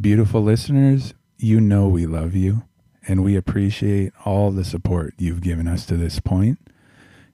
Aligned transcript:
Beautiful 0.00 0.42
listeners, 0.42 1.12
you 1.38 1.60
know 1.60 1.88
we 1.88 2.06
love 2.06 2.36
you 2.36 2.62
and 3.08 3.24
we 3.24 3.34
appreciate 3.34 4.12
all 4.24 4.52
the 4.52 4.64
support 4.64 5.14
you've 5.18 5.40
given 5.40 5.66
us 5.66 5.84
to 5.86 5.96
this 5.96 6.20
point. 6.20 6.60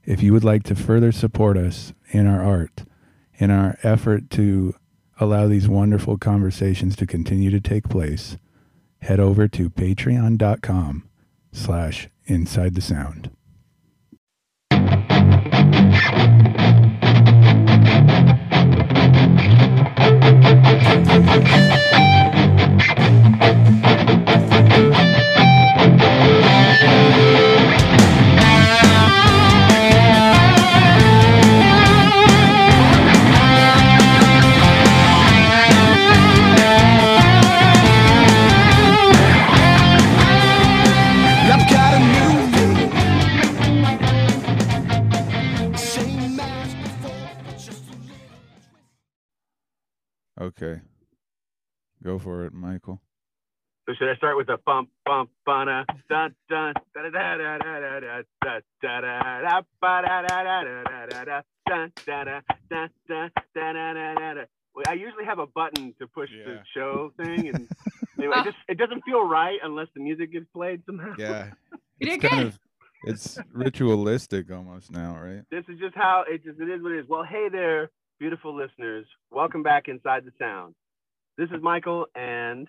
If 0.05 0.23
you 0.23 0.33
would 0.33 0.45
like 0.45 0.63
to 0.65 0.75
further 0.75 1.13
support 1.13 1.59
us 1.59 1.93
in 2.09 2.27
our 2.27 2.43
art, 2.43 2.85
in 3.35 3.51
our 3.51 3.77
effort 3.83 4.31
to 4.31 4.75
allow 5.21 5.47
these 5.47 5.69
wonderful 5.69 6.17
conversations 6.17 6.97
to 6.97 7.07
continue 7.07 7.51
to 7.51 7.61
take 7.61 7.91
place, 7.91 8.39
head 9.03 9.21
over 9.21 9.47
to 9.47 9.69
patreon.com 9.69 11.07
slash 11.53 12.09
inside 12.25 12.77
the 12.77 12.81
sound. 12.81 13.31
Go 52.05 52.19
for 52.19 52.45
it, 52.45 52.53
Michael. 52.53 53.01
So 53.87 53.95
should 53.99 54.11
I 54.11 54.17
start 54.17 54.37
with 54.37 54.49
a 54.49 54.59
bump 54.65 54.89
bump 55.05 55.31
bana 55.45 55.85
dun 56.09 56.35
dun 56.49 56.73
da 56.95 57.03
da 57.03 57.11
da 57.11 57.37
da 57.37 57.59
da 57.59 57.81
da 57.81 58.01
da 58.01 58.61
da 58.83 59.01
da 59.01 59.41
da 59.43 59.61
ba 59.81 60.03
da 60.07 60.23
da 60.23 60.43
da 60.43 60.63
da 60.65 60.85
da 60.85 61.07
da 61.07 61.25
da 61.25 61.43
dun 61.67 61.93
da 62.07 62.25
da 62.25 62.41
da 62.71 62.89
da 63.09 63.29
da 63.29 63.29
da 63.55 63.93
da 63.95 64.15
da 64.15 64.35
da. 64.35 64.45
Well, 64.75 64.85
I 64.89 64.95
usually 64.95 65.25
have 65.25 65.39
a 65.39 65.47
button 65.47 65.95
to 66.01 66.07
push 66.07 66.31
the 66.31 66.53
Yeah. 66.53 66.63
show 66.75 67.13
thing, 67.17 67.49
and 67.49 67.69
anyway, 68.19 68.37
it 68.41 68.45
just 68.45 68.57
it 68.69 68.79
doesn't 68.79 69.03
feel 69.05 69.27
right 69.27 69.59
unless 69.63 69.89
the 69.95 70.01
music 70.03 70.33
gets 70.33 70.47
played 70.55 70.83
somehow. 70.87 71.15
Yeah. 71.19 71.53
You 71.73 71.79
It's 72.01 72.11
did 72.23 72.31
kind 72.31 72.43
good. 72.45 72.47
of 72.55 72.59
it's 73.07 73.39
ritualistic 73.53 74.51
almost 74.51 74.91
now, 74.91 75.17
right? 75.19 75.43
This 75.51 75.65
is 75.69 75.79
just 75.79 75.95
how 75.95 76.25
it 76.29 76.43
just 76.43 76.59
it 76.61 76.69
is 76.71 76.83
what 76.83 76.93
it 76.93 77.01
is. 77.01 77.07
Well, 77.09 77.25
hey 77.25 77.49
there, 77.53 77.91
beautiful 78.19 78.55
listeners. 78.55 79.07
Welcome 79.31 79.63
back 79.63 79.89
inside 79.89 80.25
the 80.25 80.33
sound. 80.39 80.75
This 81.37 81.51
is 81.51 81.61
Michael, 81.61 82.07
and 82.15 82.69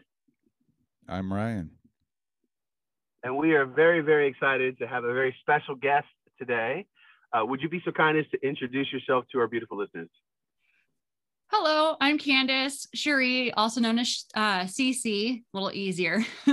I'm 1.07 1.31
Ryan. 1.31 1.69
and 3.23 3.37
we 3.37 3.53
are 3.53 3.65
very, 3.65 4.01
very 4.01 4.27
excited 4.27 4.79
to 4.79 4.87
have 4.87 5.03
a 5.03 5.13
very 5.13 5.35
special 5.41 5.75
guest 5.75 6.07
today. 6.39 6.87
Uh, 7.31 7.45
would 7.45 7.61
you 7.61 7.69
be 7.69 7.79
so 7.85 7.91
kind 7.91 8.17
as 8.17 8.25
to 8.31 8.43
introduce 8.47 8.91
yourself 8.91 9.25
to 9.31 9.39
our 9.39 9.47
beautiful 9.47 9.77
listeners? 9.77 10.09
Hello, 11.51 11.95
I'm 12.01 12.17
Candace 12.17 12.87
Cherie, 12.95 13.53
also 13.53 13.81
known 13.81 13.99
as 13.99 14.25
uh, 14.35 14.61
CC. 14.61 15.41
A 15.41 15.43
little 15.53 15.71
easier. 15.71 16.25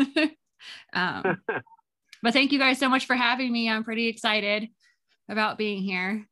um, 0.92 1.40
but 2.22 2.34
thank 2.34 2.52
you 2.52 2.58
guys 2.58 2.78
so 2.78 2.90
much 2.90 3.06
for 3.06 3.16
having 3.16 3.50
me. 3.50 3.70
I'm 3.70 3.84
pretty 3.84 4.08
excited 4.08 4.68
about 5.30 5.56
being 5.56 5.82
here. 5.82 6.26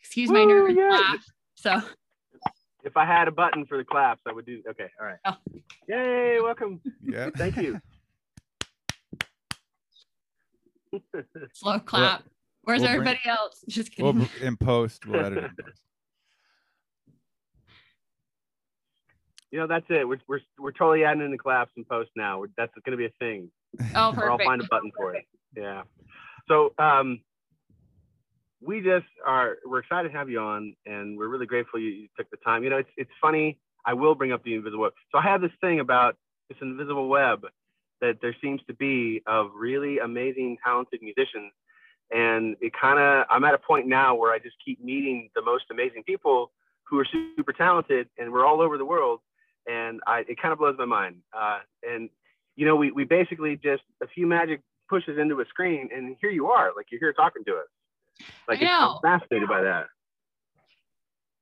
Excuse 0.00 0.30
my 0.30 0.40
Woo, 0.40 0.48
nervous 0.48 0.76
yeah. 0.76 0.88
laugh. 0.88 1.24
So, 1.54 1.80
If 2.84 2.96
I 2.96 3.04
had 3.06 3.28
a 3.28 3.30
button 3.30 3.64
for 3.66 3.78
the 3.78 3.84
claps, 3.84 4.22
I 4.26 4.32
would 4.32 4.44
do. 4.46 4.60
Okay, 4.70 4.86
all 5.00 5.06
right. 5.06 5.18
Oh. 5.24 5.36
Yay! 5.88 6.40
Welcome. 6.40 6.80
Yeah. 7.04 7.30
Thank 7.36 7.56
you. 7.56 7.80
slow 11.54 11.78
clap. 11.80 12.24
Where's 12.64 12.80
we'll 12.80 12.88
bring- 12.88 13.00
everybody 13.08 13.20
else? 13.26 13.64
Just 13.68 13.92
We'll 13.98 14.12
kidding. 14.12 14.28
in 14.42 14.56
post, 14.56 15.06
we'll 15.06 15.24
edit 15.24 15.44
in 15.44 15.50
post. 15.64 15.80
you 19.50 19.58
know, 19.60 19.66
that's 19.66 19.86
it. 19.90 20.06
We're, 20.08 20.20
we're, 20.28 20.40
we're 20.58 20.72
totally 20.72 21.04
adding 21.04 21.22
in 21.24 21.30
the 21.30 21.38
claps 21.38 21.72
and 21.76 21.86
post 21.88 22.10
now. 22.16 22.38
We're, 22.40 22.48
that's 22.56 22.72
going 22.84 22.92
to 22.92 22.96
be 22.96 23.06
a 23.06 23.10
thing. 23.18 23.50
oh, 23.94 24.14
or 24.16 24.30
I'll 24.30 24.38
find 24.38 24.60
a 24.62 24.66
button 24.70 24.90
for 24.96 25.14
it. 25.14 25.24
Yeah. 25.56 25.82
So 26.48 26.72
um, 26.78 27.20
we 28.64 28.80
just 28.80 29.06
are 29.26 29.58
we're 29.66 29.80
excited 29.80 30.10
to 30.10 30.18
have 30.18 30.30
you 30.30 30.40
on, 30.40 30.74
and 30.86 31.18
we're 31.18 31.28
really 31.28 31.46
grateful 31.46 31.80
you, 31.80 31.88
you 31.88 32.08
took 32.16 32.30
the 32.30 32.36
time. 32.38 32.64
You 32.64 32.70
know, 32.70 32.78
it's 32.78 32.90
it's 32.96 33.10
funny. 33.20 33.58
I 33.84 33.94
will 33.94 34.14
bring 34.14 34.32
up 34.32 34.44
the 34.44 34.54
invisible 34.54 34.82
web. 34.82 34.92
So 35.10 35.18
I 35.18 35.22
have 35.22 35.40
this 35.40 35.50
thing 35.60 35.80
about 35.80 36.16
this 36.48 36.58
invisible 36.62 37.08
web 37.08 37.44
that 38.00 38.18
there 38.20 38.34
seems 38.40 38.60
to 38.68 38.74
be 38.74 39.22
of 39.26 39.50
really 39.54 39.98
amazing, 39.98 40.58
talented 40.64 41.00
musicians, 41.02 41.52
and 42.10 42.56
it 42.60 42.72
kind 42.78 42.98
of 42.98 43.26
I'm 43.30 43.44
at 43.44 43.54
a 43.54 43.58
point 43.58 43.86
now 43.86 44.14
where 44.14 44.32
I 44.32 44.38
just 44.38 44.56
keep 44.64 44.82
meeting 44.82 45.30
the 45.34 45.42
most 45.42 45.64
amazing 45.70 46.04
people 46.04 46.52
who 46.84 46.98
are 46.98 47.06
super 47.36 47.52
talented, 47.52 48.08
and 48.18 48.32
we're 48.32 48.46
all 48.46 48.60
over 48.60 48.78
the 48.78 48.84
world, 48.84 49.20
and 49.66 50.00
I 50.06 50.24
it 50.28 50.40
kind 50.40 50.52
of 50.52 50.58
blows 50.58 50.76
my 50.78 50.84
mind. 50.84 51.16
Uh, 51.36 51.58
and 51.82 52.08
you 52.54 52.66
know, 52.66 52.76
we, 52.76 52.92
we 52.92 53.04
basically 53.04 53.56
just 53.56 53.82
a 54.02 54.06
few 54.06 54.26
magic 54.26 54.60
pushes 54.88 55.18
into 55.18 55.40
a 55.40 55.44
screen 55.46 55.88
and 55.94 56.16
here 56.20 56.28
you 56.30 56.48
are, 56.48 56.70
like 56.76 56.86
you're 56.90 57.00
here 57.00 57.14
talking 57.14 57.42
to 57.44 57.52
us. 57.52 57.66
Like 58.48 58.60
I 58.60 58.62
it's, 58.62 58.70
I'm 58.72 58.80
know. 58.80 59.00
fascinated 59.02 59.48
by 59.48 59.62
that. 59.62 59.86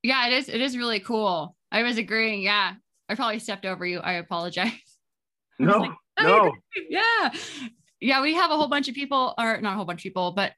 Yeah, 0.02 0.26
it 0.28 0.32
is. 0.32 0.48
It 0.48 0.60
is 0.60 0.76
really 0.76 1.00
cool. 1.00 1.54
I 1.70 1.82
was 1.82 1.98
agreeing. 1.98 2.42
Yeah, 2.42 2.74
I 3.08 3.14
probably 3.14 3.38
stepped 3.38 3.66
over 3.66 3.84
you. 3.86 3.98
I 4.00 4.14
apologize. 4.14 4.72
I 5.60 5.64
No, 5.64 5.78
like, 5.78 5.90
"Oh, 6.18 6.22
no. 6.22 6.52
yeah, 6.88 7.32
yeah. 8.00 8.22
We 8.22 8.34
have 8.34 8.50
a 8.50 8.56
whole 8.56 8.68
bunch 8.68 8.88
of 8.88 8.94
people, 8.94 9.34
or 9.38 9.60
not 9.60 9.74
a 9.74 9.76
whole 9.76 9.84
bunch 9.84 10.00
of 10.00 10.04
people, 10.04 10.32
but 10.32 10.52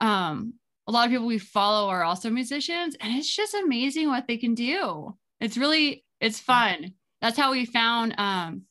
um, 0.00 0.54
a 0.86 0.92
lot 0.92 1.06
of 1.06 1.10
people 1.10 1.26
we 1.26 1.38
follow 1.38 1.88
are 1.88 2.02
also 2.02 2.30
musicians, 2.30 2.96
and 3.00 3.14
it's 3.16 3.34
just 3.34 3.54
amazing 3.54 4.08
what 4.08 4.26
they 4.26 4.36
can 4.36 4.54
do. 4.54 5.16
It's 5.40 5.56
really, 5.56 6.04
it's 6.20 6.40
fun. 6.40 6.92
That's 7.20 7.38
how 7.38 7.52
we 7.52 7.64
found. 7.66 8.14
Um, 8.18 8.62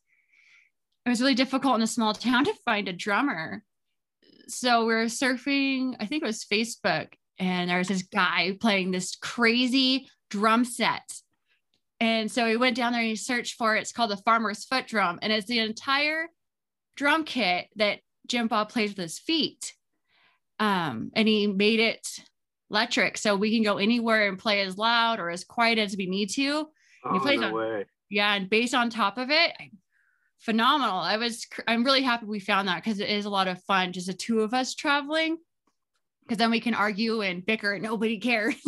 it 1.06 1.09
was 1.09 1.22
really 1.22 1.35
difficult 1.35 1.75
in 1.75 1.81
a 1.81 1.88
small 1.88 2.14
town 2.14 2.44
to 2.46 2.53
find 2.66 2.90
a 2.90 2.94
drummer. 2.94 3.64
So 4.47 4.85
we 4.85 4.94
are 4.94 5.06
surfing, 5.06 5.96
I 6.00 6.06
think 6.06 6.24
it 6.24 6.25
was 6.25 6.46
Facebook, 6.46 7.09
and 7.38 7.69
there 7.69 7.78
was 7.78 7.90
this 7.90 8.03
guy 8.03 8.58
playing 8.59 8.91
this 8.91 9.16
crazy 9.16 10.08
drum 10.30 10.66
set. 10.66 11.03
And 12.00 12.31
so 12.31 12.46
he 12.46 12.58
went 12.58 12.75
down 12.75 12.91
there 12.91 13.02
and 13.02 13.09
he 13.09 13.16
searched 13.16 13.56
for 13.56 13.75
it. 13.75 13.81
It's 13.81 13.91
called 13.91 14.12
the 14.12 14.18
Farmer's 14.18 14.66
Foot 14.66 14.88
Drum, 14.88 15.19
and 15.22 15.34
it's 15.34 15.47
the 15.47 15.59
entire 15.59 16.28
drum 16.96 17.24
kit 17.24 17.68
that 17.75 18.00
Jim 18.28 18.47
Bob 18.47 18.69
plays 18.69 18.91
with 18.91 19.00
his 19.00 19.19
feet. 19.19 19.74
Um, 20.59 21.12
and 21.14 21.28
he 21.28 21.47
made 21.47 21.79
it 21.79 22.08
electric, 22.69 23.18
so 23.18 23.35
we 23.35 23.53
can 23.53 23.64
go 23.64 23.78
anywhere 23.78 24.28
and 24.28 24.40
play 24.40 24.62
as 24.62 24.78
loud 24.78 25.19
or 25.19 25.29
as 25.29 25.44
quiet 25.44 25.78
as 25.78 25.96
we 25.96 26.08
need 26.08 26.29
to. 26.31 26.68
Oh, 27.06 27.18
no 27.18 27.47
on- 27.47 27.53
way. 27.53 27.85
Yeah, 28.09 28.34
and 28.34 28.50
bass 28.50 28.74
on 28.74 28.90
top 28.90 29.18
of 29.18 29.29
it, 29.29 29.52
phenomenal. 30.39 30.97
I 30.97 31.17
was, 31.17 31.45
I'm 31.67 31.83
really 31.83 32.01
happy 32.01 32.25
we 32.25 32.39
found 32.39 32.67
that 32.67 32.83
because 32.83 32.99
it 32.99 33.09
is 33.09 33.25
a 33.25 33.29
lot 33.29 33.47
of 33.47 33.61
fun, 33.63 33.93
just 33.93 34.07
the 34.07 34.13
two 34.13 34.41
of 34.41 34.53
us 34.53 34.73
traveling. 34.73 35.37
Because 36.23 36.37
then 36.39 36.51
we 36.51 36.59
can 36.59 36.73
argue 36.73 37.21
and 37.21 37.45
bicker, 37.45 37.73
and 37.73 37.83
nobody 37.83 38.19
cares. 38.19 38.55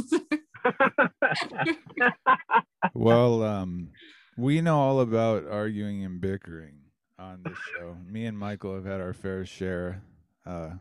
Well, 2.94 3.44
um, 3.44 3.90
we 4.38 4.62
know 4.62 4.80
all 4.80 5.02
about 5.02 5.46
arguing 5.48 6.04
and 6.04 6.20
bickering 6.20 6.76
on 7.18 7.42
this 7.44 7.58
show. 7.74 7.96
Me 8.06 8.26
and 8.26 8.38
Michael 8.38 8.76
have 8.76 8.86
had 8.86 9.02
our 9.02 9.14
fair 9.14 9.46
share 9.46 10.02
uh, 10.46 10.72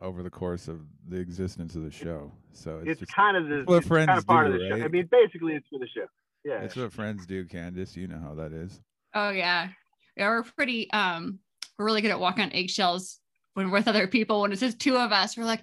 over 0.00 0.22
the 0.22 0.30
course 0.30 0.68
of 0.68 0.80
the 1.08 1.18
existence 1.18 1.74
of 1.74 1.84
the 1.84 1.90
show. 1.90 2.32
So 2.52 2.78
it's, 2.78 2.90
it's 2.90 3.00
just 3.00 3.14
kind 3.14 3.36
of 3.36 3.48
the 3.48 3.62
what 3.64 3.78
it's 3.78 3.86
friends 3.86 4.08
kind 4.08 4.18
of 4.18 4.26
part 4.26 4.46
do, 4.48 4.54
of 4.54 4.60
the 4.60 4.68
show. 4.68 4.84
I 4.84 4.88
mean, 4.88 5.08
basically, 5.10 5.54
it's 5.54 5.66
for 5.68 5.78
the 5.78 5.88
show. 5.94 6.06
Yeah. 6.44 6.62
it's 6.62 6.74
what 6.74 6.92
friends 6.92 7.26
do, 7.26 7.44
Candace. 7.44 7.96
You 7.96 8.08
know 8.08 8.18
how 8.18 8.34
that 8.34 8.52
is. 8.52 8.80
Oh 9.14 9.30
yeah. 9.30 9.68
Yeah, 10.16 10.28
we're 10.28 10.42
pretty 10.42 10.90
um 10.92 11.38
we're 11.78 11.86
really 11.86 12.02
good 12.02 12.10
at 12.10 12.20
walking 12.20 12.44
on 12.44 12.52
eggshells 12.52 13.18
when 13.54 13.66
we're 13.66 13.78
with 13.78 13.88
other 13.88 14.06
people. 14.06 14.42
When 14.42 14.52
it's 14.52 14.60
just 14.60 14.78
two 14.78 14.96
of 14.96 15.12
us, 15.12 15.36
we're 15.36 15.44
like, 15.44 15.62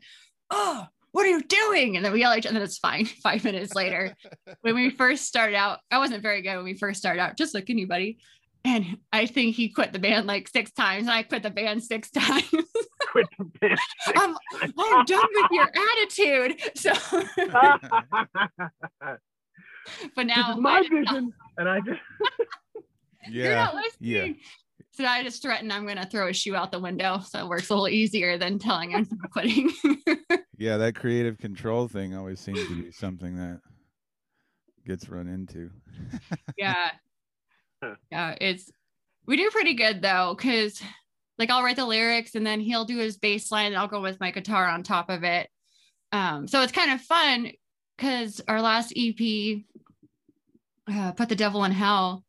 oh, 0.50 0.88
what 1.12 1.25
are 1.25 1.30
you 1.30 1.42
doing? 1.42 1.96
And 1.96 2.06
then 2.06 2.12
we 2.12 2.19
yell 2.22 2.31
at 2.31 2.40
each 2.40 2.46
other, 2.46 2.50
and 2.50 2.57
then 2.57 2.63
it's 2.63 2.78
fine. 2.78 3.06
Five 3.24 3.44
minutes 3.44 3.75
later. 3.75 4.16
when 4.62 4.75
we 4.75 4.90
first 4.90 5.25
started 5.25 5.56
out, 5.56 5.80
I 5.92 5.98
wasn't 5.98 6.24
very 6.24 6.42
good 6.42 6.56
when 6.56 6.66
we 6.66 6.74
first 6.75 7.00
started 7.00 7.22
out, 7.22 7.38
just 7.38 7.54
like 7.54 7.69
anybody. 7.69 8.19
And 8.66 8.98
I 9.13 9.25
think 9.25 9.56
he 9.56 9.69
quit 9.69 9.94
the 9.94 10.00
band 10.00 10.28
like 10.28 10.50
six 10.50 10.72
times, 10.72 11.04
and 11.04 11.12
I 11.12 11.24
quit 11.24 11.44
the 11.44 11.50
band 11.50 11.84
six 11.84 12.12
times. 12.16 12.44
Quit 13.12 13.25
the 13.38 13.46
band. 13.62 13.80
I'm, 14.16 14.36
I'm 14.78 15.06
done 15.06 15.28
with 15.34 15.51
your 15.51 15.69
attitude. 15.92 16.62
So, 16.75 16.92
but 20.16 20.25
now 20.25 20.57
my 20.57 20.81
vision, 20.81 21.31
and 21.57 21.69
I 21.69 21.80
just 21.80 22.01
you're 23.27 23.45
Yeah. 23.51 23.56
not 23.66 23.75
listening. 23.75 24.38
So 24.92 25.06
I 25.06 25.24
just 25.24 25.42
threatened 25.42 25.71
I'm 25.71 25.83
going 25.86 25.98
to 25.98 26.06
throw 26.06 26.27
a 26.27 26.33
shoe 26.33 26.56
out 26.56 26.71
the 26.71 26.80
window. 26.80 27.19
So 27.19 27.39
it 27.39 27.48
works 27.48 27.69
a 27.69 27.74
little 27.74 27.88
easier 27.89 28.38
than 28.38 28.60
telling 28.60 28.92
him 28.92 29.07
I'm 29.12 29.30
quitting. 29.31 29.71
Yeah, 30.57 30.75
that 30.75 30.94
creative 30.95 31.38
control 31.38 31.88
thing 31.88 32.13
always 32.18 32.42
seems 32.42 32.60
to 32.68 32.83
be 32.83 32.92
something 32.92 33.38
that 33.38 33.62
gets 34.86 35.07
run 35.07 35.30
into. 35.30 35.69
yeah. 36.57 36.92
Yeah. 38.12 38.36
It's, 38.42 38.69
We 39.25 39.38
do 39.38 39.50
pretty 39.51 39.75
good 39.75 40.01
though, 40.01 40.36
because 40.36 40.81
like 41.38 41.50
I'll 41.50 41.63
write 41.63 41.77
the 41.77 41.86
lyrics 41.86 42.36
and 42.36 42.45
then 42.45 42.60
he'll 42.60 42.83
do 42.83 42.98
his 42.98 43.18
bass 43.18 43.54
line 43.54 43.68
and 43.68 43.77
I'll 43.77 43.88
go 43.88 44.01
with 44.01 44.19
my 44.19 44.31
guitar 44.31 44.68
on 44.68 44.83
top 44.83 45.10
of 45.10 45.24
it. 45.24 45.50
Um, 46.12 46.45
so 46.45 46.62
it's 46.62 46.74
kind 46.74 46.92
of 46.92 47.00
fun 47.00 47.51
because 47.95 48.42
our 48.50 48.62
last 48.62 48.92
EP, 48.98 49.62
uh, 50.92 51.13
Put 51.13 51.30
the 51.30 51.38
Devil 51.38 51.63
in 51.63 51.72
Hell, 51.72 52.25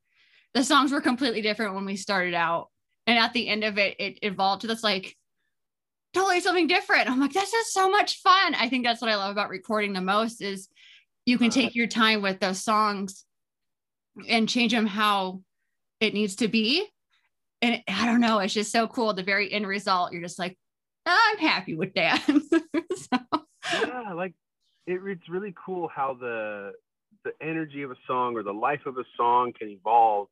the 0.54 0.64
songs 0.64 0.92
were 0.92 1.00
completely 1.00 1.42
different 1.42 1.74
when 1.74 1.84
we 1.84 1.96
started 1.96 2.34
out. 2.34 2.68
And 3.06 3.18
at 3.18 3.32
the 3.32 3.48
end 3.48 3.64
of 3.64 3.78
it, 3.78 3.96
it 3.98 4.18
evolved 4.22 4.62
to 4.62 4.66
this 4.66 4.82
like 4.82 5.16
totally 6.12 6.40
something 6.40 6.66
different. 6.66 7.08
I'm 7.08 7.20
like, 7.20 7.32
this 7.32 7.52
is 7.52 7.72
so 7.72 7.90
much 7.90 8.20
fun. 8.20 8.54
I 8.54 8.68
think 8.68 8.84
that's 8.84 9.00
what 9.00 9.10
I 9.10 9.16
love 9.16 9.32
about 9.32 9.48
recording 9.48 9.92
the 9.92 10.00
most 10.00 10.42
is 10.42 10.68
you 11.26 11.38
can 11.38 11.50
take 11.50 11.74
your 11.74 11.86
time 11.86 12.22
with 12.22 12.40
those 12.40 12.62
songs 12.62 13.24
and 14.28 14.48
change 14.48 14.72
them 14.72 14.86
how 14.86 15.42
it 16.00 16.14
needs 16.14 16.36
to 16.36 16.48
be. 16.48 16.86
And 17.62 17.82
I 17.88 18.06
don't 18.06 18.20
know, 18.20 18.38
it's 18.38 18.54
just 18.54 18.72
so 18.72 18.88
cool. 18.88 19.12
The 19.12 19.22
very 19.22 19.52
end 19.52 19.66
result, 19.66 20.12
you're 20.12 20.22
just 20.22 20.38
like, 20.38 20.58
I'm 21.06 21.38
happy 21.38 21.74
with 21.74 21.94
that. 21.94 22.22
so, 22.26 23.18
yeah, 23.72 24.12
like 24.14 24.34
it, 24.86 25.00
it's 25.04 25.28
really 25.28 25.54
cool 25.64 25.88
how 25.88 26.16
the 26.18 26.72
the 27.24 27.32
energy 27.42 27.82
of 27.82 27.90
a 27.90 27.96
song 28.06 28.34
or 28.34 28.42
the 28.42 28.52
life 28.52 28.86
of 28.86 28.96
a 28.96 29.04
song 29.16 29.52
can 29.58 29.68
evolve 29.68 30.28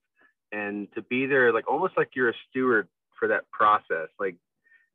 and 0.53 0.89
to 0.95 1.03
be 1.03 1.27
there 1.27 1.53
like 1.53 1.69
almost 1.69 1.95
like 1.97 2.11
you're 2.15 2.31
a 2.31 2.35
steward 2.49 2.89
for 3.19 3.29
that 3.29 3.51
process 3.51 4.09
like 4.19 4.37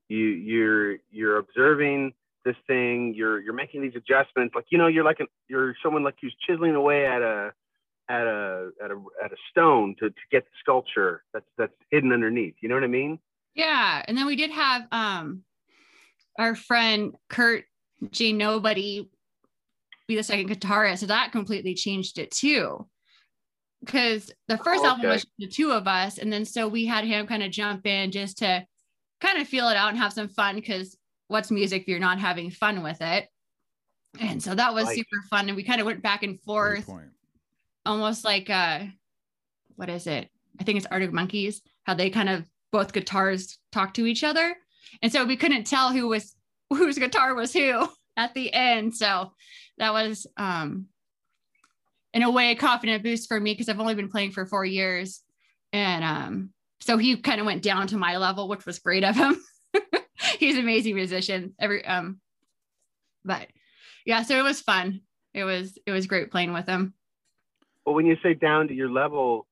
you 0.09 0.17
you're 0.17 0.97
you're 1.11 1.37
observing 1.37 2.13
this 2.45 2.55
thing 2.67 3.13
you're 3.15 3.39
you're 3.39 3.53
making 3.53 3.81
these 3.81 3.95
adjustments 3.95 4.53
like 4.55 4.65
you 4.69 4.77
know 4.77 4.87
you're 4.87 5.03
like 5.03 5.19
a, 5.19 5.25
you're 5.47 5.75
someone 5.83 6.03
like 6.03 6.15
who's 6.21 6.35
chiseling 6.47 6.75
away 6.75 7.05
at 7.05 7.21
a 7.21 7.51
at 8.09 8.27
a 8.27 8.69
at 8.83 8.91
a 8.91 9.01
at 9.23 9.31
a 9.31 9.35
stone 9.49 9.95
to, 9.99 10.09
to 10.09 10.15
get 10.31 10.43
the 10.43 10.51
sculpture 10.59 11.23
that's 11.33 11.45
that's 11.57 11.73
hidden 11.89 12.11
underneath 12.11 12.55
you 12.61 12.67
know 12.67 12.75
what 12.75 12.83
i 12.83 12.87
mean 12.87 13.17
yeah. 13.55 14.03
And 14.07 14.17
then 14.17 14.25
we 14.25 14.35
did 14.35 14.51
have 14.51 14.83
um 14.91 15.43
our 16.37 16.55
friend 16.55 17.15
Kurt 17.29 17.65
J 18.11 18.33
Nobody 18.33 19.09
be 20.07 20.15
the 20.15 20.23
second 20.23 20.49
guitarist. 20.49 20.99
So 20.99 21.05
that 21.07 21.31
completely 21.31 21.75
changed 21.75 22.17
it 22.17 22.31
too. 22.31 22.87
Because 23.83 24.31
the 24.47 24.57
first 24.57 24.83
Oh, 24.83 24.89
album 24.89 25.07
was 25.09 25.25
the 25.37 25.47
two 25.47 25.71
of 25.71 25.87
us. 25.87 26.17
And 26.17 26.31
then 26.31 26.45
so 26.45 26.67
we 26.67 26.85
had 26.85 27.03
him 27.03 27.27
kind 27.27 27.43
of 27.43 27.51
jump 27.51 27.85
in 27.85 28.11
just 28.11 28.37
to 28.39 28.65
kind 29.19 29.41
of 29.41 29.47
feel 29.47 29.67
it 29.69 29.75
out 29.77 29.89
and 29.89 29.97
have 29.97 30.13
some 30.13 30.29
fun. 30.29 30.55
Because 30.55 30.97
what's 31.27 31.51
music 31.51 31.81
if 31.83 31.87
you're 31.87 31.99
not 31.99 32.19
having 32.19 32.49
fun 32.49 32.81
with 32.83 33.01
it? 33.01 33.27
And 34.19 34.41
so 34.41 34.53
that 34.55 34.73
was 34.73 34.85
Right. 34.87 34.95
super 34.95 35.21
fun. 35.29 35.47
And 35.49 35.55
we 35.55 35.63
kind 35.63 35.81
of 35.81 35.85
went 35.87 36.01
back 36.03 36.23
and 36.23 36.39
forth, 36.41 36.85
almost 37.85 38.23
like 38.23 38.49
uh 38.49 38.85
what 39.75 39.89
is 39.89 40.07
it? 40.07 40.29
I 40.59 40.63
think 40.63 40.77
it's 40.77 40.85
Arctic 40.87 41.11
Monkeys, 41.11 41.61
how 41.83 41.95
they 41.95 42.09
kind 42.09 42.29
of 42.29 42.47
both 42.71 42.93
guitars 42.93 43.57
talk 43.71 43.93
to 43.95 44.05
each 44.05 44.23
other. 44.23 44.55
And 45.01 45.11
so 45.11 45.25
we 45.25 45.35
couldn't 45.35 45.65
tell 45.65 45.91
who 45.91 46.07
was 46.07 46.35
whose 46.69 46.97
guitar 46.97 47.33
was 47.35 47.51
who 47.53 47.87
at 48.17 48.33
the 48.33 48.53
end. 48.53 48.95
So 48.95 49.33
that 49.79 49.91
was 49.93 50.27
um 50.37 50.87
in 52.13 52.23
a 52.23 52.31
way 52.31 52.51
a 52.51 52.55
confident 52.55 53.03
boost 53.03 53.27
for 53.27 53.39
me 53.39 53.53
because 53.53 53.69
I've 53.69 53.79
only 53.79 53.95
been 53.95 54.09
playing 54.09 54.31
for 54.31 54.45
four 54.45 54.65
years. 54.65 55.21
And 55.71 56.03
um 56.03 56.49
so 56.81 56.97
he 56.97 57.17
kind 57.17 57.39
of 57.39 57.45
went 57.45 57.63
down 57.63 57.87
to 57.87 57.97
my 57.97 58.17
level, 58.17 58.47
which 58.47 58.65
was 58.65 58.79
great 58.79 59.03
of 59.03 59.15
him. 59.15 59.41
He's 60.39 60.55
an 60.55 60.61
amazing 60.61 60.95
musician. 60.95 61.53
Every 61.59 61.85
um 61.85 62.19
but 63.25 63.47
yeah, 64.05 64.23
so 64.23 64.37
it 64.37 64.43
was 64.43 64.61
fun. 64.61 65.01
It 65.33 65.43
was 65.43 65.77
it 65.85 65.91
was 65.91 66.07
great 66.07 66.29
playing 66.31 66.53
with 66.53 66.67
him. 66.67 66.93
well 67.85 67.95
when 67.95 68.05
you 68.05 68.17
say 68.21 68.33
down 68.33 68.67
to 68.67 68.73
your 68.73 68.89
level 68.89 69.47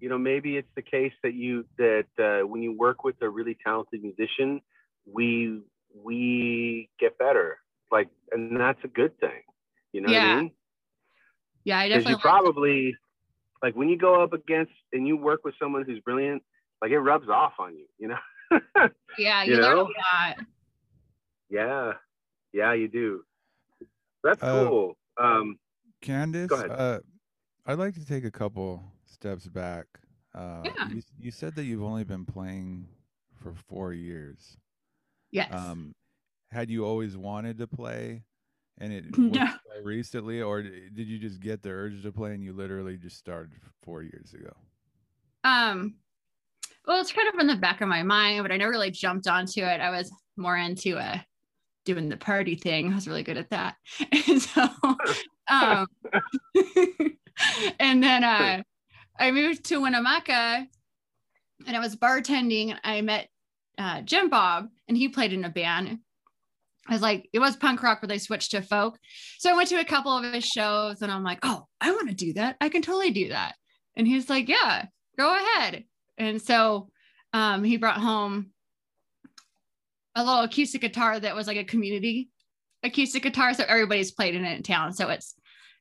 you 0.00 0.08
know 0.08 0.18
maybe 0.18 0.56
it's 0.56 0.68
the 0.76 0.82
case 0.82 1.12
that 1.22 1.34
you 1.34 1.64
that 1.78 2.06
uh, 2.18 2.46
when 2.46 2.62
you 2.62 2.72
work 2.76 3.04
with 3.04 3.16
a 3.22 3.28
really 3.28 3.56
talented 3.64 4.02
musician 4.02 4.60
we 5.06 5.60
we 6.04 6.88
get 7.00 7.16
better 7.18 7.58
like 7.90 8.08
and 8.32 8.58
that's 8.60 8.82
a 8.84 8.88
good 8.88 9.18
thing 9.20 9.42
you 9.92 10.00
know 10.00 10.12
what 10.12 10.20
i 10.20 10.36
mean 10.42 10.50
Yeah, 11.66 11.78
I 11.80 11.88
because 11.88 12.04
definitely 12.04 12.12
you 12.12 12.18
probably 12.18 12.96
like 13.62 13.76
when 13.76 13.88
you 13.88 13.98
go 13.98 14.22
up 14.22 14.32
against 14.32 14.72
and 14.92 15.06
you 15.06 15.16
work 15.16 15.44
with 15.44 15.54
someone 15.58 15.84
who's 15.84 16.00
brilliant 16.00 16.42
like 16.80 16.90
it 16.92 16.98
rubs 17.00 17.28
off 17.28 17.54
on 17.58 17.74
you 17.76 17.86
you 17.98 18.08
know 18.08 18.18
yeah, 19.18 19.42
you 19.44 19.54
you, 19.54 19.60
learn 19.60 19.76
a 19.78 19.82
lot. 19.82 20.36
yeah 21.50 21.92
yeah 22.52 22.72
you 22.72 22.88
do 22.88 23.24
that's 24.22 24.42
Uh, 24.42 24.64
cool 24.64 24.96
um 25.18 25.58
Candace, 26.02 26.52
ahead. 26.52 26.70
uh, 26.70 27.00
I'd 27.66 27.78
like 27.78 27.94
to 27.94 28.06
take 28.06 28.24
a 28.24 28.30
couple 28.30 28.82
steps 29.06 29.48
back. 29.48 29.86
Uh, 30.34 30.62
Yeah. 30.64 30.88
you, 30.90 31.02
you 31.18 31.30
said 31.32 31.56
that 31.56 31.64
you've 31.64 31.82
only 31.82 32.04
been 32.04 32.24
playing 32.26 32.86
for 33.34 33.54
four 33.54 33.92
years. 33.92 34.58
Yes. 35.32 35.52
Um, 35.52 35.94
had 36.50 36.70
you 36.70 36.84
always 36.84 37.16
wanted 37.16 37.58
to 37.58 37.66
play, 37.66 38.22
and 38.78 38.92
it 38.92 39.04
so 39.14 39.82
recently, 39.82 40.42
or 40.42 40.62
did 40.62 41.08
you 41.08 41.18
just 41.18 41.40
get 41.40 41.62
the 41.62 41.70
urge 41.70 42.02
to 42.02 42.12
play 42.12 42.34
and 42.34 42.42
you 42.42 42.52
literally 42.52 42.96
just 42.96 43.16
started 43.16 43.52
four 43.82 44.02
years 44.02 44.34
ago? 44.34 44.52
Um, 45.44 45.94
well, 46.86 47.00
it's 47.00 47.12
kind 47.12 47.28
of 47.28 47.40
in 47.40 47.46
the 47.46 47.56
back 47.56 47.80
of 47.80 47.88
my 47.88 48.02
mind, 48.02 48.42
but 48.42 48.52
I 48.52 48.56
never 48.56 48.70
really 48.70 48.90
jumped 48.90 49.26
onto 49.26 49.60
it. 49.60 49.80
I 49.80 49.90
was 49.90 50.12
more 50.36 50.56
into 50.56 50.98
uh 50.98 51.18
doing 51.84 52.08
the 52.08 52.16
party 52.16 52.56
thing. 52.56 52.92
I 52.92 52.94
was 52.94 53.08
really 53.08 53.22
good 53.22 53.38
at 53.38 53.50
that. 53.50 53.76
And 54.28 54.42
so 54.42 54.68
um 55.50 55.86
and 57.80 58.02
then 58.02 58.24
uh 58.24 58.62
I 59.18 59.30
moved 59.30 59.64
to 59.66 59.80
Winnemucca 59.80 60.66
and 61.66 61.76
I 61.76 61.80
was 61.80 61.96
bartending 61.96 62.70
and 62.70 62.80
I 62.84 63.00
met 63.00 63.28
uh 63.78 64.02
Jim 64.02 64.28
Bob 64.28 64.68
and 64.88 64.96
he 64.96 65.08
played 65.08 65.32
in 65.32 65.44
a 65.44 65.50
band. 65.50 65.98
I 66.88 66.92
was 66.92 67.02
like, 67.02 67.28
it 67.32 67.38
was 67.38 67.56
punk 67.56 67.82
rock, 67.82 67.98
but 68.00 68.08
they 68.08 68.18
switched 68.18 68.52
to 68.52 68.62
folk. 68.62 68.98
So 69.38 69.50
I 69.50 69.54
went 69.54 69.68
to 69.70 69.80
a 69.80 69.84
couple 69.84 70.16
of 70.16 70.32
his 70.32 70.44
shows 70.44 71.02
and 71.02 71.10
I'm 71.10 71.24
like, 71.24 71.40
oh, 71.42 71.66
I 71.80 71.90
want 71.90 72.08
to 72.08 72.14
do 72.14 72.34
that. 72.34 72.56
I 72.60 72.68
can 72.68 72.82
totally 72.82 73.10
do 73.10 73.30
that. 73.30 73.54
And 73.96 74.06
he's 74.06 74.30
like, 74.30 74.48
yeah, 74.48 74.86
go 75.18 75.34
ahead. 75.34 75.84
And 76.18 76.40
so 76.40 76.90
um, 77.32 77.64
he 77.64 77.76
brought 77.76 77.98
home 77.98 78.50
a 80.14 80.24
little 80.24 80.42
acoustic 80.42 80.80
guitar 80.80 81.18
that 81.18 81.34
was 81.34 81.46
like 81.46 81.56
a 81.56 81.64
community 81.64 82.30
acoustic 82.82 83.22
guitar. 83.22 83.52
So 83.54 83.64
everybody's 83.66 84.12
played 84.12 84.34
in 84.34 84.44
it 84.44 84.56
in 84.56 84.62
town. 84.62 84.92
So 84.92 85.08
it's, 85.08 85.34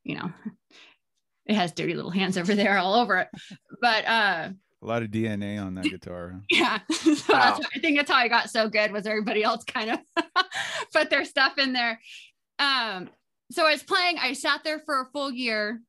you 0.03 0.15
know, 0.15 0.31
it 1.45 1.55
has 1.55 1.71
dirty 1.71 1.93
little 1.93 2.11
hands 2.11 2.37
over 2.37 2.55
there 2.55 2.77
all 2.77 2.95
over 2.95 3.19
it. 3.19 3.27
But 3.81 4.05
uh, 4.05 4.49
A 4.85 4.87
lot 4.87 5.01
of 5.01 5.09
DNA 5.09 5.59
on 5.59 5.73
that 5.75 5.85
guitar. 5.89 6.39
yeah. 6.51 6.79
so 6.91 7.11
Wow. 7.33 7.57
that's, 7.57 7.59
I 7.75 7.79
think 7.79 7.97
that's 7.97 8.11
how 8.11 8.17
I 8.17 8.27
got 8.27 8.51
so 8.51 8.69
good 8.69 8.91
was 8.91 9.07
everybody 9.07 9.43
else 9.43 9.63
kind 9.63 9.89
of 9.91 9.99
put 10.93 11.09
their 11.09 11.25
stuff 11.25 11.57
in 11.57 11.73
there. 11.73 11.99
Um, 12.59 13.09
so 13.51 13.65
I 13.65 13.71
was 13.71 13.81
playing, 13.81 14.17
I 14.19 14.33
sat 14.33 14.63
there 14.63 14.79
for 14.85 15.01
a 15.01 15.05
full 15.11 15.31
year 15.31 15.81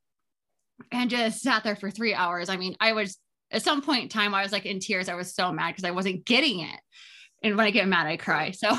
and 0.91 1.11
just 1.11 1.41
sat 1.41 1.63
there 1.63 1.75
for 1.75 1.91
three 1.91 2.15
hours. 2.15 2.49
I 2.49 2.57
mean, 2.57 2.75
I 2.79 2.93
was 2.93 3.17
at 3.51 3.61
some 3.61 3.81
point 3.83 4.03
in 4.03 4.09
time, 4.09 4.33
I 4.33 4.41
was 4.41 4.51
like 4.51 4.65
in 4.65 4.79
tears. 4.79 5.09
I 5.09 5.15
was 5.15 5.33
so 5.35 5.51
mad 5.51 5.69
because 5.69 5.83
I 5.83 5.91
wasn't 5.91 6.25
getting 6.25 6.61
it. 6.61 6.79
And 7.43 7.55
when 7.55 7.67
I 7.67 7.71
get 7.71 7.87
mad, 7.87 8.07
I 8.07 8.17
cry. 8.17 8.49
So, 8.51 8.75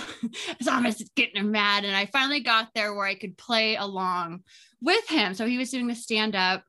so 0.60 0.72
I 0.72 0.80
was 0.80 0.98
just 0.98 1.14
getting 1.14 1.52
mad. 1.52 1.84
And 1.84 1.94
I 1.94 2.06
finally 2.06 2.40
got 2.40 2.68
there 2.74 2.92
where 2.92 3.06
I 3.06 3.14
could 3.14 3.38
play 3.38 3.76
along 3.76 4.42
with 4.82 5.08
him. 5.08 5.34
So 5.34 5.46
he 5.46 5.58
was 5.58 5.70
doing 5.70 5.86
the 5.86 5.94
stand 5.94 6.34
up 6.34 6.64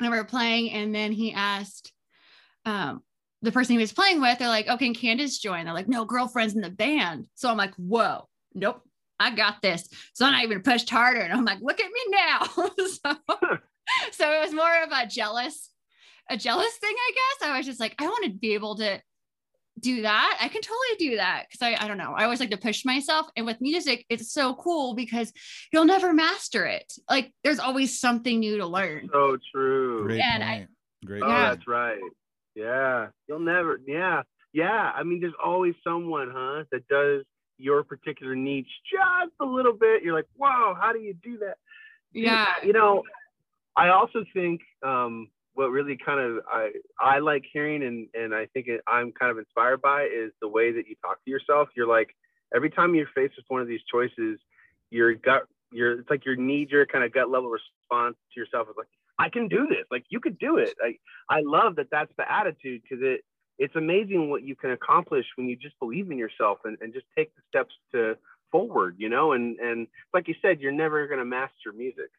and 0.00 0.10
we 0.10 0.16
were 0.16 0.24
playing. 0.24 0.70
And 0.70 0.94
then 0.94 1.10
he 1.10 1.32
asked, 1.32 1.92
um, 2.64 3.02
the 3.42 3.52
person 3.52 3.72
he 3.72 3.78
was 3.78 3.92
playing 3.92 4.20
with, 4.20 4.38
they're 4.38 4.48
like, 4.48 4.66
oh, 4.68 4.76
can 4.76 4.94
Candace 4.94 5.38
join? 5.38 5.64
They're 5.64 5.74
like, 5.74 5.88
no, 5.88 6.04
girlfriend's 6.04 6.54
in 6.54 6.60
the 6.60 6.70
band. 6.70 7.26
So 7.34 7.48
I'm 7.50 7.56
like, 7.56 7.74
whoa, 7.76 8.28
nope, 8.54 8.82
I 9.18 9.34
got 9.34 9.62
this. 9.62 9.88
So 10.14 10.24
then 10.24 10.34
I 10.34 10.42
even 10.42 10.62
pushed 10.62 10.90
harder 10.90 11.20
and 11.20 11.32
I'm 11.32 11.44
like, 11.44 11.58
look 11.62 11.80
at 11.80 11.90
me 11.90 12.00
now. 12.10 12.44
so, 12.86 13.16
so 14.12 14.32
it 14.32 14.40
was 14.44 14.52
more 14.52 14.82
of 14.82 14.90
a 14.92 15.06
jealous, 15.06 15.70
a 16.28 16.36
jealous 16.36 16.74
thing, 16.76 16.94
I 16.94 17.10
guess. 17.14 17.48
I 17.48 17.56
was 17.56 17.66
just 17.66 17.80
like, 17.80 17.94
I 17.98 18.06
want 18.06 18.24
to 18.24 18.30
be 18.30 18.54
able 18.54 18.76
to 18.76 19.00
do 19.78 20.02
that. 20.02 20.38
I 20.42 20.48
can 20.48 20.60
totally 20.60 20.96
do 21.10 21.16
that. 21.16 21.44
Cause 21.50 21.62
I, 21.62 21.82
I 21.82 21.88
don't 21.88 21.96
know. 21.96 22.12
I 22.14 22.24
always 22.24 22.40
like 22.40 22.50
to 22.50 22.58
push 22.58 22.84
myself. 22.84 23.28
And 23.36 23.46
with 23.46 23.62
music, 23.62 24.04
it's 24.10 24.30
so 24.30 24.52
cool 24.54 24.94
because 24.94 25.32
you'll 25.72 25.86
never 25.86 26.12
master 26.12 26.66
it. 26.66 26.92
Like 27.08 27.32
there's 27.42 27.58
always 27.60 27.98
something 27.98 28.38
new 28.40 28.58
to 28.58 28.66
learn. 28.66 29.08
so 29.10 29.38
true 29.50 30.04
Great 30.04 30.20
And 30.20 30.44
I- 30.44 30.66
Great 31.06 31.22
Oh, 31.22 31.28
Yeah. 31.28 31.54
that's 31.54 31.66
right. 31.66 31.98
Yeah. 32.54 33.08
You'll 33.28 33.40
never, 33.40 33.80
yeah. 33.86 34.22
Yeah. 34.52 34.92
I 34.94 35.02
mean, 35.02 35.20
there's 35.20 35.34
always 35.42 35.74
someone, 35.84 36.30
huh, 36.34 36.64
that 36.72 36.86
does 36.88 37.24
your 37.58 37.84
particular 37.84 38.34
niche 38.34 38.70
just 38.90 39.32
a 39.40 39.44
little 39.44 39.72
bit. 39.72 40.02
You're 40.02 40.14
like, 40.14 40.28
whoa, 40.36 40.74
how 40.80 40.92
do 40.92 40.98
you 40.98 41.14
do 41.22 41.38
that? 41.38 41.56
Yeah. 42.12 42.46
You 42.64 42.72
know, 42.72 43.02
I 43.76 43.90
also 43.90 44.24
think 44.32 44.60
um, 44.82 45.28
what 45.54 45.68
really 45.68 45.96
kind 46.04 46.20
of 46.20 46.44
I, 46.50 46.70
I 46.98 47.18
like 47.18 47.44
hearing 47.52 47.82
and, 47.82 48.08
and 48.14 48.34
I 48.34 48.46
think 48.46 48.66
it, 48.66 48.80
I'm 48.86 49.12
kind 49.12 49.30
of 49.30 49.38
inspired 49.38 49.80
by 49.80 50.04
is 50.04 50.32
the 50.40 50.48
way 50.48 50.72
that 50.72 50.88
you 50.88 50.96
talk 51.02 51.22
to 51.24 51.30
yourself. 51.30 51.68
You're 51.76 51.86
like, 51.86 52.16
every 52.54 52.70
time 52.70 52.94
you're 52.94 53.06
faced 53.14 53.36
with 53.36 53.46
one 53.48 53.60
of 53.60 53.68
these 53.68 53.80
choices, 53.90 54.40
your 54.90 55.14
gut, 55.14 55.46
your, 55.70 56.00
it's 56.00 56.10
like 56.10 56.24
your 56.24 56.34
knee 56.34 56.66
jerk 56.66 56.90
kind 56.90 57.04
of 57.04 57.12
gut 57.12 57.30
level 57.30 57.48
response 57.48 58.16
to 58.34 58.40
yourself 58.40 58.68
is 58.68 58.74
like, 58.76 58.88
I 59.20 59.28
can 59.28 59.48
do 59.48 59.66
this. 59.68 59.86
Like 59.90 60.04
you 60.08 60.20
could 60.20 60.38
do 60.38 60.56
it. 60.58 60.74
Like 60.82 61.00
I 61.28 61.40
love 61.44 61.76
that 61.76 61.88
that's 61.90 62.12
the 62.16 62.30
attitude 62.30 62.82
because 62.82 63.02
it 63.02 63.20
it's 63.58 63.76
amazing 63.76 64.30
what 64.30 64.42
you 64.42 64.56
can 64.56 64.70
accomplish 64.70 65.26
when 65.36 65.46
you 65.48 65.56
just 65.56 65.78
believe 65.78 66.10
in 66.10 66.16
yourself 66.16 66.58
and, 66.64 66.78
and 66.80 66.94
just 66.94 67.04
take 67.16 67.34
the 67.36 67.42
steps 67.48 67.74
to 67.92 68.16
forward, 68.50 68.96
you 68.98 69.08
know, 69.08 69.32
and, 69.32 69.58
and 69.58 69.86
like 70.14 70.28
you 70.28 70.34
said, 70.40 70.60
you're 70.60 70.72
never 70.72 71.06
going 71.06 71.18
to 71.18 71.26
master 71.26 71.72
music. 71.76 72.10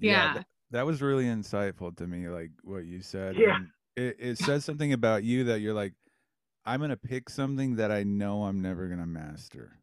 Yeah. 0.00 0.32
th- 0.34 0.46
that 0.70 0.86
was 0.86 1.02
really 1.02 1.24
insightful 1.24 1.96
to 1.96 2.06
me, 2.06 2.28
like 2.28 2.50
what 2.62 2.84
you 2.84 3.00
said. 3.02 3.36
Yeah. 3.36 3.56
and 3.56 3.68
It, 3.96 4.16
it 4.20 4.38
says 4.38 4.64
something 4.64 4.92
about 4.92 5.24
you 5.24 5.44
that 5.44 5.60
you're 5.60 5.74
like, 5.74 5.94
I'm 6.64 6.80
gonna 6.80 6.96
pick 6.96 7.30
something 7.30 7.76
that 7.76 7.90
I 7.90 8.02
know 8.02 8.44
I'm 8.44 8.60
never 8.60 8.88
gonna 8.88 9.06
master. 9.06 9.80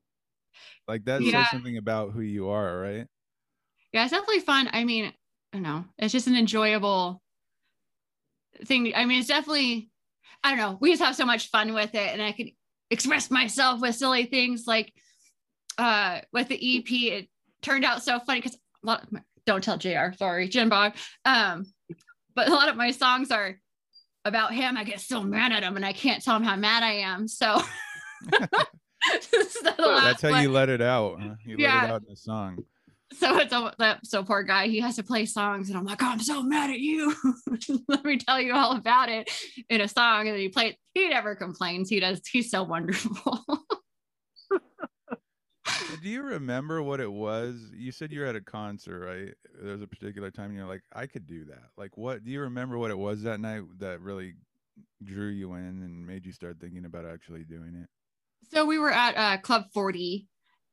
Like 0.87 1.05
that 1.05 1.21
Yeah. 1.23 1.43
says 1.43 1.51
something 1.51 1.77
about 1.77 2.11
who 2.11 2.21
you 2.21 2.49
are, 2.49 2.79
right? 2.79 3.07
Yeah, 3.91 4.03
it's 4.03 4.11
definitely 4.11 4.41
fun. 4.41 4.69
I 4.71 4.83
mean, 4.83 5.05
I 5.05 5.13
don't 5.55 5.63
know. 5.63 5.85
It's 5.97 6.11
just 6.11 6.27
an 6.27 6.35
enjoyable 6.35 7.21
thing. 8.65 8.93
I 8.95 9.05
mean, 9.05 9.19
it's 9.19 9.27
definitely, 9.27 9.89
I 10.43 10.49
don't 10.49 10.59
know. 10.59 10.77
We 10.79 10.91
just 10.91 11.01
have 11.01 11.15
so 11.15 11.25
much 11.25 11.49
fun 11.49 11.73
with 11.73 11.95
it. 11.95 12.13
And 12.13 12.21
I 12.21 12.31
can 12.33 12.51
express 12.91 13.31
myself 13.31 13.81
with 13.81 13.95
silly 13.95 14.25
things 14.25 14.65
like 14.67 14.93
uh 15.77 16.21
with 16.31 16.47
the 16.47 16.77
EP, 16.77 16.89
it 16.89 17.29
turned 17.61 17.83
out 17.83 18.03
so 18.03 18.19
funny 18.19 18.39
because 18.39 18.55
a 18.55 18.87
lot 18.87 19.03
of 19.03 19.11
my, 19.11 19.21
don't 19.45 19.63
tell 19.63 19.77
JR, 19.77 20.13
sorry, 20.17 20.47
Jim 20.47 20.69
Bob. 20.69 20.93
Um, 21.25 21.65
but 22.35 22.47
a 22.47 22.53
lot 22.53 22.69
of 22.69 22.75
my 22.75 22.91
songs 22.91 23.31
are 23.31 23.59
about 24.23 24.53
him. 24.53 24.77
I 24.77 24.83
get 24.83 24.99
so 24.99 25.23
mad 25.23 25.51
at 25.51 25.63
him 25.63 25.75
and 25.75 25.85
I 25.85 25.93
can't 25.93 26.23
tell 26.23 26.35
him 26.35 26.43
how 26.43 26.55
mad 26.55 26.83
I 26.83 26.93
am. 26.93 27.27
So 27.27 27.61
That's 28.29 30.21
how 30.21 30.31
one- 30.31 30.43
you 30.43 30.51
let 30.51 30.69
it 30.69 30.81
out. 30.81 31.21
Huh? 31.21 31.35
You 31.43 31.57
let 31.57 31.83
it 31.83 31.89
out 31.91 32.01
in 32.01 32.09
the 32.09 32.15
song. 32.15 32.63
So 33.13 33.37
it's 33.37 33.53
a 33.53 33.99
so 34.03 34.23
poor 34.23 34.43
guy 34.43 34.67
he 34.67 34.79
has 34.79 34.95
to 34.95 35.03
play 35.03 35.25
songs 35.25 35.69
and 35.69 35.77
i'm 35.77 35.85
like 35.85 36.01
oh, 36.01 36.07
i'm 36.07 36.19
so 36.19 36.41
mad 36.41 36.69
at 36.69 36.79
you 36.79 37.13
let 37.87 38.03
me 38.03 38.17
tell 38.17 38.41
you 38.41 38.53
all 38.53 38.75
about 38.75 39.09
it 39.09 39.29
in 39.69 39.81
a 39.81 39.87
song 39.87 40.21
and 40.21 40.29
then 40.29 40.39
he 40.39 40.49
played 40.49 40.75
he 40.93 41.07
never 41.09 41.35
complains 41.35 41.89
he 41.89 41.99
does 41.99 42.21
he's 42.31 42.49
so 42.49 42.63
wonderful 42.63 43.43
Do 46.01 46.09
you 46.11 46.21
remember 46.21 46.83
what 46.83 46.99
it 46.99 47.11
was? 47.11 47.71
You 47.73 47.91
said 47.91 48.11
you're 48.11 48.27
at 48.27 48.35
a 48.35 48.41
concert, 48.41 48.99
right? 48.99 49.33
there's 49.59 49.81
a 49.81 49.87
particular 49.87 50.29
time 50.29 50.49
and 50.49 50.55
you're 50.55 50.67
like, 50.67 50.83
I 50.93 51.07
could 51.07 51.25
do 51.25 51.45
that. 51.45 51.69
Like 51.77 51.97
what 51.97 52.23
do 52.23 52.29
you 52.29 52.41
remember 52.41 52.77
what 52.77 52.91
it 52.91 52.97
was 52.97 53.23
that 53.23 53.39
night 53.39 53.63
that 53.79 54.01
really 54.01 54.35
drew 55.03 55.29
you 55.29 55.53
in 55.55 55.81
and 55.81 56.05
made 56.05 56.25
you 56.25 56.31
start 56.31 56.57
thinking 56.59 56.85
about 56.85 57.05
actually 57.05 57.43
doing 57.43 57.75
it? 57.81 57.89
so 58.51 58.65
we 58.65 58.79
were 58.79 58.91
at 58.91 59.17
uh, 59.17 59.37
club 59.41 59.65
40 59.73 60.27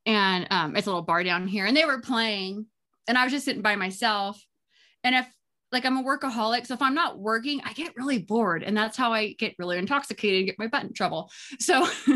and 0.07 0.47
um, 0.51 0.77
it's 0.77 0.87
a 0.87 0.91
little 0.91 1.03
bar 1.03 1.23
down 1.23 1.47
here 1.47 1.67
and 1.67 1.77
they 1.77 1.85
were 1.85 2.01
playing 2.01 2.67
and 3.09 3.19
i 3.19 3.25
was 3.25 3.33
just 3.33 3.45
sitting 3.45 3.63
by 3.63 3.77
myself. 3.77 4.45
And 5.05 5.15
if 5.15 5.27
like 5.73 5.85
i'm 5.85 5.97
a 5.97 6.03
workaholic 6.03 6.67
so 6.67 6.75
if 6.75 6.83
i'm 6.83 6.95
not 6.95 7.19
working 7.19 7.61
i 7.65 7.73
get 7.73 7.97
really 7.97 8.19
bored 8.19 8.63
and 8.63 8.77
that's 8.77 8.97
how 8.97 9.13
i 9.13 9.33
get 9.33 9.55
really 9.59 9.79
intoxicated 9.79 10.39
and 10.39 10.47
get 10.47 10.59
my 10.59 10.67
butt 10.67 10.85
in 10.85 10.93
trouble. 10.93 11.31
So 11.59 11.83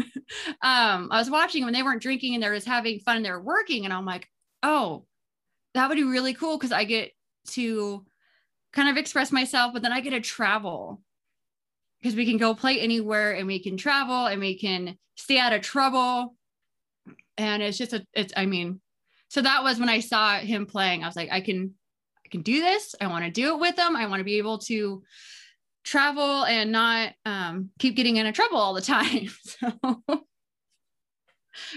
um 0.63 1.09
i 1.11 1.19
was 1.19 1.31
watching 1.31 1.65
when 1.65 1.73
they 1.73 1.83
weren't 1.83 2.03
drinking 2.03 2.35
and 2.35 2.43
they 2.43 2.49
were 2.49 2.57
just 2.57 2.67
having 2.67 3.01
fun 3.01 3.17
and 3.17 3.25
they're 3.25 3.41
working 3.41 3.85
and 3.85 3.95
i'm 3.95 4.05
like 4.05 4.29
oh 4.63 5.07
that 5.75 5.89
would 5.89 5.97
be 5.97 6.05
really 6.05 6.35
cool 6.35 6.59
because 6.59 6.73
i 6.73 6.85
get 6.85 7.13
to 7.49 8.05
kind 8.73 8.89
of 8.89 8.97
express 8.97 9.33
myself 9.33 9.73
but 9.73 9.83
then 9.83 9.93
i 9.93 10.01
get 10.01 10.11
to 10.11 10.21
travel. 10.21 11.03
Because 12.03 12.15
we 12.15 12.27
can 12.27 12.37
go 12.37 12.55
play 12.55 12.79
anywhere 12.79 13.33
and 13.33 13.47
we 13.47 13.59
can 13.59 13.79
travel 13.79 14.27
and 14.27 14.39
we 14.39 14.59
can 14.59 14.99
stay 15.17 15.39
out 15.39 15.55
of 15.55 15.63
trouble 15.63 16.37
and 17.39 17.63
it's 17.63 17.79
just 17.79 17.93
a 17.93 18.05
it's 18.13 18.33
i 18.37 18.47
mean 18.47 18.81
so 19.29 19.41
that 19.43 19.63
was 19.63 19.79
when 19.79 19.89
i 19.89 20.01
saw 20.01 20.39
him 20.39 20.67
playing 20.67 21.03
i 21.03 21.07
was 21.07 21.17
like 21.17 21.31
i 21.31 21.41
can 21.41 21.75
i 22.25 22.29
can 22.29 22.43
do 22.43 22.61
this. 22.61 22.95
I 23.01 23.07
want 23.07 23.25
to 23.25 23.31
do 23.31 23.55
it 23.55 23.61
with 23.61 23.77
them 23.77 23.97
i 23.97 24.07
want 24.07 24.21
to 24.21 24.25
be 24.25 24.39
able 24.39 24.59
to 24.59 25.03
travel 25.85 26.45
and 26.45 26.73
not 26.73 27.13
um, 27.25 27.71
keep 27.79 27.95
getting 27.95 28.17
into 28.17 28.33
trouble 28.33 28.59
all 28.59 28.75
the 28.75 28.81
time. 28.81 29.29
So 29.45 30.21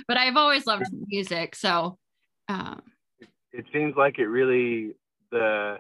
but 0.08 0.18
i've 0.18 0.36
always 0.36 0.66
loved 0.66 0.86
music. 1.08 1.56
So 1.56 1.98
um, 2.50 2.82
It 3.54 3.66
seems 3.72 3.96
like 3.96 4.18
it 4.20 4.26
really, 4.26 4.96
the, 5.32 5.78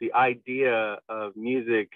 the 0.00 0.12
idea 0.14 0.98
of 1.08 1.36
music 1.36 1.90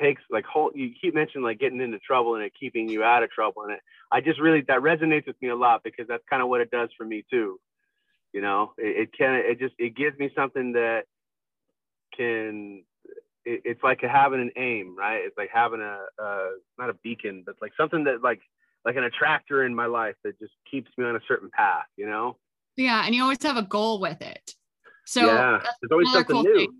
takes 0.00 0.22
like 0.30 0.44
whole, 0.44 0.70
you 0.74 0.90
keep 1.00 1.14
mentioning 1.14 1.44
like 1.44 1.58
getting 1.58 1.80
into 1.80 1.98
trouble 1.98 2.34
and 2.34 2.44
it 2.44 2.52
keeping 2.58 2.88
you 2.88 3.02
out 3.02 3.22
of 3.22 3.30
trouble. 3.30 3.62
And 3.62 3.72
it, 3.72 3.80
I 4.10 4.20
just 4.20 4.40
really, 4.40 4.62
that 4.68 4.80
resonates 4.80 5.26
with 5.26 5.40
me 5.40 5.48
a 5.48 5.56
lot 5.56 5.82
because 5.82 6.06
that's 6.08 6.24
kind 6.28 6.42
of 6.42 6.48
what 6.48 6.60
it 6.60 6.70
does 6.70 6.90
for 6.96 7.04
me 7.04 7.24
too. 7.30 7.60
You 8.32 8.40
know, 8.40 8.72
it, 8.78 9.02
it 9.02 9.08
can, 9.16 9.34
it 9.34 9.58
just, 9.58 9.74
it 9.78 9.96
gives 9.96 10.18
me 10.18 10.30
something 10.34 10.72
that 10.72 11.04
can, 12.16 12.84
it, 13.44 13.62
it's 13.64 13.82
like 13.82 14.00
having 14.00 14.40
an 14.40 14.50
aim, 14.56 14.96
right? 14.98 15.22
It's 15.24 15.38
like 15.38 15.50
having 15.52 15.80
a, 15.80 16.00
uh, 16.22 16.48
not 16.78 16.90
a 16.90 16.94
beacon, 17.02 17.42
but 17.46 17.56
like 17.62 17.72
something 17.76 18.04
that 18.04 18.22
like, 18.22 18.40
like 18.84 18.96
an 18.96 19.04
attractor 19.04 19.64
in 19.64 19.74
my 19.74 19.86
life 19.86 20.16
that 20.24 20.38
just 20.38 20.52
keeps 20.70 20.90
me 20.98 21.04
on 21.04 21.16
a 21.16 21.20
certain 21.26 21.50
path, 21.50 21.86
you 21.96 22.06
know? 22.06 22.36
yeah 22.76 23.06
and 23.06 23.14
you 23.14 23.22
always 23.22 23.40
have 23.40 23.56
a 23.56 23.62
goal 23.62 24.00
with 24.00 24.20
it 24.20 24.54
so 25.06 25.26
yeah, 25.26 25.60
there's 25.80 25.92
always 25.92 26.10
something 26.12 26.34
cool 26.34 26.42
new. 26.42 26.56
thing. 26.56 26.72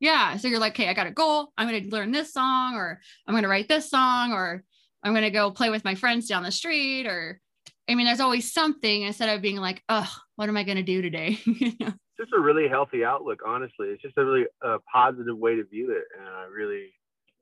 Yeah. 0.00 0.36
So 0.36 0.48
you're 0.48 0.60
like, 0.60 0.72
okay, 0.72 0.88
I 0.88 0.94
got 0.94 1.06
a 1.06 1.12
goal. 1.12 1.52
I'm 1.56 1.68
going 1.68 1.84
to 1.84 1.90
learn 1.90 2.12
this 2.12 2.32
song, 2.32 2.74
or 2.74 3.00
I'm 3.26 3.32
going 3.32 3.42
to 3.42 3.48
write 3.48 3.68
this 3.68 3.90
song, 3.90 4.32
or 4.32 4.62
I'm 5.02 5.12
going 5.12 5.24
to 5.24 5.30
go 5.30 5.50
play 5.50 5.70
with 5.70 5.84
my 5.84 5.94
friends 5.94 6.28
down 6.28 6.42
the 6.42 6.52
street. 6.52 7.06
Or, 7.06 7.40
I 7.88 7.94
mean, 7.94 8.06
there's 8.06 8.20
always 8.20 8.52
something 8.52 9.02
instead 9.02 9.28
of 9.28 9.42
being 9.42 9.56
like, 9.56 9.82
oh, 9.88 10.10
what 10.36 10.48
am 10.48 10.56
I 10.56 10.64
going 10.64 10.76
to 10.76 10.82
do 10.82 11.02
today? 11.02 11.38
You 11.46 11.72
know? 11.80 11.92
just 12.20 12.32
a 12.36 12.40
really 12.40 12.66
healthy 12.66 13.04
outlook 13.04 13.38
honestly 13.46 13.90
it's 13.90 14.02
just 14.02 14.18
a 14.18 14.24
really 14.24 14.44
uh, 14.66 14.78
positive 14.92 15.38
way 15.38 15.54
to 15.54 15.62
view 15.62 15.92
it 15.92 16.02
and 16.18 16.28
i 16.28 16.46
really 16.46 16.88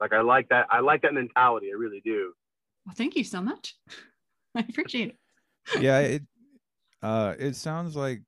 like 0.02 0.12
i 0.12 0.20
like 0.20 0.46
that 0.50 0.66
i 0.68 0.80
like 0.80 1.00
that 1.00 1.14
mentality 1.14 1.68
i 1.72 1.74
really 1.74 2.02
do 2.04 2.30
well, 2.86 2.94
thank 2.94 3.16
you 3.16 3.24
so 3.24 3.42
much. 3.42 3.74
I 4.54 4.60
appreciate 4.60 5.08
it. 5.08 5.82
yeah, 5.82 5.98
it 5.98 6.22
uh 7.02 7.34
it 7.38 7.56
sounds 7.56 7.96
like 7.96 8.22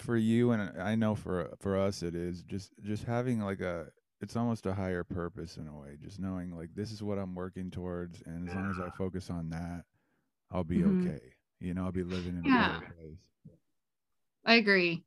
for 0.00 0.16
you 0.16 0.52
and 0.52 0.80
I 0.80 0.94
know 0.94 1.14
for 1.14 1.54
for 1.60 1.78
us 1.78 2.02
it 2.02 2.14
is 2.14 2.42
just 2.42 2.72
just 2.82 3.04
having 3.04 3.40
like 3.40 3.60
a 3.60 3.88
it's 4.20 4.36
almost 4.36 4.66
a 4.66 4.74
higher 4.74 5.02
purpose 5.04 5.56
in 5.56 5.66
a 5.66 5.74
way, 5.78 5.96
just 6.02 6.20
knowing 6.20 6.54
like 6.54 6.74
this 6.74 6.92
is 6.92 7.02
what 7.02 7.18
I'm 7.18 7.34
working 7.34 7.70
towards 7.70 8.22
and 8.22 8.46
as 8.46 8.54
long 8.54 8.70
as 8.70 8.78
I 8.78 8.90
focus 8.90 9.30
on 9.30 9.50
that, 9.50 9.84
I'll 10.50 10.64
be 10.64 10.80
Mhm. 10.80 11.06
okay. 11.06 11.20
You 11.60 11.74
know, 11.74 11.84
I'll 11.84 11.92
be 11.92 12.02
living 12.04 12.36
in 12.36 12.46
Yeah. 12.46 12.76
a 12.76 12.80
better 12.80 12.94
place. 12.96 13.20
I 14.44 14.54
agree. 14.54 15.04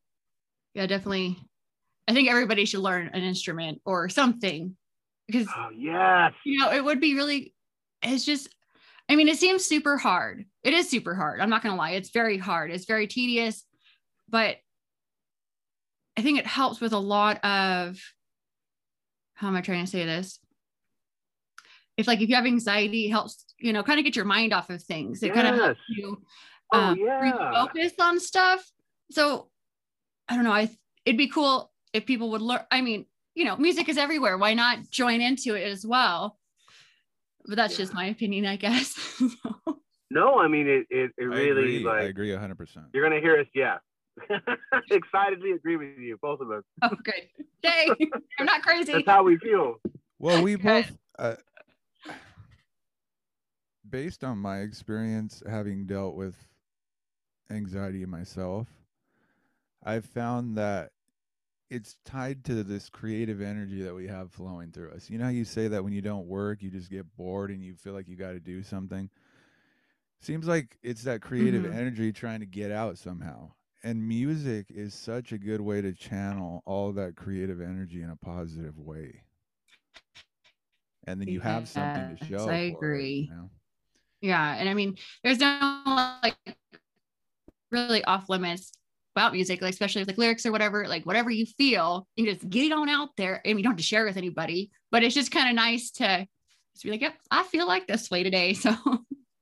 Yeah, 0.74 0.86
definitely. 0.88 1.38
I 2.08 2.14
think 2.14 2.30
everybody 2.30 2.66
should 2.66 2.82
learn 2.82 3.08
an 3.10 3.24
instrument 3.24 3.82
or 3.86 4.10
something 4.10 4.76
because 5.28 5.48
oh 5.56 5.70
yes 5.76 6.34
you 6.46 6.60
know 6.60 6.72
it 6.72 6.84
would 6.84 7.00
be 7.00 7.16
really 7.16 7.54
it's 8.02 8.26
just 8.26 8.54
i 9.10 9.16
mean 9.16 9.30
it 9.30 9.38
seems 9.38 9.64
super 9.66 9.98
hard 9.98 10.46
it 10.64 10.74
is 10.74 10.90
super 10.90 11.16
hard 11.16 11.40
i'm 11.40 11.50
not 11.50 11.64
going 11.64 11.74
to 11.74 11.78
lie 11.80 11.92
it's 11.92 12.10
very 12.10 12.38
hard 12.38 12.72
it's 12.72 12.86
very 12.86 13.08
tedious 13.08 13.64
but 14.28 14.58
i 16.18 16.22
think 16.22 16.40
it 16.40 16.46
helps 16.48 16.80
with 16.82 16.94
a 16.94 16.98
lot 16.98 17.44
of 17.44 18.00
how 19.36 19.48
am 19.48 19.56
i 19.56 19.62
trying 19.62 19.84
to 19.86 19.90
say 19.92 20.06
this 20.06 20.40
if 21.98 22.08
like 22.08 22.22
if 22.22 22.30
you 22.30 22.36
have 22.36 22.46
anxiety 22.46 23.06
it 23.08 23.12
helps 23.12 23.54
you 23.60 23.72
know 23.74 23.84
kind 23.84 24.00
of 24.00 24.06
get 24.06 24.16
your 24.16 24.26
mind 24.26 24.54
off 24.54 24.70
of 24.70 24.82
things 24.82 25.22
it 25.24 25.34
kind 25.34 25.48
of 25.48 25.56
helps 25.56 25.80
Yes. 25.90 25.98
you 25.98 26.22
oh 26.74 26.80
um, 26.80 26.98
yeah 27.00 27.22
refocus 27.22 27.92
on 28.00 28.20
stuff. 28.20 28.64
So 29.12 29.50
I 30.28 30.36
don't 30.36 30.44
know. 30.44 30.52
I 30.52 30.70
it'd 31.06 31.18
be 31.20 31.28
cool 31.30 31.72
if 31.94 32.06
people 32.08 32.32
would 32.32 32.42
learn. 32.42 32.62
I 32.72 32.82
mean, 32.82 33.06
you 33.36 33.46
know, 33.46 33.56
music 33.58 33.90
is 33.90 33.98
everywhere. 34.00 34.38
Why 34.40 34.56
not 34.56 34.90
join 34.90 35.22
into 35.22 35.54
it 35.54 35.68
as 35.68 35.86
well? 35.86 36.40
But 37.46 37.58
that's 37.58 37.78
just 37.78 37.94
my 37.94 38.06
opinion, 38.06 38.46
I 38.48 38.56
guess. 38.56 38.98
no 40.10 40.40
i 40.40 40.48
mean 40.48 40.68
it 40.68 40.86
it, 40.90 41.12
it 41.18 41.24
I 41.24 41.26
really 41.26 41.78
agree. 41.78 41.90
I 41.92 42.02
agree 42.04 42.36
hundred 42.36 42.58
percent. 42.58 42.86
you're 42.94 43.04
gonna 43.04 43.20
hear 43.22 43.40
us 43.40 43.48
yeah 43.56 43.78
excitedly 44.92 45.52
agree 45.52 45.76
with 45.76 45.98
you 45.98 46.18
both 46.22 46.40
of 46.40 46.52
us 46.52 46.64
oh, 46.84 46.90
good. 47.04 47.28
Yay! 47.64 47.90
I'm 48.40 48.46
not 48.46 48.62
crazy. 48.62 48.94
that's 48.94 49.08
how 49.08 49.24
we 49.24 49.38
feel 49.38 49.80
Well, 50.20 50.42
we 50.44 50.56
Good. 50.56 50.64
both, 50.64 50.98
uh, 51.20 51.36
based 53.90 54.24
on 54.24 54.38
my 54.38 54.60
experience 54.60 55.42
having 55.50 55.86
dealt 55.86 56.16
with 56.16 56.36
anxiety 57.50 58.06
myself, 58.06 58.68
I've 59.84 60.06
found 60.06 60.58
that 60.58 60.92
it's 61.70 61.98
tied 62.06 62.44
to 62.46 62.64
this 62.64 62.90
creative 62.90 63.42
energy 63.42 63.82
that 63.82 63.96
we 63.96 64.08
have 64.08 64.32
flowing 64.32 64.72
through 64.72 64.92
us. 64.92 65.10
You 65.10 65.18
know 65.18 65.26
how 65.26 65.32
you 65.32 65.46
say 65.46 65.68
that 65.70 65.84
when 65.84 65.94
you 65.94 66.02
don't 66.02 66.28
work, 66.28 66.62
you 66.62 66.70
just 66.70 66.90
get 66.90 67.06
bored 67.18 67.50
and 67.50 67.64
you 67.64 67.74
feel 67.76 67.94
like 67.94 68.08
you 68.08 68.16
got 68.16 68.32
to 68.32 68.40
do 68.40 68.62
something? 68.64 69.10
Seems 70.22 70.48
like 70.48 70.78
it's 70.84 71.04
that 71.04 71.22
creative 71.22 71.64
Mhm. 71.64 71.74
energy 71.74 72.14
trying 72.14 72.40
to 72.40 72.46
get 72.46 72.72
out 72.72 72.98
somehow. 72.98 73.52
And 73.84 74.08
music 74.08 74.68
is 74.70 74.94
such 74.94 75.34
a 75.34 75.38
good 75.38 75.60
way 75.60 75.82
to 75.82 75.92
channel 75.92 76.64
all 76.66 76.94
that 76.94 77.16
creative 77.18 77.60
energy 77.60 78.02
in 78.02 78.10
a 78.10 78.16
positive 78.16 78.78
way. 78.78 79.24
And 81.06 81.20
then 81.20 81.28
you 81.28 81.42
have 81.42 81.68
something 81.68 82.16
to 82.16 82.26
show. 82.26 82.44
I 82.44 82.46
for 82.46 82.54
it, 82.54 82.70
agree. 82.70 83.30
you 83.30 83.36
know? 83.36 83.50
yeah, 84.22 84.56
and 84.56 84.70
I 84.70 84.74
mean, 84.74 84.96
there's 85.22 85.40
no 85.40 86.18
like 86.24 86.38
really 87.72 88.04
off 88.06 88.30
limits 88.30 88.72
about 89.16 89.34
music, 89.34 89.62
like 89.62 89.74
especially 89.74 90.02
with 90.02 90.08
like 90.08 90.18
lyrics 90.18 90.46
or 90.46 90.54
whatever. 90.54 90.88
Like 90.88 91.06
whatever 91.06 91.30
you 91.30 91.46
feel, 91.46 92.08
you 92.16 92.26
just 92.26 92.48
get 92.50 92.64
it 92.64 92.72
on 92.72 92.88
out 92.88 93.10
there, 93.18 93.42
and 93.44 93.60
you 93.60 93.64
don't 93.64 93.74
have 93.74 93.78
to 93.78 93.84
share 93.84 94.06
with 94.06 94.16
anybody. 94.16 94.72
But 94.92 95.04
it's 95.04 95.14
just 95.14 95.32
kind 95.32 95.50
of 95.50 95.56
nice 95.56 95.92
to 95.92 96.26
just 96.74 96.86
be 96.86 96.92
like, 96.92 97.02
yep, 97.02 97.16
I 97.30 97.44
feel 97.44 97.68
like 97.68 97.86
this 97.86 98.10
way 98.10 98.24
today. 98.24 98.54
So, 98.64 98.74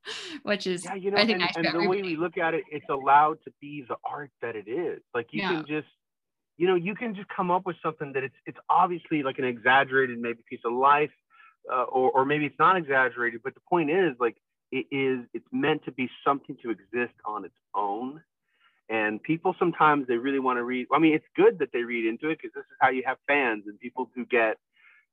which 0.44 0.68
is, 0.68 0.86
Yeah, 0.86 0.96
you 0.96 1.12
know, 1.12 1.18
I 1.18 1.26
think 1.26 1.42
and, 1.42 1.42
nice 1.42 1.56
and 1.56 1.68
the 1.74 1.90
way 1.90 2.04
we 2.04 2.16
look 2.16 2.38
at 2.38 2.54
it, 2.54 2.64
it's 2.72 2.90
allowed 2.90 3.38
to 3.46 3.52
be 3.62 3.86
the 3.88 3.98
art 4.04 4.32
that 4.42 4.56
it 4.56 4.68
is. 4.68 5.02
Like 5.14 5.28
you 5.32 5.42
Yeah. 5.42 5.50
can 5.50 5.66
just, 5.68 5.88
you 6.58 6.68
know, 6.68 6.76
you 6.76 6.96
can 6.96 7.16
just 7.16 7.28
come 7.30 7.52
up 7.52 7.66
with 7.66 7.76
something 7.84 8.14
that 8.14 8.24
it's 8.24 8.36
it's 8.46 8.58
obviously 8.70 9.24
like 9.24 9.40
an 9.40 9.46
exaggerated 9.46 10.20
maybe 10.20 10.44
piece 10.50 10.62
of 10.66 10.74
life, 10.74 11.12
uh, 11.72 11.84
or 11.84 12.12
or 12.12 12.26
maybe 12.26 12.46
it's 12.46 12.60
not 12.60 12.78
exaggerated. 12.78 13.42
But 13.44 13.54
the 13.56 13.62
point 13.70 13.90
is, 13.90 14.14
like, 14.20 14.38
it 14.72 14.86
is 14.92 15.26
it's 15.34 15.48
meant 15.52 15.84
to 15.86 15.92
be 15.92 16.10
something 16.26 16.58
to 16.64 16.70
exist 16.72 17.14
on 17.26 17.46
its 17.46 17.56
own. 17.76 18.22
And 18.90 19.24
people 19.24 19.56
sometimes 19.58 20.08
they 20.08 20.18
really 20.18 20.40
want 20.40 20.58
to 20.58 20.64
read. 20.64 20.88
I 20.94 21.00
mean, 21.00 21.14
it's 21.14 21.26
good 21.36 21.60
that 21.60 21.70
they 21.72 21.84
read 21.84 22.06
into 22.06 22.30
it 22.30 22.40
because 22.42 22.54
this 22.54 22.64
is 22.64 22.78
how 22.82 22.90
you 22.90 23.04
have 23.06 23.18
fans 23.26 23.64
and 23.68 23.80
people 23.80 24.10
who 24.14 24.26
get, 24.26 24.58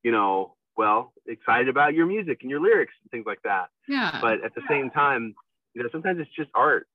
you 0.03 0.11
know, 0.11 0.57
well, 0.79 1.13
excited 1.27 1.69
about 1.69 1.93
your 1.93 2.07
music 2.07 2.39
and 2.41 2.51
your 2.51 2.61
lyrics 2.61 2.95
and 3.03 3.11
things 3.11 3.27
like 3.27 3.41
that 3.45 3.67
yeah. 3.89 4.19
but 4.23 4.43
at 4.45 4.55
the 4.55 4.63
same 4.71 4.89
time, 4.91 5.35
you 5.75 5.83
know, 5.83 5.89
sometimes 5.93 6.19
it's 6.21 6.31
just 6.35 6.49
art. 6.55 6.87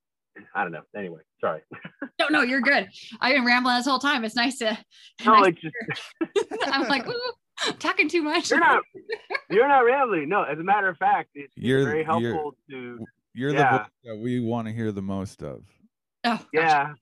I 0.56 0.63
don't 0.63 0.72
know. 0.72 0.82
Anyway, 0.98 1.20
sorry. 1.40 1.62
no, 2.20 2.28
no, 2.30 2.42
you're 2.42 2.62
good. 2.62 2.88
I've 3.22 3.36
been 3.36 3.46
rambling 3.46 3.75
this 3.75 3.86
whole 3.86 4.00
time. 4.00 4.24
It's 4.25 4.36
nice 4.36 4.58
to, 4.60 4.75
No, 5.24 5.34
nice 5.42 5.54
it's 5.62 6.38
just 6.50 6.63
I'm 6.74 6.88
like, 6.88 7.08
ooh, 7.08 7.32
talking 7.78 8.10
too 8.10 8.24
much. 8.24 8.50
you're 8.50 8.60
not 8.60 8.82
you're 9.52 9.68
not 9.68 9.82
rambling. 9.82 10.30
No, 10.30 10.42
as 10.44 10.58
a 10.58 10.63
matter 10.63 10.90
of 10.90 10.98
fact, 10.98 11.30
it's, 11.36 11.54
it's 11.56 11.63
You're- 11.66 11.84
very 11.84 11.98
you're- 12.00 12.32
helpful 12.34 12.56
to 12.72 13.06
You're 13.36 13.52
Yeah. 13.54 13.72
the 13.72 13.78
voice 13.78 13.88
that 14.06 14.18
we 14.18 14.40
want 14.40 14.68
to 14.68 14.74
hear 14.74 14.92
the 14.92 15.02
most 15.04 15.44
of. 15.44 15.63
Oh, 16.24 16.38
gosh. 16.38 16.48
yeah. 16.54 16.94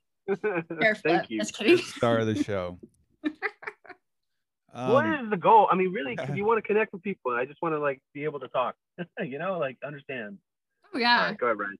Barefoot. 0.69 1.01
Thank 1.03 1.29
you. 1.29 1.39
Just 1.39 1.53
kidding. 1.55 1.77
Star 1.77 2.17
of 2.19 2.27
the 2.27 2.43
show. 2.43 2.79
What 4.73 5.05
Um, 5.05 5.25
is 5.25 5.29
the 5.29 5.37
goal? 5.37 5.67
I 5.71 5.75
mean, 5.75 5.91
really, 5.91 6.15
because 6.15 6.35
you 6.35 6.45
want 6.45 6.57
to 6.57 6.67
connect 6.67 6.93
with 6.93 7.01
people, 7.03 7.31
I 7.33 7.45
just 7.45 7.61
want 7.61 7.75
to 7.75 7.79
like 7.79 8.01
be 8.13 8.23
able 8.23 8.39
to 8.39 8.47
talk. 8.49 8.75
you 9.23 9.37
know, 9.39 9.57
like 9.59 9.77
understand. 9.85 10.37
Oh, 10.93 10.97
yeah. 10.99 11.25
right, 11.27 11.37
go 11.37 11.47
ahead, 11.47 11.57
Brian. 11.57 11.77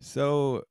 so, 0.00 0.64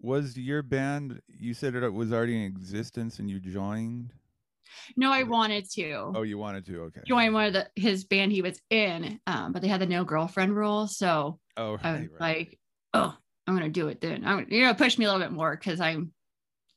was 0.00 0.36
your 0.36 0.62
band? 0.62 1.20
You 1.28 1.54
said 1.54 1.74
it 1.74 1.92
was 1.92 2.12
already 2.12 2.36
in 2.36 2.42
existence, 2.42 3.18
and 3.18 3.30
you 3.30 3.40
joined. 3.40 4.12
No, 4.96 5.12
I 5.12 5.22
wanted 5.22 5.70
to 5.72 6.12
Oh, 6.14 6.22
you 6.22 6.36
wanted 6.38 6.66
to? 6.66 6.82
Okay. 6.84 7.00
join 7.06 7.32
one 7.32 7.46
of 7.46 7.52
the 7.52 7.68
his 7.76 8.04
band 8.04 8.32
he 8.32 8.42
was 8.42 8.60
in, 8.70 9.20
um, 9.26 9.52
but 9.52 9.62
they 9.62 9.68
had 9.68 9.80
the 9.80 9.86
no 9.86 10.04
girlfriend 10.04 10.56
rule. 10.56 10.86
So 10.86 11.38
Oh, 11.56 11.78
I 11.82 11.92
was 11.92 12.00
right, 12.00 12.10
right. 12.12 12.20
like, 12.20 12.58
oh, 12.94 13.16
I'm 13.46 13.54
gonna 13.54 13.68
do 13.68 13.88
it 13.88 14.00
then. 14.00 14.24
I'm 14.26 14.46
you 14.50 14.64
know, 14.64 14.74
push 14.74 14.98
me 14.98 15.04
a 15.04 15.08
little 15.12 15.24
bit 15.24 15.32
more 15.32 15.54
because 15.56 15.80
I'm 15.80 16.12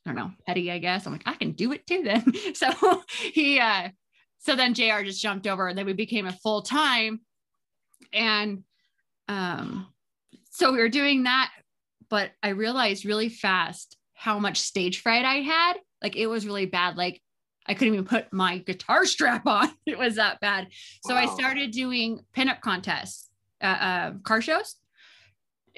I 0.08 0.12
don't 0.12 0.16
know, 0.16 0.32
petty, 0.46 0.72
I 0.72 0.78
guess. 0.78 1.04
I'm 1.04 1.12
like, 1.12 1.22
I 1.26 1.34
can 1.34 1.52
do 1.52 1.72
it 1.72 1.86
too 1.86 2.02
then. 2.02 2.32
so 2.54 3.02
he 3.32 3.60
uh 3.60 3.90
so 4.38 4.56
then 4.56 4.72
JR 4.72 5.02
just 5.02 5.20
jumped 5.20 5.46
over 5.46 5.68
and 5.68 5.76
then 5.76 5.84
we 5.84 5.92
became 5.92 6.26
a 6.26 6.32
full 6.32 6.62
time. 6.62 7.20
And 8.12 8.62
um 9.28 9.86
so 10.50 10.72
we 10.72 10.78
were 10.78 10.88
doing 10.88 11.24
that, 11.24 11.52
but 12.08 12.30
I 12.42 12.50
realized 12.50 13.04
really 13.04 13.28
fast 13.28 13.96
how 14.14 14.38
much 14.38 14.60
stage 14.60 15.02
fright 15.02 15.24
I 15.24 15.36
had. 15.36 15.74
Like 16.02 16.16
it 16.16 16.26
was 16.26 16.46
really 16.46 16.66
bad. 16.66 16.96
Like 16.96 17.20
I 17.66 17.74
couldn't 17.74 17.94
even 17.94 18.06
put 18.06 18.32
my 18.32 18.58
guitar 18.58 19.04
strap 19.04 19.46
on. 19.46 19.70
It 19.84 19.98
was 19.98 20.14
that 20.14 20.40
bad. 20.40 20.68
So 21.04 21.14
I 21.14 21.26
started 21.26 21.70
doing 21.70 22.20
pinup 22.34 22.60
contests, 22.60 23.28
uh, 23.60 23.66
uh, 23.66 24.12
car 24.22 24.40
shows, 24.40 24.76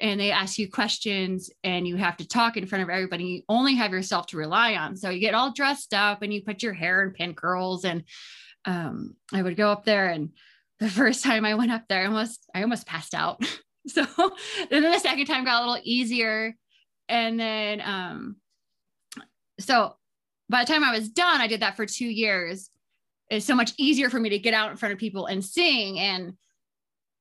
and 0.01 0.19
they 0.19 0.31
ask 0.31 0.57
you 0.57 0.69
questions, 0.69 1.51
and 1.63 1.87
you 1.87 1.95
have 1.95 2.17
to 2.17 2.27
talk 2.27 2.57
in 2.57 2.65
front 2.65 2.83
of 2.83 2.89
everybody. 2.89 3.23
You 3.23 3.41
only 3.47 3.75
have 3.75 3.91
yourself 3.91 4.25
to 4.27 4.37
rely 4.37 4.75
on. 4.75 4.97
So 4.97 5.11
you 5.11 5.19
get 5.19 5.35
all 5.35 5.53
dressed 5.53 5.93
up, 5.93 6.23
and 6.23 6.33
you 6.33 6.41
put 6.41 6.63
your 6.63 6.73
hair 6.73 7.03
in 7.03 7.11
pin 7.11 7.35
curls, 7.35 7.85
and 7.85 8.03
um, 8.65 9.15
I 9.31 9.41
would 9.41 9.55
go 9.55 9.71
up 9.71 9.85
there, 9.85 10.09
and 10.09 10.31
the 10.79 10.89
first 10.89 11.23
time 11.23 11.45
I 11.45 11.53
went 11.53 11.71
up 11.71 11.83
there, 11.87 12.01
I 12.01 12.07
almost 12.07 12.49
I 12.53 12.63
almost 12.63 12.87
passed 12.87 13.13
out. 13.13 13.43
so 13.87 14.05
then 14.69 14.83
the 14.83 14.99
second 14.99 15.27
time 15.27 15.45
got 15.45 15.63
a 15.63 15.65
little 15.65 15.83
easier, 15.83 16.55
and 17.07 17.39
then 17.39 17.81
um, 17.81 18.35
so 19.59 19.95
by 20.49 20.63
the 20.63 20.73
time 20.73 20.83
I 20.83 20.97
was 20.97 21.09
done, 21.09 21.39
I 21.39 21.47
did 21.47 21.61
that 21.61 21.77
for 21.77 21.85
two 21.85 22.07
years. 22.07 22.69
It's 23.29 23.45
so 23.45 23.55
much 23.55 23.71
easier 23.77 24.09
for 24.09 24.19
me 24.19 24.29
to 24.29 24.39
get 24.39 24.53
out 24.53 24.71
in 24.71 24.77
front 24.77 24.93
of 24.93 24.99
people 24.99 25.27
and 25.27 25.45
sing 25.45 25.99
and 25.99 26.33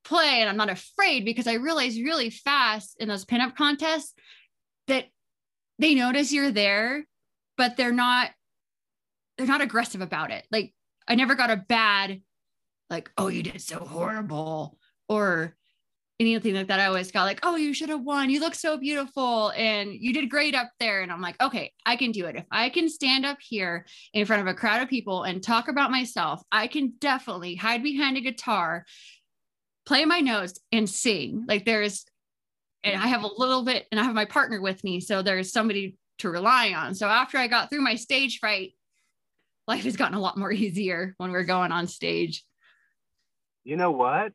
play. 0.04 0.40
And 0.40 0.48
I'm 0.48 0.56
not 0.56 0.70
afraid 0.70 1.24
because 1.24 1.46
I 1.46 1.54
realized 1.54 2.00
really 2.00 2.30
fast 2.30 2.96
in 3.00 3.08
those 3.08 3.24
pinup 3.24 3.56
contests 3.56 4.14
that 4.86 5.06
they 5.78 5.94
notice 5.94 6.32
you're 6.32 6.52
there, 6.52 7.06
but 7.56 7.76
they're 7.76 7.92
not, 7.92 8.30
they're 9.38 9.46
not 9.46 9.60
aggressive 9.60 10.00
about 10.00 10.30
it. 10.30 10.44
Like 10.50 10.74
I 11.08 11.14
never 11.14 11.34
got 11.34 11.50
a 11.50 11.56
bad, 11.56 12.22
like, 12.88 13.10
oh, 13.16 13.28
you 13.28 13.42
did 13.42 13.60
so 13.60 13.78
horrible 13.78 14.78
or 15.08 15.56
anything 16.18 16.54
like 16.54 16.68
that. 16.68 16.80
I 16.80 16.86
always 16.86 17.10
got 17.10 17.24
like, 17.24 17.40
oh, 17.42 17.56
you 17.56 17.72
should 17.72 17.88
have 17.88 18.02
won. 18.02 18.28
You 18.28 18.40
look 18.40 18.54
so 18.54 18.76
beautiful 18.76 19.50
and 19.56 19.94
you 19.94 20.12
did 20.12 20.28
great 20.28 20.54
up 20.54 20.70
there. 20.78 21.00
And 21.00 21.10
I'm 21.10 21.22
like, 21.22 21.40
okay, 21.40 21.72
I 21.86 21.96
can 21.96 22.12
do 22.12 22.26
it. 22.26 22.36
If 22.36 22.44
I 22.50 22.68
can 22.68 22.90
stand 22.90 23.24
up 23.24 23.38
here 23.40 23.86
in 24.12 24.26
front 24.26 24.42
of 24.42 24.48
a 24.48 24.54
crowd 24.54 24.82
of 24.82 24.88
people 24.90 25.22
and 25.22 25.42
talk 25.42 25.68
about 25.68 25.90
myself, 25.90 26.42
I 26.52 26.66
can 26.66 26.92
definitely 27.00 27.54
hide 27.54 27.82
behind 27.82 28.18
a 28.18 28.20
guitar, 28.20 28.84
play 29.90 30.04
my 30.04 30.20
notes, 30.20 30.56
and 30.70 30.88
sing. 30.88 31.44
Like 31.48 31.64
there's, 31.64 32.06
and 32.84 33.02
I 33.02 33.08
have 33.08 33.24
a 33.24 33.30
little 33.38 33.64
bit, 33.64 33.88
and 33.90 33.98
I 33.98 34.04
have 34.04 34.14
my 34.14 34.24
partner 34.24 34.60
with 34.60 34.84
me. 34.84 35.00
So 35.00 35.20
there's 35.20 35.50
somebody 35.52 35.98
to 36.18 36.30
rely 36.30 36.72
on. 36.74 36.94
So 36.94 37.08
after 37.08 37.38
I 37.38 37.48
got 37.48 37.70
through 37.70 37.80
my 37.80 37.96
stage 37.96 38.38
fright, 38.38 38.74
life 39.66 39.82
has 39.82 39.96
gotten 39.96 40.14
a 40.16 40.20
lot 40.20 40.38
more 40.38 40.52
easier 40.64 41.14
when 41.16 41.32
we're 41.32 41.42
going 41.42 41.72
on 41.72 41.88
stage. 41.88 42.44
You 43.64 43.76
know 43.76 43.90
what? 43.90 44.32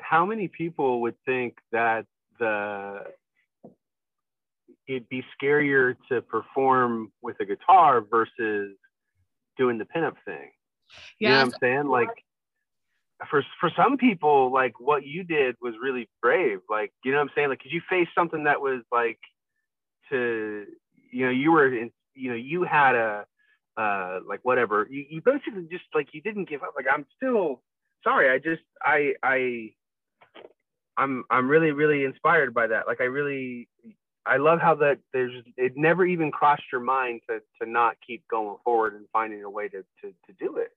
How 0.00 0.26
many 0.26 0.48
people 0.48 1.00
would 1.02 1.14
think 1.24 1.58
that 1.70 2.04
the 2.40 3.04
it'd 4.88 5.08
be 5.08 5.22
scarier 5.40 5.94
to 6.08 6.22
perform 6.22 7.12
with 7.22 7.36
a 7.38 7.44
guitar 7.44 8.00
versus 8.00 8.74
doing 9.56 9.78
the 9.78 9.84
pinup 9.84 10.16
thing? 10.24 10.50
You 11.20 11.28
know 11.28 11.34
Yeah. 11.34 11.44
what 11.44 11.54
I'm 11.54 11.60
saying? 11.60 11.86
Like 11.86 12.24
for 13.30 13.44
for 13.60 13.70
some 13.76 13.96
people, 13.96 14.52
like 14.52 14.78
what 14.80 15.04
you 15.04 15.24
did 15.24 15.56
was 15.60 15.74
really 15.82 16.08
brave. 16.22 16.60
Like, 16.68 16.92
you 17.04 17.12
know 17.12 17.18
what 17.18 17.24
I'm 17.24 17.30
saying? 17.34 17.48
Like, 17.48 17.62
cause 17.62 17.72
you 17.72 17.82
faced 17.88 18.10
something 18.14 18.44
that 18.44 18.60
was 18.60 18.82
like 18.92 19.18
to 20.10 20.66
you 21.10 21.24
know, 21.24 21.32
you 21.32 21.52
were 21.52 21.74
in 21.74 21.90
you 22.14 22.30
know, 22.30 22.36
you 22.36 22.64
had 22.64 22.94
a 22.94 23.26
uh 23.76 24.20
like 24.26 24.40
whatever. 24.42 24.86
You 24.90 25.04
you 25.08 25.22
basically 25.24 25.66
just 25.70 25.84
like 25.94 26.08
you 26.12 26.22
didn't 26.22 26.48
give 26.48 26.62
up. 26.62 26.74
Like 26.76 26.86
I'm 26.92 27.06
still 27.16 27.62
sorry, 28.04 28.30
I 28.30 28.38
just 28.38 28.62
I 28.82 29.14
I 29.22 29.70
I'm 30.96 31.24
I'm 31.30 31.48
really, 31.48 31.70
really 31.70 32.04
inspired 32.04 32.52
by 32.52 32.66
that. 32.66 32.86
Like 32.86 33.00
I 33.00 33.04
really 33.04 33.68
I 34.26 34.36
love 34.36 34.60
how 34.60 34.74
that 34.76 34.98
there's 35.12 35.32
it 35.56 35.72
never 35.76 36.04
even 36.04 36.30
crossed 36.30 36.70
your 36.70 36.80
mind 36.80 37.20
to 37.28 37.40
to 37.60 37.70
not 37.70 37.96
keep 38.06 38.26
going 38.28 38.56
forward 38.64 38.94
and 38.94 39.06
finding 39.12 39.42
a 39.42 39.50
way 39.50 39.68
to 39.68 39.82
to 40.02 40.08
to 40.26 40.32
do 40.38 40.56
it. 40.56 40.70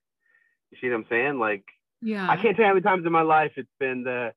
You 0.71 0.77
see 0.79 0.89
what 0.89 0.95
I'm 0.95 1.05
saying? 1.09 1.39
Like 1.39 1.65
Yeah. 2.01 2.29
I 2.29 2.35
can't 2.35 2.55
tell 2.55 2.63
you 2.63 2.67
how 2.69 2.73
many 2.73 2.81
times 2.81 3.05
in 3.05 3.11
my 3.11 3.21
life 3.21 3.51
it's 3.57 3.69
been 3.79 4.03
the 4.03 4.33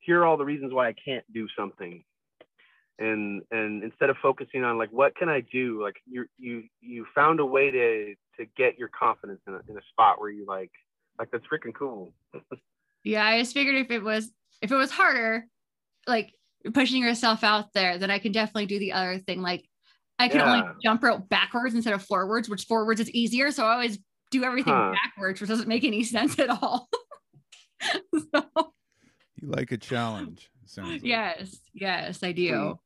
here 0.00 0.20
are 0.20 0.26
all 0.26 0.36
the 0.36 0.44
reasons 0.44 0.72
why 0.72 0.88
I 0.88 0.94
can't 0.94 1.24
do 1.32 1.46
something. 1.56 2.04
And 2.98 3.42
and 3.50 3.82
instead 3.84 4.10
of 4.10 4.16
focusing 4.22 4.64
on 4.64 4.78
like 4.78 4.90
what 4.90 5.14
can 5.16 5.28
I 5.28 5.40
do, 5.40 5.82
like 5.82 5.96
you 6.06 6.26
you 6.36 6.64
you 6.80 7.06
found 7.14 7.40
a 7.40 7.46
way 7.46 7.70
to 7.70 8.14
to 8.38 8.46
get 8.56 8.78
your 8.78 8.88
confidence 8.88 9.40
in 9.46 9.54
a, 9.54 9.60
in 9.68 9.76
a 9.76 9.82
spot 9.90 10.20
where 10.20 10.30
you 10.30 10.46
like 10.46 10.70
like 11.18 11.30
that's 11.30 11.44
freaking 11.46 11.74
cool. 11.74 12.12
Yeah, 13.04 13.24
I 13.24 13.38
just 13.38 13.54
figured 13.54 13.76
if 13.76 13.90
it 13.92 14.02
was 14.02 14.30
if 14.60 14.72
it 14.72 14.76
was 14.76 14.90
harder, 14.90 15.46
like 16.06 16.34
pushing 16.74 17.00
yourself 17.02 17.44
out 17.44 17.72
there, 17.72 17.96
then 17.96 18.10
I 18.10 18.18
can 18.18 18.32
definitely 18.32 18.66
do 18.66 18.80
the 18.80 18.92
other 18.92 19.18
thing. 19.18 19.40
Like 19.40 19.64
I 20.18 20.28
can 20.28 20.40
only 20.40 20.64
jump 20.82 21.02
rope 21.02 21.28
backwards 21.28 21.74
instead 21.74 21.94
of 21.94 22.04
forwards, 22.04 22.48
which 22.48 22.64
forwards 22.64 23.00
is 23.00 23.08
easier. 23.10 23.52
So 23.52 23.64
I 23.64 23.72
always 23.72 23.98
do 24.32 24.42
everything 24.42 24.74
Huh. 24.74 24.92
backwards, 25.04 25.40
which 25.40 25.48
doesn't 25.48 25.68
make 25.68 25.84
any 25.84 26.02
sense 26.02 26.38
at 26.38 26.50
all. 26.50 26.88
so, 28.34 28.72
You 29.36 29.48
like 29.48 29.72
a 29.72 29.78
challenge. 29.78 30.50
Sounds 30.66 31.02
like. 31.02 31.04
yes, 31.04 31.58
yes, 31.72 32.22
I 32.22 32.32
do. 32.32 32.78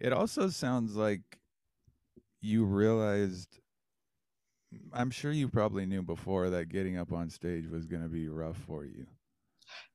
It 0.00 0.12
also 0.12 0.48
sounds 0.48 0.96
like 0.96 1.20
you 2.40 2.64
realized. 2.64 3.58
I'm 4.92 5.10
sure 5.10 5.32
you 5.32 5.48
probably 5.48 5.86
knew 5.86 6.02
before 6.02 6.50
that 6.50 6.68
getting 6.68 6.98
up 6.98 7.12
on 7.12 7.30
stage 7.30 7.66
was 7.68 7.86
going 7.86 8.02
to 8.02 8.08
be 8.08 8.28
rough 8.28 8.58
for 8.66 8.84
you. 8.84 9.06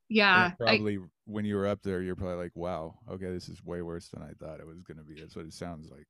Yeah, 0.09 0.45
And 0.45 0.53
I, 0.53 0.55
probably 0.57 0.99
when 1.25 1.45
you 1.45 1.55
were 1.55 1.67
up 1.67 1.81
there, 1.83 2.01
you're 2.01 2.15
probably 2.15 2.43
like, 2.43 2.55
"Wow, 2.55 2.95
okay, 3.09 3.31
this 3.31 3.49
is 3.49 3.63
way 3.63 3.81
worse 3.81 4.09
than 4.09 4.21
I 4.21 4.31
thought 4.39 4.59
it 4.59 4.67
was 4.67 4.81
going 4.83 4.97
to 4.97 5.03
be." 5.03 5.19
That's 5.19 5.35
what 5.35 5.45
it 5.45 5.53
sounds 5.53 5.89
like. 5.89 6.05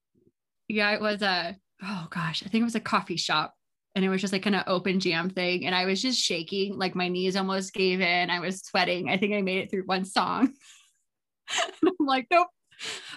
yeah, 0.67 0.91
it 0.91 1.02
was 1.02 1.22
a 1.22 1.56
oh 1.84 2.08
gosh, 2.10 2.43
I 2.46 2.50
think 2.50 2.62
it 2.62 2.65
was 2.65 2.76
a 2.76 2.80
coffee 2.82 3.17
shop. 3.17 3.54
And 3.95 4.03
it 4.03 4.10
was 4.10 4.21
just 4.21 4.34
like 4.34 4.43
kind 4.43 4.56
of 4.56 4.63
open 4.67 4.99
jam 4.99 5.29
thing. 5.29 5.65
And 5.65 5.75
I 5.75 5.86
was 5.86 6.01
just 6.01 6.19
shaking, 6.19 6.77
like 6.77 6.95
my 6.95 7.10
knees 7.10 7.36
almost 7.36 7.73
gave 7.73 8.01
in. 8.01 8.29
I 8.29 8.39
was 8.39 8.62
sweating. 8.62 9.10
I 9.10 9.17
think 9.17 9.34
I 9.34 9.41
made 9.41 9.60
it 9.60 9.69
through 9.69 9.84
one 9.86 10.06
song. 10.06 10.53
I'm 11.84 11.93
like, 11.99 12.27
nope. 12.32 12.47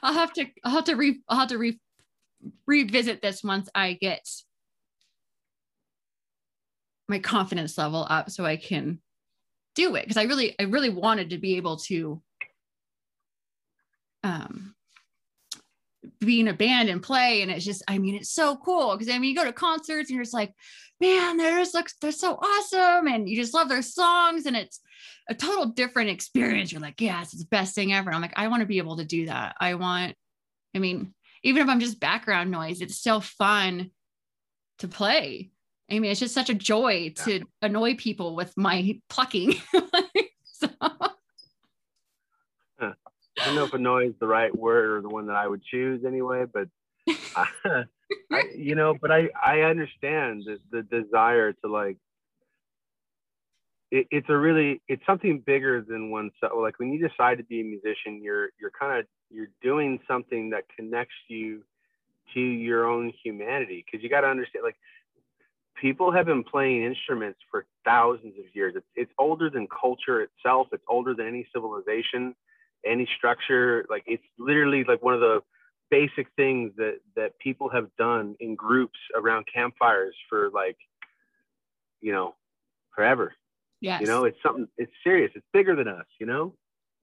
I'll 0.02 0.12
have 0.12 0.32
to, 0.34 0.46
I'll 0.64 0.72
have 0.72 0.84
to 0.84 0.96
re, 0.96 1.20
I'll 1.28 1.38
have 1.38 1.48
to 1.48 1.58
re, 1.58 1.78
revisit 2.66 3.22
this 3.22 3.42
once 3.42 3.68
I 3.74 3.94
get 3.94 4.26
my 7.08 7.18
confidence 7.20 7.78
level 7.78 8.06
up 8.08 8.30
so 8.30 8.44
I 8.44 8.56
can 8.56 9.00
do 9.74 9.94
it 9.94 10.02
because 10.02 10.16
I 10.16 10.24
really, 10.24 10.54
I 10.58 10.64
really 10.64 10.90
wanted 10.90 11.30
to 11.30 11.38
be 11.38 11.56
able 11.56 11.76
to 11.78 12.20
um 14.24 14.75
be 16.20 16.40
in 16.40 16.48
a 16.48 16.54
band 16.54 16.88
and 16.88 17.02
play. 17.02 17.42
And 17.42 17.50
it's 17.50 17.64
just, 17.64 17.82
I 17.88 17.98
mean, 17.98 18.14
it's 18.14 18.30
so 18.30 18.56
cool. 18.56 18.96
Cause 18.96 19.08
I 19.08 19.18
mean, 19.18 19.30
you 19.30 19.36
go 19.36 19.44
to 19.44 19.52
concerts 19.52 20.08
and 20.08 20.16
you're 20.16 20.24
just 20.24 20.34
like, 20.34 20.52
man, 21.00 21.36
they're 21.36 21.58
just 21.58 21.74
like, 21.74 21.88
they're 22.00 22.12
so 22.12 22.38
awesome. 22.40 23.06
And 23.06 23.28
you 23.28 23.36
just 23.36 23.54
love 23.54 23.68
their 23.68 23.82
songs. 23.82 24.46
And 24.46 24.56
it's 24.56 24.80
a 25.28 25.34
total 25.34 25.66
different 25.66 26.10
experience. 26.10 26.72
You're 26.72 26.80
like, 26.80 27.00
yes, 27.00 27.32
it's 27.32 27.42
the 27.42 27.48
best 27.48 27.74
thing 27.74 27.92
ever. 27.92 28.12
I'm 28.12 28.22
like, 28.22 28.32
I 28.36 28.48
want 28.48 28.60
to 28.60 28.66
be 28.66 28.78
able 28.78 28.96
to 28.96 29.04
do 29.04 29.26
that. 29.26 29.56
I 29.60 29.74
want, 29.74 30.14
I 30.74 30.78
mean, 30.78 31.14
even 31.42 31.62
if 31.62 31.68
I'm 31.68 31.80
just 31.80 32.00
background 32.00 32.50
noise, 32.50 32.80
it's 32.80 32.96
still 32.96 33.20
fun 33.20 33.90
to 34.78 34.88
play. 34.88 35.50
I 35.90 35.98
mean, 35.98 36.10
it's 36.10 36.20
just 36.20 36.34
such 36.34 36.50
a 36.50 36.54
joy 36.54 37.12
to 37.24 37.42
annoy 37.62 37.94
people 37.94 38.34
with 38.34 38.52
my 38.56 39.00
plucking. 39.08 39.54
so, 40.44 40.68
I 43.40 43.46
don't 43.46 43.54
know 43.54 43.64
if 43.64 43.74
annoy 43.74 44.08
is 44.08 44.14
the 44.20 44.26
right 44.26 44.54
word 44.56 44.98
or 44.98 45.02
the 45.02 45.08
one 45.08 45.26
that 45.26 45.36
I 45.36 45.46
would 45.46 45.62
choose 45.62 46.04
anyway, 46.06 46.44
but 46.52 46.68
I, 47.34 47.46
I, 48.32 48.42
you 48.56 48.74
know, 48.74 48.94
but 49.00 49.10
I 49.10 49.28
I 49.42 49.60
understand 49.60 50.44
the, 50.46 50.58
the 50.70 50.82
desire 50.82 51.52
to 51.52 51.68
like. 51.68 51.98
It, 53.92 54.08
it's 54.10 54.28
a 54.28 54.36
really 54.36 54.82
it's 54.88 55.04
something 55.06 55.42
bigger 55.46 55.80
than 55.80 56.10
oneself. 56.10 56.52
Like 56.56 56.78
when 56.78 56.92
you 56.92 57.08
decide 57.08 57.38
to 57.38 57.44
be 57.44 57.60
a 57.60 57.64
musician, 57.64 58.20
you're 58.22 58.48
you're 58.60 58.72
kind 58.78 58.98
of 58.98 59.06
you're 59.30 59.48
doing 59.62 60.00
something 60.08 60.50
that 60.50 60.64
connects 60.76 61.14
you 61.28 61.62
to 62.34 62.40
your 62.40 62.88
own 62.88 63.12
humanity 63.22 63.84
because 63.84 64.02
you 64.02 64.10
got 64.10 64.22
to 64.22 64.26
understand 64.26 64.64
like 64.64 64.76
people 65.80 66.10
have 66.12 66.26
been 66.26 66.42
playing 66.42 66.84
instruments 66.84 67.38
for 67.50 67.66
thousands 67.84 68.34
of 68.38 68.44
years. 68.54 68.74
It's, 68.76 68.86
it's 68.94 69.12
older 69.18 69.50
than 69.50 69.66
culture 69.68 70.22
itself. 70.22 70.68
It's 70.72 70.82
older 70.88 71.14
than 71.14 71.26
any 71.26 71.46
civilization, 71.54 72.34
any 72.86 73.08
structure. 73.16 73.84
Like 73.90 74.04
it's 74.06 74.22
literally 74.38 74.84
like 74.86 75.02
one 75.02 75.14
of 75.14 75.20
the 75.20 75.40
basic 75.90 76.26
things 76.36 76.72
that 76.76 76.98
that 77.16 77.38
people 77.38 77.68
have 77.70 77.88
done 77.98 78.34
in 78.40 78.54
groups 78.54 78.98
around 79.16 79.46
campfires 79.52 80.14
for 80.28 80.50
like, 80.52 80.76
you 82.00 82.12
know, 82.12 82.34
forever. 82.94 83.34
yes. 83.80 84.00
You 84.00 84.06
know, 84.06 84.24
it's 84.24 84.38
something. 84.42 84.66
It's 84.78 84.92
serious. 85.04 85.30
It's 85.34 85.46
bigger 85.52 85.76
than 85.76 85.88
us. 85.88 86.06
You 86.20 86.26
know. 86.26 86.54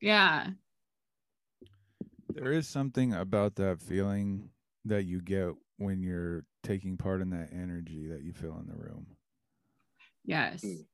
yeah. 0.02 0.48
There 2.34 2.52
is 2.52 2.68
something 2.68 3.14
about 3.14 3.56
that 3.56 3.80
feeling 3.80 4.50
that 4.86 5.04
you 5.04 5.22
get 5.22 5.50
when 5.78 6.02
you're 6.02 6.46
taking 6.64 6.98
part 6.98 7.22
in 7.22 7.30
that 7.30 7.50
energy 7.54 8.08
that 8.08 8.24
you 8.24 8.34
feel 8.34 8.58
in 8.60 8.68
the 8.68 8.76
room. 8.76 9.06
Yes. 10.26 10.64
Mm. 10.64 10.86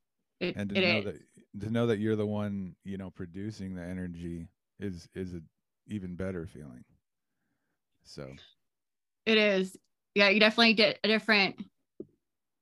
It, 0.41 0.55
And 0.57 0.69
to 0.69 0.75
it 0.75 0.81
know 0.81 0.97
is. 0.99 1.05
that 1.05 1.61
to 1.65 1.69
know 1.71 1.87
that 1.87 1.99
you're 1.99 2.15
the 2.15 2.25
one, 2.25 2.75
you 2.83 2.97
know, 2.97 3.09
producing 3.09 3.75
the 3.75 3.83
energy 3.83 4.47
is 4.79 5.07
is 5.15 5.33
a 5.33 5.41
even 5.87 6.15
better 6.15 6.45
feeling. 6.45 6.83
So 8.03 8.27
It 9.25 9.37
is. 9.37 9.75
Yeah, 10.15 10.29
you 10.29 10.39
definitely 10.39 10.73
get 10.73 10.99
a 11.03 11.07
different 11.07 11.55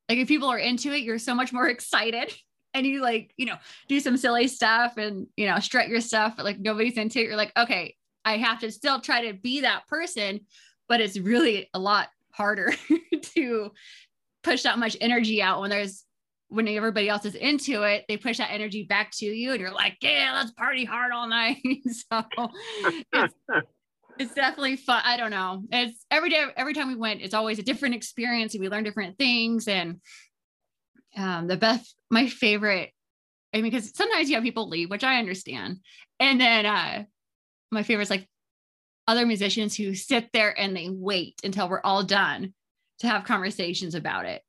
like 0.09 0.19
if 0.19 0.27
people 0.27 0.49
are 0.49 0.57
into 0.57 0.93
it, 0.93 1.03
you're 1.03 1.19
so 1.19 1.35
much 1.35 1.51
more 1.51 1.67
excited. 1.69 2.33
And 2.73 2.85
you 2.85 3.01
like, 3.01 3.33
you 3.37 3.45
know, 3.45 3.55
do 3.87 3.99
some 3.99 4.17
silly 4.17 4.47
stuff 4.47 4.97
and 4.97 5.27
you 5.35 5.47
know, 5.47 5.59
strut 5.59 5.87
your 5.87 6.01
stuff, 6.01 6.35
but 6.37 6.45
like 6.45 6.59
nobody's 6.59 6.97
into 6.97 7.19
it. 7.19 7.23
You're 7.25 7.35
like, 7.35 7.53
okay, 7.57 7.95
I 8.23 8.37
have 8.37 8.59
to 8.59 8.71
still 8.71 8.99
try 8.99 9.27
to 9.27 9.33
be 9.33 9.61
that 9.61 9.87
person, 9.87 10.41
but 10.87 11.01
it's 11.01 11.17
really 11.17 11.69
a 11.73 11.79
lot 11.79 12.09
harder 12.31 12.73
to 13.21 13.71
push 14.43 14.63
that 14.63 14.79
much 14.79 14.95
energy 15.01 15.41
out 15.41 15.61
when 15.61 15.69
there's 15.69 16.03
when 16.49 16.67
everybody 16.67 17.09
else 17.09 17.25
is 17.25 17.35
into 17.35 17.83
it, 17.83 18.05
they 18.07 18.17
push 18.17 18.37
that 18.37 18.51
energy 18.51 18.83
back 18.83 19.11
to 19.17 19.25
you, 19.25 19.51
and 19.51 19.59
you're 19.59 19.71
like, 19.71 19.97
yeah, 20.01 20.33
let's 20.35 20.51
party 20.51 20.85
hard 20.85 21.11
all 21.11 21.27
night. 21.29 21.57
so 21.87 22.23
it's 23.13 23.33
it's 24.19 24.33
definitely 24.33 24.75
fun. 24.75 25.01
I 25.05 25.17
don't 25.17 25.31
know. 25.31 25.63
It's 25.71 26.05
every 26.09 26.29
day, 26.29 26.45
every 26.55 26.73
time 26.73 26.87
we 26.87 26.95
went, 26.95 27.21
it's 27.21 27.33
always 27.33 27.59
a 27.59 27.63
different 27.63 27.95
experience 27.95 28.53
and 28.53 28.61
we 28.61 28.69
learn 28.69 28.83
different 28.83 29.17
things. 29.17 29.67
And 29.67 30.01
um, 31.15 31.47
the 31.47 31.57
best, 31.57 31.95
my 32.09 32.27
favorite, 32.27 32.91
I 33.53 33.57
mean, 33.57 33.71
because 33.71 33.95
sometimes 33.95 34.29
you 34.29 34.35
have 34.35 34.43
people 34.43 34.69
leave, 34.69 34.89
which 34.89 35.03
I 35.03 35.19
understand. 35.19 35.77
And 36.19 36.39
then 36.39 36.65
uh, 36.65 37.03
my 37.71 37.83
favorite 37.83 38.03
is 38.03 38.09
like 38.09 38.27
other 39.07 39.25
musicians 39.25 39.75
who 39.75 39.95
sit 39.95 40.29
there 40.33 40.57
and 40.59 40.75
they 40.75 40.89
wait 40.89 41.39
until 41.43 41.69
we're 41.69 41.81
all 41.81 42.03
done 42.03 42.53
to 42.99 43.07
have 43.07 43.23
conversations 43.23 43.95
about 43.95 44.25
it, 44.25 44.41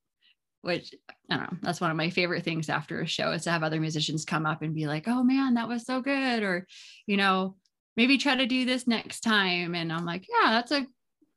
which 0.62 0.94
I 1.31 1.37
don't 1.37 1.53
know. 1.53 1.59
That's 1.62 1.81
one 1.81 1.90
of 1.90 1.97
my 1.97 2.11
favorite 2.11 2.44
things 2.44 2.68
after 2.68 3.01
a 3.01 3.07
show 3.07 3.33
is 3.33 3.44
to 3.44 3.51
have 3.51 3.62
other 3.62 3.81
musicians 3.81 4.25
come 4.25 4.47
up 4.47 4.62
and 4.62 4.75
be 4.75 4.87
like, 4.87 5.07
oh 5.07 5.23
man, 5.23 5.55
that 5.55 5.68
was 5.68 5.85
so 5.85 6.01
good. 6.01 6.42
Or, 6.42 6.66
you 7.07 7.16
know, 7.16 7.57
maybe 7.97 8.18
try 8.18 8.37
to 8.37 8.47
do 8.47 8.64
this 8.64 8.87
next 8.87 9.21
time. 9.21 9.75
And 9.75 9.92
I'm 9.92 10.05
like, 10.05 10.27
yeah, 10.29 10.51
that's 10.51 10.73
a 10.73 10.87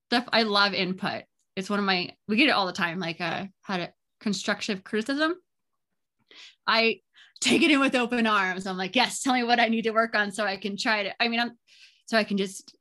stuff. 0.07 0.27
I 0.31 0.43
love 0.43 0.73
input. 0.73 1.23
It's 1.55 1.69
one 1.69 1.79
of 1.79 1.85
my 1.85 2.11
we 2.27 2.37
get 2.37 2.47
it 2.47 2.53
all 2.53 2.67
the 2.67 2.73
time, 2.73 2.99
like 2.99 3.21
uh 3.21 3.45
how 3.61 3.77
to 3.77 3.91
constructive 4.19 4.83
criticism. 4.83 5.35
I 6.67 7.01
take 7.41 7.63
it 7.63 7.71
in 7.71 7.79
with 7.79 7.95
open 7.95 8.27
arms. 8.27 8.67
I'm 8.67 8.77
like, 8.77 8.95
yes, 8.95 9.21
tell 9.21 9.33
me 9.33 9.43
what 9.43 9.59
I 9.59 9.67
need 9.67 9.83
to 9.83 9.91
work 9.91 10.15
on 10.15 10.31
so 10.31 10.45
I 10.45 10.57
can 10.57 10.77
try 10.77 11.03
to, 11.03 11.21
I 11.21 11.27
mean, 11.27 11.39
I'm 11.39 11.57
so 12.05 12.17
I 12.17 12.23
can 12.23 12.37
just 12.37 12.75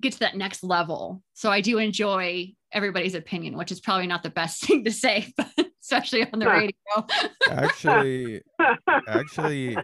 get 0.00 0.14
to 0.14 0.18
that 0.20 0.36
next 0.36 0.64
level. 0.64 1.22
So 1.34 1.50
I 1.50 1.60
do 1.60 1.78
enjoy 1.78 2.52
everybody's 2.72 3.14
opinion, 3.14 3.56
which 3.56 3.72
is 3.72 3.80
probably 3.80 4.06
not 4.06 4.22
the 4.22 4.30
best 4.30 4.62
thing 4.66 4.84
to 4.84 4.92
say, 4.92 5.32
but 5.36 5.65
especially 5.86 6.26
on 6.32 6.38
the 6.38 6.48
radio. 6.48 6.72
actually 7.50 8.42
actually 9.08 9.76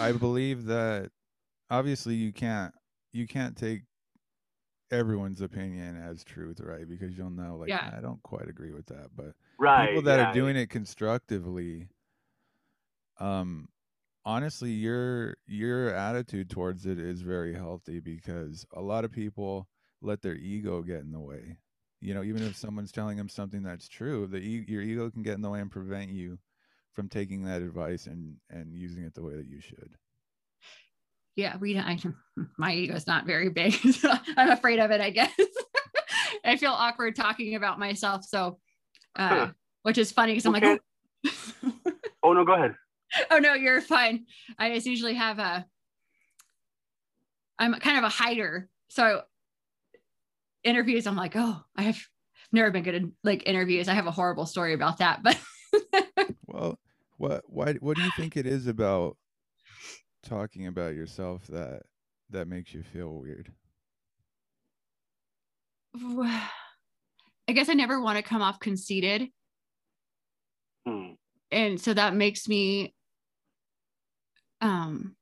I 0.00 0.12
believe 0.12 0.64
that 0.66 1.10
obviously 1.70 2.14
you 2.14 2.32
can't 2.32 2.72
you 3.12 3.26
can't 3.26 3.56
take 3.56 3.82
everyone's 4.90 5.40
opinion 5.40 5.96
as 5.96 6.24
truth, 6.24 6.60
right? 6.60 6.88
Because 6.88 7.16
you'll 7.16 7.30
know 7.30 7.56
like 7.56 7.68
Yeah. 7.68 7.92
I 7.96 8.00
don't 8.00 8.22
quite 8.22 8.48
agree 8.48 8.72
with 8.72 8.86
that, 8.86 9.08
but 9.14 9.34
right. 9.58 9.88
people 9.88 10.02
that 10.02 10.18
yeah. 10.18 10.30
are 10.30 10.34
doing 10.34 10.56
it 10.56 10.70
constructively 10.70 11.88
um 13.20 13.68
honestly 14.24 14.70
your 14.70 15.36
your 15.46 15.90
attitude 15.94 16.48
towards 16.48 16.86
it 16.86 16.98
is 16.98 17.20
very 17.20 17.54
healthy 17.54 18.00
because 18.00 18.64
a 18.74 18.80
lot 18.80 19.04
of 19.04 19.12
people 19.12 19.68
let 20.00 20.22
their 20.22 20.34
ego 20.34 20.80
get 20.80 21.00
in 21.00 21.12
the 21.12 21.20
way 21.20 21.58
you 22.02 22.12
know 22.14 22.22
even 22.22 22.42
if 22.42 22.56
someone's 22.56 22.92
telling 22.92 23.16
them 23.16 23.28
something 23.28 23.62
that's 23.62 23.88
true 23.88 24.26
the 24.26 24.38
e- 24.38 24.64
your 24.68 24.82
ego 24.82 25.08
can 25.10 25.22
get 25.22 25.34
in 25.34 25.40
the 25.42 25.48
way 25.48 25.60
and 25.60 25.70
prevent 25.70 26.10
you 26.10 26.38
from 26.92 27.08
taking 27.08 27.44
that 27.44 27.62
advice 27.62 28.06
and 28.06 28.36
and 28.50 28.74
using 28.76 29.04
it 29.04 29.14
the 29.14 29.22
way 29.22 29.34
that 29.36 29.46
you 29.46 29.60
should 29.60 29.96
yeah, 31.34 31.56
we 31.56 31.78
I, 31.78 31.98
my 32.58 32.74
ego 32.74 32.94
is 32.94 33.06
not 33.06 33.24
very 33.24 33.48
big. 33.48 33.72
So 33.92 34.12
I'm 34.36 34.50
afraid 34.50 34.78
of 34.78 34.90
it, 34.90 35.00
I 35.00 35.08
guess. 35.08 35.32
I 36.44 36.56
feel 36.58 36.72
awkward 36.72 37.16
talking 37.16 37.54
about 37.54 37.78
myself. 37.78 38.24
So 38.26 38.58
uh, 39.16 39.28
Huh. 39.28 39.48
which 39.82 39.96
is 39.96 40.12
funny 40.12 40.32
because 40.32 40.44
I'm 40.44 40.54
Okay. 40.54 40.78
like, 41.24 41.32
oh. 41.64 41.72
Oh 42.22 42.32
no, 42.34 42.44
go 42.44 42.52
ahead. 42.54 42.74
oh 43.30 43.38
no, 43.38 43.54
you're 43.54 43.80
fine. 43.80 44.26
I 44.58 44.74
just 44.74 44.86
usually 44.86 45.14
have 45.14 45.38
a 45.38 45.64
I'm 47.58 47.72
kind 47.74 47.96
of 47.98 48.04
a 48.04 48.08
hider. 48.10 48.68
So 48.90 49.22
interviews, 50.64 51.06
I'm 51.06 51.16
like, 51.16 51.34
oh, 51.36 51.60
I 51.76 51.82
have 51.82 52.00
never 52.52 52.70
been 52.70 52.82
good 52.82 52.94
at 52.94 53.02
like 53.24 53.46
interviews. 53.46 53.88
I 53.88 53.94
have 53.94 54.06
a 54.06 54.10
horrible 54.10 54.46
story 54.46 54.74
about 54.74 54.98
that, 54.98 55.22
but 55.22 55.38
well 56.46 56.78
what 57.16 57.44
why 57.46 57.74
what 57.74 57.96
do 57.96 58.02
you 58.02 58.10
think 58.16 58.36
it 58.36 58.46
is 58.46 58.66
about 58.66 59.16
talking 60.22 60.66
about 60.66 60.94
yourself 60.94 61.46
that 61.48 61.82
that 62.30 62.48
makes 62.48 62.74
you 62.74 62.82
feel 62.82 63.10
weird 63.14 63.52
I 67.48 67.52
guess 67.52 67.68
I 67.68 67.74
never 67.74 68.00
want 68.00 68.16
to 68.16 68.22
come 68.22 68.40
off 68.40 68.58
conceited. 68.60 69.28
Hmm. 70.86 71.12
and 71.50 71.80
so 71.80 71.94
that 71.94 72.14
makes 72.14 72.48
me 72.48 72.92
um 74.60 75.14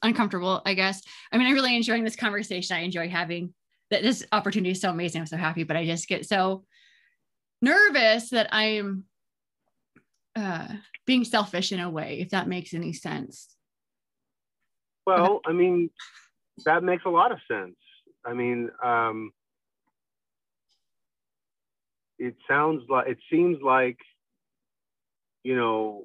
uncomfortable 0.00 0.62
i 0.64 0.72
guess 0.72 1.02
i 1.30 1.36
mean 1.36 1.46
i'm 1.46 1.52
really 1.52 1.76
enjoying 1.76 2.02
this 2.02 2.16
conversation 2.16 2.74
i 2.74 2.80
enjoy 2.80 3.10
having 3.10 3.52
that 3.92 4.02
this 4.02 4.26
opportunity 4.32 4.72
is 4.72 4.80
so 4.80 4.90
amazing 4.90 5.20
i'm 5.20 5.26
so 5.26 5.36
happy 5.36 5.62
but 5.62 5.76
i 5.76 5.86
just 5.86 6.08
get 6.08 6.26
so 6.26 6.64
nervous 7.60 8.30
that 8.30 8.48
i'm 8.52 9.04
uh 10.34 10.66
being 11.06 11.24
selfish 11.24 11.72
in 11.72 11.80
a 11.80 11.90
way 11.90 12.18
if 12.20 12.30
that 12.30 12.48
makes 12.48 12.74
any 12.74 12.92
sense 12.92 13.56
Well, 15.06 15.40
I 15.44 15.52
mean, 15.52 15.90
that 16.64 16.82
makes 16.84 17.04
a 17.04 17.10
lot 17.10 17.32
of 17.32 17.38
sense. 17.50 17.76
I 18.24 18.34
mean, 18.34 18.70
um, 18.82 19.32
it 22.18 22.36
sounds 22.48 22.82
like 22.88 23.08
it 23.08 23.18
seems 23.30 23.58
like, 23.62 23.98
you 25.42 25.56
know, 25.56 26.04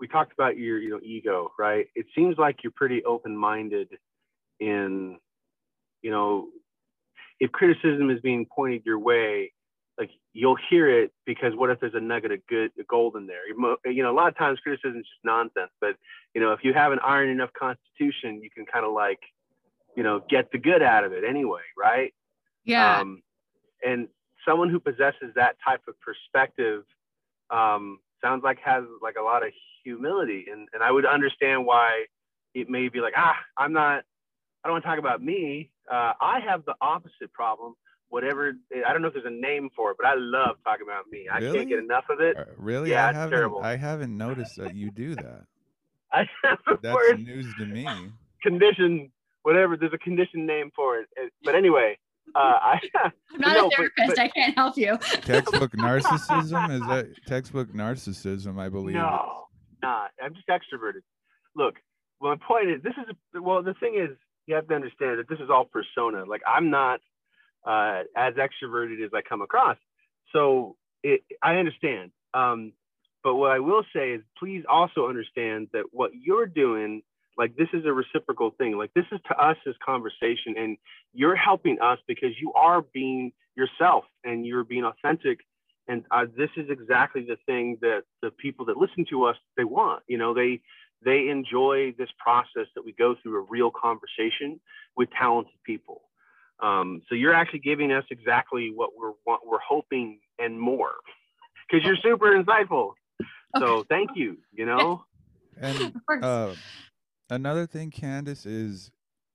we 0.00 0.08
talked 0.08 0.32
about 0.32 0.56
your, 0.56 0.78
you 0.78 0.88
know, 0.88 1.00
ego, 1.02 1.52
right? 1.58 1.86
It 1.94 2.06
seems 2.14 2.38
like 2.38 2.62
you're 2.62 2.72
pretty 2.74 3.04
open-minded 3.04 3.88
in, 4.58 5.18
you 6.00 6.10
know, 6.10 6.48
if 7.40 7.52
criticism 7.52 8.10
is 8.10 8.20
being 8.20 8.46
pointed 8.46 8.82
your 8.84 8.98
way, 8.98 9.52
like 9.98 10.10
you'll 10.32 10.58
hear 10.70 10.88
it 10.88 11.12
because 11.24 11.52
what 11.54 11.70
if 11.70 11.78
there's 11.80 11.94
a 11.94 12.00
nugget 12.00 12.32
of 12.32 12.40
good 12.48 12.70
gold 12.88 13.16
in 13.16 13.26
there? 13.26 13.48
You 13.48 14.02
know, 14.02 14.10
a 14.10 14.16
lot 14.16 14.28
of 14.28 14.36
times 14.36 14.58
criticism 14.60 14.98
is 14.98 15.06
just 15.06 15.24
nonsense. 15.24 15.70
But 15.80 15.96
you 16.34 16.40
know, 16.40 16.52
if 16.52 16.60
you 16.62 16.72
have 16.74 16.92
an 16.92 16.98
iron 17.04 17.28
enough 17.28 17.50
constitution, 17.58 18.42
you 18.42 18.50
can 18.50 18.66
kind 18.66 18.84
of 18.84 18.92
like, 18.92 19.20
you 19.96 20.02
know, 20.02 20.22
get 20.28 20.50
the 20.50 20.58
good 20.58 20.82
out 20.82 21.04
of 21.04 21.12
it 21.12 21.24
anyway, 21.24 21.62
right? 21.78 22.12
Yeah. 22.64 23.00
Um, 23.00 23.22
and 23.86 24.08
someone 24.46 24.70
who 24.70 24.80
possesses 24.80 25.32
that 25.36 25.56
type 25.64 25.82
of 25.86 25.94
perspective 26.00 26.82
um, 27.50 27.98
sounds 28.22 28.42
like 28.42 28.58
has 28.64 28.84
like 29.02 29.16
a 29.20 29.22
lot 29.22 29.46
of 29.46 29.52
humility, 29.84 30.46
and 30.50 30.68
and 30.72 30.82
I 30.82 30.90
would 30.90 31.06
understand 31.06 31.66
why 31.66 32.06
it 32.54 32.68
may 32.70 32.88
be 32.88 33.00
like, 33.00 33.14
ah, 33.16 33.36
I'm 33.58 33.72
not, 33.72 34.04
I 34.64 34.68
don't 34.68 34.72
want 34.74 34.84
to 34.84 34.88
talk 34.88 34.98
about 34.98 35.22
me. 35.22 35.70
Uh, 35.92 36.12
I 36.20 36.40
have 36.40 36.64
the 36.64 36.74
opposite 36.80 37.32
problem. 37.32 37.74
Whatever, 38.08 38.52
I 38.86 38.92
don't 38.92 39.02
know 39.02 39.08
if 39.08 39.14
there's 39.14 39.26
a 39.26 39.30
name 39.30 39.68
for 39.74 39.90
it, 39.90 39.96
but 39.98 40.06
I 40.06 40.14
love 40.16 40.56
talking 40.64 40.86
about 40.86 41.04
me. 41.10 41.26
I 41.30 41.38
Really? 41.38 41.58
can't 41.58 41.68
get 41.68 41.78
enough 41.80 42.04
of 42.08 42.20
it. 42.20 42.36
Uh, 42.36 42.44
Really? 42.56 42.90
Yeah, 42.90 43.06
I 43.06 43.08
it's 43.10 43.16
haven't 43.16 43.32
terrible. 43.36 43.60
I 43.62 43.76
haven't 43.76 44.16
noticed 44.16 44.56
that 44.56 44.74
you 44.74 44.90
do 44.90 45.14
that. 45.16 45.42
I 46.12 46.24
That's 46.80 46.94
word 46.94 47.20
news 47.24 47.52
to 47.58 47.66
me. 47.66 47.86
condition, 48.42 49.10
whatever. 49.42 49.76
There's 49.76 49.92
a 49.92 49.98
condition 49.98 50.46
name 50.46 50.70
for 50.76 50.98
it. 50.98 51.08
But 51.42 51.56
anyway, 51.56 51.98
uh, 52.36 52.38
I 52.38 52.80
I'm 53.04 53.12
not 53.40 53.54
no, 53.56 53.66
a 53.66 53.68
but- 53.70 53.76
therapist. 53.76 54.08
but- 54.16 54.18
I 54.20 54.28
can't 54.28 54.54
help 54.54 54.76
you. 54.78 54.96
Textbook 55.22 55.72
narcissism 55.76 56.70
is 56.70 56.80
that 56.82 57.08
textbook 57.26 57.72
narcissism? 57.72 58.60
I 58.60 58.68
believe. 58.68 58.94
No, 58.94 59.46
not. 59.82 60.10
I'm 60.22 60.34
just 60.34 60.46
extroverted. 60.46 61.00
Look, 61.56 61.74
well, 62.20 62.30
my 62.36 62.46
point 62.46 62.70
is, 62.70 62.82
this 62.82 62.94
is 62.96 63.14
well. 63.42 63.60
The 63.62 63.74
thing 63.74 63.96
is, 64.00 64.16
you 64.46 64.54
have 64.54 64.68
to 64.68 64.74
understand 64.74 65.18
that 65.18 65.28
this 65.28 65.38
is 65.40 65.50
all 65.50 65.64
persona. 65.64 66.24
Like 66.24 66.42
I'm 66.46 66.70
not 66.70 67.00
uh, 67.66 68.02
as 68.16 68.34
extroverted 68.34 69.04
as 69.04 69.10
I 69.14 69.22
come 69.22 69.42
across. 69.42 69.76
So 70.32 70.76
it, 71.02 71.22
I 71.42 71.56
understand. 71.56 72.10
Um, 72.34 72.72
but 73.22 73.36
what 73.36 73.52
I 73.52 73.58
will 73.58 73.84
say 73.94 74.10
is, 74.10 74.22
please 74.38 74.64
also 74.68 75.08
understand 75.08 75.68
that 75.72 75.84
what 75.92 76.10
you're 76.14 76.46
doing, 76.46 77.02
like 77.38 77.56
this 77.56 77.68
is 77.72 77.86
a 77.86 77.92
reciprocal 77.92 78.50
thing. 78.58 78.76
Like 78.76 78.92
this 78.94 79.06
is 79.12 79.20
to 79.28 79.36
us 79.36 79.56
as 79.66 79.74
conversation, 79.84 80.54
and 80.58 80.76
you're 81.14 81.36
helping 81.36 81.80
us 81.80 81.98
because 82.06 82.30
you 82.40 82.52
are 82.52 82.82
being 82.92 83.32
yourself 83.56 84.04
and 84.24 84.44
you're 84.44 84.64
being 84.64 84.84
authentic 84.84 85.38
and 85.86 86.04
uh, 86.10 86.24
this 86.36 86.50
is 86.56 86.70
exactly 86.70 87.22
the 87.22 87.36
thing 87.46 87.78
that 87.80 88.02
the 88.22 88.30
people 88.30 88.66
that 88.66 88.76
listen 88.76 89.04
to 89.10 89.24
us 89.24 89.36
they 89.56 89.64
want 89.64 90.02
you 90.08 90.18
know 90.18 90.34
they 90.34 90.60
they 91.04 91.28
enjoy 91.28 91.92
this 91.98 92.08
process 92.18 92.66
that 92.74 92.84
we 92.84 92.92
go 92.92 93.14
through 93.22 93.36
a 93.42 93.46
real 93.48 93.70
conversation 93.70 94.60
with 94.96 95.08
talented 95.10 95.54
people 95.64 96.02
um, 96.62 97.02
so 97.08 97.14
you're 97.14 97.34
actually 97.34 97.58
giving 97.58 97.92
us 97.92 98.04
exactly 98.10 98.72
what 98.74 98.90
we're 98.98 99.12
what 99.24 99.40
we're 99.46 99.58
hoping 99.66 100.20
and 100.38 100.58
more 100.58 100.92
because 101.68 101.84
you're 101.84 101.96
super 101.96 102.40
insightful 102.40 102.92
so 103.58 103.84
thank 103.88 104.10
you 104.14 104.36
you 104.52 104.66
know 104.66 105.04
And 105.60 105.94
uh, 106.20 106.54
another 107.30 107.64
thing, 107.66 107.92
Candace, 107.92 108.44
is 108.44 108.90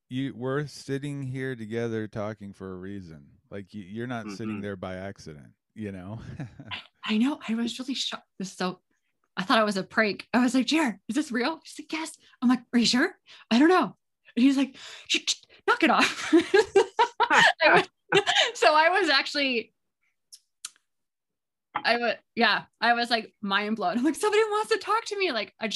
you 0.09 0.33
we're 0.35 0.67
sitting 0.67 1.23
here 1.23 1.55
together 1.55 2.07
talking 2.09 2.51
for 2.51 2.73
a 2.73 2.75
reason. 2.75 3.25
Like 3.49 3.73
you, 3.73 3.83
you're 3.83 4.05
not 4.07 4.29
sitting 4.31 4.57
Mhm. 4.57 4.61
there 4.61 4.75
by 4.75 4.95
accident. 4.95 5.53
You 5.75 5.93
know. 5.93 6.19
I 7.05 7.17
know. 7.17 7.39
I 7.47 7.55
was 7.55 7.79
really 7.79 7.93
shocked. 7.93 8.27
This 8.37 8.49
is 8.51 8.57
so. 8.57 8.81
I 9.39 9.43
thought 9.43 9.61
it 9.61 9.65
was 9.65 9.77
a 9.77 9.83
prank. 9.83 10.27
I 10.33 10.43
was 10.43 10.53
like, 10.53 10.65
Jared, 10.65 10.95
is 11.07 11.15
this 11.15 11.31
real? 11.31 11.61
He's 11.63 11.79
like, 11.79 11.93
yes. 11.93 12.11
I'm 12.41 12.49
like, 12.49 12.59
are 12.73 12.79
you 12.79 12.85
sure? 12.85 13.15
I 13.49 13.57
don't 13.57 13.69
know. 13.69 13.95
And 14.35 14.43
he's 14.43 14.57
like, 14.57 14.75
"Shh, 15.07 15.19
shh, 15.25 15.35
knock 15.65 15.81
it 15.81 15.89
off. 15.89 16.33
So 18.55 18.73
I 18.73 18.89
was 18.89 19.07
actually, 19.07 19.71
I 21.75 21.97
was, 21.97 22.15
yeah, 22.35 22.63
I 22.81 22.93
was 22.93 23.11
like 23.11 23.31
mind 23.41 23.75
blown. 23.75 23.99
I'm 23.99 24.03
like, 24.03 24.15
somebody 24.15 24.41
wants 24.43 24.71
to 24.71 24.79
talk 24.79 25.05
to 25.05 25.17
me. 25.17 25.31
Like 25.31 25.53
a. 25.61 25.69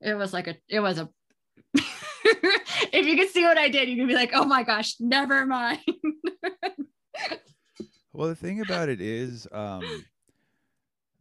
It 0.00 0.14
was 0.14 0.32
like 0.32 0.48
a, 0.48 0.56
it 0.68 0.80
was 0.80 0.98
a, 0.98 1.08
if 1.74 3.06
you 3.06 3.16
could 3.16 3.30
see 3.30 3.44
what 3.44 3.56
I 3.56 3.68
did, 3.68 3.88
you 3.88 3.96
could 3.96 4.08
be 4.08 4.14
like, 4.14 4.32
oh 4.34 4.44
my 4.44 4.64
gosh, 4.64 4.96
never 5.00 5.46
mind. 5.46 5.80
Well, 8.12 8.28
the 8.28 8.34
thing 8.34 8.60
about 8.60 8.88
it 8.88 9.00
is, 9.00 9.46
um, 9.52 9.84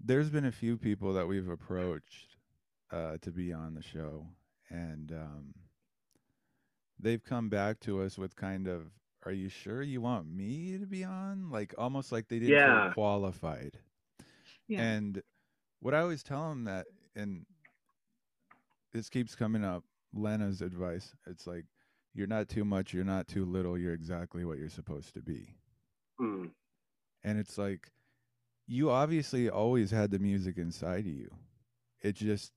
there's 0.04 0.30
been 0.30 0.46
a 0.46 0.52
few 0.52 0.78
people 0.78 1.14
that 1.14 1.28
we've 1.28 1.50
approached 1.50 2.38
uh, 2.92 3.18
to 3.22 3.32
be 3.32 3.54
on 3.54 3.74
the 3.74 3.82
show, 3.84 4.28
and 4.70 5.12
um, 5.12 5.54
they've 7.00 7.24
come 7.24 7.50
back 7.50 7.80
to 7.82 8.02
us 8.02 8.18
with 8.18 8.36
kind 8.36 8.68
of, 8.68 8.92
"Are 9.26 9.32
you 9.32 9.50
sure 9.50 9.82
you 9.82 10.02
want 10.02 10.28
me 10.28 10.78
to 10.78 10.86
be 10.86 11.04
on?" 11.04 11.50
Like 11.52 11.74
almost 11.78 12.12
like 12.12 12.28
they 12.28 12.40
didn't 12.40 12.56
Yeah. 12.56 12.86
feel 12.86 12.94
qualified. 12.94 13.78
Yeah. 14.68 14.82
And 14.82 15.22
what 15.80 15.94
I 15.94 16.00
always 16.00 16.24
tell 16.24 16.50
them 16.50 16.64
that, 16.66 16.88
and 17.16 17.46
this 18.92 19.10
keeps 19.10 19.36
coming 19.36 19.64
up, 19.64 19.84
Lena's 20.14 20.62
advice. 20.62 21.16
It's 21.28 21.46
like 21.48 21.66
you're 22.14 22.28
not 22.28 22.50
too 22.50 22.66
much, 22.66 22.94
you're 22.94 23.04
not 23.04 23.28
too 23.28 23.46
little, 23.46 23.78
you're 23.78 23.94
exactly 23.94 24.46
what 24.46 24.58
you're 24.58 24.70
supposed 24.70 25.14
to 25.14 25.22
be 25.22 25.56
Hmm. 26.18 26.48
and 27.24 27.38
it's 27.40 27.58
like 27.58 27.92
you 28.70 28.92
obviously 28.92 29.50
always 29.50 29.92
had 29.92 30.12
the 30.12 30.20
music 30.20 30.58
inside 30.58 31.00
of 31.00 31.08
you. 31.08 31.30
It 32.02 32.16
just 32.16 32.54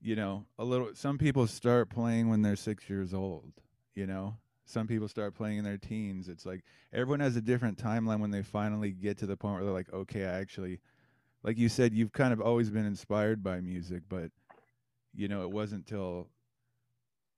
you 0.00 0.16
know 0.16 0.46
a 0.58 0.64
little 0.64 0.90
some 0.94 1.18
people 1.18 1.46
start 1.46 1.90
playing 1.90 2.28
when 2.28 2.40
they're 2.42 2.56
six 2.56 2.88
years 2.88 3.12
old 3.12 3.52
you 3.98 4.06
know? 4.06 4.36
Some 4.64 4.86
people 4.86 5.08
start 5.08 5.34
playing 5.34 5.58
in 5.58 5.64
their 5.64 5.76
teens. 5.76 6.28
It's 6.28 6.46
like 6.46 6.62
everyone 6.92 7.20
has 7.20 7.36
a 7.36 7.40
different 7.40 7.78
timeline 7.78 8.20
when 8.20 8.30
they 8.30 8.42
finally 8.42 8.92
get 8.92 9.18
to 9.18 9.26
the 9.26 9.36
point 9.36 9.56
where 9.56 9.64
they're 9.64 9.72
like 9.72 9.92
okay 9.92 10.24
i 10.24 10.38
actually 10.38 10.78
like 11.42 11.58
you 11.58 11.68
said 11.68 11.94
you've 11.94 12.12
kind 12.12 12.32
of 12.32 12.40
always 12.40 12.70
been 12.70 12.86
inspired 12.86 13.42
by 13.42 13.60
music 13.60 14.02
but 14.08 14.30
you 15.14 15.26
know 15.26 15.42
it 15.42 15.50
wasn't 15.50 15.86
till 15.86 16.28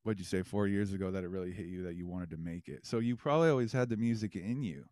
what'd 0.02 0.18
you 0.18 0.24
say 0.24 0.42
four 0.42 0.66
years 0.66 0.92
ago 0.92 1.10
that 1.10 1.22
it 1.22 1.28
really 1.28 1.52
hit 1.52 1.66
you 1.66 1.84
that 1.84 1.94
you 1.94 2.06
wanted 2.06 2.30
to 2.30 2.36
make 2.36 2.68
it. 2.68 2.84
So 2.84 2.98
you 2.98 3.16
probably 3.16 3.48
always 3.48 3.72
had 3.72 3.88
the 3.88 3.96
music 3.96 4.34
in 4.34 4.62
you 4.62 4.84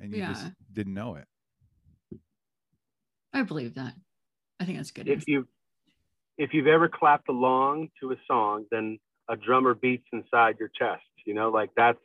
and 0.00 0.12
you 0.12 0.18
just 0.32 0.46
didn't 0.72 0.94
know 0.94 1.14
it 1.14 1.26
I 3.32 3.42
believe 3.42 3.74
that. 3.74 3.94
I 4.60 4.64
think 4.64 4.78
that's 4.78 4.90
good. 4.90 5.08
if 5.08 5.28
you 5.28 5.46
if 6.36 6.52
you've 6.52 6.66
ever 6.66 6.88
clapped 6.88 7.28
along 7.28 7.88
to 8.00 8.12
a 8.12 8.16
song 8.26 8.64
then 8.70 8.98
a 9.28 9.36
drummer 9.36 9.74
beats 9.74 10.06
inside 10.12 10.56
your 10.58 10.68
chest 10.68 11.02
you 11.24 11.34
know 11.34 11.48
like 11.50 11.70
that's 11.76 12.00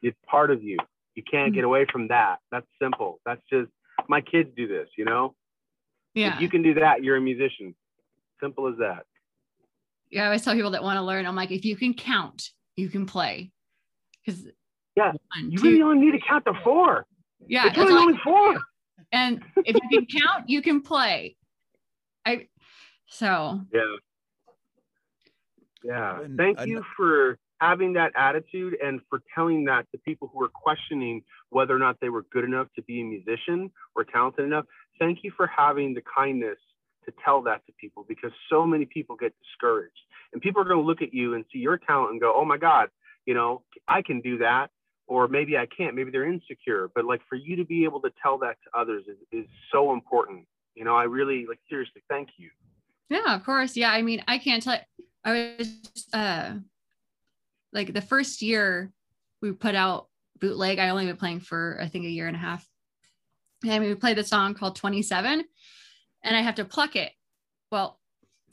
it's 0.00 0.16
part 0.26 0.50
of 0.50 0.62
you. 0.62 0.78
You 1.14 1.22
can't 1.28 1.52
get 1.52 1.60
mm-hmm. 1.60 1.66
away 1.66 1.86
from 1.90 2.08
that. 2.08 2.38
That's 2.50 2.66
simple. 2.80 3.20
That's 3.26 3.42
just 3.50 3.70
my 4.08 4.20
kids 4.20 4.50
do 4.56 4.66
this 4.66 4.88
you 4.96 5.04
know? 5.04 5.34
Yeah. 6.14 6.34
if 6.34 6.42
you 6.42 6.48
can 6.48 6.62
do 6.62 6.74
that 6.74 7.02
you're 7.02 7.16
a 7.16 7.20
musician. 7.20 7.74
Simple 8.40 8.68
as 8.68 8.74
that. 8.78 9.04
Yeah, 10.10 10.22
I 10.22 10.26
always 10.26 10.42
tell 10.42 10.54
people 10.54 10.72
that 10.72 10.82
want 10.82 10.98
to 10.98 11.02
learn, 11.02 11.26
I'm 11.26 11.36
like, 11.36 11.52
if 11.52 11.64
you 11.64 11.76
can 11.76 11.94
count, 11.94 12.50
you 12.76 12.90
can 12.90 13.06
play. 13.06 13.50
Because 14.24 14.44
Yeah, 14.96 15.12
one, 15.34 15.50
you 15.50 15.58
two, 15.58 15.64
really 15.70 15.82
only 15.82 16.06
need 16.06 16.12
to 16.12 16.26
count 16.26 16.44
to 16.46 16.54
four. 16.64 17.06
Yeah, 17.46 17.68
it's 17.68 17.78
really 17.78 17.94
only 17.94 18.18
four 18.22 18.58
and 19.12 19.42
if 19.64 19.76
you 19.76 19.88
can 19.90 20.06
count, 20.20 20.48
you 20.48 20.62
can 20.62 20.80
play. 20.80 21.36
I 22.24 22.48
so. 23.06 23.60
Yeah. 23.72 23.80
Yeah. 25.84 26.20
Thank 26.36 26.66
you 26.66 26.82
for 26.96 27.38
having 27.60 27.92
that 27.92 28.12
attitude 28.16 28.76
and 28.82 29.00
for 29.08 29.22
telling 29.34 29.64
that 29.64 29.86
to 29.92 29.98
people 29.98 30.30
who 30.32 30.42
are 30.42 30.48
questioning 30.48 31.22
whether 31.50 31.74
or 31.74 31.78
not 31.78 31.96
they 32.00 32.08
were 32.08 32.24
good 32.32 32.44
enough 32.44 32.66
to 32.74 32.82
be 32.82 33.00
a 33.00 33.04
musician 33.04 33.70
or 33.94 34.04
talented 34.04 34.44
enough. 34.44 34.64
Thank 34.98 35.20
you 35.22 35.32
for 35.36 35.46
having 35.46 35.94
the 35.94 36.02
kindness 36.14 36.58
to 37.04 37.12
tell 37.24 37.42
that 37.42 37.64
to 37.66 37.72
people 37.80 38.04
because 38.08 38.30
so 38.50 38.64
many 38.64 38.84
people 38.84 39.16
get 39.16 39.34
discouraged. 39.42 39.92
And 40.32 40.40
people 40.40 40.62
are 40.62 40.64
going 40.64 40.80
to 40.80 40.86
look 40.86 41.02
at 41.02 41.12
you 41.12 41.34
and 41.34 41.44
see 41.52 41.58
your 41.58 41.78
talent 41.78 42.12
and 42.12 42.20
go 42.20 42.32
oh 42.34 42.44
my 42.44 42.56
god 42.56 42.88
you 43.26 43.34
know 43.34 43.62
i 43.88 44.02
can 44.02 44.20
do 44.20 44.38
that 44.38 44.68
or 45.06 45.28
maybe 45.28 45.56
i 45.56 45.66
can't 45.66 45.94
maybe 45.94 46.10
they're 46.10 46.30
insecure 46.30 46.90
but 46.94 47.04
like 47.04 47.20
for 47.28 47.36
you 47.36 47.56
to 47.56 47.64
be 47.64 47.84
able 47.84 48.00
to 48.00 48.10
tell 48.22 48.38
that 48.38 48.56
to 48.64 48.78
others 48.78 49.04
is, 49.08 49.16
is 49.32 49.46
so 49.72 49.92
important 49.92 50.46
you 50.74 50.84
know 50.84 50.94
i 50.94 51.04
really 51.04 51.46
like 51.48 51.58
seriously 51.68 52.02
thank 52.08 52.28
you 52.36 52.48
yeah, 53.12 53.34
of 53.34 53.44
course. 53.44 53.76
Yeah. 53.76 53.90
I 53.92 54.00
mean, 54.00 54.24
I 54.26 54.38
can't 54.38 54.62
tell 54.62 54.78
I 55.22 55.54
was 55.58 56.08
uh 56.14 56.54
like 57.72 57.92
the 57.92 58.00
first 58.00 58.40
year 58.40 58.90
we 59.42 59.52
put 59.52 59.74
out 59.74 60.08
bootleg. 60.40 60.78
I 60.78 60.88
only 60.88 61.04
been 61.04 61.16
playing 61.16 61.40
for 61.40 61.78
I 61.78 61.88
think 61.88 62.06
a 62.06 62.08
year 62.08 62.26
and 62.26 62.36
a 62.36 62.40
half. 62.40 62.66
And 63.66 63.84
we 63.84 63.94
played 63.94 64.18
a 64.18 64.24
song 64.24 64.54
called 64.54 64.76
27 64.76 65.44
and 66.24 66.36
I 66.36 66.40
have 66.40 66.54
to 66.54 66.64
pluck 66.64 66.96
it. 66.96 67.12
Well, 67.70 68.00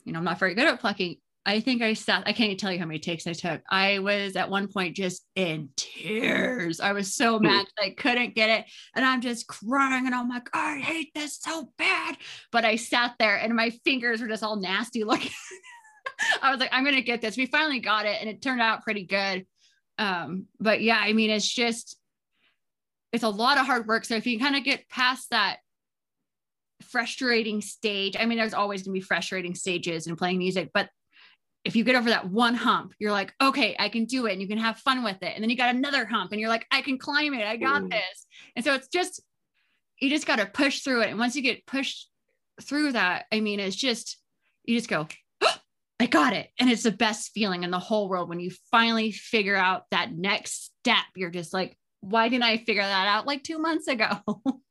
you 0.04 0.12
know, 0.12 0.18
I'm 0.18 0.26
not 0.26 0.38
very 0.38 0.54
good 0.54 0.66
at 0.66 0.78
plucking. 0.78 1.16
I 1.46 1.60
think 1.60 1.80
I 1.80 1.94
sat, 1.94 2.24
I 2.26 2.32
can't 2.32 2.50
even 2.50 2.58
tell 2.58 2.70
you 2.70 2.78
how 2.78 2.84
many 2.84 2.98
takes 2.98 3.26
I 3.26 3.32
took. 3.32 3.62
I 3.70 4.00
was 4.00 4.36
at 4.36 4.50
one 4.50 4.68
point 4.68 4.94
just 4.94 5.24
in 5.34 5.70
tears. 5.76 6.80
I 6.80 6.92
was 6.92 7.14
so 7.14 7.38
mad 7.38 7.66
I 7.82 7.90
couldn't 7.90 8.34
get 8.34 8.50
it. 8.50 8.66
And 8.94 9.04
I'm 9.04 9.22
just 9.22 9.46
crying 9.46 10.04
and 10.06 10.14
I'm 10.14 10.28
like, 10.28 10.50
oh, 10.52 10.58
I 10.58 10.78
hate 10.78 11.12
this 11.14 11.38
so 11.40 11.72
bad. 11.78 12.18
But 12.52 12.66
I 12.66 12.76
sat 12.76 13.14
there 13.18 13.36
and 13.36 13.56
my 13.56 13.70
fingers 13.84 14.20
were 14.20 14.28
just 14.28 14.42
all 14.42 14.56
nasty 14.56 15.02
looking. 15.04 15.32
I 16.42 16.50
was 16.50 16.60
like, 16.60 16.70
I'm 16.72 16.84
gonna 16.84 17.00
get 17.00 17.22
this. 17.22 17.38
We 17.38 17.46
finally 17.46 17.80
got 17.80 18.04
it 18.04 18.18
and 18.20 18.28
it 18.28 18.42
turned 18.42 18.60
out 18.60 18.82
pretty 18.82 19.04
good. 19.04 19.46
Um, 19.96 20.46
but 20.58 20.82
yeah, 20.82 20.98
I 20.98 21.14
mean, 21.14 21.30
it's 21.30 21.48
just 21.48 21.96
it's 23.12 23.24
a 23.24 23.28
lot 23.28 23.58
of 23.58 23.66
hard 23.66 23.86
work. 23.86 24.04
So 24.04 24.14
if 24.14 24.26
you 24.26 24.38
kind 24.38 24.56
of 24.56 24.64
get 24.64 24.88
past 24.88 25.30
that 25.30 25.58
frustrating 26.82 27.60
stage, 27.60 28.16
I 28.18 28.26
mean, 28.26 28.38
there's 28.38 28.54
always 28.54 28.82
going 28.82 28.94
to 28.94 29.00
be 29.00 29.04
frustrating 29.04 29.54
stages 29.54 30.06
in 30.06 30.16
playing 30.16 30.38
music, 30.38 30.70
but 30.72 30.88
if 31.64 31.76
you 31.76 31.84
get 31.84 31.94
over 31.94 32.08
that 32.10 32.30
one 32.30 32.54
hump, 32.54 32.94
you're 32.98 33.12
like, 33.12 33.34
okay, 33.40 33.76
I 33.78 33.88
can 33.90 34.06
do 34.06 34.26
it. 34.26 34.32
And 34.32 34.40
you 34.40 34.48
can 34.48 34.58
have 34.58 34.78
fun 34.78 35.04
with 35.04 35.22
it. 35.22 35.32
And 35.34 35.42
then 35.42 35.50
you 35.50 35.56
got 35.56 35.74
another 35.74 36.06
hump 36.06 36.32
and 36.32 36.40
you're 36.40 36.48
like, 36.48 36.66
I 36.70 36.80
can 36.80 36.96
climb 36.98 37.34
it. 37.34 37.46
I 37.46 37.56
got 37.56 37.82
Mm. 37.82 37.90
this. 37.90 38.26
And 38.56 38.64
so 38.64 38.74
it's 38.74 38.88
just, 38.88 39.20
you 40.00 40.08
just 40.08 40.26
got 40.26 40.36
to 40.38 40.46
push 40.46 40.80
through 40.80 41.02
it. 41.02 41.10
And 41.10 41.18
once 41.18 41.36
you 41.36 41.42
get 41.42 41.66
pushed 41.66 42.08
through 42.62 42.92
that, 42.92 43.26
I 43.30 43.40
mean, 43.40 43.60
it's 43.60 43.76
just, 43.76 44.18
you 44.64 44.76
just 44.76 44.88
go, 44.88 45.06
I 46.00 46.06
got 46.06 46.32
it. 46.32 46.48
And 46.58 46.70
it's 46.70 46.82
the 46.84 46.92
best 46.92 47.32
feeling 47.34 47.62
in 47.62 47.70
the 47.70 47.78
whole 47.78 48.08
world 48.08 48.30
when 48.30 48.40
you 48.40 48.50
finally 48.70 49.12
figure 49.12 49.56
out 49.56 49.84
that 49.90 50.12
next 50.12 50.72
step. 50.80 51.04
You're 51.14 51.28
just 51.30 51.52
like, 51.52 51.76
why 52.00 52.30
didn't 52.30 52.44
I 52.44 52.56
figure 52.56 52.82
that 52.82 53.06
out 53.06 53.26
like 53.26 53.42
two 53.44 53.58
months 53.58 53.86
ago? 53.86 54.08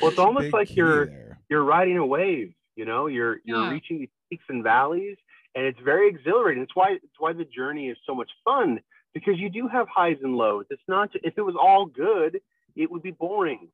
Well, 0.00 0.10
it's 0.10 0.18
almost 0.18 0.46
Big 0.46 0.54
like 0.54 0.76
you're 0.76 1.06
there. 1.06 1.40
you're 1.48 1.62
riding 1.62 1.96
a 1.98 2.04
wave. 2.04 2.52
You 2.74 2.84
know, 2.84 3.06
you're 3.06 3.38
you're 3.44 3.62
Yeah. 3.62 3.70
reaching 3.70 4.00
these 4.00 4.08
peaks 4.28 4.44
and 4.48 4.62
valleys, 4.64 5.16
and 5.54 5.64
it's 5.64 5.78
very 5.84 6.08
exhilarating. 6.08 6.62
It's 6.62 6.74
why 6.74 6.92
it's 6.92 7.18
why 7.18 7.32
the 7.32 7.44
journey 7.44 7.88
is 7.88 7.96
so 8.06 8.14
much 8.14 8.30
fun 8.44 8.80
because 9.12 9.34
you 9.38 9.48
do 9.48 9.68
have 9.68 9.86
highs 9.88 10.16
and 10.22 10.36
lows. 10.36 10.66
It's 10.70 10.82
not 10.88 11.10
if 11.22 11.34
it 11.36 11.42
was 11.42 11.54
all 11.60 11.86
good, 11.86 12.40
it 12.76 12.90
would 12.90 13.02
be 13.02 13.12
boring. 13.12 13.68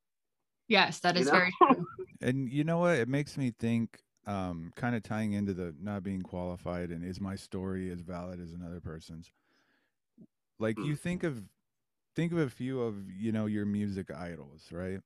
yes, 0.68 1.00
that 1.00 1.16
is 1.16 1.26
you 1.26 1.32
know? 1.32 1.38
very 1.38 1.52
true. 1.74 1.86
And 2.20 2.50
you 2.50 2.64
know 2.64 2.78
what? 2.78 2.98
It 2.98 3.08
makes 3.08 3.38
me 3.38 3.52
think, 3.58 3.98
um, 4.26 4.72
kind 4.76 4.94
of 4.94 5.02
tying 5.02 5.32
into 5.32 5.54
the 5.54 5.74
not 5.80 6.02
being 6.02 6.22
qualified 6.22 6.90
and 6.90 7.04
is 7.04 7.20
my 7.20 7.34
story 7.36 7.90
as 7.90 8.00
valid 8.00 8.40
as 8.40 8.52
another 8.52 8.80
person's? 8.80 9.32
Like 10.58 10.78
you 10.78 10.94
think 10.94 11.24
of 11.24 11.42
think 12.14 12.32
of 12.32 12.38
a 12.38 12.50
few 12.50 12.82
of, 12.82 13.10
you 13.10 13.32
know, 13.32 13.46
your 13.46 13.64
music 13.64 14.10
idols, 14.10 14.68
right? 14.70 15.00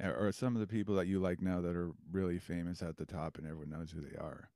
Or 0.00 0.30
some 0.32 0.54
of 0.54 0.60
the 0.60 0.66
people 0.66 0.94
that 0.96 1.06
you 1.08 1.18
like 1.18 1.42
now 1.42 1.60
that 1.60 1.74
are 1.74 1.90
really 2.10 2.38
famous 2.38 2.82
at 2.82 2.96
the 2.96 3.04
top 3.04 3.36
and 3.36 3.46
everyone 3.46 3.70
knows 3.70 3.90
who 3.90 4.00
they 4.00 4.16
are. 4.16 4.50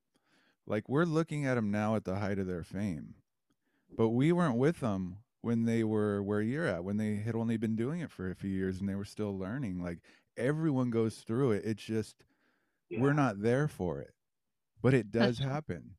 Like 0.69 0.89
we're 0.89 1.05
looking 1.05 1.47
at 1.47 1.55
them 1.55 1.71
now 1.71 1.97
at 1.97 2.05
the 2.05 2.17
height 2.17 2.39
of 2.39 2.47
their 2.47 2.63
fame. 2.63 3.15
But 3.97 4.11
we 4.11 4.33
weren't 4.33 4.59
with 4.59 4.81
them 4.81 5.19
when 5.41 5.65
they 5.65 5.83
were 5.83 6.23
where 6.23 6.43
you're 6.43 6.67
at, 6.67 6.85
when 6.85 6.99
they 6.99 7.17
had 7.17 7.35
only 7.35 7.57
been 7.57 7.75
doing 7.75 8.01
it 8.01 8.11
for 8.11 8.31
a 8.31 8.35
few 8.35 8.51
years 8.51 8.79
and 8.79 8.89
they 8.89 8.95
were 8.95 9.05
still 9.05 9.37
learning. 9.37 9.83
Like 9.83 9.99
everyone 10.37 10.91
goes 10.91 11.17
through 11.17 11.53
it. 11.53 11.65
It's 11.65 11.83
just 11.83 12.17
we're 12.91 13.15
not 13.15 13.41
there 13.41 13.67
for 13.67 14.01
it. 14.01 14.13
But 14.83 14.95
it 14.95 15.11
does 15.11 15.39
happen. 15.39 15.95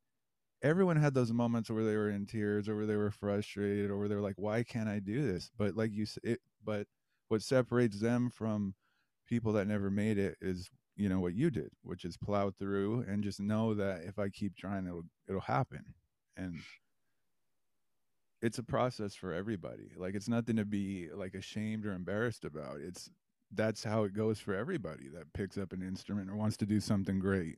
Everyone 0.62 0.98
had 0.98 1.14
those 1.14 1.32
moments 1.32 1.70
where 1.70 1.84
they 1.84 1.96
were 1.96 2.10
in 2.10 2.26
tears 2.26 2.70
or 2.70 2.76
where 2.76 2.86
they 2.86 2.96
were 2.96 3.12
frustrated 3.12 3.90
or 3.90 3.98
where 3.98 4.08
they 4.08 4.16
were 4.16 4.22
like, 4.22 4.38
why 4.38 4.64
can't 4.64 4.90
I 4.90 5.00
do 5.00 5.26
this? 5.26 5.50
But 5.58 5.76
like 5.76 5.94
you 5.94 6.06
said, 6.06 6.24
it, 6.24 6.40
but 6.64 6.86
what 7.30 7.42
separates 7.42 8.00
them 8.00 8.30
from 8.30 8.76
people 9.28 9.54
that 9.54 9.68
never 9.68 9.90
made 9.90 10.18
it 10.18 10.38
is, 10.42 10.70
you 11.00 11.08
know, 11.08 11.22
what 11.22 11.34
you 11.34 11.50
did, 11.50 11.72
which 11.82 12.04
is 12.04 12.18
plow 12.18 12.52
through 12.52 13.06
and 13.08 13.24
just 13.24 13.40
know 13.40 13.74
that 13.74 14.02
if 14.04 14.20
I 14.20 14.28
keep 14.28 14.58
trying, 14.58 14.86
it'll, 14.86 15.06
it'll 15.30 15.40
happen. 15.40 15.94
And 16.36 16.58
it's 18.42 18.58
a 18.58 18.64
process 18.64 19.16
for 19.16 19.34
everybody. 19.34 19.92
Like 19.96 20.14
it's 20.14 20.28
nothing 20.28 20.58
to 20.58 20.66
be 20.66 21.08
like 21.14 21.36
ashamed 21.36 21.86
or 21.86 21.94
embarrassed 21.94 22.44
about. 22.44 22.82
It's 22.82 23.10
that's 23.54 23.82
how 23.82 24.04
it 24.04 24.14
goes 24.14 24.40
for 24.40 24.54
everybody 24.54 25.08
that 25.14 25.32
picks 25.34 25.58
up 25.58 25.72
an 25.72 25.82
instrument 25.82 26.30
or 26.30 26.36
wants 26.36 26.58
to 26.58 26.66
do 26.66 26.82
something 26.82 27.20
great. 27.20 27.56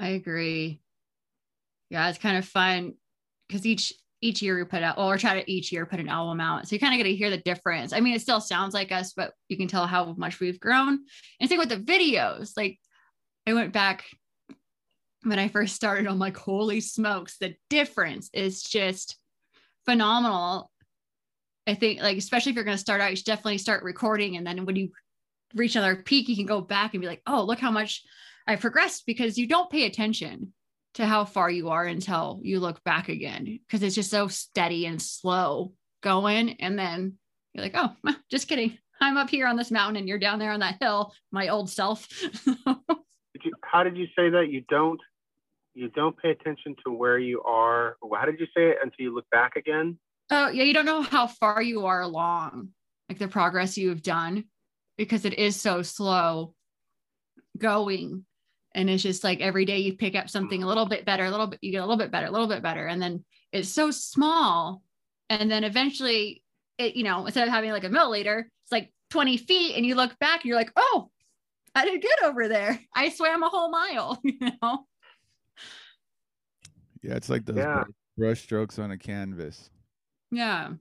I 0.00 0.08
agree. 0.08 0.80
Yeah, 1.90 2.08
it's 2.08 2.18
kind 2.18 2.38
of 2.38 2.46
fun 2.46 2.94
because 3.46 3.66
each 3.66 3.92
each 4.22 4.40
year 4.40 4.56
we 4.56 4.64
put 4.64 4.84
out, 4.84 4.96
we're 4.96 5.18
trying 5.18 5.42
to 5.42 5.50
each 5.50 5.72
year 5.72 5.84
put 5.84 6.00
an 6.00 6.08
album 6.08 6.40
out. 6.40 6.66
So 6.66 6.74
you 6.74 6.80
kind 6.80 6.94
of 6.94 6.98
get 6.98 7.10
to 7.10 7.16
hear 7.16 7.28
the 7.28 7.38
difference. 7.38 7.92
I 7.92 8.00
mean, 8.00 8.14
it 8.14 8.22
still 8.22 8.40
sounds 8.40 8.72
like 8.72 8.92
us, 8.92 9.12
but 9.12 9.32
you 9.48 9.56
can 9.56 9.66
tell 9.66 9.86
how 9.86 10.14
much 10.16 10.38
we've 10.38 10.60
grown. 10.60 11.00
And 11.40 11.50
same 11.50 11.58
with 11.58 11.68
the 11.68 11.76
videos. 11.76 12.52
Like 12.56 12.78
I 13.46 13.52
went 13.52 13.72
back 13.72 14.04
when 15.24 15.40
I 15.40 15.48
first 15.48 15.74
started, 15.74 16.06
I'm 16.06 16.20
like, 16.20 16.36
holy 16.36 16.80
smokes, 16.80 17.36
the 17.38 17.56
difference 17.68 18.30
is 18.32 18.62
just 18.62 19.16
phenomenal. 19.84 20.70
I 21.66 21.74
think 21.74 22.00
like 22.00 22.16
especially 22.16 22.50
if 22.50 22.56
you're 22.56 22.64
gonna 22.64 22.78
start 22.78 23.00
out, 23.00 23.10
you 23.10 23.16
should 23.16 23.26
definitely 23.26 23.58
start 23.58 23.82
recording. 23.82 24.36
And 24.36 24.46
then 24.46 24.64
when 24.64 24.76
you 24.76 24.90
reach 25.54 25.74
another 25.74 25.96
peak, 25.96 26.28
you 26.28 26.36
can 26.36 26.46
go 26.46 26.60
back 26.60 26.94
and 26.94 27.00
be 27.00 27.08
like, 27.08 27.22
oh, 27.26 27.42
look 27.42 27.58
how 27.58 27.72
much 27.72 28.02
I 28.46 28.54
progressed 28.54 29.04
because 29.04 29.36
you 29.36 29.48
don't 29.48 29.70
pay 29.70 29.84
attention 29.86 30.52
to 30.94 31.06
how 31.06 31.24
far 31.24 31.50
you 31.50 31.70
are 31.70 31.84
until 31.84 32.40
you 32.42 32.60
look 32.60 32.82
back 32.84 33.08
again 33.08 33.60
because 33.66 33.82
it's 33.82 33.94
just 33.94 34.10
so 34.10 34.28
steady 34.28 34.86
and 34.86 35.00
slow 35.00 35.72
going. 36.02 36.60
And 36.60 36.78
then 36.78 37.14
you're 37.52 37.64
like, 37.64 37.74
oh, 37.74 37.94
just 38.30 38.48
kidding. 38.48 38.78
I'm 39.00 39.16
up 39.16 39.30
here 39.30 39.46
on 39.46 39.56
this 39.56 39.70
mountain 39.70 39.96
and 39.96 40.08
you're 40.08 40.18
down 40.18 40.38
there 40.38 40.52
on 40.52 40.60
that 40.60 40.76
hill, 40.80 41.12
my 41.30 41.48
old 41.48 41.70
self. 41.70 42.08
Did 42.44 43.44
you, 43.44 43.52
how 43.64 43.82
did 43.82 43.96
you 43.96 44.06
say 44.16 44.28
that? 44.30 44.50
You 44.50 44.62
don't 44.68 45.00
you 45.74 45.88
don't 45.88 46.16
pay 46.16 46.30
attention 46.30 46.76
to 46.84 46.92
where 46.92 47.18
you 47.18 47.42
are. 47.42 47.96
How 48.14 48.26
did 48.26 48.38
you 48.38 48.46
say 48.54 48.68
it 48.68 48.76
until 48.82 48.96
you 48.98 49.14
look 49.14 49.24
back 49.30 49.56
again? 49.56 49.98
oh, 50.32 50.48
yeah, 50.48 50.64
you 50.64 50.74
don't 50.74 50.86
know 50.86 51.02
how 51.02 51.26
far 51.26 51.62
you 51.62 51.86
are 51.86 52.00
along, 52.00 52.70
like 53.08 53.18
the 53.18 53.28
progress 53.28 53.76
you've 53.76 54.02
done 54.02 54.44
because 54.96 55.24
it 55.24 55.34
is 55.34 55.60
so 55.60 55.82
slow 55.82 56.54
going. 57.58 58.24
And 58.74 58.88
it's 58.88 59.02
just 59.02 59.24
like 59.24 59.40
every 59.40 59.64
day 59.64 59.78
you 59.78 59.96
pick 59.96 60.14
up 60.14 60.30
something 60.30 60.62
a 60.62 60.64
mm. 60.64 60.68
little 60.68 60.86
bit 60.86 61.04
better, 61.04 61.24
a 61.24 61.30
little 61.30 61.46
bit, 61.46 61.58
you 61.62 61.72
get 61.72 61.78
a 61.78 61.86
little 61.86 61.96
bit 61.96 62.10
better, 62.10 62.26
a 62.26 62.30
little 62.30 62.48
bit 62.48 62.62
better. 62.62 62.86
And 62.86 63.00
then 63.00 63.24
it's 63.52 63.68
so 63.68 63.90
small. 63.90 64.82
And 65.28 65.50
then 65.50 65.64
eventually 65.64 66.42
it, 66.78 66.96
you 66.96 67.04
know, 67.04 67.26
instead 67.26 67.46
of 67.46 67.52
having 67.52 67.70
like 67.70 67.84
a 67.84 67.90
milliliter, 67.90 68.44
it's 68.64 68.72
like 68.72 68.92
20 69.10 69.36
feet. 69.36 69.76
And 69.76 69.84
you 69.84 69.94
look 69.94 70.18
back 70.18 70.40
and 70.40 70.48
you're 70.48 70.56
like, 70.56 70.72
oh, 70.76 71.10
I 71.74 71.84
did 71.84 72.02
good 72.02 72.24
over 72.24 72.48
there. 72.48 72.80
I 72.94 73.08
swam 73.10 73.42
a 73.42 73.48
whole 73.48 73.70
mile, 73.70 74.20
you 74.24 74.38
know? 74.40 74.86
Yeah, 77.02 77.16
it's 77.16 77.28
like 77.28 77.44
those 77.44 77.56
Yeah. 77.56 77.84
brush 78.16 78.42
strokes 78.42 78.78
on 78.78 78.90
a 78.90 78.98
canvas. 78.98 79.70
Yeah. 80.30 80.72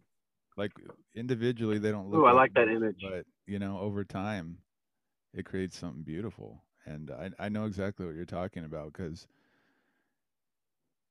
Like 0.58 0.72
individually, 1.16 1.80
they 1.80 1.92
don't 1.92 2.10
look. 2.10 2.22
Ooh, 2.22 2.26
I 2.26 2.32
like 2.32 2.54
that 2.54 2.68
image. 2.68 2.98
But 3.02 3.26
you 3.48 3.60
know, 3.60 3.80
over 3.80 4.04
time, 4.04 4.58
it 5.34 5.46
creates 5.46 5.78
something 5.78 6.04
beautiful. 6.04 6.64
And 6.86 7.12
I 7.12 7.32
I 7.40 7.50
know 7.50 7.66
exactly 7.66 8.06
what 8.06 8.16
you're 8.16 8.26
talking 8.26 8.66
about 8.66 8.94
because 8.94 9.28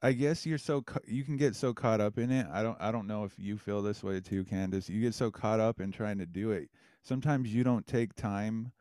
I 0.02 0.12
guess 0.12 0.46
you're 0.46 0.58
so 0.58 0.84
you 1.06 1.24
can 1.24 1.36
get 1.36 1.54
so 1.56 1.74
caught 1.74 2.00
up 2.00 2.18
in 2.18 2.30
it. 2.30 2.46
I 2.52 2.62
don't 2.62 2.80
I 2.80 2.90
don't 2.92 3.06
know 3.06 3.24
if 3.24 3.38
you 3.38 3.58
feel 3.58 3.82
this 3.82 4.02
way 4.02 4.20
too, 4.20 4.44
Candace. 4.44 4.88
You 4.88 5.00
get 5.00 5.14
so 5.14 5.30
caught 5.30 5.60
up 5.60 5.80
in 5.80 5.92
trying 5.92 6.18
to 6.18 6.26
do 6.26 6.52
it. 6.52 6.70
Sometimes 7.02 7.52
you 7.54 7.64
don't 7.64 7.86
take 7.86 8.14
time 8.14 8.72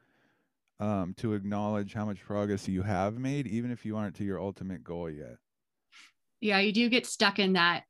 um, 0.80 1.14
to 1.18 1.34
acknowledge 1.34 1.94
how 1.94 2.06
much 2.06 2.24
progress 2.24 2.68
you 2.68 2.82
have 2.84 3.18
made, 3.18 3.48
even 3.48 3.72
if 3.72 3.86
you 3.86 3.98
aren't 3.98 4.16
to 4.16 4.24
your 4.24 4.40
ultimate 4.40 4.84
goal 4.84 5.10
yet. 5.10 5.38
yeah, 6.42 6.60
you 6.60 6.72
do 6.72 6.90
get 6.90 7.06
stuck 7.06 7.40
in 7.40 7.54
that. 7.54 7.84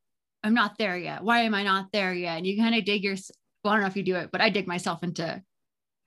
I'm 0.44 0.54
not 0.54 0.78
there 0.78 0.98
yet. 0.98 1.24
Why 1.24 1.42
am 1.42 1.54
I 1.54 1.64
not 1.64 1.92
there 1.92 2.14
yet? 2.14 2.38
And 2.38 2.48
you 2.48 2.58
kind 2.58 2.76
of 2.76 2.86
dig 2.86 3.04
your, 3.04 3.16
well, 3.64 3.74
I 3.74 3.76
don't 3.76 3.82
know 3.82 3.88
if 3.88 3.98
you 3.98 4.04
do 4.04 4.16
it, 4.16 4.30
but 4.32 4.42
I 4.42 4.50
dig 4.50 4.68
myself 4.68 5.04
into 5.04 5.44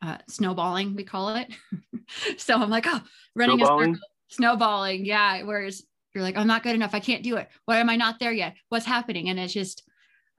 uh, 0.03 0.19
snowballing, 0.29 0.97
we 0.97 1.05
call 1.05 1.37
it. 1.37 1.49
so 2.37 2.55
I'm 2.55 2.71
like, 2.71 2.87
oh, 2.87 3.01
running 3.35 3.59
Snowballing? 3.59 3.91
a 3.91 3.95
circle, 3.95 4.09
snowballing. 4.29 5.05
Yeah. 5.07 5.43
Whereas 5.43 5.83
you're 6.15 6.25
like, 6.25 6.37
I'm 6.37 6.47
not 6.47 6.63
good 6.63 6.75
enough. 6.75 6.95
I 6.95 7.01
can't 7.01 7.23
do 7.23 7.37
it. 7.37 7.49
Why 7.65 7.79
am 7.79 7.89
I 7.89 7.97
not 7.97 8.19
there 8.19 8.33
yet? 8.33 8.57
What's 8.69 8.87
happening? 8.87 9.29
And 9.29 9.39
it's 9.39 9.53
just, 9.53 9.83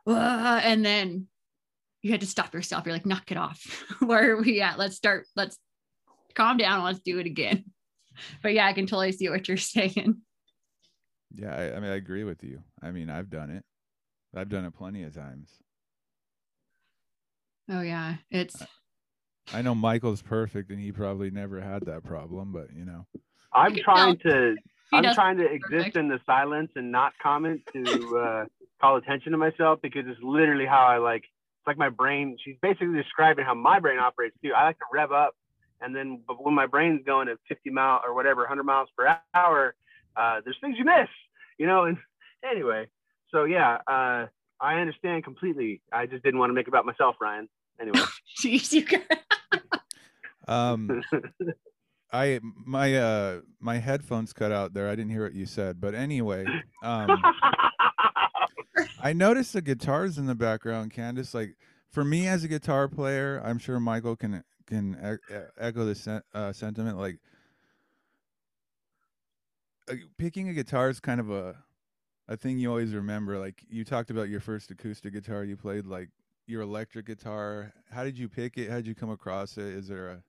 uh, 0.05 0.59
and 0.63 0.85
then 0.85 1.27
you 2.01 2.11
had 2.11 2.21
to 2.21 2.27
stop 2.27 2.53
yourself. 2.53 2.85
You're 2.85 2.93
like, 2.93 3.05
knock 3.05 3.31
it 3.31 3.37
off. 3.37 3.61
Where 3.99 4.33
are 4.33 4.41
we 4.41 4.61
at? 4.61 4.77
Let's 4.77 4.97
start. 4.97 5.25
Let's 5.35 5.57
calm 6.35 6.57
down. 6.57 6.83
Let's 6.83 6.99
do 6.99 7.19
it 7.19 7.25
again. 7.25 7.65
But 8.43 8.53
yeah, 8.53 8.67
I 8.67 8.73
can 8.73 8.85
totally 8.85 9.11
see 9.11 9.27
what 9.27 9.47
you're 9.47 9.57
saying. 9.57 10.21
Yeah, 11.33 11.51
I, 11.51 11.75
I 11.75 11.79
mean, 11.79 11.89
I 11.89 11.95
agree 11.95 12.23
with 12.23 12.43
you. 12.43 12.61
I 12.79 12.91
mean, 12.91 13.09
I've 13.09 13.31
done 13.31 13.49
it. 13.49 13.63
I've 14.35 14.49
done 14.49 14.65
it 14.65 14.75
plenty 14.75 15.01
of 15.01 15.15
times. 15.15 15.49
Oh 17.71 17.81
yeah, 17.81 18.17
it's 18.29 18.61
I 18.61 18.67
know 19.61 19.75
Michael's 19.75 20.21
perfect, 20.21 20.69
and 20.69 20.79
he 20.79 20.91
probably 20.91 21.31
never 21.31 21.59
had 21.59 21.85
that 21.85 22.03
problem. 22.03 22.51
But 22.51 22.73
you 22.75 22.85
know, 22.85 23.05
I'm 23.53 23.75
trying 23.75 24.17
to 24.19 24.55
he 24.91 24.97
I'm 24.97 25.13
trying 25.15 25.37
to 25.37 25.45
exist 25.45 25.71
perfect. 25.71 25.97
in 25.97 26.07
the 26.07 26.19
silence 26.25 26.71
and 26.75 26.91
not 26.91 27.13
comment 27.21 27.61
to 27.73 28.17
uh, 28.17 28.45
call 28.79 28.97
attention 28.97 29.31
to 29.31 29.37
myself 29.37 29.79
because 29.81 30.03
it's 30.05 30.21
literally 30.21 30.65
how 30.65 30.85
I 30.85 30.97
like. 30.97 31.23
It's 31.23 31.67
like 31.67 31.77
my 31.77 31.89
brain. 31.89 32.37
She's 32.43 32.57
basically 32.61 32.95
describing 32.95 33.45
how 33.45 33.53
my 33.53 33.79
brain 33.79 33.97
operates 33.97 34.35
too. 34.43 34.51
I 34.55 34.65
like 34.65 34.77
to 34.79 34.85
rev 34.91 35.11
up, 35.11 35.35
and 35.81 35.95
then 35.95 36.21
but 36.27 36.43
when 36.43 36.53
my 36.53 36.67
brain's 36.67 37.01
going 37.05 37.27
at 37.27 37.37
50 37.47 37.69
mile 37.71 38.01
or 38.05 38.13
whatever, 38.13 38.41
100 38.41 38.63
miles 38.63 38.89
per 38.97 39.17
hour, 39.33 39.75
uh, 40.15 40.41
there's 40.43 40.57
things 40.61 40.75
you 40.77 40.85
miss, 40.85 41.09
you 41.57 41.65
know. 41.65 41.85
And 41.85 41.97
anyway, 42.49 42.87
so 43.31 43.45
yeah, 43.45 43.77
uh, 43.87 44.27
I 44.59 44.75
understand 44.79 45.23
completely. 45.23 45.81
I 45.91 46.05
just 46.05 46.23
didn't 46.23 46.39
want 46.39 46.51
to 46.51 46.53
make 46.53 46.67
it 46.67 46.69
about 46.69 46.85
myself, 46.85 47.15
Ryan. 47.19 47.49
Anyway, 47.81 47.99
Jeez, 48.39 48.71
you 48.73 48.85
guys. 48.85 49.01
Um, 50.47 51.01
I 52.13 52.39
my 52.43 52.95
uh 52.95 53.41
my 53.59 53.77
headphones 53.77 54.33
cut 54.33 54.51
out 54.51 54.73
there. 54.73 54.87
I 54.87 54.95
didn't 54.95 55.11
hear 55.11 55.23
what 55.23 55.33
you 55.33 55.47
said, 55.47 55.81
but 55.81 55.95
anyway, 55.95 56.45
um, 56.83 57.23
I 59.01 59.13
noticed 59.13 59.53
the 59.53 59.61
guitars 59.61 60.19
in 60.19 60.27
the 60.27 60.35
background, 60.35 60.91
Candace. 60.91 61.33
Like 61.33 61.55
for 61.89 62.03
me 62.03 62.27
as 62.27 62.43
a 62.43 62.47
guitar 62.47 62.87
player, 62.87 63.41
I'm 63.43 63.57
sure 63.57 63.79
Michael 63.79 64.15
can 64.15 64.43
can 64.67 65.19
e- 65.31 65.35
echo 65.57 65.85
this 65.85 66.07
uh, 66.07 66.53
sentiment. 66.53 66.99
Like 66.99 67.19
uh, 69.89 69.95
picking 70.17 70.49
a 70.49 70.53
guitar 70.53 70.89
is 70.89 70.99
kind 70.99 71.19
of 71.19 71.31
a 71.31 71.55
a 72.27 72.37
thing 72.37 72.59
you 72.59 72.69
always 72.69 72.93
remember. 72.93 73.39
Like 73.39 73.63
you 73.69 73.83
talked 73.83 74.11
about 74.11 74.29
your 74.29 74.39
first 74.39 74.69
acoustic 74.69 75.13
guitar 75.13 75.43
you 75.43 75.57
played, 75.57 75.87
like 75.87 76.09
your 76.45 76.61
electric 76.61 77.07
guitar. 77.07 77.73
How 77.91 78.03
did 78.03 78.17
you 78.19 78.29
pick 78.29 78.57
it? 78.57 78.69
How 78.69 78.75
did 78.75 78.87
you 78.87 78.95
come 78.95 79.09
across 79.09 79.57
it? 79.57 79.65
Is 79.65 79.87
there 79.87 80.09
a 80.09 80.23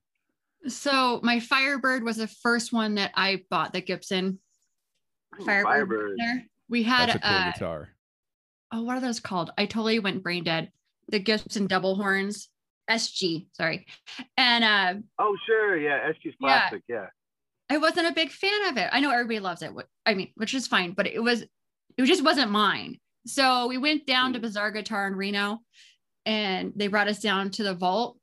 So 0.69 1.21
my 1.23 1.41
Firebird 1.41 2.05
was 2.05 2.17
the 2.17 2.27
first 2.29 2.73
one 2.73 2.95
that 2.97 3.13
I 3.15 3.43
bought. 3.51 3.73
The 3.73 3.81
Gibson 3.81 4.39
Ooh, 5.41 5.45
Firebird. 5.45 5.65
Firebird. 6.19 6.19
We 6.69 6.83
had 6.83 7.11
that's 7.11 7.17
a 7.17 7.21
cool 7.21 7.37
uh, 7.37 7.53
guitar? 7.53 7.89
oh, 8.73 8.83
what 8.83 8.97
are 8.97 9.01
those 9.01 9.21
called? 9.21 9.51
I 9.59 9.67
totally 9.67 9.99
went 9.99 10.23
brain 10.23 10.45
dead. 10.45 10.71
The 11.09 11.19
Gibson 11.19 11.67
double 11.67 11.95
horns, 11.97 12.49
SG, 12.91 13.47
sorry. 13.53 13.87
And 14.37 14.65
uh, 14.65 14.95
Oh, 15.19 15.37
sure. 15.47 15.77
Yeah. 15.79 16.11
SG's 16.11 16.35
Yeah. 16.41 16.61
classic. 16.69 16.83
Yeah. 16.89 17.07
I 17.71 17.79
wasn't 17.79 18.09
a 18.09 18.13
big 18.13 18.31
fan 18.31 18.67
of 18.67 18.77
it. 18.79 18.89
I 18.93 19.01
know 19.01 19.11
everybody 19.11 19.41
loves 19.41 19.63
it. 19.63 19.71
I 20.07 20.15
mean, 20.15 20.31
which 20.37 20.55
is 20.55 20.67
fine, 20.67 20.93
but 20.93 21.07
it 21.07 21.23
was, 21.23 21.43
it 21.43 22.05
just 22.05 22.25
wasn't 22.25 22.51
mine. 22.51 22.99
So 23.27 23.69
we 23.69 23.79
went 23.79 24.07
down 24.07 24.33
to 24.35 24.39
Bizarre 24.39 24.71
Guitar 24.71 25.07
in 25.07 25.15
Reno, 25.15 25.61
and 26.27 26.73
they 26.77 26.89
brought 26.89 27.09
us 27.09 27.21
down 27.21 27.51
to 27.53 27.63
the 27.63 27.75
vault. 27.75 28.19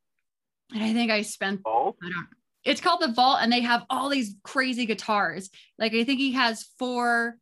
And 0.74 0.84
I 0.84 0.94
think 0.94 1.12
I 1.12 1.24
spent 1.24 1.62
Oh, 1.66 1.81
I 2.04 2.10
don't. 2.10 2.28
It's 2.64 2.82
called 2.82 3.02
the 3.02 3.12
Vault, 3.12 3.40
and 3.42 3.52
they 3.52 3.62
have 3.62 3.84
all 3.90 4.08
these 4.10 4.36
crazy 4.44 4.86
guitars. 4.86 5.50
Like 5.80 5.94
I 5.94 6.04
think 6.04 6.20
he 6.20 6.34
has 6.34 6.68
four 6.78 7.38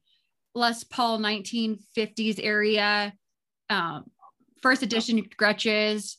Les 0.55 0.83
Paul 0.85 1.19
1950s 1.19 2.39
area, 2.41 3.13
um, 3.69 4.05
first 4.61 4.81
edition 4.81 5.21
Gretsches. 5.39 6.15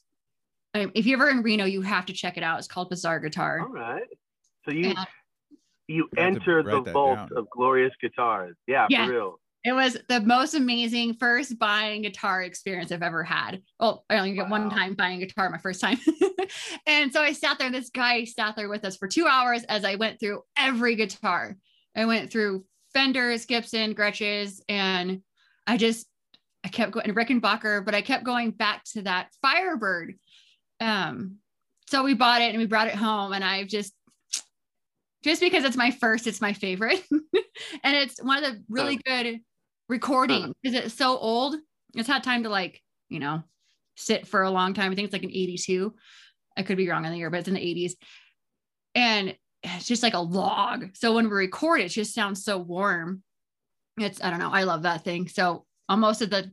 Um, 0.74 0.92
if 0.94 1.06
you're 1.06 1.20
ever 1.20 1.30
in 1.30 1.42
Reno, 1.42 1.64
you 1.64 1.80
have 1.82 2.06
to 2.06 2.12
check 2.12 2.36
it 2.36 2.42
out. 2.42 2.58
It's 2.58 2.68
called 2.68 2.90
Bizarre 2.90 3.20
Guitar. 3.20 3.60
all 3.60 3.68
right. 3.72 4.02
So 4.66 4.72
you 4.74 4.90
And 4.90 4.98
you 5.88 6.08
I 6.16 6.20
enter 6.20 6.62
the 6.62 6.82
vault 6.82 7.16
down. 7.16 7.28
of 7.36 7.48
glorious 7.50 7.92
guitars. 8.00 8.54
Yeah, 8.68 8.86
Yeah. 8.90 9.06
for 9.06 9.12
real. 9.12 9.39
It 9.62 9.72
was 9.72 9.96
the 10.08 10.20
most 10.20 10.54
amazing 10.54 11.14
first 11.14 11.58
buying 11.58 12.02
guitar 12.02 12.42
experience 12.42 12.90
I've 12.92 13.02
ever 13.02 13.22
had. 13.22 13.60
Well, 13.78 14.04
I 14.08 14.16
only 14.16 14.32
get 14.32 14.48
one 14.48 14.70
time 14.70 14.94
buying 14.94 15.22
a 15.22 15.26
guitar 15.26 15.50
my 15.50 15.58
first 15.58 15.82
time. 15.82 15.98
and 16.86 17.12
so 17.12 17.20
I 17.20 17.32
sat 17.32 17.58
there, 17.58 17.66
and 17.66 17.74
this 17.74 17.90
guy 17.90 18.24
sat 18.24 18.56
there 18.56 18.70
with 18.70 18.86
us 18.86 18.96
for 18.96 19.06
two 19.06 19.26
hours 19.26 19.64
as 19.64 19.84
I 19.84 19.96
went 19.96 20.18
through 20.18 20.42
every 20.56 20.96
guitar. 20.96 21.56
I 21.94 22.06
went 22.06 22.32
through 22.32 22.64
Fenders, 22.94 23.44
Gibson, 23.44 23.94
Gretsches, 23.94 24.60
and 24.66 25.20
I 25.66 25.76
just 25.76 26.06
I 26.64 26.68
kept 26.68 26.92
going 26.92 27.14
Rickenbacker, 27.14 27.84
but 27.84 27.94
I 27.94 28.00
kept 28.00 28.24
going 28.24 28.52
back 28.52 28.84
to 28.92 29.02
that 29.02 29.28
Firebird. 29.42 30.14
Um, 30.80 31.36
so 31.88 32.02
we 32.02 32.14
bought 32.14 32.40
it 32.40 32.50
and 32.50 32.58
we 32.58 32.66
brought 32.66 32.88
it 32.88 32.94
home, 32.94 33.34
and 33.34 33.44
I've 33.44 33.66
just 33.66 33.92
just 35.22 35.42
because 35.42 35.64
it's 35.64 35.76
my 35.76 35.90
first, 35.90 36.26
it's 36.26 36.40
my 36.40 36.54
favorite. 36.54 37.04
and 37.10 37.96
it's 37.96 38.22
one 38.22 38.42
of 38.42 38.50
the 38.50 38.62
really 38.70 38.96
good 38.96 39.40
recordings 39.90 40.44
uh-huh. 40.44 40.52
because 40.62 40.78
it's 40.78 40.94
so 40.94 41.18
old. 41.18 41.56
It's 41.94 42.08
had 42.08 42.22
time 42.22 42.44
to 42.44 42.48
like, 42.48 42.80
you 43.08 43.18
know, 43.18 43.42
sit 43.96 44.26
for 44.26 44.42
a 44.42 44.50
long 44.50 44.72
time. 44.72 44.90
I 44.90 44.94
think 44.94 45.06
it's 45.06 45.12
like 45.12 45.24
an 45.24 45.30
82. 45.30 45.92
I 46.56 46.62
could 46.62 46.76
be 46.76 46.88
wrong 46.88 47.04
on 47.04 47.12
the 47.12 47.18
year, 47.18 47.28
but 47.28 47.40
it's 47.40 47.48
in 47.48 47.54
the 47.54 47.60
80s. 47.60 47.92
And 48.94 49.36
it's 49.62 49.86
just 49.86 50.02
like 50.02 50.14
a 50.14 50.20
log. 50.20 50.90
So 50.94 51.14
when 51.14 51.28
we 51.28 51.34
record 51.34 51.80
it, 51.80 51.86
it 51.86 51.88
just 51.90 52.14
sounds 52.14 52.44
so 52.44 52.56
warm. 52.56 53.22
It's, 53.98 54.22
I 54.22 54.30
don't 54.30 54.38
know. 54.38 54.50
I 54.50 54.62
love 54.62 54.84
that 54.84 55.04
thing. 55.04 55.28
So 55.28 55.66
on 55.88 56.00
most 56.00 56.22
of 56.22 56.30
the 56.30 56.50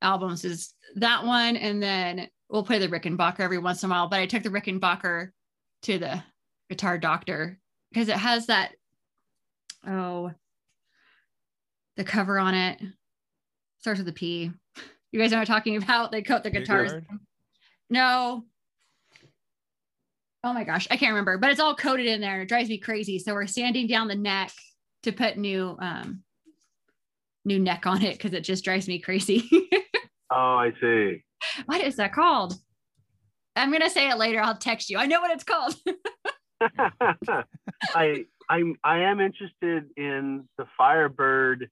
albums 0.00 0.44
is 0.44 0.72
that 0.94 1.24
one. 1.24 1.56
And 1.56 1.82
then 1.82 2.28
we'll 2.48 2.64
play 2.64 2.78
the 2.78 2.88
Rickenbacker 2.88 3.40
every 3.40 3.58
once 3.58 3.82
in 3.82 3.90
a 3.90 3.92
while. 3.92 4.08
But 4.08 4.20
I 4.20 4.26
took 4.26 4.44
the 4.44 4.48
Rickenbacker 4.48 5.30
to 5.82 5.98
the 5.98 6.22
guitar 6.70 6.98
doctor 6.98 7.58
because 7.90 8.08
it 8.08 8.16
has 8.16 8.46
that, 8.46 8.72
oh, 9.86 10.30
the 11.98 12.04
cover 12.04 12.38
on 12.38 12.54
it 12.54 12.80
starts 13.80 13.98
with 13.98 14.08
a 14.08 14.12
P. 14.12 14.50
You 15.12 15.20
guys 15.20 15.32
know 15.32 15.38
what 15.38 15.50
I'm 15.50 15.54
talking 15.54 15.76
about? 15.76 16.12
They 16.12 16.22
coat 16.22 16.44
the 16.44 16.50
guitars. 16.50 16.92
No. 17.90 18.44
Oh 20.44 20.52
my 20.52 20.62
gosh, 20.64 20.86
I 20.90 20.96
can't 20.96 21.10
remember, 21.10 21.36
but 21.36 21.50
it's 21.50 21.60
all 21.60 21.74
coated 21.74 22.06
in 22.06 22.20
there 22.20 22.34
and 22.34 22.42
it 22.42 22.48
drives 22.48 22.68
me 22.68 22.78
crazy. 22.78 23.18
So 23.18 23.34
we're 23.34 23.46
sanding 23.48 23.88
down 23.88 24.06
the 24.06 24.14
neck 24.14 24.52
to 25.02 25.12
put 25.12 25.36
new 25.36 25.76
um 25.80 26.22
new 27.44 27.58
neck 27.58 27.86
on 27.86 28.02
it 28.02 28.12
because 28.12 28.32
it 28.32 28.42
just 28.44 28.64
drives 28.64 28.88
me 28.88 28.98
crazy. 28.98 29.48
Oh, 30.30 30.58
I 30.58 30.74
see. 30.78 31.24
what 31.64 31.80
is 31.80 31.96
that 31.96 32.12
called? 32.12 32.52
I'm 33.56 33.72
gonna 33.72 33.88
say 33.88 34.10
it 34.10 34.18
later. 34.18 34.42
I'll 34.42 34.58
text 34.58 34.90
you. 34.90 34.98
I 34.98 35.06
know 35.06 35.22
what 35.22 35.30
it's 35.30 35.42
called. 35.42 35.74
I 37.94 38.26
I'm 38.50 38.76
I 38.84 38.98
am 39.00 39.20
interested 39.20 39.84
in 39.96 40.46
the 40.58 40.66
Firebird, 40.76 41.70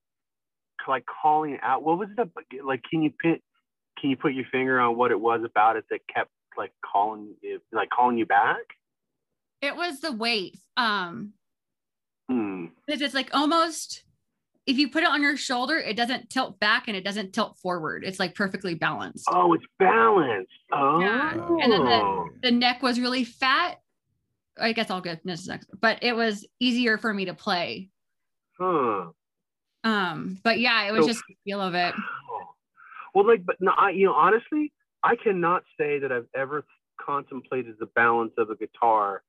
like 0.89 1.05
calling 1.22 1.59
out. 1.62 1.82
What 1.82 1.99
was 1.99 2.09
it? 2.16 2.64
Like, 2.64 2.82
can 2.89 3.03
you 3.03 3.11
put 3.11 3.41
can 4.01 4.11
you 4.11 4.16
put 4.16 4.34
your 4.34 4.45
finger 4.53 4.78
on 4.80 4.97
what 4.97 5.11
it 5.11 5.18
was 5.20 5.41
about 5.45 5.76
it 5.76 5.84
that 5.91 6.01
kept 6.12 6.30
like 6.59 6.72
calling 6.84 7.34
you, 7.43 7.61
like 7.72 7.91
calling 7.91 8.18
you 8.18 8.26
back? 8.26 8.62
it 9.62 9.74
was 9.74 10.01
the 10.01 10.12
weight. 10.12 10.59
Um, 10.76 11.32
Hmm. 12.28 12.66
because 12.87 13.01
it's 13.01 13.14
like 13.14 13.30
almost 13.34 14.03
if 14.66 14.76
you 14.78 14.91
put 14.91 15.05
it 15.05 15.09
on 15.09 15.22
your 15.22 15.37
shoulder, 15.37 15.78
it 15.78 15.97
doesn't 15.97 16.28
tilt 16.28 16.59
back 16.59 16.89
and 16.89 16.97
it 16.97 17.05
doesn't 17.05 17.32
tilt 17.32 17.57
forward. 17.59 18.03
It's 18.05 18.18
like 18.18 18.34
perfectly 18.34 18.74
balanced. 18.74 19.26
Oh, 19.30 19.53
it's 19.55 19.64
balanced. 19.78 20.51
Oh. 20.72 20.99
Yeah. 21.01 21.32
And 21.32 21.72
then 21.72 21.84
the, 21.84 22.24
the 22.43 22.51
neck 22.51 22.82
was 22.82 22.99
really 22.99 23.22
fat. 23.24 23.76
I 24.59 24.72
guess 24.72 24.91
all 24.91 25.03
next, 25.24 25.70
but 25.80 26.03
it 26.03 26.16
was 26.16 26.45
easier 26.59 26.99
for 26.99 27.12
me 27.14 27.26
to 27.26 27.34
play. 27.34 27.91
huh. 28.59 29.07
Um, 29.87 30.39
but 30.43 30.59
yeah, 30.59 30.89
it 30.89 30.93
was 30.93 31.03
So- 31.07 31.12
just 31.12 31.24
the 31.28 31.37
feel 31.45 31.61
of 31.61 31.74
it. 31.74 31.95
Well, 33.14 33.26
like, 33.26 33.47
but 33.47 33.57
no, 33.61 33.72
I, 33.74 33.91
you 33.91 34.05
know, 34.05 34.12
honestly, 34.12 34.74
I 35.03 35.16
cannot 35.16 35.62
say 35.80 35.99
that 36.01 36.12
I've 36.12 36.26
ever 36.34 36.66
contemplated 37.01 37.76
the 37.80 37.87
balance 37.87 38.32
of 38.37 38.51
a 38.51 38.57
guitar 38.57 39.22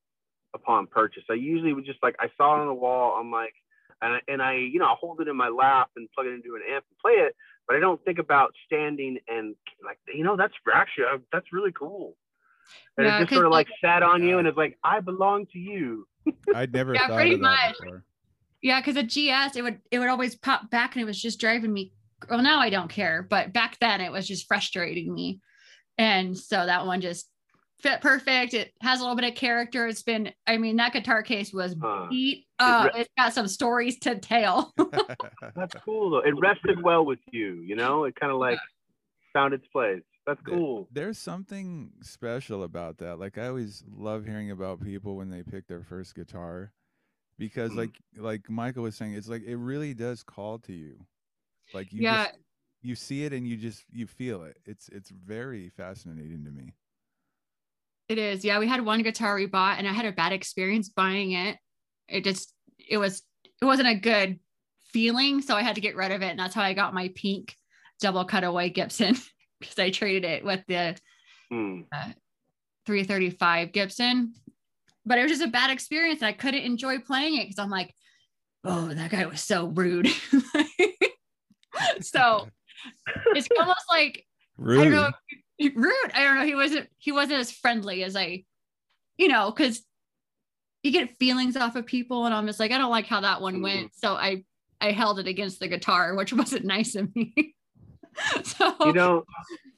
upon 0.54 0.88
purchase. 0.88 1.24
I 1.30 1.36
usually 1.36 1.72
would 1.72 1.86
just 1.86 2.04
like, 2.04 2.18
I 2.20 2.28
saw 2.36 2.58
it 2.58 2.60
on 2.60 2.68
the 2.68 2.74
wall. 2.74 3.18
I'm 3.18 3.32
like, 3.32 3.54
and 4.02 4.16
I, 4.16 4.20
and 4.28 4.42
I, 4.42 4.56
you 4.56 4.78
know, 4.80 4.88
I 4.88 4.96
hold 5.00 5.22
it 5.22 5.30
in 5.30 5.38
my 5.38 5.48
lap 5.48 5.92
and 5.96 6.10
plug 6.12 6.28
it 6.28 6.32
into 6.34 6.56
an 6.56 6.64
amp 6.70 6.84
and 6.90 6.98
play 7.00 7.14
it. 7.14 7.34
But 7.66 7.78
I 7.78 7.80
don't 7.80 8.04
think 8.04 8.20
about 8.20 8.54
standing 8.66 9.20
and 9.30 9.56
like, 9.86 10.00
you 10.14 10.26
know, 10.26 10.36
that's 10.36 10.54
actually 10.74 11.06
uh, 11.06 11.20
that's 11.32 11.54
really 11.54 11.72
cool. 11.72 12.18
And 12.98 13.08
Yeah, 13.08 13.16
it 13.16 13.20
just 13.22 13.30
'cause, 13.30 13.36
sort 13.38 13.46
of 13.46 13.54
like 13.54 13.68
like- 13.70 13.76
sat 13.82 14.04
on 14.04 14.22
you, 14.22 14.38
and 14.38 14.50
it's 14.50 14.58
like, 14.58 14.78
I 14.84 15.00
belong 15.00 15.46
to 15.54 15.60
you. 15.60 16.06
I'd 16.54 16.74
never 16.74 16.94
Yeah, 16.94 17.08
thought 17.08 17.16
pretty 17.16 17.36
of 17.36 17.40
that 17.40 17.44
much. 17.70 17.80
before. 17.80 18.04
Yeah, 18.62 18.80
because 18.82 18.96
a 18.98 19.04
GS, 19.04 19.56
it 19.56 19.62
would 19.64 19.80
it 19.92 20.00
would 20.00 20.10
always 20.10 20.36
pop 20.36 20.70
back 20.70 20.96
and 20.96 21.02
it 21.02 21.06
was 21.06 21.22
just 21.22 21.40
driving 21.40 21.72
me. 21.74 21.92
Well, 22.30 22.42
now 22.42 22.60
I 22.60 22.70
don't 22.70 22.90
care, 22.90 23.26
but 23.30 23.54
back 23.54 23.78
then 23.80 24.02
it 24.02 24.12
was 24.12 24.28
just 24.28 24.48
frustrating 24.48 25.14
me. 25.14 25.40
And 26.00 26.36
so 26.38 26.66
that 26.66 26.86
one 26.86 27.00
just 27.02 27.30
fit 27.82 28.02
perfect. 28.02 28.56
It 28.56 28.72
has 28.82 29.00
a 29.00 29.04
little 29.04 29.16
bit 29.16 29.30
of 29.30 29.36
character. 29.36 29.86
It's 29.88 30.02
been, 30.02 30.32
I 30.48 30.58
mean, 30.58 30.78
that 30.78 30.94
guitar 30.94 31.22
case 31.22 31.54
was 31.54 31.76
Huh. 31.80 32.08
beat 32.10 32.48
up. 32.58 32.92
It's 32.96 33.10
got 33.18 33.34
some 33.34 33.48
stories 33.48 34.00
to 34.00 34.18
tell. 34.18 34.74
That's 35.56 35.76
cool 35.86 36.10
though. 36.10 36.20
It 36.28 36.34
rested 36.42 36.82
well 36.82 37.06
with 37.06 37.20
you. 37.32 37.62
You 37.62 37.76
know, 37.76 38.06
it 38.06 38.16
kind 38.20 38.32
of 38.32 38.40
like 38.40 38.58
found 39.34 39.54
its 39.54 39.68
place. 39.68 40.02
That's 40.26 40.42
There- 40.46 40.58
cool. 40.58 40.88
There's 40.92 41.20
something 41.20 41.92
special 42.02 42.64
about 42.64 42.98
that. 42.98 43.20
Like 43.20 43.38
I 43.38 43.48
always 43.48 43.84
love 43.96 44.26
hearing 44.26 44.50
about 44.50 44.82
people 44.84 45.16
when 45.16 45.30
they 45.30 45.44
pick 45.44 45.68
their 45.68 45.84
first 45.84 46.16
guitar 46.16 46.74
because 47.38 47.72
Mm. 47.72 47.78
like 47.78 48.02
like 48.18 48.50
Michael 48.50 48.84
was 48.84 48.96
saying 48.96 49.14
it's 49.14 49.28
like 49.28 49.44
it 49.44 49.58
really 49.58 49.94
does 49.94 50.24
call 50.24 50.60
to 50.60 50.74
you. 50.74 51.06
Like 51.74 51.92
you 51.94 52.02
Yeah. 52.04 52.26
just 52.26 52.38
you 52.82 52.96
see 52.96 53.24
it 53.24 53.34
and 53.34 53.48
you 53.48 53.58
just 53.58 53.84
you 53.92 54.08
feel 54.08 54.44
it. 54.44 54.58
It's 54.66 54.90
it's 54.90 55.10
very 55.10 55.70
fascinating 55.70 56.44
to 56.46 56.52
me. 56.52 56.74
It 58.10 58.18
is. 58.18 58.46
Yeah, 58.46 58.60
we 58.60 58.68
had 58.68 58.86
one 58.86 59.04
guitar 59.04 59.36
we 59.36 59.46
bought 59.48 59.78
and 59.80 59.88
I 59.88 59.92
had 59.94 60.06
a 60.06 60.12
bad 60.14 60.32
experience 60.32 60.90
buying 60.90 61.32
it. 61.34 61.58
It 62.08 62.24
just 62.24 62.54
it 62.78 62.98
was 62.98 63.22
it 63.62 63.66
wasn't 63.66 63.90
a 63.90 63.96
good 63.96 64.40
feeling, 64.94 65.42
so 65.42 65.56
I 65.56 65.62
had 65.62 65.76
to 65.76 65.82
get 65.82 65.96
rid 65.96 66.12
of 66.12 66.22
it 66.22 66.30
and 66.30 66.40
that's 66.40 66.56
how 66.56 66.62
I 66.64 66.74
got 66.74 66.94
my 66.94 67.12
pink 67.16 67.56
double 68.00 68.24
cutaway 68.26 68.70
Gibson 68.70 69.16
because 69.60 69.78
I 69.80 69.90
traded 69.92 70.24
it 70.24 70.46
with 70.46 70.64
the 70.68 70.98
Hmm. 71.50 71.82
335 72.86 73.72
Gibson. 73.72 74.34
But 75.08 75.18
it 75.20 75.24
was 75.24 75.32
just 75.32 75.44
a 75.44 75.48
bad 75.48 75.70
experience 75.72 76.22
and 76.22 76.28
I 76.28 76.34
couldn't 76.34 76.64
enjoy 76.64 77.00
playing 77.00 77.38
it 77.38 77.46
because 77.46 77.60
I'm 77.60 77.70
like, 77.70 77.94
"Oh, 78.64 78.88
that 78.94 79.12
guy 79.12 79.26
was 79.26 79.42
so 79.42 79.68
rude." 79.68 80.08
so, 82.02 82.48
it's 83.36 83.48
almost 83.58 83.86
like 83.90 84.26
Rude. 84.58 84.80
I 84.80 84.84
don't 84.84 84.94
know. 84.94 85.10
if- 85.60 85.74
Rude. 85.76 86.12
I 86.14 86.24
don't 86.24 86.36
know. 86.38 86.46
He 86.46 86.56
wasn't. 86.56 86.88
He 86.98 87.12
wasn't 87.12 87.40
as 87.40 87.52
friendly 87.52 88.04
as 88.04 88.16
I, 88.16 88.44
you 89.18 89.28
know, 89.28 89.50
because 89.52 89.84
you 90.84 90.92
get 90.92 91.18
feelings 91.18 91.58
off 91.58 91.76
of 91.76 91.86
people, 91.88 92.26
and 92.26 92.34
I'm 92.36 92.46
just 92.46 92.60
like, 92.60 92.72
I 92.72 92.78
don't 92.78 92.92
like 92.92 93.08
how 93.08 93.22
that 93.22 93.42
one 93.42 93.62
went. 93.64 93.92
So 93.96 94.14
I, 94.14 94.44
I 94.80 94.92
held 94.92 95.20
it 95.20 95.28
against 95.28 95.60
the 95.60 95.68
guitar, 95.68 96.14
which 96.16 96.32
wasn't 96.42 96.66
nice 96.66 96.94
of 96.96 97.14
me. 97.16 97.56
so 98.44 98.76
You 98.86 98.94
know, 98.94 99.24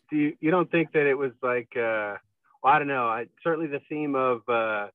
do 0.10 0.18
you, 0.18 0.34
you 0.42 0.52
don't 0.52 0.70
think 0.70 0.92
that 0.94 1.06
it 1.08 1.18
was 1.18 1.32
like 1.42 1.70
uh 1.78 2.16
well, 2.62 2.74
I 2.74 2.80
don't 2.80 2.88
know. 2.90 3.08
I 3.08 3.28
certainly 3.44 3.68
the 3.68 3.80
theme 3.88 4.16
of 4.16 4.42
uh 4.50 4.88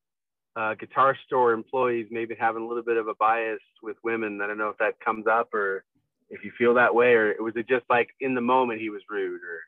uh 0.57 0.75
guitar 0.75 1.17
store 1.27 1.53
employees 1.53 2.07
maybe 2.11 2.35
having 2.39 2.63
a 2.63 2.67
little 2.67 2.83
bit 2.83 2.97
of 2.97 3.09
a 3.09 3.15
bias 3.15 3.61
with 3.83 3.97
women. 4.05 4.41
I 4.43 4.47
don't 4.47 4.59
know 4.59 4.69
if 4.69 4.79
that 4.79 4.99
comes 5.01 5.27
up 5.27 5.53
or 5.55 5.85
if 6.31 6.45
you 6.45 6.53
feel 6.57 6.75
that 6.75 6.95
way 6.95 7.15
or 7.15 7.35
was 7.41 7.55
it 7.57 7.69
just 7.69 7.85
like 7.91 8.09
in 8.21 8.35
the 8.35 8.41
moment 8.41 8.81
he 8.81 8.91
was 8.91 9.03
rude 9.11 9.43
or 9.43 9.61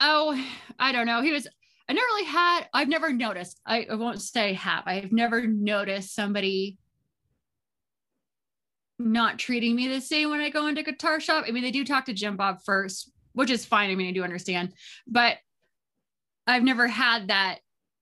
Oh, 0.00 0.38
I 0.78 0.90
don't 0.92 1.06
know. 1.06 1.22
He 1.22 1.32
was. 1.32 1.46
I 1.88 1.92
never 1.92 2.04
really 2.04 2.24
had. 2.26 2.66
I've 2.74 2.88
never 2.88 3.12
noticed. 3.12 3.60
I, 3.64 3.86
I 3.90 3.94
won't 3.94 4.20
say 4.20 4.52
have. 4.54 4.82
I've 4.86 5.12
never 5.12 5.46
noticed 5.46 6.14
somebody 6.14 6.78
not 8.98 9.38
treating 9.38 9.74
me 9.76 9.88
the 9.88 10.00
same 10.00 10.30
when 10.30 10.40
I 10.40 10.50
go 10.50 10.66
into 10.66 10.82
guitar 10.82 11.20
shop. 11.20 11.44
I 11.46 11.52
mean, 11.52 11.62
they 11.62 11.70
do 11.70 11.84
talk 11.84 12.06
to 12.06 12.12
Jim 12.12 12.36
Bob 12.36 12.58
first, 12.64 13.12
which 13.32 13.50
is 13.50 13.64
fine. 13.64 13.90
I 13.90 13.94
mean, 13.94 14.08
I 14.08 14.12
do 14.12 14.22
understand, 14.24 14.72
but 15.06 15.36
I've 16.46 16.62
never 16.62 16.86
had 16.88 17.28
that. 17.28 17.58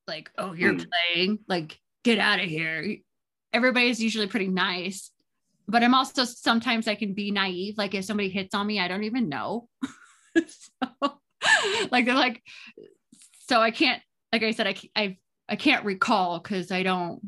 Like, 0.08 0.30
oh, 0.38 0.52
you're 0.54 0.72
Hmm. 0.72 0.80
playing. 1.14 1.38
Like, 1.46 1.78
get 2.05 2.18
out 2.18 2.40
of 2.40 2.46
here. 2.46 2.96
Everybody's 3.53 4.03
usually 4.03 4.26
pretty 4.26 4.48
nice, 4.48 5.11
but 5.68 5.82
I'm 5.82 5.94
also 5.94 6.24
sometimes 6.24 6.88
I 6.88 6.94
can 6.94 7.14
be 7.14 7.30
naive. 7.30 7.76
Like, 7.76 7.94
if 7.94 8.05
somebody 8.05 8.28
hits 8.28 8.55
on 8.55 8.66
me, 8.66 8.80
I 8.80 8.88
don't 8.88 9.05
even 9.05 9.28
know. 9.28 9.68
so, 10.36 11.20
like 11.90 12.07
they're 12.07 12.14
like, 12.14 12.42
so 13.48 13.61
I 13.61 13.70
can't. 13.70 14.03
Like 14.32 14.42
I 14.42 14.53
said, 14.53 14.66
I 14.66 14.76
I 14.96 15.18
I 15.48 15.57
can't 15.57 15.84
recall 15.84 16.38
because 16.38 16.72
I 16.72 16.82
don't 16.82 17.20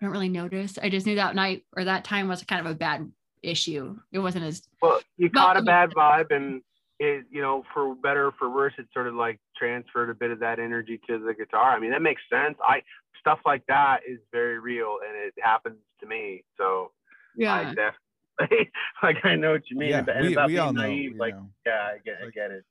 I 0.00 0.04
don't 0.04 0.12
really 0.12 0.28
notice. 0.28 0.78
I 0.80 0.88
just 0.88 1.06
knew 1.06 1.16
that 1.16 1.34
night 1.34 1.64
or 1.76 1.84
that 1.84 2.04
time 2.04 2.28
was 2.28 2.42
kind 2.44 2.64
of 2.64 2.70
a 2.70 2.74
bad 2.74 3.10
issue. 3.42 3.96
It 4.12 4.18
wasn't 4.18 4.44
as 4.44 4.62
well 4.82 5.00
you 5.16 5.30
caught 5.30 5.56
a 5.56 5.62
bad 5.62 5.90
vibe 5.90 6.30
and 6.30 6.62
it 6.98 7.24
you 7.30 7.40
know 7.40 7.64
for 7.72 7.94
better 7.94 8.26
or 8.26 8.32
for 8.38 8.50
worse 8.50 8.74
it 8.78 8.86
sort 8.92 9.06
of 9.06 9.14
like 9.14 9.38
transferred 9.56 10.10
a 10.10 10.14
bit 10.14 10.30
of 10.30 10.40
that 10.40 10.58
energy 10.58 11.00
to 11.08 11.18
the 11.18 11.34
guitar. 11.34 11.70
I 11.70 11.78
mean 11.78 11.90
that 11.90 12.02
makes 12.02 12.22
sense. 12.30 12.56
I 12.62 12.82
stuff 13.20 13.38
like 13.46 13.62
that 13.68 14.00
is 14.08 14.18
very 14.32 14.58
real 14.58 14.98
and 15.06 15.16
it 15.16 15.34
happens 15.40 15.76
to 16.00 16.06
me. 16.06 16.44
So 16.56 16.90
I 17.38 17.42
yeah. 17.42 17.74
definitely 17.74 18.70
like 19.02 19.24
I 19.24 19.36
know 19.36 19.52
what 19.52 19.70
you 19.70 19.78
mean. 19.78 19.90
yeah, 19.90 20.00
about, 20.00 20.22
we, 20.22 20.32
about 20.32 20.46
we 20.46 20.54
being 20.54 20.60
all 20.60 20.72
know. 20.72 20.82
naive. 20.82 21.12
you 21.12 21.18
like 21.18 21.34
know. 21.34 21.50
yeah, 21.66 21.88
I 21.94 21.98
get 22.04 22.16
I 22.26 22.30
get 22.30 22.50
it. 22.50 22.64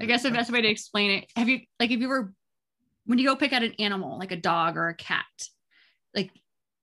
I 0.00 0.04
guess 0.04 0.22
the 0.22 0.30
best 0.30 0.52
way 0.52 0.60
to 0.60 0.68
explain 0.68 1.10
it. 1.10 1.32
Have 1.36 1.48
you 1.48 1.60
like 1.80 1.90
if 1.90 2.00
you 2.00 2.08
were 2.08 2.32
when 3.06 3.18
you 3.18 3.26
go 3.26 3.36
pick 3.36 3.52
out 3.52 3.62
an 3.62 3.74
animal 3.78 4.18
like 4.18 4.32
a 4.32 4.36
dog 4.36 4.76
or 4.76 4.88
a 4.88 4.94
cat, 4.94 5.24
like 6.14 6.30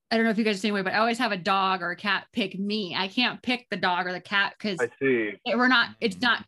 I 0.09 0.16
don't 0.16 0.26
know 0.26 0.32
if 0.32 0.38
you 0.38 0.43
guys 0.43 0.51
are 0.51 0.57
the 0.57 0.61
same 0.61 0.74
way, 0.74 0.82
but 0.82 0.93
I 0.93 0.97
always 0.97 1.18
have 1.20 1.32
a 1.32 1.38
dog 1.38 1.82
or 1.82 1.91
a 1.91 1.95
cat 1.95 2.26
pick 2.34 2.57
me. 2.57 2.95
I 2.95 3.07
can't 3.07 3.41
pick 3.41 3.68
the 3.70 3.78
dog 3.78 4.07
or 4.07 4.14
the 4.14 4.22
cat 4.22 4.53
because 4.57 4.80
I 4.80 4.89
see. 5.01 5.34
we're 5.47 5.68
not. 5.68 5.89
It's 6.01 6.16
mm-hmm. 6.16 6.26
not. 6.26 6.45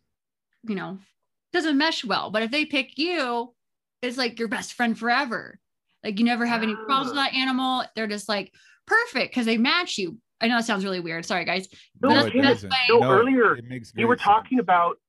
You 0.64 0.74
know, 0.74 0.98
doesn't 1.52 1.78
mesh 1.78 2.04
well. 2.04 2.30
But 2.30 2.42
if 2.42 2.50
they 2.50 2.64
pick 2.64 2.98
you, 2.98 3.54
it's 4.02 4.16
like 4.16 4.38
your 4.38 4.48
best 4.48 4.74
friend 4.74 4.98
forever. 4.98 5.60
Like 6.06 6.20
you 6.20 6.24
never 6.24 6.46
have 6.46 6.62
any 6.62 6.76
problems 6.76 7.08
with 7.08 7.16
that 7.16 7.34
animal. 7.34 7.82
They're 7.96 8.06
just 8.06 8.28
like 8.28 8.52
perfect 8.86 9.32
because 9.32 9.44
they 9.44 9.56
match 9.58 9.98
you. 9.98 10.18
I 10.40 10.46
know 10.46 10.56
it 10.56 10.64
sounds 10.64 10.84
really 10.84 11.00
weird. 11.00 11.24
Sorry, 11.26 11.44
guys. 11.44 11.66
No, 12.00 12.08
But 12.08 12.08
No, 12.08 12.14
that's 12.14 12.28
it 12.28 12.32
the 12.34 12.42
best 12.42 12.54
doesn't. 12.62 12.72
No, 12.90 12.98
No, 13.00 13.10
earlier, 13.10 13.56
it 13.56 13.64
makes 13.64 13.92
You 13.96 14.06
were 14.06 14.14
talking 14.14 14.58
sense. 14.58 14.62
about 14.62 15.00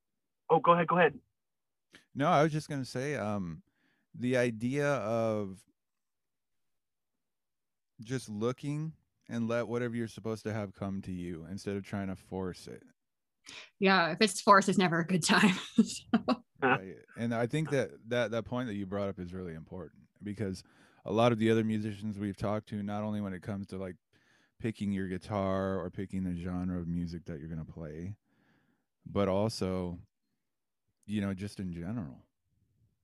oh 0.50 0.60
go 0.60 0.72
ahead, 0.72 0.88
go 0.88 0.98
ahead. 0.98 1.14
No, 2.16 2.30
I 2.30 2.42
was 2.42 2.52
just 2.52 2.68
gonna 2.68 2.84
say, 2.84 3.16
um, 3.16 3.62
the 4.18 4.38
idea 4.38 4.88
of 4.88 5.60
just 8.02 8.28
looking 8.28 8.94
and 9.30 9.48
let 9.48 9.68
whatever 9.68 9.96
you're 9.96 10.08
supposed 10.08 10.44
to 10.46 10.54
have 10.54 10.74
come 10.74 11.04
to 11.04 11.12
you 11.12 11.46
instead 11.52 11.76
of 11.76 11.86
trying 11.86 12.08
to 12.08 12.16
force 12.16 12.68
it. 12.68 12.82
Yeah, 13.80 14.12
if 14.12 14.18
it's 14.22 14.42
forced, 14.42 14.68
it's 14.68 14.80
never 14.80 15.00
a 15.00 15.06
good 15.06 15.24
time. 15.24 15.56
So, 15.84 16.42
Right. 16.60 16.96
And 17.16 17.36
I 17.36 17.46
think 17.46 17.70
that, 17.70 17.92
that 18.08 18.32
that 18.32 18.46
point 18.46 18.68
that 18.68 18.74
you 18.74 18.88
brought 18.88 19.10
up 19.10 19.20
is 19.20 19.32
really 19.32 19.54
important 19.54 20.02
because 20.24 20.64
a 21.08 21.14
lot 21.14 21.32
of 21.32 21.40
the 21.40 21.50
other 21.52 21.64
musicians 21.64 22.20
we've 22.20 22.38
talked 22.38 22.70
to, 22.70 22.84
not 22.84 23.04
only 23.04 23.22
when 23.22 23.34
it 23.34 23.42
comes 23.42 23.68
to 23.68 23.78
like 23.78 23.96
picking 24.60 24.92
your 24.92 25.08
guitar 25.08 25.80
or 25.80 25.90
picking 25.90 26.24
the 26.24 26.36
genre 26.42 26.80
of 26.80 26.88
music 26.88 27.26
that 27.26 27.40
you're 27.40 27.50
gonna 27.50 27.66
play, 27.66 28.16
but 29.06 29.28
also, 29.28 30.00
you 31.06 31.22
know, 31.22 31.34
just 31.34 31.60
in 31.60 31.74
general. 31.74 32.24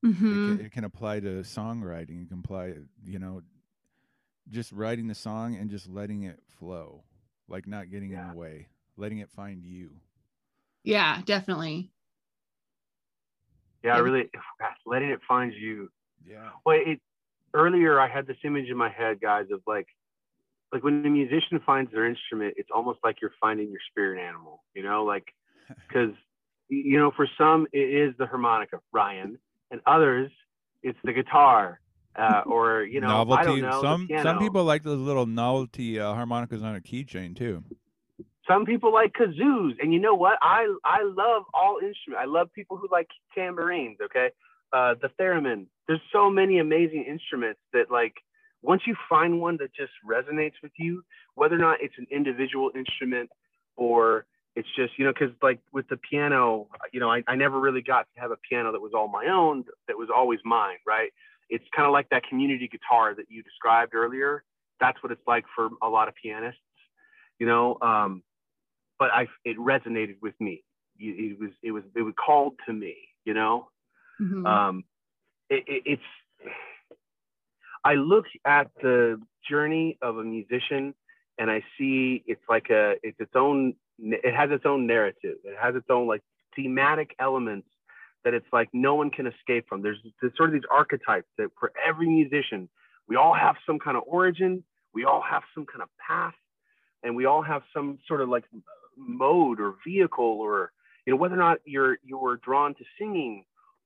it, 0.03 0.07
mhm. 0.07 0.57
can, 0.57 0.65
it 0.65 0.71
can 0.71 0.83
apply 0.83 1.19
to 1.19 1.27
songwriting 1.41 2.23
it 2.23 2.29
can 2.29 2.39
apply 2.39 2.73
you 3.05 3.19
know 3.19 3.41
just 4.49 4.71
writing 4.71 5.07
the 5.07 5.15
song 5.15 5.55
and 5.55 5.69
just 5.69 5.87
letting 5.89 6.23
it 6.23 6.39
flow 6.59 7.03
like 7.47 7.67
not 7.67 7.89
getting 7.89 8.11
in 8.11 8.23
the 8.23 8.37
way 8.37 8.67
letting 8.97 9.19
it 9.19 9.29
find 9.29 9.63
you 9.63 9.91
yeah, 10.83 11.21
definitely. 11.25 11.91
Yeah, 13.83 13.95
I 13.95 13.97
Yeah. 13.97 14.01
really 14.01 14.29
letting 14.85 15.09
it 15.09 15.21
find 15.27 15.53
you. 15.53 15.89
yeah 16.25 16.49
Well, 16.65 16.79
it 16.85 16.99
earlier 17.53 17.99
I 17.99 18.07
had 18.07 18.27
this 18.27 18.37
image 18.43 18.69
in 18.69 18.77
my 18.77 18.89
head, 18.89 19.19
guys, 19.21 19.45
of 19.51 19.61
like 19.67 19.87
like 20.71 20.83
when 20.83 21.05
a 21.05 21.09
musician 21.09 21.59
finds 21.65 21.91
their 21.91 22.07
instrument, 22.07 22.55
it's 22.57 22.69
almost 22.73 22.99
like 23.03 23.17
you're 23.21 23.33
finding 23.39 23.69
your 23.69 23.79
spirit 23.91 24.19
animal, 24.19 24.63
you 24.73 24.83
know, 24.83 25.03
like 25.03 25.25
because 25.87 26.13
you 26.69 26.97
know 26.97 27.11
for 27.15 27.27
some 27.37 27.67
it 27.71 27.77
is 27.77 28.15
the 28.17 28.25
harmonica, 28.25 28.79
Ryan, 28.91 29.37
and 29.71 29.81
others 29.85 30.31
it's 30.83 30.99
the 31.03 31.13
guitar, 31.13 31.79
uh, 32.17 32.41
or 32.45 32.83
you 32.83 33.01
know 33.01 33.07
novelty 33.07 33.41
I 33.41 33.45
don't 33.45 33.61
know 33.61 33.81
some 33.81 34.09
some 34.21 34.39
people 34.39 34.63
like 34.63 34.83
those 34.83 34.99
little 34.99 35.25
novelty 35.25 35.99
uh, 35.99 36.13
harmonicas 36.13 36.61
on 36.61 36.75
a 36.75 36.81
keychain 36.81 37.35
too 37.35 37.63
Some 38.47 38.65
people 38.65 38.93
like 38.93 39.13
kazoos, 39.13 39.73
and 39.81 39.93
you 39.93 39.99
know 39.99 40.15
what? 40.15 40.37
I 40.41 40.73
I 40.83 41.03
love 41.03 41.43
all 41.53 41.77
instruments. 41.81 42.19
I 42.21 42.25
love 42.25 42.51
people 42.53 42.77
who 42.77 42.87
like 42.91 43.07
tambourines. 43.33 43.97
Okay, 44.03 44.29
uh, 44.73 44.95
the 45.01 45.09
theremin. 45.19 45.67
There's 45.87 46.01
so 46.11 46.29
many 46.29 46.59
amazing 46.59 47.05
instruments 47.07 47.59
that 47.73 47.91
like 47.91 48.13
once 48.61 48.83
you 48.85 48.95
find 49.09 49.41
one 49.41 49.57
that 49.57 49.73
just 49.73 49.91
resonates 50.07 50.53
with 50.61 50.71
you, 50.77 51.03
whether 51.35 51.55
or 51.55 51.59
not 51.59 51.77
it's 51.81 51.95
an 51.97 52.07
individual 52.11 52.71
instrument 52.75 53.29
or 53.75 54.25
it's 54.55 54.67
just 54.75 54.93
you 54.97 55.05
know 55.05 55.13
because 55.13 55.33
like 55.41 55.59
with 55.71 55.87
the 55.89 55.97
piano, 55.97 56.67
you 56.91 56.99
know 56.99 57.11
I, 57.11 57.23
I 57.27 57.35
never 57.35 57.59
really 57.59 57.81
got 57.81 58.07
to 58.15 58.21
have 58.21 58.31
a 58.31 58.37
piano 58.49 58.71
that 58.71 58.81
was 58.81 58.91
all 58.95 59.07
my 59.07 59.27
own. 59.27 59.65
That 59.87 59.97
was 59.97 60.09
always 60.15 60.39
mine, 60.45 60.77
right? 60.87 61.11
It's 61.49 61.65
kind 61.75 61.85
of 61.85 61.91
like 61.91 62.09
that 62.09 62.23
community 62.27 62.67
guitar 62.67 63.13
that 63.15 63.25
you 63.29 63.43
described 63.43 63.93
earlier. 63.93 64.43
That's 64.79 65.01
what 65.03 65.11
it's 65.11 65.21
like 65.27 65.45
for 65.55 65.69
a 65.81 65.87
lot 65.87 66.07
of 66.07 66.15
pianists 66.21 66.59
you 67.39 67.47
know 67.47 67.77
um 67.81 68.23
but 68.99 69.09
i 69.11 69.27
it 69.45 69.57
resonated 69.57 70.15
with 70.21 70.33
me 70.39 70.63
it, 70.97 71.31
it 71.31 71.39
was 71.39 71.51
it 71.61 71.71
was 71.71 71.83
it 71.95 72.01
was 72.01 72.13
called 72.23 72.53
to 72.65 72.73
me 72.73 72.95
you 73.25 73.33
know 73.33 73.67
Mhm. 74.23 74.45
um 74.47 74.83
it, 75.49 75.63
it, 75.67 75.83
it's 75.85 76.53
i 77.83 77.95
look 77.95 78.25
at 78.45 78.69
the 78.81 79.21
journey 79.49 79.97
of 80.01 80.17
a 80.17 80.23
musician 80.23 80.93
and 81.37 81.51
i 81.51 81.63
see 81.77 82.23
it's 82.27 82.41
like 82.49 82.69
a 82.69 82.95
it's 83.03 83.19
its 83.19 83.35
own 83.35 83.73
it 83.99 84.33
has 84.33 84.49
its 84.51 84.65
own 84.65 84.87
narrative 84.87 85.37
it 85.43 85.55
has 85.61 85.75
its 85.75 85.87
own 85.89 86.07
like 86.07 86.21
thematic 86.55 87.15
elements 87.19 87.67
that 88.23 88.33
it's 88.33 88.47
like 88.53 88.69
no 88.73 88.95
one 88.95 89.09
can 89.09 89.27
escape 89.27 89.65
from 89.67 89.81
there's, 89.81 89.99
there's 90.21 90.33
sort 90.37 90.49
of 90.49 90.53
these 90.53 90.69
archetypes 90.71 91.27
that 91.37 91.49
for 91.59 91.71
every 91.85 92.07
musician 92.07 92.69
we 93.07 93.15
all 93.15 93.33
have 93.33 93.55
some 93.65 93.79
kind 93.79 93.97
of 93.97 94.03
origin 94.07 94.63
we 94.93 95.03
all 95.05 95.21
have 95.21 95.43
some 95.53 95.65
kind 95.65 95.81
of 95.81 95.89
path 96.07 96.35
and 97.03 97.15
we 97.15 97.25
all 97.25 97.41
have 97.41 97.63
some 97.75 97.99
sort 98.07 98.21
of 98.21 98.29
like 98.29 98.45
mode 98.97 99.59
or 99.59 99.75
vehicle 99.85 100.37
or 100.39 100.71
you 101.05 101.11
know 101.13 101.17
whether 101.17 101.35
or 101.35 101.39
not 101.39 101.57
you're 101.65 101.97
you're 102.03 102.37
drawn 102.37 102.73
to 102.75 102.83
singing 102.99 103.43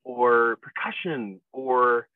or 0.08 0.58
percussion 0.62 1.42
or 1.52 2.08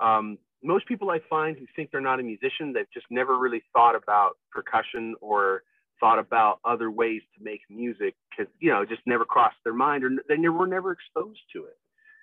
um, 0.00 0.36
most 0.64 0.86
people 0.86 1.10
I 1.10 1.20
find 1.30 1.56
who 1.56 1.64
think 1.76 1.90
they're 1.92 2.00
not 2.00 2.18
a 2.18 2.22
musician 2.24 2.72
they've 2.72 2.90
just 2.92 3.06
never 3.08 3.38
really 3.38 3.62
thought 3.72 3.94
about 3.94 4.36
percussion 4.50 5.14
or 5.20 5.62
thought 6.00 6.18
about 6.18 6.58
other 6.64 6.90
ways 6.90 7.22
to 7.38 7.44
make 7.44 7.60
music 7.70 8.14
because 8.30 8.52
you 8.58 8.70
know 8.70 8.82
it 8.82 8.88
just 8.88 9.02
never 9.06 9.24
crossed 9.24 9.56
their 9.62 9.72
mind 9.72 10.02
or 10.04 10.10
they 10.28 10.36
never 10.36 10.56
were 10.56 10.66
never 10.66 10.90
exposed 10.90 11.40
to 11.54 11.64
it. 11.64 11.78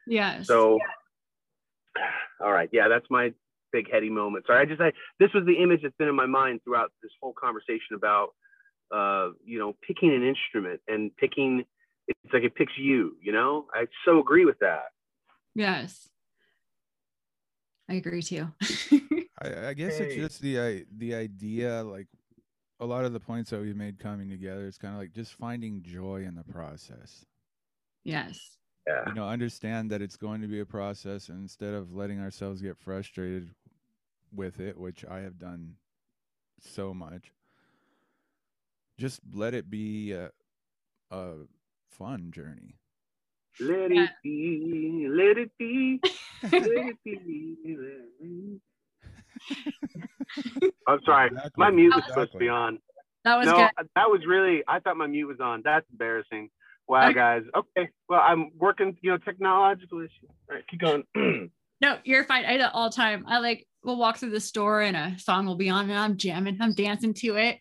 Yes. 0.06 0.46
so 0.46 0.78
all 2.44 2.52
right. 2.52 2.70
Yeah 2.74 2.90
that's 2.90 3.08
my 3.10 3.34
big 3.72 3.90
heady 3.90 4.10
moment. 4.10 4.46
Sorry 4.46 4.62
i 4.62 4.66
just 4.66 4.82
I, 4.82 4.92
this 5.20 5.30
was 5.34 5.46
the 5.46 5.56
image 5.64 5.82
that's 5.84 5.96
been 5.98 6.10
in 6.10 6.16
my 6.16 6.28
mind 6.28 6.60
throughout 6.66 6.92
this 7.02 7.12
whole 7.22 7.34
conversation 7.34 7.96
about 7.96 8.34
uh 8.94 9.30
you 9.46 9.58
know 9.58 9.74
picking 9.88 10.14
an 10.14 10.22
instrument 10.22 10.82
and 10.90 11.16
picking 11.16 11.64
it's 12.10 12.34
like 12.34 12.44
it 12.44 12.56
picks 12.56 12.74
you 12.78 13.16
you 13.22 13.32
know? 13.32 13.68
I 13.74 13.86
so 14.06 14.20
agree 14.20 14.44
with 14.44 14.60
that 14.60 14.93
yes. 15.56 16.10
I 17.90 17.96
agree 17.96 18.22
too. 18.22 18.48
I, 19.42 19.68
I 19.68 19.74
guess 19.74 20.00
it's 20.00 20.16
just 20.16 20.42
the 20.42 20.86
the 20.98 21.16
idea 21.16 21.84
like 21.84 22.08
a 22.80 22.86
lot 22.86 23.06
of 23.06 23.14
the 23.14 23.20
points 23.20 23.50
that 23.50 23.62
we've 23.62 23.76
made 23.76 24.00
coming 24.00 24.30
together 24.30 24.66
it's 24.66 24.78
kind 24.78 24.94
of 24.94 25.00
like 25.00 25.14
just 25.14 25.34
finding 25.34 25.82
joy 25.82 26.24
in 26.28 26.36
the 26.36 26.44
process 26.44 27.26
yes. 28.04 28.58
yeah 28.88 29.04
you 29.08 29.14
know 29.14 29.28
understand 29.28 29.90
that 29.92 30.02
it's 30.02 30.18
going 30.18 30.42
to 30.42 30.48
be 30.48 30.60
a 30.60 30.66
process 30.66 31.30
and 31.30 31.40
instead 31.40 31.74
of 31.74 31.94
letting 31.94 32.20
ourselves 32.20 32.62
get 32.62 32.78
frustrated 32.78 33.50
with 34.34 34.60
it 34.60 34.78
which 34.78 35.06
i 35.06 35.20
have 35.20 35.38
done 35.38 35.76
so 36.60 36.94
much 36.94 37.32
just 38.98 39.20
let 39.34 39.54
it 39.54 39.70
be 39.70 40.12
a, 40.12 40.30
a 41.12 41.34
fun 41.90 42.32
journey 42.32 42.76
Let 43.60 43.92
Yeah. 43.92 44.04
it 44.04 44.10
be, 44.24 45.08
let 45.10 45.38
it 45.38 45.52
be, 45.58 46.00
let 46.44 46.54
it 46.54 46.98
be. 47.04 47.58
Let 47.66 47.76
it 47.76 48.20
be. 48.22 48.60
I'm 50.88 51.00
sorry, 51.06 51.32
my 51.58 51.70
mute 51.70 51.94
was 51.96 52.04
supposed 52.08 52.32
to 52.34 52.38
be 52.38 52.50
on. 52.50 52.80
That 53.24 53.38
was 53.38 53.46
no, 53.48 53.56
good. 53.56 53.70
Uh, 53.78 53.84
that 53.96 54.10
was 54.10 54.22
really. 54.28 54.64
I 54.68 54.80
thought 54.80 54.98
my 54.98 55.08
mute 55.08 55.28
was 55.28 55.40
on. 55.40 55.62
That's 55.64 55.86
embarrassing. 55.92 56.50
Wow, 56.88 57.06
Okay. 57.06 57.14
guys. 57.14 57.44
Okay, 57.56 57.90
well, 58.10 58.20
I'm 58.22 58.52
working. 58.58 58.98
You 59.02 59.12
know, 59.12 59.18
technological 59.18 60.00
issue. 60.02 60.28
All 60.50 60.56
right, 60.56 60.68
keep 60.68 60.80
going. 60.82 61.04
No, 61.82 61.98
you're 62.06 62.24
fine. 62.24 62.46
I 62.46 62.56
do 62.56 62.64
all 62.72 62.90
the 62.90 62.96
time. 62.96 63.26
I 63.28 63.40
like 63.40 63.68
We'll 63.84 63.98
walk 63.98 64.18
through 64.18 64.30
the 64.30 64.40
store 64.40 64.82
and 64.82 64.96
a 64.96 65.20
song 65.20 65.46
will 65.46 65.58
be 65.58 65.70
on 65.70 65.90
and 65.90 66.00
I'm 66.00 66.16
jamming, 66.16 66.58
I'm 66.62 66.74
dancing 66.74 67.14
to 67.16 67.36
it. 67.36 67.60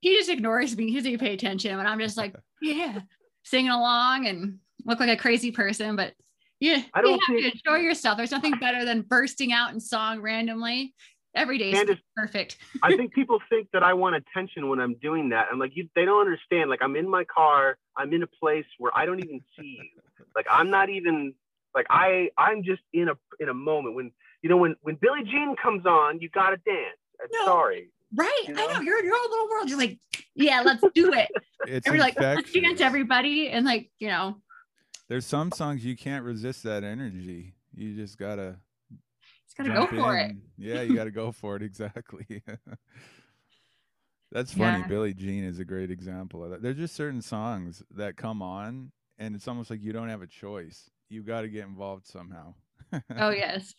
He 0.00 0.14
just 0.16 0.28
ignores 0.28 0.76
me. 0.76 0.88
He 0.88 0.96
doesn't 0.96 1.10
even 1.10 1.26
pay 1.26 1.32
attention. 1.32 1.78
And 1.78 1.88
I'm 1.88 1.98
just 1.98 2.18
like, 2.18 2.34
yeah, 2.62 3.00
singing 3.44 3.70
along 3.70 4.26
and 4.26 4.58
look 4.84 5.00
like 5.00 5.08
a 5.08 5.20
crazy 5.20 5.50
person. 5.50 5.96
But 5.96 6.14
yeah, 6.60 6.82
I 6.94 7.00
you 7.00 7.06
don't 7.06 7.20
have 7.26 7.36
to 7.38 7.52
enjoy 7.52 7.82
yourself. 7.82 8.16
There's 8.16 8.30
nothing 8.30 8.54
better 8.60 8.84
than 8.84 9.02
bursting 9.02 9.52
out 9.52 9.72
in 9.72 9.80
song 9.80 10.20
randomly. 10.20 10.94
Every 11.34 11.58
day 11.58 11.70
is 11.70 11.98
perfect. 12.16 12.58
I 12.82 12.92
think 12.96 13.14
people 13.14 13.38
think 13.48 13.68
that 13.72 13.84
I 13.84 13.94
want 13.94 14.16
attention 14.16 14.68
when 14.68 14.80
I'm 14.80 14.94
doing 14.94 15.28
that. 15.28 15.46
I'm 15.50 15.60
like, 15.60 15.72
you, 15.76 15.88
they 15.94 16.04
don't 16.04 16.20
understand. 16.20 16.70
Like, 16.70 16.82
I'm 16.82 16.96
in 16.96 17.08
my 17.08 17.22
car. 17.24 17.78
I'm 17.96 18.12
in 18.12 18.24
a 18.24 18.26
place 18.26 18.64
where 18.78 18.90
I 18.96 19.06
don't 19.06 19.22
even 19.24 19.40
see 19.56 19.78
you. 19.78 20.24
Like, 20.34 20.46
I'm 20.50 20.70
not 20.70 20.90
even 20.90 21.34
like 21.74 21.86
I. 21.88 22.30
I'm 22.36 22.64
just 22.64 22.82
in 22.92 23.08
a 23.08 23.14
in 23.38 23.48
a 23.48 23.54
moment 23.54 23.94
when 23.94 24.10
you 24.42 24.48
know 24.50 24.56
when 24.56 24.74
when 24.82 24.96
Billie 24.96 25.22
Jean 25.24 25.54
comes 25.62 25.86
on, 25.86 26.20
you 26.20 26.28
gotta 26.30 26.56
dance. 26.66 26.98
I'm 27.22 27.28
No. 27.32 27.44
sorry. 27.44 27.90
Right. 28.12 28.42
You 28.48 28.54
I 28.54 28.66
know? 28.66 28.72
know 28.74 28.80
you're 28.80 28.98
in 28.98 29.04
your 29.04 29.14
own 29.14 29.30
little 29.30 29.48
world. 29.48 29.68
You're 29.68 29.78
like, 29.78 29.98
yeah, 30.34 30.62
let's 30.64 30.84
do 30.94 31.12
it. 31.12 31.28
It's 31.66 31.86
And 31.86 31.94
we're 31.94 32.00
like, 32.00 32.18
let's 32.18 32.50
dance 32.52 32.80
everybody. 32.80 33.50
And 33.50 33.66
like, 33.66 33.90
you 33.98 34.08
know, 34.08 34.40
There's 35.08 35.26
some 35.26 35.52
songs 35.52 35.84
you 35.84 35.94
can't 35.94 36.24
resist 36.24 36.62
that 36.62 36.84
energy. 36.84 37.54
You 37.74 37.94
just 37.94 38.16
gotta 38.16 38.56
just 39.44 39.58
gotta 39.58 39.68
go 39.68 39.86
for 39.86 40.16
it. 40.16 40.32
Yeah, 40.56 40.80
you 40.80 40.96
gotta 40.96 41.10
go 41.10 41.32
for 41.32 41.56
it. 41.56 41.62
Exactly. 41.70 42.42
That's 44.32 44.54
funny. 44.54 44.78
Yeah. 44.78 44.86
Billie 44.86 45.12
Jean 45.12 45.44
is 45.44 45.58
a 45.58 45.64
great 45.66 45.90
example 45.90 46.42
of 46.44 46.50
that. 46.50 46.62
There's 46.62 46.78
just 46.78 46.94
certain 46.94 47.20
songs 47.20 47.82
that 47.96 48.16
come 48.16 48.40
on, 48.40 48.90
and 49.18 49.34
it's 49.34 49.46
almost 49.48 49.68
like 49.70 49.82
you 49.82 49.92
don't 49.92 50.08
have 50.08 50.22
a 50.22 50.26
choice. 50.26 50.88
You 51.10 51.22
got 51.22 51.42
to 51.42 51.48
get 51.48 51.66
involved 51.66 52.06
somehow. 52.06 52.54
Oh 53.18 53.30
yes. 53.30 53.74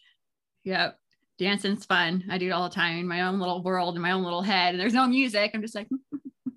Yep. 0.66 0.98
Dancing's 1.40 1.86
fun. 1.86 2.26
I 2.30 2.38
do 2.38 2.48
it 2.48 2.52
all 2.52 2.70
the 2.70 2.76
time 2.76 2.98
in 3.00 3.08
my 3.08 3.22
own 3.22 3.40
little 3.40 3.64
world, 3.64 3.96
in 3.96 4.02
my 4.02 4.12
own 4.12 4.24
little 4.24 4.44
head. 4.44 4.76
And 4.76 4.80
there's 4.80 4.94
no 4.94 5.08
music. 5.08 5.52
I'm 5.54 5.62
just 5.62 5.74
like 5.74 5.88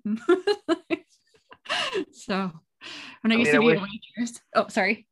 so 2.11 2.51
when 3.21 3.31
I 3.31 3.35
I 3.35 3.39
used 3.39 3.51
mean, 3.51 3.61
to 3.61 3.67
I 3.67 3.73
be 3.73 3.77
a 3.77 3.81
waitress. 3.81 4.41
Oh, 4.55 4.67
sorry. 4.67 5.07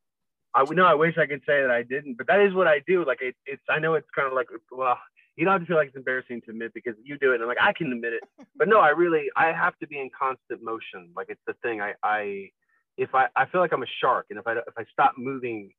I 0.56 0.64
would 0.64 0.78
know. 0.78 0.86
I 0.86 0.94
wish 0.94 1.18
I 1.18 1.26
could 1.26 1.42
say 1.48 1.62
that 1.62 1.72
I 1.72 1.82
didn't, 1.82 2.18
but 2.18 2.28
that 2.28 2.40
is 2.40 2.54
what 2.54 2.68
I 2.68 2.80
do. 2.86 3.04
Like, 3.06 3.22
it, 3.22 3.36
it's. 3.46 3.64
I 3.70 3.80
know 3.80 3.96
it's 3.96 4.08
kind 4.16 4.28
of 4.28 4.34
like, 4.34 4.48
well, 4.72 5.00
you 5.36 5.46
don't 5.46 5.54
have 5.54 5.62
to 5.62 5.68
feel 5.68 5.78
like 5.78 5.88
it's 5.88 5.98
embarrassing 5.98 6.42
to 6.42 6.52
admit 6.52 6.74
because 6.76 6.94
you 7.04 7.18
do 7.18 7.32
it, 7.32 7.36
and 7.36 7.44
I'm 7.44 7.50
like, 7.50 7.58
I 7.60 7.74
can 7.74 7.92
admit 7.92 8.14
it. 8.14 8.24
But 8.56 8.68
no, 8.68 8.80
I 8.80 8.90
really, 8.90 9.26
I 9.36 9.48
have 9.48 9.78
to 9.80 9.88
be 9.88 10.00
in 10.00 10.12
constant 10.18 10.64
motion. 10.64 11.10
Like, 11.16 11.28
it's 11.30 11.42
the 11.48 11.54
thing. 11.64 11.82
I, 11.82 11.94
I, 12.04 12.50
if 12.98 13.16
I, 13.16 13.28
I 13.36 13.48
feel 13.48 13.62
like 13.62 13.74
I'm 13.74 13.82
a 13.82 13.88
shark, 14.00 14.28
and 14.30 14.38
if 14.38 14.46
I, 14.46 14.54
if 14.54 14.78
I 14.78 14.86
stop 14.92 15.14
moving, 15.18 15.72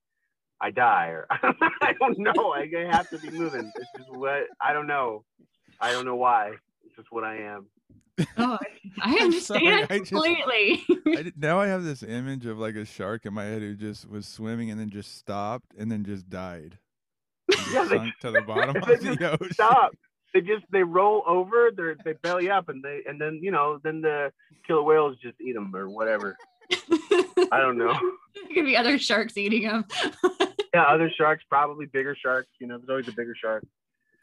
I 0.60 0.72
die. 0.72 1.08
Or 1.08 1.26
I 1.30 1.94
don't 2.00 2.18
know. 2.18 2.52
I 2.52 2.68
have 2.90 3.08
to 3.10 3.18
be 3.18 3.30
moving. 3.30 3.70
It's 3.76 3.90
just 3.96 4.12
what 4.12 4.46
I 4.60 4.72
don't 4.72 4.88
know. 4.88 5.24
I 5.80 5.92
don't 5.92 6.04
know 6.04 6.16
why. 6.16 6.54
It's 6.84 6.96
just 6.96 7.08
what 7.10 7.22
I 7.22 7.36
am. 7.36 7.66
Oh, 8.36 8.58
I 8.58 8.66
I'm 9.02 9.32
sorry, 9.32 9.66
understand 9.66 9.86
I 9.90 9.98
just- 9.98 10.10
completely. 10.12 10.84
I 11.06 11.32
now 11.36 11.58
I 11.60 11.66
have 11.66 11.84
this 11.84 12.02
image 12.02 12.46
of 12.46 12.58
like 12.58 12.76
a 12.76 12.84
shark 12.84 13.26
in 13.26 13.34
my 13.34 13.44
head 13.44 13.62
who 13.62 13.74
just 13.74 14.08
was 14.08 14.26
swimming 14.26 14.70
and 14.70 14.78
then 14.80 14.90
just 14.90 15.16
stopped 15.18 15.72
and 15.76 15.90
then 15.90 16.04
just 16.04 16.28
died. 16.28 16.78
Just 17.50 17.72
Yeah, 17.74 17.84
they- 17.84 18.12
to 18.22 18.30
the 18.30 18.40
bottom 18.46 18.76
of 18.76 18.86
the 18.86 18.96
just 18.96 19.20
ocean. 19.20 19.52
stop. 19.52 19.92
They 20.32 20.40
just 20.40 20.64
they 20.72 20.82
roll 20.82 21.22
over. 21.26 21.70
They 21.76 21.92
they 22.04 22.14
belly 22.22 22.50
up, 22.50 22.68
and 22.68 22.82
they 22.82 23.00
and 23.06 23.20
then 23.20 23.38
you 23.42 23.50
know 23.50 23.78
then 23.84 24.00
the 24.00 24.32
killer 24.66 24.82
whales 24.82 25.16
just 25.22 25.40
eat 25.40 25.52
them 25.54 25.74
or 25.76 25.88
whatever. 25.88 26.36
I 26.72 27.60
don't 27.60 27.76
know. 27.78 27.92
There 28.34 28.54
could 28.54 28.64
be 28.64 28.76
other 28.76 28.98
sharks 28.98 29.36
eating 29.36 29.62
them. 29.68 29.84
Yeah, 30.72 30.82
other 30.84 31.10
sharks, 31.16 31.44
probably 31.48 31.86
bigger 31.86 32.16
sharks. 32.20 32.48
You 32.60 32.66
know, 32.66 32.78
there's 32.78 32.88
always 32.88 33.06
a 33.08 33.12
bigger 33.12 33.34
shark. 33.40 33.64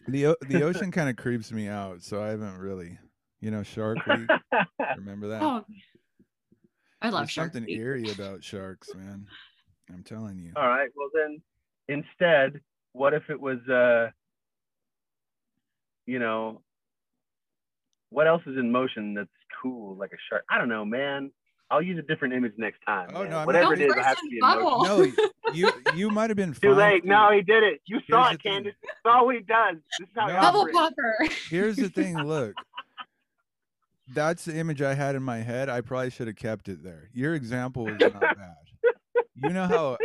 The 0.08 0.36
the 0.50 0.64
ocean 0.64 0.92
kind 0.92 1.10
of 1.10 1.16
creeps 1.16 1.52
me 1.52 1.68
out, 1.70 2.02
so 2.04 2.22
I 2.22 2.30
haven't 2.30 2.58
really, 2.58 2.98
you 3.42 3.52
know, 3.52 3.64
Shark 3.64 3.98
Week. 4.08 4.30
Remember 4.98 5.28
that? 5.30 5.42
oh, 5.42 5.66
I 7.02 7.10
love 7.10 7.22
There's 7.22 7.32
sharks. 7.32 7.54
something 7.54 7.70
eerie 7.70 8.10
about 8.12 8.44
sharks, 8.44 8.94
man. 8.96 9.26
I'm 9.92 10.04
telling 10.04 10.38
you. 10.39 10.52
All 10.56 10.68
right. 10.68 10.89
Well 10.96 11.10
then, 11.14 11.42
instead, 11.88 12.62
what 12.94 13.14
if 13.14 13.24
it 13.30 13.39
was 13.39 13.58
uh, 13.68 14.10
you 16.06 16.20
know, 16.20 16.62
what 18.10 18.28
else 18.28 18.42
is 18.46 18.58
in 18.58 18.72
motion 18.72 19.14
that's 19.14 19.30
cool 19.62 19.96
like 19.96 20.12
a 20.12 20.18
shark? 20.30 20.44
I 20.50 20.58
don't 20.58 20.70
know, 20.70 20.86
man. 20.86 21.32
I'll 21.70 21.82
use 21.82 21.98
a 21.98 22.02
different 22.02 22.34
image 22.34 22.52
next 22.58 22.80
time. 22.86 23.12
Oh, 23.14 23.22
man. 23.22 23.30
no, 23.32 23.38
I'm 23.39 23.46
Whatever 23.46 23.76
not- 23.78 23.80
it 23.80 23.86
is, 23.86 23.94
Don't 23.94 24.00
it 24.00 24.06
has 24.06 24.18
to 24.18 24.30
be 24.30 24.39
my 24.42 24.54
in 24.58 24.62
motion. 24.64 25.14
No, 25.18 25.52
you 25.54 25.72
you 25.96 26.10
might 26.10 26.30
have 26.30 26.36
been 26.38 26.54
Too 26.62 26.74
late. 26.74 27.06
No, 27.06 27.32
he 27.32 27.42
did 27.42 27.64
it. 27.64 27.80
You 27.88 28.00
saw 28.10 28.26
Here's 28.28 28.34
it, 28.36 28.38
the 28.38 28.44
thing. 28.44 28.54
Candace. 28.54 28.74
That's 28.84 29.16
all 29.16 29.30
he 29.30 29.39
does. 29.39 29.76
This 30.00 30.08
is 30.10 30.14
how 30.16 30.28
he 30.28 30.34
No. 30.34 30.42
Bubble 30.42 30.60
operates. 30.62 30.78
popper. 30.78 31.28
Here's 31.50 31.78
the 31.78 31.88
thing. 31.89 32.18
Look, 32.24 32.56
that's 34.14 34.45
the 34.45 34.55
image 34.57 34.82
I 34.82 34.93
had 34.93 35.16
in 35.16 35.24
my 35.24 35.38
head. 35.39 35.70
I 35.70 35.82
probably 35.82 36.09
should 36.09 36.28
have 36.28 36.36
kept 36.36 36.70
it 36.70 36.84
there. 36.84 37.09
Your 37.14 37.34
example 37.36 37.86
was 37.86 37.99
not 37.99 38.20
bad. 38.22 38.55
You 39.36 39.49
know 39.49 39.66
how 39.68 39.97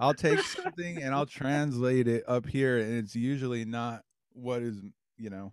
I'll 0.00 0.14
take 0.14 0.40
something 0.40 1.02
and 1.02 1.14
I'll 1.14 1.26
translate 1.26 2.08
it 2.08 2.24
up 2.26 2.46
here, 2.46 2.78
and 2.78 2.98
it's 2.98 3.14
usually 3.14 3.64
not 3.64 4.02
what 4.32 4.62
is, 4.62 4.80
you 5.16 5.30
know, 5.30 5.52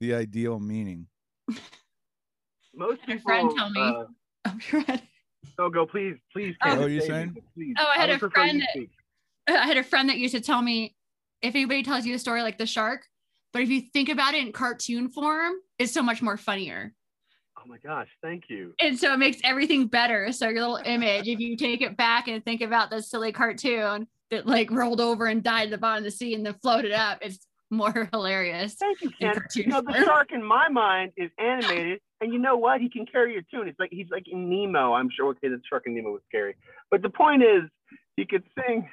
the 0.00 0.14
ideal 0.14 0.58
meaning. 0.58 1.06
Most 2.74 3.00
My 3.06 3.14
people. 3.14 3.22
friend 3.22 3.50
told 3.56 3.72
me- 3.72 3.80
Uh, 3.80 4.04
I'm 4.44 4.58
sure. 4.60 4.84
no, 5.58 5.68
go, 5.68 5.84
please, 5.86 6.16
please. 6.32 6.54
Oh. 6.62 6.66
Candace, 6.68 6.84
Oh, 6.84 6.86
you 6.88 7.00
me, 7.00 7.06
saying? 7.06 7.36
Please. 7.54 7.74
Oh, 7.78 7.86
I 7.94 7.98
had 8.00 8.08
would 8.10 8.22
a 8.22 8.30
friend 8.30 8.62
that- 8.62 8.86
I 9.62 9.66
had 9.66 9.76
a 9.78 9.82
friend 9.82 10.08
that 10.10 10.18
used 10.18 10.34
to 10.34 10.40
tell 10.40 10.62
me 10.62 10.94
if 11.42 11.54
anybody 11.54 11.82
tells 11.82 12.04
you 12.06 12.14
a 12.14 12.18
story 12.18 12.42
like 12.42 12.58
the 12.58 12.66
shark, 12.66 13.06
but 13.52 13.62
if 13.62 13.68
you 13.70 13.80
think 13.80 14.08
about 14.08 14.34
it 14.34 14.42
in 14.46 14.52
cartoon 14.52 15.08
form, 15.08 15.54
it's 15.78 15.92
so 15.92 16.02
much 16.02 16.20
more 16.22 16.36
funnier. 16.36 16.94
Oh 17.58 17.66
my 17.66 17.78
gosh, 17.78 18.08
thank 18.22 18.44
you. 18.48 18.74
And 18.80 18.98
so 18.98 19.12
it 19.12 19.18
makes 19.18 19.38
everything 19.44 19.86
better. 19.86 20.32
So 20.32 20.48
your 20.48 20.60
little 20.60 20.80
image, 20.84 21.26
if 21.26 21.40
you 21.40 21.56
take 21.56 21.80
it 21.82 21.96
back 21.96 22.28
and 22.28 22.44
think 22.44 22.60
about 22.60 22.90
this 22.90 23.10
silly 23.10 23.32
cartoon 23.32 24.06
that 24.30 24.46
like 24.46 24.70
rolled 24.70 25.00
over 25.00 25.26
and 25.26 25.42
died 25.42 25.64
at 25.64 25.70
the 25.70 25.78
bottom 25.78 25.98
of 25.98 26.04
the 26.04 26.10
sea 26.10 26.34
and 26.34 26.46
then 26.46 26.54
floated 26.62 26.92
up, 26.92 27.18
it's 27.22 27.46
more 27.70 28.08
hilarious. 28.12 28.74
Thank 28.74 29.00
you, 29.02 29.08
in 29.08 29.14
Candace. 29.14 29.38
cartoon 29.38 29.62
You 29.64 29.68
know, 29.70 29.82
the 29.82 30.04
shark 30.04 30.28
in 30.32 30.44
my 30.44 30.68
mind 30.68 31.12
is 31.16 31.30
animated, 31.38 32.00
and 32.20 32.32
you 32.32 32.38
know 32.38 32.56
what? 32.56 32.80
He 32.80 32.88
can 32.88 33.06
carry 33.06 33.36
a 33.36 33.42
tune. 33.42 33.68
It's 33.68 33.78
like 33.80 33.90
he's 33.92 34.08
like 34.10 34.24
in 34.30 34.48
Nemo. 34.48 34.92
I'm 34.94 35.08
sure. 35.14 35.30
Okay, 35.30 35.48
the 35.48 35.60
shark 35.68 35.84
in 35.86 35.94
Nemo 35.94 36.12
was 36.12 36.22
scary, 36.28 36.54
but 36.90 37.02
the 37.02 37.10
point 37.10 37.42
is, 37.42 37.62
he 38.16 38.24
could 38.24 38.44
sing 38.56 38.88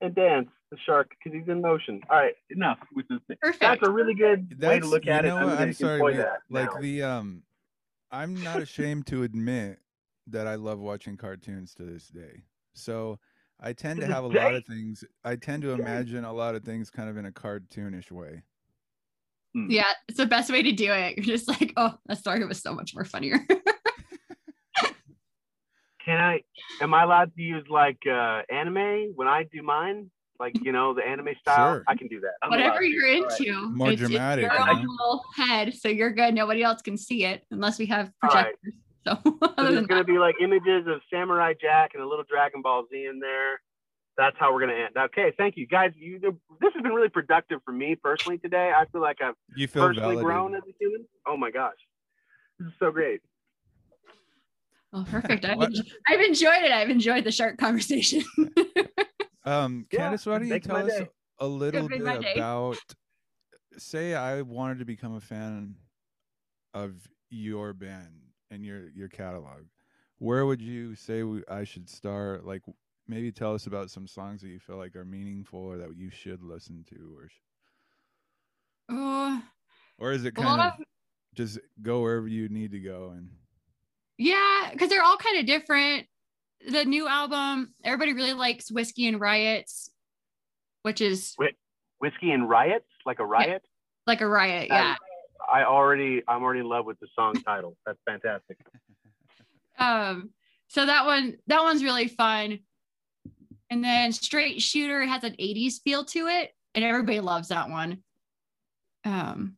and 0.00 0.14
dance. 0.14 0.48
The 0.70 0.76
shark, 0.84 1.08
because 1.10 1.38
he's 1.38 1.48
in 1.48 1.62
motion. 1.62 2.02
All 2.10 2.18
right, 2.18 2.34
enough 2.50 2.76
with 2.94 3.08
this 3.08 3.20
thing. 3.26 3.38
Perfect. 3.40 3.60
That's 3.62 3.82
a 3.82 3.90
really 3.90 4.12
good 4.12 4.60
way 4.62 4.80
to 4.80 4.86
look 4.86 5.06
at 5.06 5.24
you 5.24 5.30
it. 5.30 5.34
I'm 5.34 5.48
I'm 5.48 5.72
sorry. 5.72 6.02
we- 6.02 6.16
that 6.18 6.40
like 6.50 6.74
now. 6.74 6.80
the 6.82 7.02
um, 7.04 7.42
I'm 8.10 8.42
not 8.42 8.62
ashamed 8.62 9.06
to 9.08 9.22
admit 9.22 9.78
that 10.28 10.46
I 10.46 10.54
love 10.54 10.78
watching 10.78 11.16
cartoons 11.16 11.74
to 11.74 11.82
this 11.84 12.08
day. 12.08 12.42
So 12.74 13.18
I 13.60 13.72
tend 13.72 14.00
to 14.00 14.06
To 14.06 14.12
have 14.14 14.24
a 14.24 14.28
lot 14.28 14.54
of 14.54 14.64
things. 14.64 15.04
I 15.24 15.36
tend 15.36 15.62
to 15.62 15.70
imagine 15.70 16.24
a 16.24 16.32
lot 16.32 16.54
of 16.54 16.64
things 16.64 16.90
kind 16.90 17.08
of 17.10 17.16
in 17.16 17.26
a 17.26 17.32
cartoonish 17.32 18.10
way. 18.10 18.42
Yeah, 19.54 19.90
it's 20.06 20.18
the 20.18 20.26
best 20.26 20.50
way 20.52 20.62
to 20.62 20.72
do 20.72 20.92
it. 20.92 21.16
You're 21.16 21.24
just 21.24 21.48
like, 21.48 21.72
oh, 21.76 21.94
that 22.06 22.18
story 22.18 22.44
was 22.44 22.60
so 22.60 22.74
much 22.74 22.94
more 22.94 23.04
funnier. 23.04 23.38
Can 26.04 26.20
I? 26.20 26.42
Am 26.80 26.94
I 26.94 27.02
allowed 27.02 27.34
to 27.34 27.42
use 27.42 27.64
like 27.68 27.98
uh, 28.06 28.42
anime 28.50 29.12
when 29.14 29.26
I 29.28 29.44
do 29.52 29.62
mine? 29.62 30.10
Like 30.40 30.54
you 30.64 30.70
know 30.72 30.94
the 30.94 31.02
anime 31.02 31.30
style. 31.40 31.74
Sure. 31.74 31.84
I 31.88 31.96
can 31.96 32.06
do 32.08 32.20
that. 32.20 32.32
I'm 32.42 32.50
Whatever 32.50 32.82
you're 32.82 33.06
All 33.16 33.22
right. 33.24 33.40
into. 33.40 33.70
More 33.74 33.90
it's, 33.90 34.00
it's 34.00 34.08
dramatic, 34.10 34.44
your 34.44 34.52
you 34.54 34.60
own 34.60 34.66
know? 34.84 34.90
little 34.90 35.24
head, 35.36 35.74
so 35.74 35.88
you're 35.88 36.12
good. 36.12 36.32
Nobody 36.34 36.62
else 36.62 36.80
can 36.80 36.96
see 36.96 37.24
it 37.24 37.44
unless 37.50 37.78
we 37.78 37.86
have 37.86 38.12
All 38.22 38.30
right. 38.30 38.54
projectors. 38.62 38.74
So 39.06 39.16
So 39.24 39.64
there's 39.72 39.86
gonna 39.86 40.00
that, 40.02 40.06
be 40.06 40.18
like 40.18 40.36
images 40.40 40.86
of 40.86 41.00
Samurai 41.12 41.54
Jack 41.60 41.92
and 41.94 42.02
a 42.02 42.06
little 42.08 42.24
Dragon 42.28 42.62
Ball 42.62 42.84
Z 42.90 43.06
in 43.06 43.18
there. 43.18 43.60
That's 44.16 44.36
how 44.38 44.52
we're 44.52 44.60
gonna 44.60 44.74
end. 44.74 44.96
Okay, 44.96 45.32
thank 45.38 45.56
you 45.56 45.66
guys. 45.66 45.92
You, 45.96 46.18
this 46.20 46.72
has 46.74 46.82
been 46.82 46.92
really 46.92 47.08
productive 47.08 47.60
for 47.64 47.72
me 47.72 47.96
personally 47.96 48.38
today. 48.38 48.72
I 48.76 48.84
feel 48.92 49.00
like 49.00 49.18
I've 49.22 49.34
You 49.56 49.66
feel 49.66 49.86
personally 49.88 50.16
validated. 50.16 50.24
grown 50.24 50.54
as 50.54 50.62
a 50.68 50.74
human. 50.78 51.04
Oh 51.26 51.36
my 51.36 51.50
gosh, 51.50 51.74
this 52.58 52.68
is 52.68 52.74
so 52.78 52.90
great. 52.92 53.20
oh, 54.92 55.04
perfect. 55.08 55.44
I've, 55.44 55.56
What- 55.56 55.68
en- 55.76 55.84
I've 56.08 56.20
enjoyed 56.20 56.62
it. 56.62 56.70
I've 56.72 56.90
enjoyed 56.90 57.24
the 57.24 57.32
shark 57.32 57.58
conversation. 57.58 58.22
Um, 59.48 59.86
Yeah, 59.90 59.98
Candace, 60.00 60.26
why 60.26 60.38
don't 60.38 60.48
you 60.48 60.60
tell 60.60 60.76
us 60.76 60.98
day. 60.98 61.08
a 61.38 61.46
little 61.46 61.88
bit 61.88 62.02
about? 62.02 62.76
Say, 63.78 64.14
I 64.14 64.42
wanted 64.42 64.78
to 64.80 64.84
become 64.84 65.14
a 65.14 65.20
fan 65.20 65.76
of 66.74 67.08
your 67.30 67.72
band 67.72 68.20
and 68.50 68.64
your 68.64 68.88
your 68.90 69.08
catalog. 69.08 69.64
where 70.18 70.44
would 70.44 70.60
you 70.60 70.94
say 70.94 71.22
we, 71.22 71.42
I 71.48 71.64
should 71.64 71.88
start? 71.88 72.44
Like, 72.44 72.62
maybe 73.06 73.30
tell 73.32 73.54
us 73.54 73.66
about 73.66 73.90
some 73.90 74.06
songs 74.06 74.42
that 74.42 74.48
you 74.48 74.58
feel 74.58 74.76
like 74.76 74.96
are 74.96 75.04
meaningful 75.04 75.60
or 75.60 75.78
that 75.78 75.96
you 75.96 76.10
should 76.10 76.42
listen 76.42 76.84
to, 76.90 77.16
or 77.16 77.28
Oh, 78.90 79.42
or 79.98 80.12
is 80.12 80.24
it 80.24 80.34
kind 80.34 80.48
lot 80.48 80.74
of 80.78 80.84
just 81.34 81.58
go 81.82 82.00
wherever 82.00 82.26
you 82.26 82.48
need 82.48 82.72
to 82.72 82.80
go 82.80 83.10
and 83.16 83.30
yeah, 84.18 84.70
because 84.72 84.88
they're 84.88 85.02
all 85.02 85.16
kind 85.16 85.38
of 85.38 85.46
different. 85.46 86.06
The 86.66 86.84
new 86.84 87.06
album, 87.06 87.74
everybody 87.84 88.12
really 88.14 88.32
likes 88.32 88.70
Whiskey 88.70 89.06
and 89.06 89.20
Riots, 89.20 89.90
which 90.82 91.00
is 91.00 91.34
Wh- 91.40 91.54
Whiskey 92.00 92.32
and 92.32 92.48
Riots, 92.48 92.88
like 93.06 93.20
a 93.20 93.24
riot. 93.26 93.62
like 94.06 94.20
a 94.20 94.26
riot. 94.28 94.68
Yeah. 94.68 94.96
I 95.50 95.64
already, 95.64 96.22
I'm 96.28 96.42
already 96.42 96.60
in 96.60 96.68
love 96.68 96.84
with 96.84 96.98
the 97.00 97.06
song 97.14 97.34
title. 97.34 97.76
That's 97.86 97.98
fantastic. 98.06 98.58
Um, 99.80 100.30
so 100.66 100.84
that 100.84 101.06
one, 101.06 101.36
that 101.46 101.62
one's 101.62 101.84
really 101.84 102.08
fun. 102.08 102.58
And 103.70 103.84
then 103.84 104.10
Straight 104.10 104.60
Shooter 104.60 105.04
has 105.04 105.22
an 105.22 105.36
80s 105.38 105.74
feel 105.84 106.04
to 106.06 106.26
it, 106.26 106.50
and 106.74 106.84
everybody 106.84 107.20
loves 107.20 107.48
that 107.48 107.70
one. 107.70 107.98
Um, 109.04 109.56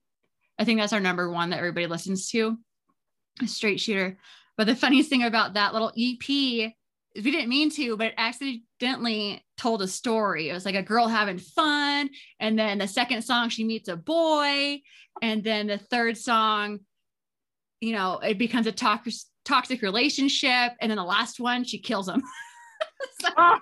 I 0.59 0.66
think 0.66 0.78
that's 0.78 0.92
our 0.92 1.01
number 1.01 1.30
one 1.30 1.48
that 1.51 1.59
everybody 1.59 1.86
listens 1.86 2.28
to, 2.32 2.59
Straight 3.46 3.80
Shooter. 3.80 4.18
But 4.59 4.66
the 4.66 4.76
funniest 4.76 5.09
thing 5.09 5.22
about 5.22 5.55
that 5.55 5.72
little 5.72 5.92
EP 5.98 6.72
we 7.24 7.30
didn't 7.30 7.48
mean 7.48 7.70
to, 7.70 7.96
but 7.96 8.12
accidentally 8.16 9.44
told 9.56 9.82
a 9.82 9.88
story. 9.88 10.48
It 10.48 10.52
was 10.52 10.64
like 10.64 10.74
a 10.74 10.82
girl 10.82 11.08
having 11.08 11.38
fun, 11.38 12.10
and 12.38 12.58
then 12.58 12.78
the 12.78 12.88
second 12.88 13.22
song 13.22 13.48
she 13.48 13.64
meets 13.64 13.88
a 13.88 13.96
boy, 13.96 14.80
and 15.22 15.42
then 15.44 15.66
the 15.66 15.78
third 15.78 16.16
song, 16.16 16.80
you 17.80 17.92
know, 17.92 18.18
it 18.18 18.38
becomes 18.38 18.66
a 18.66 18.72
toxic 18.72 19.14
toxic 19.44 19.82
relationship, 19.82 20.72
and 20.80 20.90
then 20.90 20.96
the 20.96 21.04
last 21.04 21.40
one 21.40 21.64
she 21.64 21.78
kills 21.78 22.08
him. 22.08 22.22
so, 23.20 23.28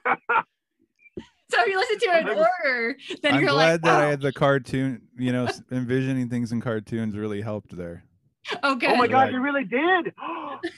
so 1.50 1.62
if 1.62 1.68
you 1.68 1.78
listen 1.78 1.98
to 1.98 2.16
it 2.16 2.28
in 2.28 2.38
order, 2.38 2.96
then 3.22 3.34
I'm 3.34 3.40
you're 3.40 3.50
glad 3.50 3.72
like, 3.72 3.82
that 3.82 4.00
I 4.02 4.06
oh, 4.06 4.10
had 4.10 4.20
the 4.20 4.32
cartoon, 4.32 5.02
you 5.16 5.32
know, 5.32 5.48
envisioning 5.72 6.28
things 6.28 6.52
in 6.52 6.60
cartoons 6.60 7.16
really 7.16 7.40
helped 7.40 7.76
there. 7.76 8.04
oh, 8.62 8.74
good. 8.74 8.90
oh 8.90 8.96
my 8.96 9.06
gosh, 9.06 9.24
Right. 9.26 9.32
you 9.32 9.40
really 9.40 9.64
did. 9.64 10.12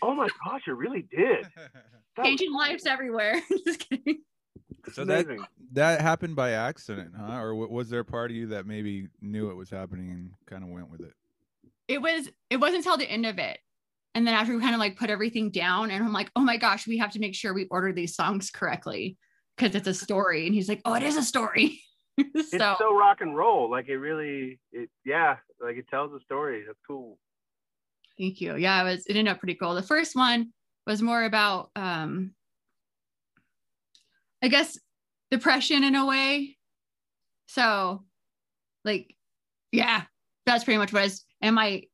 Oh 0.02 0.14
my 0.14 0.28
gosh, 0.44 0.62
you 0.66 0.74
really 0.74 1.06
did. 1.10 1.46
That 2.22 2.30
was 2.30 2.38
Changing 2.40 2.54
lives 2.54 2.86
everywhere. 2.86 3.40
Just 3.66 3.88
kidding. 3.88 4.18
so 4.92 5.04
that 5.04 5.26
that 5.72 6.00
happened 6.00 6.36
by 6.36 6.52
accident, 6.52 7.12
huh? 7.18 7.40
Or 7.40 7.54
was 7.54 7.88
there 7.88 8.00
a 8.00 8.04
part 8.04 8.30
of 8.30 8.36
you 8.36 8.48
that 8.48 8.66
maybe 8.66 9.08
knew 9.20 9.50
it 9.50 9.54
was 9.54 9.70
happening 9.70 10.10
and 10.10 10.30
kind 10.46 10.62
of 10.62 10.70
went 10.70 10.90
with 10.90 11.00
it? 11.00 11.14
It 11.88 12.02
was. 12.02 12.28
It 12.50 12.58
wasn't 12.58 12.78
until 12.78 12.96
the 12.96 13.10
end 13.10 13.26
of 13.26 13.38
it, 13.38 13.58
and 14.14 14.26
then 14.26 14.34
after 14.34 14.54
we 14.54 14.60
kind 14.60 14.74
of 14.74 14.80
like 14.80 14.98
put 14.98 15.10
everything 15.10 15.50
down, 15.50 15.90
and 15.90 16.04
I'm 16.04 16.12
like, 16.12 16.30
oh 16.36 16.42
my 16.42 16.56
gosh, 16.56 16.86
we 16.86 16.98
have 16.98 17.12
to 17.12 17.20
make 17.20 17.34
sure 17.34 17.54
we 17.54 17.66
order 17.70 17.92
these 17.92 18.14
songs 18.14 18.50
correctly 18.50 19.16
because 19.56 19.74
it's 19.74 19.88
a 19.88 19.94
story. 19.94 20.46
And 20.46 20.54
he's 20.54 20.68
like, 20.68 20.80
oh, 20.84 20.94
it 20.94 21.02
is 21.02 21.16
a 21.16 21.22
story. 21.22 21.80
It's 22.34 22.50
so 22.50 22.76
so 22.78 22.94
rock 22.94 23.22
and 23.22 23.34
roll. 23.34 23.70
Like 23.70 23.88
it 23.88 23.96
really, 23.96 24.60
it 24.72 24.90
yeah, 25.06 25.36
like 25.58 25.78
it 25.78 25.88
tells 25.88 26.12
a 26.12 26.20
story. 26.20 26.64
That's 26.66 26.78
cool. 26.86 27.16
Thank 28.18 28.42
you. 28.42 28.56
Yeah, 28.56 28.82
it 28.82 28.84
was 28.84 29.06
it 29.06 29.16
ended 29.16 29.32
up 29.32 29.38
pretty 29.38 29.54
cool. 29.54 29.74
The 29.74 29.82
first 29.82 30.14
one 30.14 30.52
was 30.90 31.00
more 31.00 31.22
about 31.22 31.70
um 31.76 32.32
I 34.42 34.48
guess 34.48 34.76
depression 35.30 35.84
in 35.84 35.94
a 35.94 36.04
way. 36.04 36.56
So 37.46 38.04
like 38.84 39.14
yeah, 39.70 40.02
that's 40.46 40.64
pretty 40.64 40.78
much 40.78 40.92
what 40.92 41.04
it's 41.04 41.24
and 41.40 41.54
my 41.54 41.84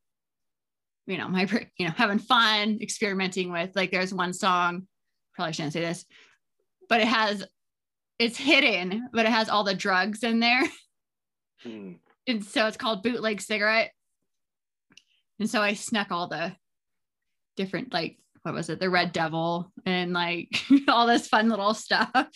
you 1.06 1.18
know, 1.18 1.28
my 1.28 1.46
you 1.76 1.86
know, 1.86 1.92
having 1.94 2.18
fun, 2.18 2.78
experimenting 2.80 3.52
with 3.52 3.76
like 3.76 3.90
there's 3.90 4.14
one 4.14 4.32
song, 4.32 4.88
probably 5.34 5.52
shouldn't 5.52 5.74
say 5.74 5.80
this, 5.80 6.06
but 6.88 7.00
it 7.00 7.06
has 7.06 7.44
it's 8.18 8.38
hidden, 8.38 9.10
but 9.12 9.26
it 9.26 9.32
has 9.32 9.50
all 9.50 9.62
the 9.62 9.74
drugs 9.74 10.22
in 10.22 10.40
there. 10.40 10.62
Hmm. 11.62 11.92
And 12.28 12.44
so 12.44 12.66
it's 12.66 12.76
called 12.76 13.02
bootleg 13.02 13.40
cigarette. 13.40 13.90
And 15.40 15.48
so 15.48 15.62
I 15.62 15.72
snuck 15.72 16.12
all 16.12 16.28
the 16.28 16.54
different, 17.56 17.94
like, 17.94 18.18
what 18.46 18.54
was 18.54 18.70
it? 18.70 18.78
The 18.78 18.88
Red 18.88 19.10
Devil 19.12 19.72
and 19.84 20.12
like 20.12 20.48
all 20.88 21.06
this 21.08 21.26
fun 21.26 21.48
little 21.48 21.74
stuff. 21.74 22.28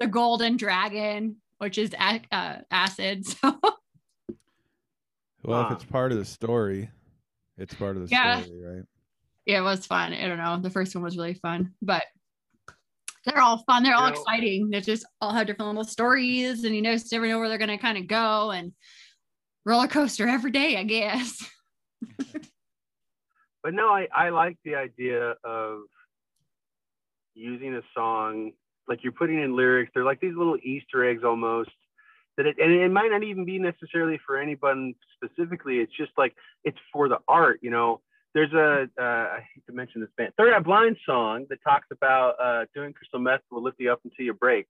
The 0.00 0.06
Golden 0.06 0.58
Dragon, 0.58 1.36
which 1.56 1.78
is 1.78 1.94
ac- 1.98 2.26
uh, 2.30 2.56
acid. 2.70 3.24
So 3.40 3.58
Well, 5.42 5.62
Huh. 5.62 5.68
if 5.70 5.80
it's 5.80 5.90
part 5.90 6.12
of 6.12 6.18
the 6.18 6.24
story, 6.26 6.90
it's 7.56 7.72
part 7.74 7.96
of 7.96 8.02
the 8.02 8.08
Yeah. 8.10 8.42
story, 8.42 8.60
right? 8.62 8.84
yeah, 9.46 9.58
it 9.60 9.62
was 9.62 9.86
fun. 9.86 10.12
I 10.12 10.28
don't 10.28 10.36
know. 10.36 10.58
The 10.60 10.68
first 10.68 10.94
one 10.94 11.02
was 11.04 11.16
really 11.16 11.34
fun, 11.34 11.72
but 11.80 12.02
they're 13.24 13.40
all 13.40 13.58
fun. 13.64 13.82
They're 13.82 13.94
all 13.94 14.08
You 14.08 14.14
know- 14.14 14.20
exciting. 14.20 14.68
They 14.70 14.80
just 14.82 15.06
all 15.22 15.32
have 15.32 15.46
different 15.46 15.68
little 15.70 15.84
stories, 15.84 16.64
and 16.64 16.74
you 16.76 16.82
know, 16.82 16.94
never 17.10 17.26
know 17.26 17.38
where 17.38 17.48
they're 17.48 17.56
going 17.56 17.68
to 17.70 17.78
kind 17.78 17.96
of 17.96 18.06
go 18.08 18.50
and 18.50 18.72
roller 19.64 19.88
coaster 19.88 20.28
every 20.28 20.50
day, 20.50 20.76
I 20.76 20.82
guess. 20.84 21.48
But 23.62 23.74
no, 23.74 23.88
I, 23.88 24.08
I 24.14 24.30
like 24.30 24.56
the 24.64 24.76
idea 24.76 25.34
of 25.44 25.80
using 27.34 27.74
a 27.74 27.82
song 27.94 28.52
like 28.88 29.00
you're 29.02 29.12
putting 29.12 29.40
in 29.40 29.54
lyrics. 29.54 29.90
They're 29.94 30.04
like 30.04 30.20
these 30.20 30.36
little 30.36 30.56
Easter 30.62 31.08
eggs 31.08 31.22
almost. 31.24 31.70
That 32.36 32.46
it, 32.46 32.56
and 32.58 32.72
it 32.72 32.90
might 32.90 33.10
not 33.10 33.24
even 33.24 33.44
be 33.44 33.58
necessarily 33.58 34.18
for 34.24 34.38
anyone 34.38 34.94
specifically. 35.16 35.78
It's 35.78 35.92
just 35.96 36.12
like 36.16 36.34
it's 36.64 36.78
for 36.92 37.08
the 37.08 37.18
art, 37.26 37.60
you 37.62 37.70
know. 37.70 38.00
There's 38.34 38.52
a 38.52 38.88
uh, 39.00 39.02
I 39.02 39.46
hate 39.54 39.66
to 39.66 39.72
mention 39.72 40.00
this 40.00 40.10
band, 40.16 40.32
Third 40.38 40.52
Eye 40.52 40.60
Blind 40.60 40.96
song 41.04 41.46
that 41.50 41.58
talks 41.64 41.88
about 41.90 42.34
uh, 42.40 42.66
doing 42.74 42.92
crystal 42.92 43.18
meth 43.18 43.40
will 43.50 43.62
lift 43.62 43.80
you 43.80 43.90
up 43.90 44.00
until 44.04 44.24
you 44.24 44.34
break. 44.34 44.66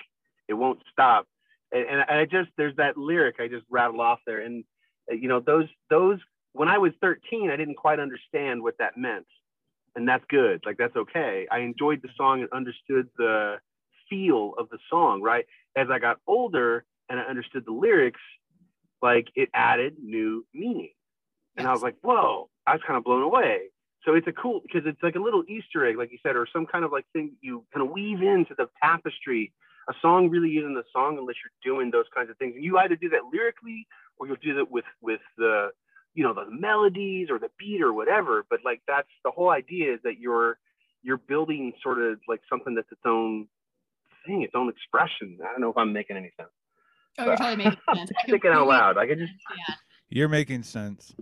It 0.48 0.54
won't 0.54 0.80
stop. 0.90 1.26
And, 1.70 1.84
and 1.86 2.00
I 2.00 2.24
just 2.24 2.48
there's 2.56 2.76
that 2.76 2.96
lyric 2.96 3.36
I 3.38 3.48
just 3.48 3.66
rattled 3.68 4.00
off 4.00 4.20
there, 4.26 4.40
and 4.40 4.64
uh, 5.10 5.14
you 5.14 5.28
know 5.28 5.40
those 5.40 5.66
those 5.90 6.18
when 6.58 6.68
I 6.68 6.78
was 6.78 6.92
13, 7.00 7.50
I 7.50 7.56
didn't 7.56 7.76
quite 7.76 8.00
understand 8.00 8.62
what 8.62 8.78
that 8.78 8.96
meant. 8.96 9.26
And 9.94 10.08
that's 10.08 10.24
good. 10.28 10.60
Like, 10.66 10.76
that's 10.76 10.96
okay. 10.96 11.46
I 11.52 11.60
enjoyed 11.60 12.02
the 12.02 12.08
song 12.16 12.40
and 12.40 12.48
understood 12.52 13.08
the 13.16 13.58
feel 14.10 14.54
of 14.58 14.68
the 14.68 14.78
song, 14.90 15.22
right? 15.22 15.46
As 15.76 15.86
I 15.88 16.00
got 16.00 16.18
older 16.26 16.84
and 17.08 17.20
I 17.20 17.22
understood 17.22 17.64
the 17.64 17.72
lyrics, 17.72 18.20
like, 19.00 19.28
it 19.36 19.48
added 19.54 19.96
new 20.02 20.44
meaning. 20.52 20.90
And 21.56 21.68
I 21.68 21.72
was 21.72 21.82
like, 21.82 21.94
whoa, 22.02 22.50
I 22.66 22.72
was 22.72 22.80
kind 22.84 22.96
of 22.96 23.04
blown 23.04 23.22
away. 23.22 23.70
So 24.04 24.14
it's 24.14 24.26
a 24.26 24.32
cool, 24.32 24.60
because 24.60 24.82
it's 24.84 25.02
like 25.02 25.14
a 25.14 25.20
little 25.20 25.44
Easter 25.48 25.86
egg, 25.86 25.96
like 25.96 26.10
you 26.10 26.18
said, 26.24 26.34
or 26.34 26.46
some 26.52 26.66
kind 26.66 26.84
of 26.84 26.90
like 26.90 27.04
thing 27.12 27.36
you 27.40 27.64
kind 27.72 27.86
of 27.86 27.92
weave 27.92 28.20
into 28.20 28.54
the 28.56 28.68
tapestry. 28.82 29.52
A 29.88 29.94
song 30.02 30.28
really 30.28 30.50
isn't 30.58 30.76
a 30.76 30.84
song 30.92 31.18
unless 31.18 31.36
you're 31.42 31.74
doing 31.74 31.92
those 31.92 32.06
kinds 32.14 32.30
of 32.30 32.36
things. 32.36 32.54
And 32.56 32.64
you 32.64 32.78
either 32.78 32.96
do 32.96 33.08
that 33.10 33.22
lyrically 33.32 33.86
or 34.18 34.26
you'll 34.26 34.36
do 34.42 34.54
that 34.54 34.70
with, 34.70 34.84
with 35.00 35.20
the, 35.36 35.70
you 36.18 36.24
know 36.24 36.34
the 36.34 36.50
melodies 36.50 37.28
or 37.30 37.38
the 37.38 37.48
beat 37.60 37.80
or 37.80 37.92
whatever 37.92 38.44
but 38.50 38.58
like 38.64 38.80
that's 38.88 39.08
the 39.24 39.30
whole 39.30 39.50
idea 39.50 39.94
is 39.94 40.00
that 40.02 40.18
you're 40.18 40.58
you're 41.04 41.16
building 41.16 41.72
sort 41.80 42.02
of 42.02 42.18
like 42.26 42.40
something 42.50 42.74
that's 42.74 42.90
its 42.90 43.00
own 43.06 43.46
thing 44.26 44.42
its 44.42 44.52
own 44.56 44.68
expression. 44.68 45.38
I 45.40 45.52
don't 45.52 45.60
know 45.60 45.70
if 45.70 45.76
i'm 45.76 45.92
making 45.92 46.16
any 46.16 46.32
sense. 46.36 46.50
Oh, 47.18 47.26
you're 47.26 47.36
totally 47.36 47.56
making 47.56 47.78
sense. 47.94 48.10
I 48.18 48.28
thinking 48.28 48.50
out 48.50 48.66
loud. 48.66 48.96
Like 48.96 49.10
i 49.10 49.14
just 49.14 49.30
understand. 49.30 49.78
You're 50.08 50.28
making 50.28 50.64
sense. 50.64 51.14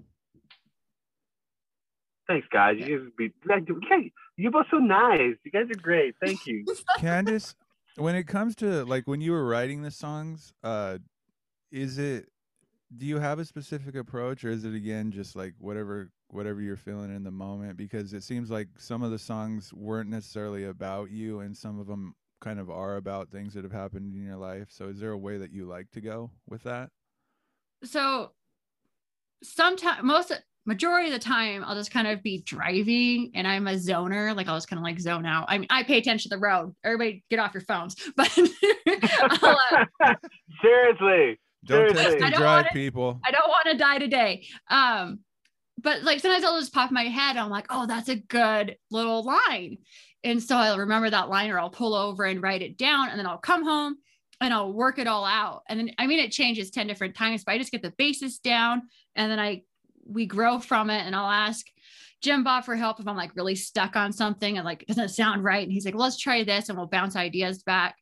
thanks 2.26 2.46
guys. 2.50 2.76
You 2.78 3.12
guys 3.46 3.64
be 3.66 3.74
okay 3.74 4.12
you're 4.38 4.50
both 4.50 4.66
so 4.70 4.78
nice. 4.78 5.36
You 5.44 5.50
guys 5.50 5.64
are 5.70 5.80
great. 5.80 6.14
Thank 6.24 6.46
you. 6.46 6.64
Candace, 6.98 7.54
when 7.96 8.14
it 8.14 8.26
comes 8.26 8.56
to 8.56 8.84
like 8.86 9.06
when 9.06 9.20
you 9.20 9.32
were 9.32 9.46
writing 9.46 9.82
the 9.82 9.90
songs, 9.90 10.54
uh, 10.62 10.98
is 11.70 11.98
it 11.98 12.28
do 12.94 13.06
you 13.06 13.18
have 13.18 13.38
a 13.38 13.44
specific 13.44 13.96
approach 13.96 14.44
or 14.44 14.50
is 14.50 14.64
it 14.64 14.74
again 14.74 15.10
just 15.10 15.34
like 15.34 15.54
whatever 15.58 16.10
whatever 16.28 16.60
you're 16.60 16.76
feeling 16.76 17.14
in 17.14 17.24
the 17.24 17.30
moment? 17.30 17.76
Because 17.76 18.12
it 18.12 18.22
seems 18.22 18.50
like 18.50 18.68
some 18.78 19.02
of 19.02 19.10
the 19.10 19.18
songs 19.18 19.72
weren't 19.72 20.10
necessarily 20.10 20.64
about 20.64 21.10
you 21.10 21.40
and 21.40 21.56
some 21.56 21.80
of 21.80 21.86
them 21.86 22.14
kind 22.40 22.60
of 22.60 22.70
are 22.70 22.96
about 22.96 23.30
things 23.30 23.54
that 23.54 23.64
have 23.64 23.72
happened 23.72 24.14
in 24.14 24.22
your 24.22 24.36
life. 24.36 24.68
So 24.70 24.88
is 24.88 25.00
there 25.00 25.10
a 25.10 25.18
way 25.18 25.38
that 25.38 25.52
you 25.52 25.66
like 25.66 25.90
to 25.92 26.00
go 26.00 26.30
with 26.48 26.62
that? 26.64 26.90
so 27.84 28.32
sometimes 29.42 30.02
most 30.02 30.32
majority 30.64 31.08
of 31.08 31.12
the 31.12 31.20
time 31.20 31.62
I'll 31.64 31.76
just 31.76 31.92
kind 31.92 32.08
of 32.08 32.22
be 32.22 32.42
driving 32.44 33.30
and 33.34 33.46
I'm 33.46 33.68
a 33.68 33.74
zoner, 33.74 34.34
like 34.34 34.48
I'll 34.48 34.56
just 34.56 34.68
kind 34.68 34.78
of 34.78 34.84
like 34.84 34.98
zone 34.98 35.26
out. 35.26 35.46
I 35.48 35.58
mean, 35.58 35.68
I 35.70 35.82
pay 35.82 35.98
attention 35.98 36.30
to 36.30 36.36
the 36.36 36.40
road. 36.40 36.74
Everybody 36.84 37.22
get 37.30 37.38
off 37.38 37.54
your 37.54 37.62
phones. 37.62 37.96
But 38.16 38.36
I'll, 39.42 39.58
uh, 40.04 40.14
seriously 40.62 41.38
Don't 41.66 41.90
Seriously. 41.90 42.02
text 42.02 42.22
I 42.22 42.26
and 42.26 42.32
don't 42.34 42.40
drive, 42.42 42.64
wanna- 42.64 42.72
people. 42.72 43.20
I 43.24 43.30
don't 43.30 43.48
want 43.48 43.66
to 43.66 43.76
die 43.76 43.98
today. 43.98 44.46
Um, 44.68 45.20
but 45.78 46.02
like 46.02 46.20
sometimes 46.20 46.44
I'll 46.44 46.58
just 46.58 46.72
pop 46.72 46.90
my 46.90 47.04
head. 47.04 47.36
I'm 47.36 47.50
like, 47.50 47.66
oh, 47.70 47.86
that's 47.86 48.08
a 48.08 48.16
good 48.16 48.76
little 48.90 49.22
line. 49.24 49.78
And 50.24 50.42
so 50.42 50.56
I'll 50.56 50.78
remember 50.78 51.10
that 51.10 51.28
line 51.28 51.50
or 51.50 51.58
I'll 51.58 51.70
pull 51.70 51.94
over 51.94 52.24
and 52.24 52.42
write 52.42 52.62
it 52.62 52.78
down 52.78 53.10
and 53.10 53.18
then 53.18 53.26
I'll 53.26 53.36
come 53.38 53.62
home 53.64 53.96
and 54.40 54.52
I'll 54.54 54.72
work 54.72 54.98
it 54.98 55.06
all 55.06 55.24
out. 55.24 55.62
And 55.68 55.78
then 55.78 55.90
I 55.98 56.06
mean 56.06 56.18
it 56.18 56.32
changes 56.32 56.70
10 56.70 56.86
different 56.86 57.14
times, 57.14 57.44
but 57.44 57.52
I 57.52 57.58
just 57.58 57.70
get 57.72 57.82
the 57.82 57.92
basis 57.98 58.38
down 58.38 58.82
and 59.14 59.30
then 59.30 59.38
I 59.38 59.62
we 60.08 60.24
grow 60.26 60.58
from 60.58 60.88
it 60.88 61.04
and 61.04 61.14
I'll 61.14 61.30
ask, 61.30 61.66
Jim 62.22 62.42
Bob 62.42 62.64
for 62.64 62.74
help 62.76 62.98
if 62.98 63.06
I'm 63.06 63.16
like 63.16 63.36
really 63.36 63.54
stuck 63.54 63.94
on 63.96 64.12
something 64.12 64.56
and 64.56 64.64
like 64.64 64.86
doesn't 64.86 65.10
sound 65.10 65.44
right. 65.44 65.62
And 65.62 65.70
he's 65.72 65.84
like, 65.84 65.94
let's 65.94 66.16
try 66.18 66.42
this 66.44 66.68
and 66.68 66.78
we'll 66.78 66.86
bounce 66.86 67.14
ideas 67.16 67.62
back. 67.62 67.96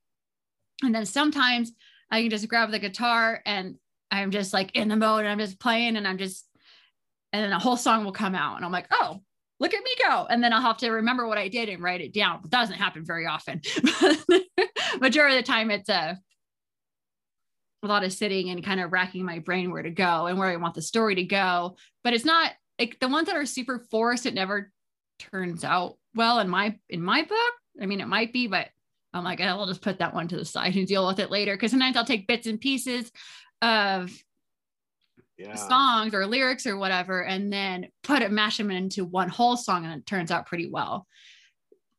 And 0.82 0.94
then 0.94 1.04
sometimes 1.06 1.72
I 2.10 2.22
can 2.22 2.30
just 2.30 2.48
grab 2.48 2.70
the 2.70 2.78
guitar 2.78 3.40
and 3.44 3.76
I'm 4.10 4.30
just 4.30 4.52
like 4.52 4.74
in 4.76 4.88
the 4.88 4.96
mode 4.96 5.20
and 5.20 5.28
I'm 5.28 5.38
just 5.38 5.58
playing 5.58 5.96
and 5.96 6.06
I'm 6.06 6.18
just, 6.18 6.46
and 7.32 7.44
then 7.44 7.52
a 7.52 7.58
whole 7.58 7.76
song 7.76 8.04
will 8.04 8.12
come 8.12 8.34
out 8.34 8.56
and 8.56 8.64
I'm 8.64 8.72
like, 8.72 8.86
oh, 8.90 9.20
look 9.60 9.74
at 9.74 9.82
me 9.82 9.90
go. 10.06 10.26
And 10.28 10.42
then 10.42 10.52
I'll 10.52 10.60
have 10.60 10.78
to 10.78 10.90
remember 10.90 11.26
what 11.26 11.38
I 11.38 11.48
did 11.48 11.68
and 11.68 11.82
write 11.82 12.00
it 12.00 12.12
down. 12.12 12.40
It 12.44 12.50
doesn't 12.50 12.76
happen 12.76 13.04
very 13.04 13.26
often. 13.26 13.60
Majority 15.00 15.36
of 15.36 15.44
the 15.44 15.46
time, 15.46 15.70
it's 15.70 15.88
a, 15.88 16.18
a 17.82 17.86
lot 17.86 18.04
of 18.04 18.12
sitting 18.12 18.50
and 18.50 18.64
kind 18.64 18.80
of 18.80 18.92
racking 18.92 19.24
my 19.24 19.40
brain 19.40 19.70
where 19.70 19.82
to 19.82 19.90
go 19.90 20.26
and 20.26 20.38
where 20.38 20.48
I 20.48 20.56
want 20.56 20.74
the 20.74 20.82
story 20.82 21.16
to 21.16 21.24
go. 21.24 21.76
But 22.02 22.14
it's 22.14 22.24
not 22.24 22.52
like 22.78 22.98
the 23.00 23.08
ones 23.08 23.26
that 23.26 23.36
are 23.36 23.46
super 23.46 23.84
forced, 23.90 24.26
it 24.26 24.34
never 24.34 24.70
turns 25.18 25.64
out 25.64 25.96
well 26.14 26.38
in 26.38 26.48
my 26.48 26.78
in 26.88 27.02
my 27.02 27.22
book. 27.22 27.52
I 27.80 27.86
mean, 27.86 28.00
it 28.00 28.08
might 28.08 28.32
be, 28.32 28.46
but 28.46 28.68
I'm 29.14 29.24
like, 29.24 29.40
I'll 29.40 29.66
just 29.66 29.80
put 29.80 30.00
that 30.00 30.12
one 30.12 30.28
to 30.28 30.36
the 30.36 30.44
side 30.44 30.74
and 30.76 30.86
deal 30.86 31.06
with 31.06 31.20
it 31.20 31.30
later. 31.30 31.56
Cause 31.56 31.70
sometimes 31.70 31.96
I'll 31.96 32.04
take 32.04 32.26
bits 32.26 32.46
and 32.46 32.60
pieces 32.60 33.10
of 33.62 34.10
Yeah. 35.38 35.54
songs 35.54 36.12
or 36.14 36.26
lyrics 36.26 36.66
or 36.66 36.76
whatever, 36.76 37.24
and 37.24 37.52
then 37.52 37.88
put 38.02 38.22
it, 38.22 38.32
mash 38.32 38.56
them 38.56 38.70
into 38.70 39.04
one 39.04 39.28
whole 39.28 39.56
song, 39.56 39.84
and 39.84 39.94
it 40.00 40.06
turns 40.06 40.30
out 40.30 40.46
pretty 40.46 40.68
well. 40.68 41.06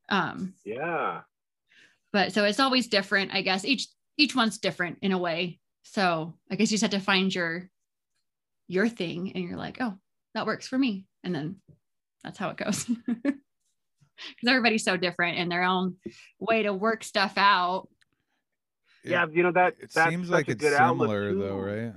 Um, 0.10 0.54
Yeah. 0.64 1.22
but 2.12 2.34
so 2.34 2.44
it's 2.44 2.60
always 2.60 2.88
different, 2.88 3.34
I 3.34 3.42
guess. 3.42 3.66
Each 3.66 3.88
each 4.18 4.36
one's 4.36 4.60
different 4.60 5.00
in 5.02 5.12
a 5.12 5.18
way. 5.18 5.60
So 5.84 6.38
I 6.50 6.56
guess 6.56 6.72
you 6.72 6.78
just 6.78 6.82
have 6.92 7.00
to 7.00 7.06
find 7.06 7.34
your 7.34 7.70
your 8.68 8.90
thing, 8.90 9.32
and 9.34 9.44
you're 9.44 9.58
like, 9.58 9.78
oh, 9.80 9.98
that 10.34 10.46
works 10.46 10.68
for 10.68 10.78
me, 10.78 11.06
and 11.24 11.34
then 11.34 11.58
that's 12.24 12.38
how 12.38 12.50
it 12.50 12.58
goes. 12.58 12.90
Because 14.18 14.50
everybody's 14.50 14.84
so 14.84 14.98
different 14.98 15.38
in 15.38 15.50
their 15.50 15.64
own 15.64 15.96
way 16.40 16.64
to 16.64 16.74
work 16.74 17.04
stuff 17.04 17.34
out. 17.38 17.88
It- 19.04 19.12
yeah, 19.12 19.26
you 19.32 19.44
know 19.44 19.52
that 19.52 19.76
It 19.80 19.92
that's 19.94 20.10
seems 20.10 20.30
like 20.30 20.48
a 20.48 20.52
it's 20.52 20.62
good 20.62 20.74
outlet, 20.74 21.10
similar 21.10 21.36
though, 21.36 21.58
right? 21.60 21.94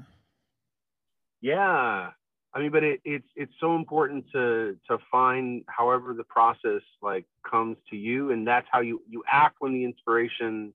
Yeah. 1.41 2.11
I 2.55 2.61
mean, 2.61 2.71
but 2.71 2.83
it, 2.83 3.01
it's 3.05 3.29
it's 3.37 3.53
so 3.61 3.77
important 3.77 4.25
to 4.33 4.77
to 4.89 4.99
find 5.11 5.65
however 5.69 6.15
the 6.15 6.25
process 6.25 6.83
like 7.03 7.27
comes 7.49 7.77
to 7.91 7.97
you, 7.97 8.31
and 8.33 8.47
that's 8.47 8.67
how 8.71 8.81
you 8.81 9.03
you 9.09 9.23
act 9.31 9.57
when 9.61 9.73
the 9.75 9.85
inspiration 9.85 10.73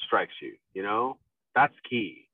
strikes 0.00 0.34
you. 0.42 0.56
You 0.74 0.82
know, 0.82 1.18
that's 1.54 1.74
key. 1.88 2.28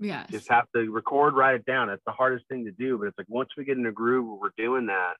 Yeah. 0.00 0.26
Just 0.30 0.48
have 0.50 0.66
to 0.74 0.90
record, 0.90 1.34
write 1.34 1.54
it 1.54 1.64
down. 1.66 1.86
That's 1.88 2.02
the 2.04 2.12
hardest 2.12 2.48
thing 2.48 2.64
to 2.64 2.72
do. 2.72 2.98
But 2.98 3.08
it's 3.08 3.18
like 3.18 3.28
once 3.28 3.50
we 3.56 3.64
get 3.64 3.78
in 3.78 3.86
a 3.86 3.92
groove 3.92 4.26
where 4.26 4.36
we're 4.36 4.64
doing 4.64 4.86
that, 4.86 5.14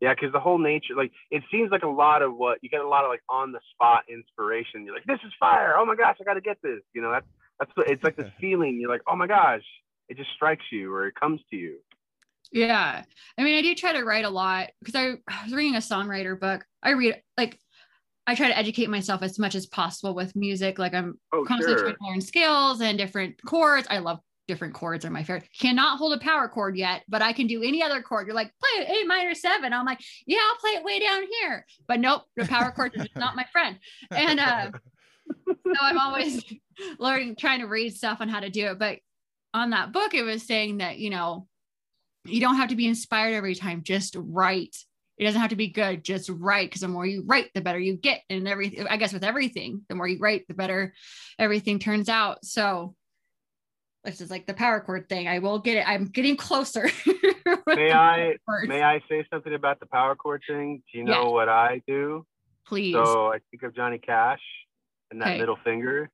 yeah, 0.00 0.14
because 0.14 0.32
the 0.32 0.40
whole 0.40 0.58
nature, 0.58 0.94
like 0.96 1.12
it 1.30 1.42
seems 1.50 1.70
like 1.70 1.82
a 1.82 1.88
lot 1.88 2.22
of 2.22 2.34
what 2.34 2.58
you 2.62 2.70
get 2.70 2.80
a 2.80 2.88
lot 2.88 3.04
of 3.04 3.10
like 3.10 3.22
on 3.28 3.52
the 3.52 3.60
spot 3.72 4.04
inspiration. 4.08 4.84
You're 4.84 4.94
like, 4.94 5.04
this 5.04 5.20
is 5.26 5.32
fire. 5.38 5.74
Oh 5.76 5.84
my 5.84 5.94
gosh, 5.94 6.16
I 6.20 6.24
got 6.24 6.34
to 6.34 6.40
get 6.40 6.56
this. 6.62 6.80
You 6.94 7.02
know, 7.02 7.10
that's 7.10 7.26
that's 7.58 7.70
what 7.74 7.88
it's 7.90 8.02
like 8.02 8.16
this 8.16 8.30
feeling. 8.40 8.78
You're 8.80 8.90
like, 8.90 9.02
oh 9.06 9.16
my 9.16 9.26
gosh, 9.26 9.62
it 10.08 10.16
just 10.16 10.30
strikes 10.34 10.64
you 10.72 10.92
or 10.92 11.06
it 11.06 11.14
comes 11.14 11.40
to 11.50 11.56
you. 11.56 11.78
Yeah. 12.50 13.04
I 13.38 13.42
mean, 13.44 13.58
I 13.58 13.62
do 13.62 13.74
try 13.74 13.92
to 13.92 14.04
write 14.04 14.24
a 14.24 14.30
lot 14.30 14.70
because 14.80 14.94
I, 14.94 15.12
I 15.28 15.44
was 15.44 15.52
reading 15.52 15.76
a 15.76 15.80
songwriter 15.80 16.38
book. 16.38 16.64
I 16.82 16.90
read 16.90 17.22
like 17.36 17.58
I 18.26 18.34
try 18.34 18.48
to 18.48 18.56
educate 18.56 18.88
myself 18.88 19.22
as 19.22 19.38
much 19.38 19.54
as 19.54 19.66
possible 19.66 20.14
with 20.14 20.36
music. 20.36 20.78
Like 20.78 20.94
I'm 20.94 21.18
Oh 21.32 21.44
constantly 21.44 21.76
sure. 21.76 21.84
trying 21.84 21.96
to 21.96 22.06
learn 22.08 22.20
scales 22.20 22.80
and 22.80 22.96
different 22.96 23.42
chords. 23.44 23.86
I 23.90 23.98
love 23.98 24.20
different 24.50 24.74
chords 24.74 25.04
are 25.04 25.10
my 25.10 25.22
favorite. 25.22 25.48
Cannot 25.58 25.98
hold 25.98 26.12
a 26.12 26.18
power 26.18 26.48
chord 26.48 26.76
yet, 26.76 27.02
but 27.08 27.22
I 27.22 27.32
can 27.32 27.46
do 27.46 27.62
any 27.62 27.82
other 27.82 28.02
chord. 28.02 28.26
You're 28.26 28.34
like, 28.34 28.52
play 28.58 28.86
A 28.86 29.06
minor 29.06 29.34
seven. 29.34 29.72
I'm 29.72 29.86
like, 29.86 30.00
yeah, 30.26 30.38
I'll 30.48 30.56
play 30.56 30.72
it 30.72 30.84
way 30.84 30.98
down 30.98 31.22
here. 31.40 31.64
But 31.86 32.00
nope, 32.00 32.22
the 32.36 32.46
power 32.46 32.72
chord 32.72 32.92
is 32.94 33.06
not 33.16 33.36
my 33.36 33.46
friend. 33.52 33.78
And 34.10 34.40
uh 34.40 34.70
so 35.46 35.74
I'm 35.80 35.98
always 35.98 36.44
learning, 36.98 37.36
trying 37.36 37.60
to 37.60 37.66
read 37.66 37.94
stuff 37.94 38.18
on 38.20 38.28
how 38.28 38.40
to 38.40 38.50
do 38.50 38.66
it. 38.66 38.78
But 38.78 38.98
on 39.54 39.70
that 39.70 39.92
book, 39.92 40.14
it 40.14 40.22
was 40.22 40.42
saying 40.42 40.78
that, 40.78 40.98
you 40.98 41.10
know, 41.10 41.46
you 42.24 42.40
don't 42.40 42.56
have 42.56 42.70
to 42.70 42.76
be 42.76 42.86
inspired 42.86 43.34
every 43.34 43.54
time, 43.54 43.82
just 43.82 44.16
write. 44.18 44.76
It 45.18 45.24
doesn't 45.24 45.40
have 45.40 45.50
to 45.50 45.56
be 45.56 45.68
good, 45.68 46.02
just 46.02 46.30
write. 46.30 46.70
Because 46.70 46.80
the 46.80 46.88
more 46.88 47.06
you 47.06 47.22
write, 47.26 47.50
the 47.54 47.60
better 47.60 47.78
you 47.78 47.96
get. 47.96 48.22
And 48.30 48.48
everything, 48.48 48.86
I 48.88 48.96
guess, 48.96 49.12
with 49.12 49.24
everything, 49.24 49.82
the 49.88 49.94
more 49.94 50.08
you 50.08 50.18
write, 50.18 50.46
the 50.48 50.54
better 50.54 50.94
everything 51.38 51.78
turns 51.78 52.08
out. 52.08 52.44
So, 52.44 52.94
this 54.04 54.20
is 54.20 54.30
like 54.30 54.46
the 54.46 54.54
power 54.54 54.80
chord 54.80 55.08
thing. 55.08 55.28
I 55.28 55.38
will 55.40 55.58
get 55.58 55.76
it. 55.76 55.88
I'm 55.88 56.06
getting 56.06 56.36
closer. 56.36 56.88
May 57.76 57.92
I 57.92 58.34
may 58.64 58.82
I 58.82 59.00
say 59.08 59.24
something 59.32 59.54
about 59.54 59.80
the 59.80 59.86
power 59.86 60.14
chord 60.14 60.42
thing? 60.46 60.82
Do 60.90 60.98
you 60.98 61.04
know 61.04 61.28
Yeah. 61.28 61.32
what 61.32 61.48
I 61.48 61.82
do? 61.86 62.26
Please. 62.66 62.94
So 62.94 63.28
I 63.28 63.38
think 63.50 63.62
of 63.62 63.74
Johnny 63.74 63.98
Cash 63.98 64.40
and 65.10 65.20
that 65.20 65.28
Okay. 65.28 65.38
middle 65.38 65.58
finger. 65.64 66.10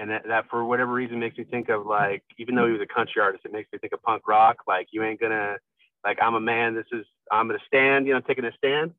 And 0.00 0.10
that, 0.10 0.22
that 0.28 0.48
for 0.48 0.64
whatever 0.64 0.92
reason 0.92 1.18
makes 1.18 1.36
me 1.36 1.44
think 1.44 1.68
of 1.70 1.84
like, 1.84 2.22
even 2.38 2.54
though 2.54 2.66
he 2.66 2.72
was 2.72 2.80
a 2.80 2.86
country 2.86 3.20
artist, 3.20 3.44
it 3.44 3.52
makes 3.52 3.68
me 3.72 3.78
think 3.80 3.92
of 3.92 4.00
punk 4.02 4.28
rock. 4.28 4.58
Like 4.68 4.88
you 4.92 5.02
ain't 5.02 5.20
gonna 5.20 5.56
like 6.04 6.18
I'm 6.22 6.34
a 6.36 6.40
man, 6.40 6.74
this 6.74 6.86
is 6.92 7.04
I'm 7.32 7.48
gonna 7.48 7.58
stand, 7.66 8.06
you 8.06 8.14
know, 8.14 8.20
taking 8.20 8.44
a 8.44 8.52
stand. 8.56 8.92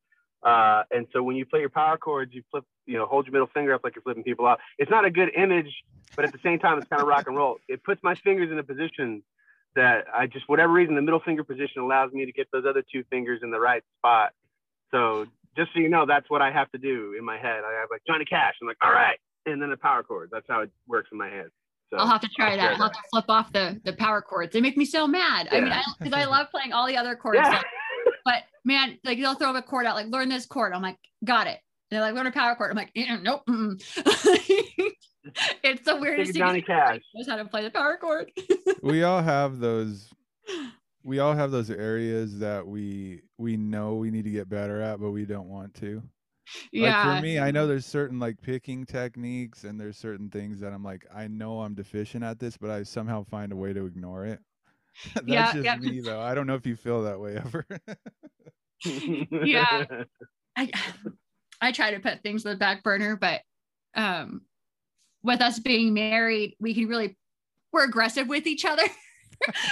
Uh, 0.43 0.83
and 0.91 1.05
so 1.11 1.21
when 1.21 1.35
you 1.35 1.45
play 1.45 1.59
your 1.59 1.69
power 1.69 1.97
chords, 1.97 2.33
you 2.33 2.43
flip, 2.49 2.63
you 2.85 2.97
know, 2.97 3.05
hold 3.05 3.25
your 3.25 3.33
middle 3.33 3.49
finger 3.53 3.73
up 3.73 3.81
like 3.83 3.95
you're 3.95 4.01
flipping 4.01 4.23
people 4.23 4.45
out. 4.47 4.59
It's 4.77 4.89
not 4.89 5.05
a 5.05 5.11
good 5.11 5.29
image, 5.35 5.73
but 6.15 6.25
at 6.25 6.31
the 6.31 6.39
same 6.43 6.59
time, 6.59 6.77
it's 6.77 6.87
kind 6.87 7.01
of 7.01 7.07
rock 7.07 7.27
and 7.27 7.35
roll. 7.35 7.57
It 7.67 7.83
puts 7.83 8.01
my 8.03 8.15
fingers 8.15 8.49
in 8.51 8.57
a 8.57 8.63
position 8.63 9.21
that 9.75 10.05
I 10.13 10.27
just, 10.27 10.47
whatever 10.47 10.71
reason, 10.71 10.95
the 10.95 11.01
middle 11.01 11.19
finger 11.19 11.43
position 11.43 11.81
allows 11.81 12.11
me 12.13 12.25
to 12.25 12.31
get 12.31 12.47
those 12.51 12.65
other 12.67 12.83
two 12.91 13.03
fingers 13.09 13.41
in 13.43 13.51
the 13.51 13.59
right 13.59 13.83
spot. 13.99 14.31
So 14.91 15.25
just 15.55 15.71
so 15.73 15.79
you 15.79 15.89
know, 15.89 16.05
that's 16.05 16.29
what 16.29 16.41
I 16.41 16.51
have 16.51 16.71
to 16.71 16.77
do 16.77 17.15
in 17.17 17.25
my 17.25 17.37
head. 17.37 17.61
I 17.65 17.79
have 17.79 17.89
like 17.91 18.01
Johnny 18.07 18.25
Cash. 18.25 18.55
I'm 18.61 18.67
like, 18.67 18.77
all 18.81 18.91
right, 18.91 19.19
and 19.45 19.61
then 19.61 19.69
the 19.69 19.77
power 19.77 20.03
chord. 20.03 20.29
That's 20.31 20.45
how 20.47 20.61
it 20.61 20.71
works 20.87 21.09
in 21.11 21.17
my 21.17 21.29
head. 21.29 21.47
So 21.89 21.97
I'll 21.97 22.07
have 22.07 22.21
to 22.21 22.29
try 22.35 22.51
I'll 22.51 22.57
that. 22.57 22.71
I'll 22.73 22.83
have 22.83 22.91
to 22.93 22.99
flip 23.11 23.25
off 23.29 23.51
the 23.51 23.79
the 23.83 23.93
power 23.93 24.21
chords. 24.21 24.53
They 24.53 24.61
make 24.61 24.77
me 24.77 24.85
so 24.85 25.07
mad. 25.07 25.49
I 25.51 25.61
mean, 25.61 25.73
because 25.99 26.13
I, 26.13 26.25
love 26.25 26.47
playing 26.51 26.71
all 26.71 26.87
the 26.87 26.97
other 26.97 27.15
chords. 27.21 27.39
Yeah. 27.41 27.49
like- 27.49 27.65
man, 28.65 28.97
like 29.03 29.19
they'll 29.19 29.35
throw 29.35 29.55
a 29.55 29.61
chord 29.61 29.85
out, 29.85 29.95
like 29.95 30.07
learn 30.07 30.29
this 30.29 30.45
chord. 30.45 30.73
I'm 30.73 30.81
like, 30.81 30.97
got 31.23 31.47
it. 31.47 31.59
They're 31.89 32.01
like, 32.01 32.13
learn 32.13 32.27
a 32.27 32.31
power 32.31 32.55
chord. 32.55 32.69
I'm 32.71 32.77
like, 32.77 32.91
"Eh, 32.95 33.17
nope. 33.21 33.41
mm-mm." 33.49 33.81
it's 35.63 35.85
the 35.85 35.95
weirdest 35.95 36.33
Think 36.33 36.43
of 36.43 36.47
Johnny 36.47 36.61
thing. 36.61 36.67
Cash. 36.67 37.01
Knows 37.15 37.27
how 37.27 37.37
to 37.37 37.45
play 37.45 37.63
the 37.63 37.71
power 37.71 37.97
chord. 37.97 38.31
we 38.83 39.03
all 39.03 39.21
have 39.21 39.59
those 39.59 40.09
we 41.03 41.19
all 41.19 41.33
have 41.33 41.51
those 41.51 41.69
areas 41.69 42.39
that 42.39 42.65
we 42.65 43.21
we 43.37 43.57
know 43.57 43.95
we 43.95 44.11
need 44.11 44.25
to 44.25 44.31
get 44.31 44.49
better 44.49 44.81
at 44.81 44.99
but 44.99 45.11
we 45.11 45.25
don't 45.25 45.47
want 45.47 45.73
to 45.73 46.01
yeah. 46.71 47.07
like 47.07 47.17
for 47.17 47.23
me 47.23 47.39
i 47.39 47.51
know 47.51 47.67
there's 47.67 47.85
certain 47.85 48.19
like 48.19 48.41
picking 48.41 48.85
techniques 48.85 49.63
and 49.63 49.79
there's 49.79 49.97
certain 49.97 50.29
things 50.29 50.59
that 50.59 50.73
i'm 50.73 50.83
like 50.83 51.05
i 51.13 51.27
know 51.27 51.61
i'm 51.61 51.73
deficient 51.73 52.23
at 52.23 52.39
this 52.39 52.57
but 52.57 52.69
i 52.69 52.83
somehow 52.83 53.23
find 53.23 53.51
a 53.51 53.55
way 53.55 53.71
to 53.71 53.85
ignore 53.85 54.25
it 54.25 54.39
that's 55.15 55.27
Yeah, 55.27 55.51
just 55.53 55.65
yeah. 55.65 55.75
me 55.77 56.01
though 56.01 56.21
i 56.21 56.33
don't 56.35 56.47
know 56.47 56.55
if 56.55 56.65
you 56.65 56.75
feel 56.75 57.03
that 57.03 57.19
way 57.19 57.35
ever 57.37 57.65
Yeah. 58.85 59.85
I 60.55 60.71
I 61.61 61.71
try 61.73 61.91
to 61.91 61.99
put 61.99 62.23
things 62.23 62.45
on 62.45 62.53
the 62.53 62.57
back 62.57 62.83
burner, 62.83 63.17
but 63.17 63.41
um 63.95 64.41
with 65.21 65.41
us 65.41 65.59
being 65.59 65.93
married, 65.93 66.55
we 66.59 66.73
can 66.73 66.87
really 66.87 67.17
we're 67.73 67.83
aggressive 67.83 68.27
with 68.29 68.47
each 68.47 68.63
other. 68.65 68.83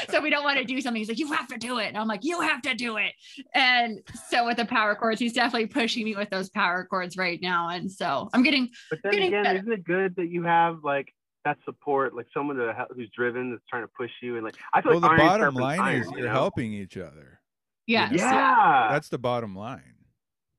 so 0.09 0.21
we 0.21 0.29
don't 0.29 0.43
want 0.43 0.57
to 0.57 0.63
do 0.65 0.79
something. 0.81 0.99
He's 0.99 1.09
like, 1.09 1.19
you 1.19 1.31
have 1.31 1.47
to 1.47 1.57
do 1.57 1.79
it. 1.79 1.87
And 1.87 1.97
I'm 1.97 2.07
like, 2.07 2.23
you 2.23 2.39
have 2.41 2.61
to 2.63 2.73
do 2.73 2.97
it. 2.97 3.13
And 3.53 3.99
so 4.29 4.45
with 4.45 4.57
the 4.57 4.65
power 4.65 4.95
chords, 4.95 5.19
he's 5.19 5.33
definitely 5.33 5.67
pushing 5.67 6.03
me 6.05 6.15
with 6.15 6.29
those 6.29 6.49
power 6.49 6.85
chords 6.85 7.17
right 7.17 7.39
now. 7.41 7.69
And 7.69 7.89
so 7.91 8.29
I'm 8.33 8.43
getting 8.43 8.69
But 8.89 8.99
then 9.03 9.11
Getting 9.13 9.27
again, 9.29 9.43
better. 9.43 9.59
isn't 9.59 9.71
it 9.71 9.83
good 9.83 10.15
that 10.17 10.27
you 10.27 10.43
have 10.43 10.83
like 10.83 11.13
that 11.47 11.57
support, 11.65 12.15
like 12.15 12.27
someone 12.33 12.57
to 12.57 12.87
who's 12.95 13.09
driven, 13.15 13.51
that's 13.51 13.63
trying 13.69 13.83
to 13.83 13.91
push 13.97 14.11
you, 14.21 14.35
and 14.35 14.45
like 14.45 14.55
I 14.73 14.81
feel 14.81 14.91
well 14.93 15.01
the 15.01 15.07
like 15.07 15.19
iron 15.19 15.27
bottom 15.29 15.55
line 15.55 15.79
iron, 15.79 16.01
is 16.01 16.11
you 16.11 16.17
you're 16.17 16.27
know? 16.27 16.33
helping 16.33 16.73
each 16.73 16.97
other 16.97 17.39
yeah, 17.85 18.09
know? 18.09 18.15
Yeah, 18.17 18.87
that's 18.91 19.09
the 19.09 19.17
bottom 19.17 19.55
line 19.55 19.97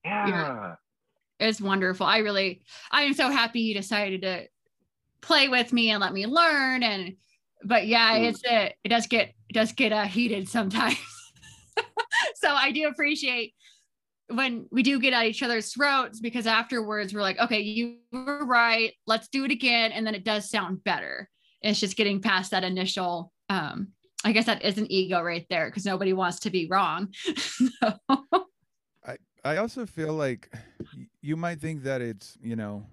yeah. 0.05 0.75
it's 1.39 1.61
wonderful. 1.61 2.07
I 2.07 2.19
really 2.19 2.63
I 2.91 3.03
am 3.03 3.15
so 3.15 3.31
happy 3.31 3.61
you 3.61 3.75
decided 3.75 4.23
to 4.23 4.47
play 5.21 5.49
with 5.49 5.73
me 5.73 5.91
and 5.91 6.01
let 6.01 6.13
me 6.13 6.27
learn. 6.27 6.83
And 6.83 7.17
but 7.65 7.87
yeah, 7.87 8.19
Mm. 8.19 8.29
it's 8.29 8.43
it 8.45 8.75
it 8.85 8.89
does 8.89 9.07
get 9.07 9.35
it 9.49 9.53
does 9.53 9.73
get 9.73 9.93
uh, 9.93 10.05
heated 10.05 10.49
sometimes. 10.49 10.99
so 12.35 12.49
I 12.51 12.73
do 12.73 12.87
appreciate 12.89 13.55
when 14.31 14.67
we 14.71 14.83
do 14.83 15.01
get 15.01 15.13
at 15.13 15.27
each 15.27 15.43
other's 15.43 15.73
throats 15.73 16.21
because 16.21 16.47
afterwards 16.47 17.15
we're 17.15 17.23
like, 17.23 17.39
okay, 17.39 17.61
you 17.61 17.97
were 18.13 18.45
right. 18.45 18.93
Let's 19.07 19.29
do 19.29 19.45
it 19.45 19.51
again. 19.51 19.93
And 19.93 20.07
then 20.07 20.15
it 20.15 20.25
does 20.25 20.51
sound 20.51 20.85
better. 20.85 21.29
It's 21.63 21.81
just 21.81 21.97
getting 21.97 22.21
past 22.21 22.51
that 22.51 22.65
initial 22.65 23.33
um 23.49 23.89
I 24.25 24.33
guess 24.33 24.47
that 24.47 24.65
is 24.65 24.79
an 24.79 24.91
ego 24.91 25.23
right 25.23 25.47
there 25.49 25.67
because 25.67 25.85
nobody 25.85 26.13
wants 26.13 26.41
to 26.41 26.51
be 26.51 26.67
wrong. 26.69 27.13
So, 27.81 27.95
I 29.45 29.57
also 29.57 29.87
feel 29.87 30.13
like 30.13 30.53
you 31.23 31.37
might 31.37 31.61
think 31.61 31.83
that 31.85 32.01
it's, 32.03 32.37
you 32.43 32.57
know, 32.57 32.87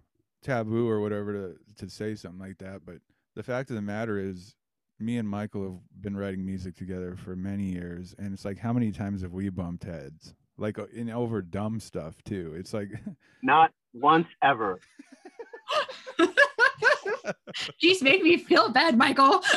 taboo 0.44 0.88
or 0.88 1.02
whatever 1.02 1.34
to, 1.34 1.56
to 1.86 1.90
say 1.90 2.16
something 2.16 2.40
like 2.40 2.60
that. 2.60 2.86
But 2.86 2.98
the 3.36 3.44
fact 3.44 3.70
of 3.70 3.76
the 3.76 3.82
matter 3.82 4.18
is, 4.18 4.56
me 5.00 5.18
and 5.18 5.28
Michael 5.28 5.64
have 5.64 6.02
been 6.02 6.16
writing 6.16 6.46
music 6.46 6.76
together 6.76 7.18
for 7.18 7.36
many 7.36 7.64
years. 7.64 8.16
And 8.18 8.34
it's 8.34 8.46
like, 8.46 8.58
how 8.58 8.72
many 8.72 8.92
times 8.92 9.22
have 9.24 9.34
we 9.34 9.50
bumped 9.50 9.84
heads? 9.84 10.34
Like 10.58 10.78
uh, 10.80 10.86
in 10.94 11.10
over 11.10 11.42
dumb 11.42 11.80
stuff 11.80 12.16
too. 12.24 12.54
It's 12.58 12.74
like 12.74 12.90
Not 13.44 13.72
once 13.94 14.28
ever. 14.44 14.80
Jeez, 17.84 18.02
make 18.02 18.22
me 18.22 18.38
feel 18.38 18.70
bad, 18.70 18.98
Michael. 18.98 19.42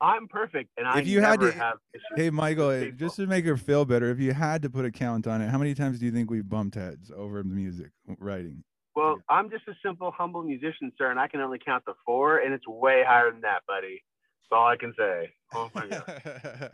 I'm 0.00 0.28
perfect, 0.28 0.70
and 0.76 0.86
I 0.86 0.98
If 1.00 1.06
you 1.08 1.20
had 1.22 1.40
never 1.40 1.52
to- 1.52 1.58
have 1.58 1.76
issues. 1.94 2.04
Hey, 2.16 2.30
Michael, 2.30 2.90
just 2.96 3.16
to 3.16 3.26
make 3.26 3.44
her 3.46 3.56
feel 3.56 3.84
better, 3.86 4.10
if 4.10 4.20
you 4.20 4.32
had 4.34 4.60
to 4.62 4.70
put 4.70 4.84
a 4.84 4.90
count 4.90 5.26
on 5.26 5.40
it, 5.40 5.48
how 5.48 5.56
many 5.58 5.74
times 5.74 5.98
do 5.98 6.04
you 6.04 6.12
think 6.12 6.30
we've 6.30 6.48
bumped 6.48 6.74
heads 6.74 7.10
over 7.14 7.38
the 7.42 7.48
music 7.48 7.90
writing? 8.18 8.62
Well, 8.94 9.16
I'm 9.30 9.50
just 9.50 9.64
a 9.68 9.74
simple, 9.84 10.10
humble 10.16 10.42
musician, 10.42 10.92
sir, 10.98 11.10
and 11.10 11.18
I 11.18 11.28
can 11.28 11.40
only 11.40 11.58
count 11.64 11.84
to 11.86 11.94
four, 12.04 12.38
and 12.38 12.52
it's 12.52 12.66
way 12.68 13.04
higher 13.06 13.30
than 13.30 13.40
that, 13.42 13.62
buddy. 13.66 14.02
That's 14.50 14.58
all 14.58 14.66
I 14.66 14.76
can 14.76 14.94
say. 14.96 15.32
Oh 15.52 15.70
my 15.74 15.86
god. 15.86 16.04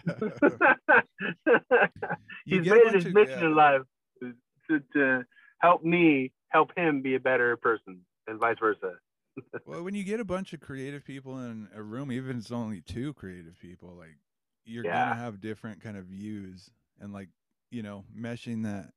He's 2.44 2.66
made 2.66 2.82
it 2.82 2.94
his 2.94 3.14
mission 3.14 3.38
yeah. 3.40 3.46
in 3.46 3.54
life 3.54 3.82
to, 4.20 4.32
to, 4.68 4.80
to 4.94 5.24
help 5.58 5.82
me 5.82 6.32
help 6.48 6.70
him 6.76 7.00
be 7.00 7.14
a 7.14 7.20
better 7.20 7.56
person, 7.56 8.00
and 8.26 8.38
vice 8.38 8.56
versa. 8.60 8.94
well, 9.66 9.82
when 9.82 9.94
you 9.94 10.04
get 10.04 10.20
a 10.20 10.24
bunch 10.24 10.52
of 10.52 10.60
creative 10.60 11.04
people 11.04 11.38
in 11.38 11.68
a 11.74 11.82
room, 11.82 12.12
even 12.12 12.32
if 12.32 12.36
it's 12.36 12.52
only 12.52 12.82
two 12.82 13.14
creative 13.14 13.58
people, 13.58 13.94
like 13.96 14.18
you're 14.64 14.84
Yeah. 14.84 15.04
gonna 15.04 15.16
have 15.16 15.40
different 15.40 15.82
kind 15.82 15.96
of 15.96 16.04
views, 16.04 16.70
and 17.00 17.12
like 17.12 17.28
you 17.70 17.82
know, 17.82 18.04
meshing 18.14 18.64
that, 18.64 18.92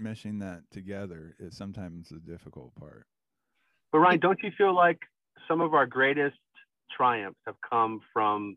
meshing 0.00 0.40
that 0.40 0.62
together 0.72 1.36
is 1.38 1.56
sometimes 1.56 2.08
the 2.08 2.18
difficult 2.18 2.74
part. 2.74 3.06
But 3.92 4.00
Ryan, 4.00 4.18
don't 4.18 4.42
you 4.42 4.50
feel 4.58 4.74
like 4.74 4.98
some 5.46 5.60
of 5.60 5.74
our 5.74 5.86
greatest 5.86 6.36
triumphs 6.96 7.38
have 7.46 7.56
come 7.68 8.00
from 8.12 8.56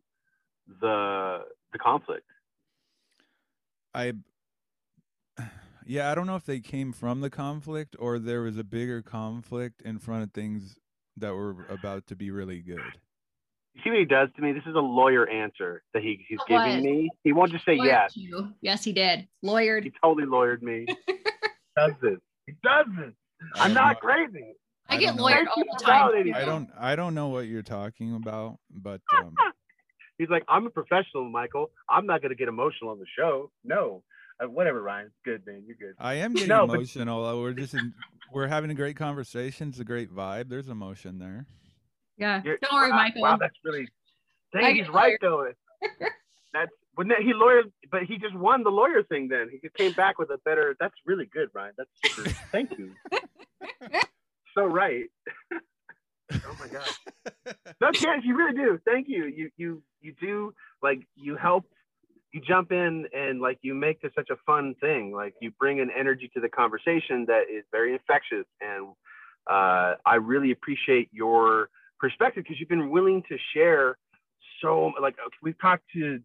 the 0.82 1.40
the 1.74 1.80
conflict? 1.80 2.26
I 3.94 4.14
yeah, 5.86 6.12
I 6.12 6.16
don't 6.16 6.28
know 6.28 6.36
if 6.36 6.46
they 6.46 6.60
came 6.60 6.94
from 6.94 7.22
the 7.22 7.30
conflict 7.30 7.96
or 7.98 8.20
there 8.20 8.42
was 8.42 8.58
a 8.58 8.64
bigger 8.64 9.02
conflict 9.02 9.82
in 9.82 9.98
front 9.98 10.24
of 10.24 10.32
things 10.32 10.78
that 11.18 11.34
were 11.34 11.66
about 11.68 12.06
to 12.08 12.16
be 12.16 12.30
really 12.30 12.60
good. 12.62 12.80
You 13.74 13.82
see 13.84 13.90
what 13.90 14.00
he 14.00 14.06
does 14.06 14.30
to 14.36 14.42
me? 14.42 14.52
This 14.52 14.64
is 14.68 14.76
a 14.76 14.80
lawyer 14.80 15.28
answer 15.28 15.82
that 15.94 16.04
he, 16.04 16.24
he's 16.28 16.38
It 16.48 16.50
giving 16.50 16.84
me. 16.84 17.10
He 17.24 17.34
won't 17.34 17.52
just 17.52 17.66
say 17.66 17.78
Lawyered 17.78 17.86
yes. 17.86 18.18
you. 18.18 18.50
Yes, 18.62 18.84
he 18.84 18.94
did. 18.94 19.28
Lawyered. 19.44 19.84
He 19.84 19.92
totally 20.04 20.28
lawyered 20.28 20.62
me. 20.62 20.86
does 21.78 21.94
this. 22.02 22.20
He 22.46 22.54
does 22.64 22.86
this. 22.98 23.14
I'm 23.56 23.74
don't 23.74 23.74
not 23.76 23.94
know- 24.04 24.10
crazy. 24.10 24.54
I, 24.90 24.96
I 24.96 24.98
get 24.98 25.16
don't 25.16 25.26
lawyered 25.26 25.46
all 25.56 25.64
the 25.78 25.84
time. 25.84 26.34
I 26.36 26.46
don't 26.46 26.70
I 26.80 26.96
don't 26.96 27.14
know 27.16 27.28
what 27.30 27.48
you're 27.48 27.62
talking 27.64 28.16
about, 28.16 28.58
but 28.72 29.02
um 29.18 29.34
He's 30.18 30.30
like, 30.30 30.44
I'm 30.50 30.66
a 30.68 30.70
professional, 30.70 31.30
Michael. 31.30 31.72
I'm 31.90 32.06
not 32.06 32.22
going 32.22 32.32
to 32.32 32.36
get 32.36 32.50
emotional 32.50 32.90
on 32.90 33.00
the 33.00 33.06
show. 33.18 33.52
No. 33.64 34.04
Uh, 34.44 34.50
whatever, 34.50 34.82
Ryan. 34.82 35.12
Good, 35.24 35.46
man. 35.46 35.64
You're 35.66 35.78
good. 35.78 35.96
I 35.98 36.16
am 36.16 36.34
getting 36.34 36.50
No, 36.50 36.68
but- 36.68 36.74
emotional. 36.74 37.26
uh, 37.26 37.38
We're 37.40 37.54
just 37.54 37.74
in, 37.74 37.94
we're 38.34 38.48
having 38.48 38.70
a 38.70 38.74
great 38.74 38.98
conversation. 38.98 39.70
It's 39.70 39.80
a 39.80 39.86
great 39.86 40.14
vibe. 40.14 40.50
There's 40.50 40.68
emotion 40.68 41.20
there. 41.20 41.46
Yeah. 42.18 42.42
You're- 42.44 42.58
Don't 42.62 42.74
worry, 42.74 42.90
wow, 42.92 42.98
Michael. 42.98 43.22
Wow, 43.22 43.38
that's 43.38 43.56
really. 43.64 43.88
I 44.54 44.60
Dang, 44.62 44.76
get 44.76 44.86
he's 44.88 44.94
right 44.94 45.18
though. 45.22 45.48
That's 46.54 46.72
wouldn't 46.98 47.16
that, 47.16 47.24
he 47.24 47.32
lawyered, 47.32 47.72
but 47.92 48.04
he 48.04 48.18
just 48.18 48.36
won 48.36 48.64
the 48.64 48.72
lawyer 48.72 49.04
thing. 49.04 49.28
Then 49.30 49.50
he 49.50 49.70
came 49.78 49.94
back 49.94 50.18
with 50.20 50.32
a 50.32 50.38
better. 50.44 50.76
That's 50.82 50.96
really 51.06 51.28
good, 51.32 51.48
Ryan. 51.54 51.74
That's 51.78 51.90
super. 52.16 52.30
thank 52.52 52.78
you. 52.78 52.92
So 54.60 54.66
right. 54.66 55.06
oh 56.34 56.58
my 56.60 56.68
god. 56.68 57.56
No 57.82 57.92
chance. 57.92 58.24
You 58.26 58.36
really 58.36 58.56
do. 58.56 58.80
Thank 58.86 59.08
you. 59.08 59.26
You 59.26 59.50
you 59.58 59.84
you 60.02 60.14
do 60.22 60.54
like 60.84 61.00
you 61.16 61.36
help. 61.36 61.66
You 62.34 62.42
jump 62.42 62.72
in 62.72 63.08
and 63.14 63.42
like 63.42 63.58
you 63.62 63.74
make 63.74 64.02
this 64.02 64.12
such 64.16 64.30
a 64.30 64.36
fun 64.46 64.76
thing. 64.82 65.14
Like 65.14 65.34
you 65.42 65.52
bring 65.60 65.80
an 65.80 65.90
energy 65.98 66.30
to 66.34 66.42
the 66.42 66.50
conversation 66.50 67.26
that 67.28 67.44
is 67.52 67.64
very 67.72 67.94
infectious, 67.94 68.46
and 68.62 68.90
uh, 69.50 69.96
I 70.06 70.16
really 70.16 70.52
appreciate 70.52 71.10
your 71.12 71.70
perspective 72.00 72.44
because 72.44 72.60
you've 72.60 72.70
been 72.70 72.90
willing 72.90 73.24
to 73.30 73.38
share 73.54 73.98
so 74.62 74.92
like 75.02 75.16
we've 75.42 75.60
talked 75.60 75.84
to 75.94 76.20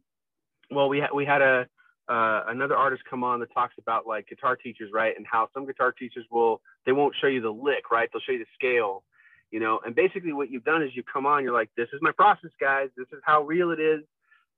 well 0.70 0.88
we 0.88 0.98
had 0.98 1.10
we 1.14 1.24
had 1.24 1.42
a 1.42 1.66
uh, 2.08 2.42
another 2.48 2.76
artist 2.76 3.02
come 3.08 3.24
on 3.24 3.40
that 3.40 3.52
talks 3.54 3.74
about 3.78 4.06
like 4.06 4.28
guitar 4.28 4.56
teachers 4.56 4.90
right 4.92 5.16
and 5.16 5.26
how 5.30 5.48
some 5.54 5.66
guitar 5.66 5.92
teachers 5.92 6.24
will 6.30 6.60
they 6.84 6.92
won't 6.92 7.14
show 7.20 7.26
you 7.26 7.40
the 7.40 7.50
lick 7.50 7.90
right? 7.90 8.08
They'll 8.12 8.22
show 8.22 8.32
you 8.32 8.38
the 8.38 8.46
scale 8.54 9.04
you 9.50 9.60
know? 9.60 9.78
And 9.86 9.94
basically 9.94 10.32
what 10.32 10.50
you've 10.50 10.64
done 10.64 10.82
is 10.82 10.90
you 10.94 11.02
come 11.04 11.26
on 11.26 11.44
you're 11.44 11.52
like 11.52 11.70
this 11.76 11.88
is 11.92 12.00
my 12.02 12.12
process 12.12 12.50
guys. 12.60 12.88
This 12.96 13.06
is 13.12 13.20
how 13.24 13.42
real 13.42 13.70
it 13.70 13.80
is. 13.80 14.00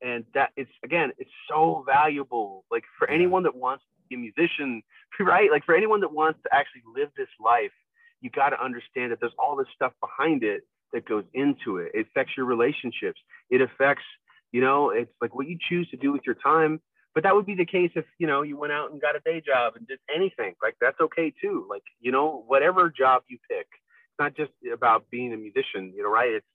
And 0.03 0.25
that 0.35 0.51
it's 0.57 0.71
again 0.85 1.13
it's 1.19 1.31
so 1.49 1.85
valuable. 1.87 2.65
Like 2.71 2.85
for 2.99 3.09
anyone 3.09 3.43
that 3.45 3.55
wants 3.55 3.85
to 3.85 4.09
be 4.09 4.15
a 4.17 4.19
musician 4.19 4.83
right? 5.21 5.51
Like 5.51 5.65
for 5.65 5.75
anyone 5.75 6.01
that 6.01 6.13
wants 6.13 6.41
to 6.45 6.55
actually 6.55 6.83
live 6.95 7.11
this 7.17 7.29
life 7.45 7.73
you 8.23 8.31
got 8.31 8.49
to 8.49 8.65
understand 8.65 9.13
that 9.13 9.21
there's 9.21 9.35
all 9.39 9.57
this 9.57 9.67
stuff 9.75 9.93
behind 10.01 10.43
it 10.43 10.63
that 10.93 11.07
goes 11.07 11.25
into 11.35 11.77
it. 11.77 11.91
It 11.93 12.07
affects 12.11 12.33
your 12.35 12.47
relationships. 12.47 13.21
It 13.51 13.61
affects 13.61 14.05
you 14.53 14.61
know 14.61 14.91
it's 14.91 15.13
like 15.21 15.35
what 15.35 15.47
you 15.47 15.59
choose 15.69 15.89
to 15.91 15.97
do 15.97 16.13
with 16.13 16.23
your 16.25 16.37
time 16.37 16.81
but 17.17 17.23
that 17.23 17.35
would 17.35 17.47
be 17.47 17.55
the 17.55 17.65
case 17.65 17.91
if 17.95 18.05
you 18.19 18.27
know 18.27 18.43
you 18.43 18.59
went 18.59 18.75
out 18.75 18.93
and 18.93 19.01
got 19.01 19.17
a 19.17 19.21
day 19.21 19.41
job 19.45 19.73
and 19.75 19.89
did 19.89 19.99
anything 20.15 20.55
like 20.63 20.77
that's 20.81 21.01
okay 21.01 21.33
too 21.41 21.67
like 21.69 21.83
you 21.99 22.13
know 22.13 22.45
whatever 22.47 22.93
job 22.97 23.23
you 23.27 23.39
pick 23.51 23.67
it's 23.73 24.21
not 24.21 24.37
just 24.37 24.53
about 24.73 25.11
being 25.11 25.33
a 25.33 25.37
musician 25.37 25.93
you 25.97 26.03
know 26.03 26.11
right 26.11 26.31
it's 26.31 26.47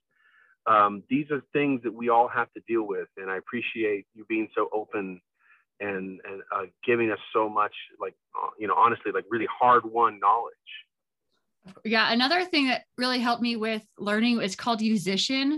um, 0.67 1.01
these 1.09 1.25
are 1.31 1.41
things 1.53 1.81
that 1.83 1.91
we 1.91 2.09
all 2.09 2.27
have 2.27 2.47
to 2.53 2.61
deal 2.67 2.83
with 2.83 3.07
and 3.17 3.29
i 3.29 3.37
appreciate 3.37 4.05
you 4.13 4.23
being 4.29 4.47
so 4.55 4.69
open 4.71 5.19
and 5.79 6.19
and 6.23 6.43
uh, 6.55 6.65
giving 6.85 7.09
us 7.09 7.19
so 7.33 7.49
much 7.49 7.73
like 7.99 8.13
uh, 8.41 8.49
you 8.59 8.67
know 8.67 8.75
honestly 8.77 9.11
like 9.11 9.25
really 9.29 9.47
hard 9.51 9.83
won 9.83 10.19
knowledge 10.19 10.53
Yeah, 11.83 12.11
another 12.11 12.45
thing 12.45 12.67
that 12.67 12.83
really 12.97 13.19
helped 13.19 13.41
me 13.41 13.55
with 13.55 13.83
learning 13.97 14.41
is 14.41 14.55
called 14.55 14.79
Yousician. 14.79 15.57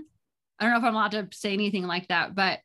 I 0.60 0.64
don't 0.64 0.72
know 0.74 0.80
if 0.80 0.84
I'm 0.84 0.96
allowed 0.96 1.12
to 1.12 1.28
say 1.34 1.52
anything 1.54 1.88
like 1.88 2.08
that, 2.08 2.36
but 2.36 2.60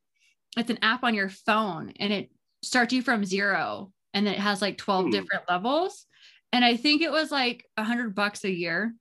it's 0.61 0.70
an 0.70 0.78
app 0.82 1.04
on 1.04 1.14
your 1.14 1.28
phone 1.28 1.92
and 1.98 2.12
it 2.12 2.30
starts 2.62 2.92
you 2.92 3.02
from 3.02 3.24
zero 3.24 3.92
and 4.14 4.26
it 4.26 4.38
has 4.38 4.61
like 4.62 4.78
12 4.78 5.06
Hmm. 5.06 5.11
different 5.11 5.44
levels. 5.48 6.06
And 6.52 6.64
I 6.64 6.76
think 6.76 7.02
it 7.02 7.11
was 7.12 7.30
like 7.30 7.64
a 7.76 7.84
hundred 7.84 8.14
bucks 8.14 8.44
a 8.44 8.50
year. 8.50 8.94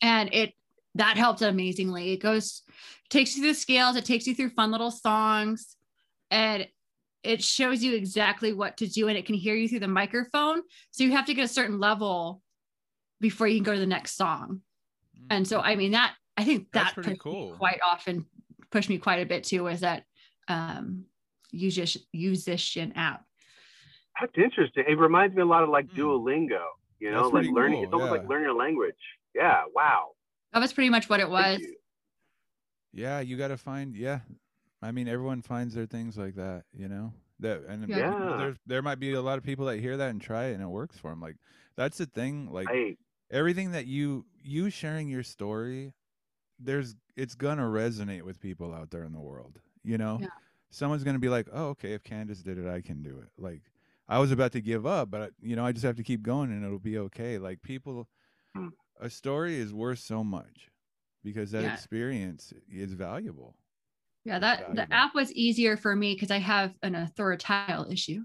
And 0.00 0.32
it 0.32 0.52
that 0.94 1.16
helped 1.16 1.42
amazingly. 1.42 2.12
It 2.12 2.18
goes 2.18 2.62
takes 3.10 3.36
you 3.36 3.42
through 3.42 3.52
the 3.52 3.58
scales, 3.58 3.96
it 3.96 4.04
takes 4.04 4.26
you 4.26 4.34
through 4.34 4.50
fun 4.50 4.70
little 4.70 4.90
songs, 4.90 5.76
and 6.30 6.66
it 7.22 7.42
shows 7.42 7.82
you 7.82 7.94
exactly 7.94 8.52
what 8.52 8.76
to 8.78 8.86
do 8.86 9.08
and 9.08 9.18
it 9.18 9.26
can 9.26 9.34
hear 9.34 9.54
you 9.54 9.68
through 9.68 9.80
the 9.80 9.88
microphone. 9.88 10.62
So 10.92 11.02
you 11.04 11.12
have 11.12 11.26
to 11.26 11.34
get 11.34 11.44
a 11.44 11.48
certain 11.48 11.80
level 11.80 12.40
before 13.20 13.48
you 13.48 13.56
can 13.56 13.64
go 13.64 13.74
to 13.74 13.80
the 13.80 13.86
next 13.86 14.16
song. 14.16 14.60
And 15.28 15.46
so, 15.46 15.60
I 15.60 15.74
mean, 15.74 15.90
that 15.92 16.14
I 16.36 16.44
think 16.44 16.68
That's 16.72 16.94
that 16.94 17.02
pretty 17.02 17.18
cool. 17.18 17.56
quite 17.56 17.80
often 17.84 18.26
pushed 18.70 18.88
me 18.88 18.98
quite 18.98 19.20
a 19.20 19.26
bit 19.26 19.44
too. 19.44 19.64
Was 19.64 19.80
that 19.80 20.04
um, 20.48 21.04
Yousician 21.54 22.02
Yousician 22.14 22.92
app? 22.96 23.24
That's 24.20 24.32
interesting. 24.36 24.84
It 24.88 24.98
reminds 24.98 25.36
me 25.36 25.42
a 25.42 25.46
lot 25.46 25.62
of 25.62 25.68
like 25.68 25.90
Hmm. 25.90 26.00
Duolingo, 26.00 26.64
you 27.00 27.10
know, 27.10 27.24
That's 27.24 27.34
like 27.34 27.46
learning. 27.54 27.76
cool, 27.78 27.84
It's 27.84 27.92
almost 27.92 28.12
yeah. 28.12 28.18
like 28.20 28.28
learning 28.28 28.48
a 28.48 28.54
language. 28.54 28.94
Yeah. 29.34 29.62
Wow. 29.74 30.12
That 30.52 30.60
was 30.60 30.72
pretty 30.72 30.90
much 30.90 31.08
what 31.08 31.20
it 31.20 31.28
was. 31.28 31.60
You. 31.60 31.74
Yeah, 32.92 33.20
you 33.20 33.36
got 33.36 33.48
to 33.48 33.58
find. 33.58 33.94
Yeah, 33.94 34.20
I 34.80 34.90
mean, 34.90 35.06
everyone 35.06 35.42
finds 35.42 35.74
their 35.74 35.84
things 35.86 36.16
like 36.16 36.34
that, 36.36 36.64
you 36.72 36.88
know. 36.88 37.12
That 37.40 37.64
and 37.68 37.86
Yeah. 37.88 37.96
Yeah. 37.98 38.36
there 38.38 38.56
there 38.66 38.82
might 38.82 38.98
be 38.98 39.12
a 39.12 39.20
lot 39.20 39.36
of 39.36 39.44
people 39.44 39.66
that 39.66 39.78
hear 39.78 39.98
that 39.98 40.08
and 40.08 40.20
try 40.22 40.46
it 40.46 40.54
and 40.54 40.62
it 40.62 40.66
works 40.68 40.96
for 40.98 41.10
them. 41.10 41.20
Like 41.20 41.36
that's 41.76 41.98
the 41.98 42.06
thing. 42.06 42.50
Like 42.50 42.68
Hey, 42.70 42.96
everything 43.30 43.72
that 43.72 43.84
you 43.86 44.24
you 44.42 44.70
sharing 44.70 45.10
your 45.10 45.22
story, 45.22 45.92
there's 46.58 46.96
it's 47.14 47.34
gonna 47.34 47.64
resonate 47.64 48.22
with 48.22 48.40
people 48.40 48.72
out 48.72 48.90
there 48.90 49.04
in 49.04 49.12
the 49.12 49.20
world. 49.20 49.60
You 49.86 49.98
know, 49.98 50.18
Yeah. 50.20 50.28
someone's 50.70 51.04
gonna 51.04 51.20
be 51.20 51.28
like, 51.28 51.46
oh, 51.52 51.68
okay, 51.68 51.92
if 51.92 52.02
Candace 52.02 52.42
did 52.42 52.58
it, 52.58 52.66
I 52.68 52.80
can 52.80 53.02
do 53.02 53.18
it. 53.20 53.30
Like 53.38 53.62
I 54.08 54.18
was 54.18 54.32
about 54.32 54.50
to 54.52 54.60
give 54.60 54.84
up, 54.84 55.10
but 55.10 55.32
you 55.40 55.54
know, 55.54 55.64
I 55.64 55.70
just 55.72 55.84
have 55.84 55.96
to 55.96 56.02
keep 56.02 56.22
going 56.22 56.50
and 56.50 56.64
it'll 56.64 56.78
be 56.80 56.98
okay. 56.98 57.38
Like 57.38 57.62
people, 57.62 58.08
Hmm. 58.54 58.68
a 59.00 59.08
story 59.08 59.56
is 59.56 59.72
worth 59.72 60.00
so 60.00 60.24
much 60.24 60.70
because 61.22 61.52
that 61.52 61.62
Yeah. 61.62 61.72
experience 61.72 62.52
is 62.68 62.92
valuable. 62.94 63.54
Yeah, 64.24 64.40
that 64.40 64.74
the 64.74 64.92
app 64.92 65.14
was 65.14 65.32
easier 65.32 65.76
for 65.76 65.94
me 65.94 66.14
because 66.14 66.32
I 66.32 66.38
have 66.38 66.74
an 66.82 66.96
authoritative 66.96 67.92
issue. 67.92 68.22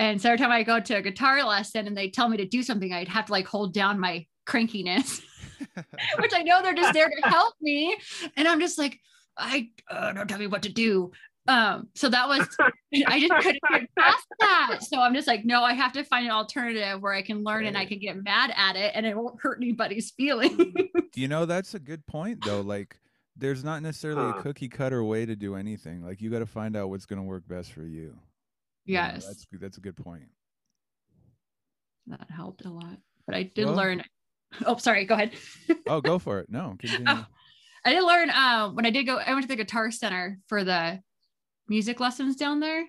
And 0.00 0.20
so 0.20 0.30
every 0.30 0.38
time 0.38 0.50
I 0.50 0.64
go 0.64 0.80
to 0.80 0.94
a 0.94 1.02
guitar 1.02 1.44
lesson 1.44 1.86
and 1.86 1.96
they 1.96 2.10
tell 2.10 2.28
me 2.28 2.36
to 2.38 2.44
do 2.46 2.64
something, 2.64 2.92
I'd 2.92 3.06
have 3.06 3.26
to 3.26 3.32
like 3.32 3.46
hold 3.46 3.72
down 3.72 4.00
my 4.00 4.26
crankiness, 4.44 5.20
which 6.18 6.32
I 6.34 6.42
know 6.42 6.62
they're 6.62 6.74
just 6.74 6.92
there 6.92 7.08
to 7.08 7.28
help 7.28 7.54
me. 7.60 7.96
And 8.36 8.48
I'm 8.48 8.58
just 8.58 8.76
like, 8.76 8.98
I 9.38 9.68
uh, 9.90 10.12
don't 10.12 10.28
tell 10.28 10.38
me 10.38 10.46
what 10.46 10.62
to 10.62 10.72
do. 10.72 11.12
Um, 11.48 11.88
so 11.94 12.08
that 12.08 12.26
was 12.26 12.46
I 13.06 13.20
just 13.20 13.32
couldn't 13.34 13.62
get 13.70 13.88
past 13.96 14.26
that. 14.40 14.78
So 14.82 15.00
I'm 15.00 15.14
just 15.14 15.28
like, 15.28 15.44
no, 15.44 15.62
I 15.62 15.74
have 15.74 15.92
to 15.92 16.02
find 16.04 16.26
an 16.26 16.32
alternative 16.32 17.00
where 17.00 17.12
I 17.12 17.22
can 17.22 17.44
learn 17.44 17.66
and 17.66 17.78
I 17.78 17.84
can 17.86 17.98
get 18.00 18.22
mad 18.22 18.52
at 18.56 18.74
it 18.76 18.92
and 18.94 19.06
it 19.06 19.16
won't 19.16 19.40
hurt 19.40 19.58
anybody's 19.62 20.10
feelings. 20.10 20.60
you 21.14 21.28
know, 21.28 21.44
that's 21.44 21.74
a 21.74 21.78
good 21.78 22.04
point 22.06 22.44
though. 22.44 22.62
Like 22.62 22.96
there's 23.36 23.62
not 23.62 23.82
necessarily 23.82 24.30
a 24.30 24.42
cookie 24.42 24.68
cutter 24.68 25.04
way 25.04 25.24
to 25.26 25.36
do 25.36 25.54
anything. 25.54 26.02
Like 26.04 26.20
you 26.20 26.30
got 26.30 26.40
to 26.40 26.46
find 26.46 26.76
out 26.76 26.88
what's 26.90 27.06
going 27.06 27.20
to 27.20 27.26
work 27.28 27.46
best 27.46 27.72
for 27.72 27.84
you. 27.84 28.16
Yeah, 28.86 29.12
Yes, 29.14 29.26
that's 29.26 29.46
that's 29.52 29.76
a 29.78 29.80
good 29.80 29.96
point. 29.96 30.28
that 32.06 32.26
helped 32.30 32.64
a 32.64 32.70
lot. 32.70 32.98
But 33.26 33.34
I 33.36 33.42
did 33.44 33.66
Well- 33.66 33.74
learn. 33.76 34.02
Oh, 34.64 34.76
sorry. 34.76 35.04
Go 35.04 35.14
ahead. 35.14 35.32
Oh, 35.88 36.00
go 36.00 36.18
for 36.20 36.38
it. 36.38 36.48
No, 36.50 36.76
continue. 36.78 37.04
Oh, 37.08 37.26
I 37.86 37.90
did 37.92 38.02
learn 38.02 38.30
um, 38.30 38.74
when 38.74 38.84
I 38.84 38.90
did 38.90 39.04
go. 39.04 39.16
I 39.18 39.32
went 39.32 39.42
to 39.44 39.48
the 39.48 39.56
guitar 39.56 39.90
center 39.90 40.38
for 40.48 40.64
the 40.64 41.00
music 41.68 42.00
lessons 42.00 42.36
down 42.36 42.60
there. 42.60 42.82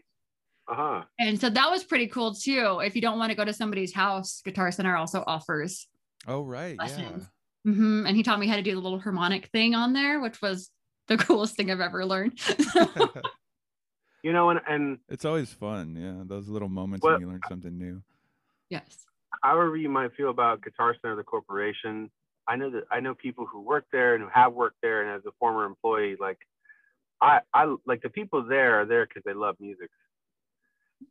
Uh-huh. 0.70 1.04
And 1.20 1.40
so 1.40 1.50
that 1.50 1.70
was 1.70 1.84
pretty 1.84 2.08
cool 2.08 2.34
too. 2.34 2.80
If 2.84 2.96
you 2.96 3.02
don't 3.02 3.18
want 3.20 3.30
to 3.32 3.36
go 3.38 3.46
to 3.46 3.54
somebody's 3.54 3.94
house, 3.94 4.42
Guitar 4.44 4.72
Center 4.72 4.98
also 4.98 5.24
offers. 5.26 5.88
Oh, 6.28 6.42
right. 6.42 6.78
Lessons. 6.78 7.26
hmm 7.64 8.06
And 8.06 8.18
he 8.18 8.24
taught 8.24 8.40
me 8.40 8.48
how 8.48 8.56
to 8.58 8.62
do 8.62 8.76
the 8.76 8.82
little 8.82 9.00
harmonic 9.00 9.48
thing 9.48 9.76
on 9.76 9.94
there, 9.94 10.20
which 10.20 10.42
was 10.42 10.70
the 11.08 11.18
coolest 11.26 11.56
thing 11.56 11.72
I've 11.72 11.80
ever 11.80 12.06
learned. 12.06 12.40
You 14.24 14.34
know, 14.34 14.50
and, 14.50 14.60
and 14.68 14.98
it's 15.08 15.24
always 15.26 15.54
fun. 15.54 15.96
Yeah, 15.96 16.24
those 16.26 16.50
little 16.50 16.68
moments 16.68 17.04
Well- 17.04 17.14
when 17.14 17.22
you 17.22 17.28
learn 17.30 17.40
something 17.48 17.78
new. 17.78 18.02
yes. 18.70 19.06
however 19.44 19.78
you 19.78 19.90
might 19.90 20.14
feel 20.16 20.30
about 20.32 20.62
Guitar 20.64 20.96
Center, 21.02 21.16
the 21.16 21.24
corporation, 21.24 22.10
I 22.48 22.56
know 22.56 22.70
that 22.72 22.84
I 22.92 23.00
know 23.00 23.14
people 23.14 23.46
who 23.46 23.62
work 23.62 23.86
there 23.92 24.16
and 24.16 24.24
who 24.24 24.30
have 24.34 24.54
worked 24.54 24.78
there, 24.82 25.02
and 25.02 25.12
as 25.12 25.26
a 25.26 25.32
former 25.40 25.66
employee, 25.66 26.16
like 26.20 26.38
I, 27.22 27.40
I 27.54 27.76
like 27.86 28.02
the 28.02 28.10
people 28.10 28.44
there 28.44 28.82
are 28.82 28.86
there 28.86 29.06
because 29.06 29.24
they 29.26 29.34
love 29.34 29.56
music, 29.60 29.90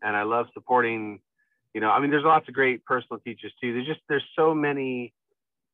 and 0.03 0.17
I 0.17 0.23
love 0.23 0.47
supporting. 0.55 1.21
You 1.75 1.81
know, 1.83 1.91
I 1.91 2.01
mean, 2.01 2.11
there's 2.11 2.25
lots 2.25 2.49
of 2.49 2.55
great 2.55 2.85
personal 2.87 3.21
teachers 3.21 3.53
too. 3.61 3.75
There's 3.75 3.87
just 3.87 4.01
there's 4.09 4.25
so 4.35 4.55
many, 4.55 5.13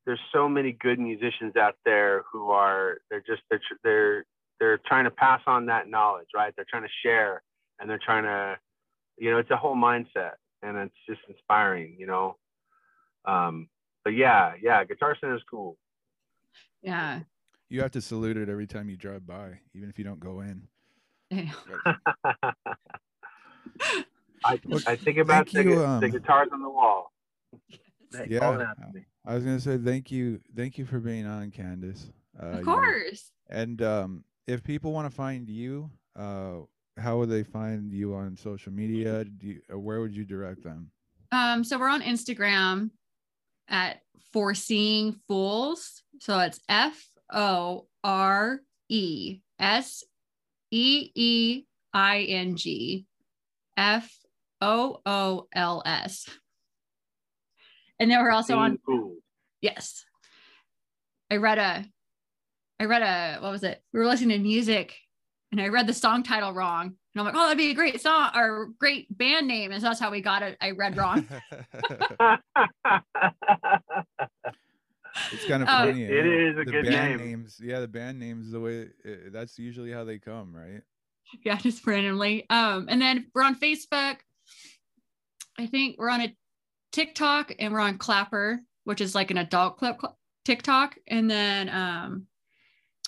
there's 0.05 0.19
so 0.33 0.49
many 0.49 0.73
good 0.73 0.99
musicians 0.99 1.55
out 1.55 1.75
there 1.85 2.23
who 2.31 2.51
are 2.51 2.97
they're 3.09 3.23
just 3.25 3.41
they're 3.49 3.61
they're 3.83 4.25
they're 4.59 4.79
trying 4.85 5.05
to 5.05 5.11
pass 5.11 5.41
on 5.47 5.67
that 5.67 5.89
knowledge, 5.89 6.27
right? 6.35 6.53
They're 6.55 6.65
trying 6.69 6.83
to 6.83 6.89
share, 7.03 7.41
and 7.79 7.89
they're 7.89 8.01
trying 8.03 8.23
to, 8.23 8.57
you 9.17 9.31
know, 9.31 9.37
it's 9.37 9.51
a 9.51 9.57
whole 9.57 9.75
mindset, 9.75 10.33
and 10.61 10.77
it's 10.77 10.95
just 11.07 11.21
inspiring, 11.29 11.95
you 11.97 12.07
know. 12.07 12.37
Um, 13.25 13.69
but 14.03 14.11
yeah, 14.11 14.53
yeah, 14.61 14.83
Guitar 14.83 15.15
Center 15.19 15.35
is 15.35 15.41
cool. 15.49 15.77
Yeah. 16.81 17.21
You 17.69 17.81
have 17.81 17.91
to 17.91 18.01
salute 18.01 18.37
it 18.37 18.49
every 18.49 18.67
time 18.67 18.89
you 18.89 18.97
drive 18.97 19.25
by, 19.25 19.59
even 19.73 19.89
if 19.89 19.97
you 19.97 20.05
don't 20.05 20.19
go 20.19 20.41
in. 20.41 20.67
Yeah. 21.31 21.51
I, 24.45 24.59
I 24.85 24.95
think 24.95 25.17
about 25.17 25.49
the, 25.49 25.63
you, 25.63 25.83
um, 25.85 26.01
the 26.01 26.09
guitars 26.09 26.49
on 26.51 26.61
the 26.61 26.69
wall. 26.69 27.11
They 28.11 28.27
Yeah, 28.29 28.39
to. 28.57 28.73
I 29.25 29.35
was 29.35 29.43
gonna 29.43 29.59
say 29.59 29.77
thank 29.77 30.11
you, 30.11 30.41
thank 30.55 30.77
you 30.77 30.85
for 30.85 30.99
being 30.99 31.25
on, 31.25 31.49
Candace. 31.51 32.11
Uh, 32.39 32.45
Of 32.47 32.59
you- 32.59 32.65
course. 32.65 33.31
And 33.49 33.81
um, 33.81 34.23
if 34.47 34.63
people 34.63 34.91
want 34.91 35.09
to 35.09 35.15
find 35.15 35.49
you, 35.49 35.89
uh, 36.15 36.57
how 36.97 37.17
would 37.17 37.29
they 37.29 37.43
find 37.43 37.91
you 37.93 38.13
on 38.15 38.35
social 38.37 38.71
media? 38.73 39.23
Do 39.23 39.47
you, 39.47 39.61
uh, 39.73 39.79
where 39.79 40.01
would 40.01 40.15
you 40.15 40.25
direct 40.25 40.63
them? 40.63 40.91
Um, 41.31 41.63
so 41.63 41.79
we're 41.79 41.89
on 41.89 42.01
Instagram 42.01 42.91
at 43.73 44.01
Foreseeing 44.31 45.19
Fools. 45.27 46.03
So 46.19 46.39
it's 46.39 46.61
F 46.69 47.05
O 47.33 47.87
R 48.03 48.61
E 48.87 49.39
S 49.59 50.03
E 50.71 51.11
E 51.13 51.63
I 51.93 52.19
N 52.21 52.55
G 52.55 53.05
F 53.75 54.15
O 54.61 55.01
O 55.05 55.47
L 55.53 55.83
S. 55.85 56.29
And 57.99 58.09
then 58.09 58.21
we're 58.21 58.31
also 58.31 58.55
on 58.57 58.79
Yes. 59.61 60.05
I 61.31 61.37
read 61.37 61.57
a 61.57 61.85
I 62.79 62.85
read 62.85 63.01
a 63.01 63.41
what 63.41 63.51
was 63.51 63.63
it? 63.63 63.81
We 63.91 63.99
were 63.99 64.07
listening 64.07 64.37
to 64.37 64.43
music 64.43 64.97
and 65.51 65.59
I 65.59 65.67
read 65.69 65.87
the 65.87 65.93
song 65.93 66.23
title 66.23 66.53
wrong. 66.53 66.95
And 67.15 67.19
I'm 67.21 67.25
like, 67.27 67.35
oh, 67.35 67.43
that'd 67.43 67.57
be 67.57 67.69
a 67.71 67.75
great 67.75 68.01
song 68.01 68.31
or 68.35 68.69
great 68.79 69.15
band 69.15 69.47
name. 69.47 69.71
And 69.71 69.81
so 69.81 69.87
that's 69.89 69.99
how 69.99 70.09
we 70.09 70.21
got 70.21 70.41
it. 70.41 70.57
I 70.59 70.71
read 70.71 70.97
wrong. 70.97 71.27
it's 75.31 75.45
kind 75.47 75.61
of 75.63 75.69
Oh. 75.69 75.85
funny. 75.85 76.03
It 76.03 76.25
yeah. 76.25 76.49
is 76.49 76.55
a 76.57 76.63
the 76.65 76.71
good 76.71 76.85
band 76.85 77.19
name. 77.19 77.27
names. 77.29 77.59
Yeah, 77.61 77.79
the 77.79 77.87
band 77.87 78.19
names. 78.19 78.51
The 78.51 78.59
way 78.59 78.83
uh, 79.05 79.11
that's 79.31 79.59
usually 79.59 79.91
how 79.91 80.03
they 80.03 80.17
come, 80.17 80.55
right? 80.55 80.81
yeah, 81.45 81.55
just 81.61 81.85
randomly. 81.85 82.45
Um, 82.49 82.87
and 82.89 83.01
then 83.01 83.27
we're 83.33 83.43
on 83.43 83.55
Facebook. 83.59 84.17
I 85.59 85.67
think 85.67 85.97
we're 85.99 86.09
on 86.09 86.21
a 86.21 86.35
TikTok 86.91 87.53
and 87.59 87.73
we're 87.73 87.79
on 87.79 87.97
Clapper, 87.99 88.59
which 88.85 89.01
is 89.01 89.13
like 89.15 89.29
an 89.31 89.37
adult 89.37 89.77
clip 89.77 89.97
cl- 90.01 90.17
TikTok. 90.45 90.95
And 91.07 91.29
then 91.29 91.69
um 91.69 92.27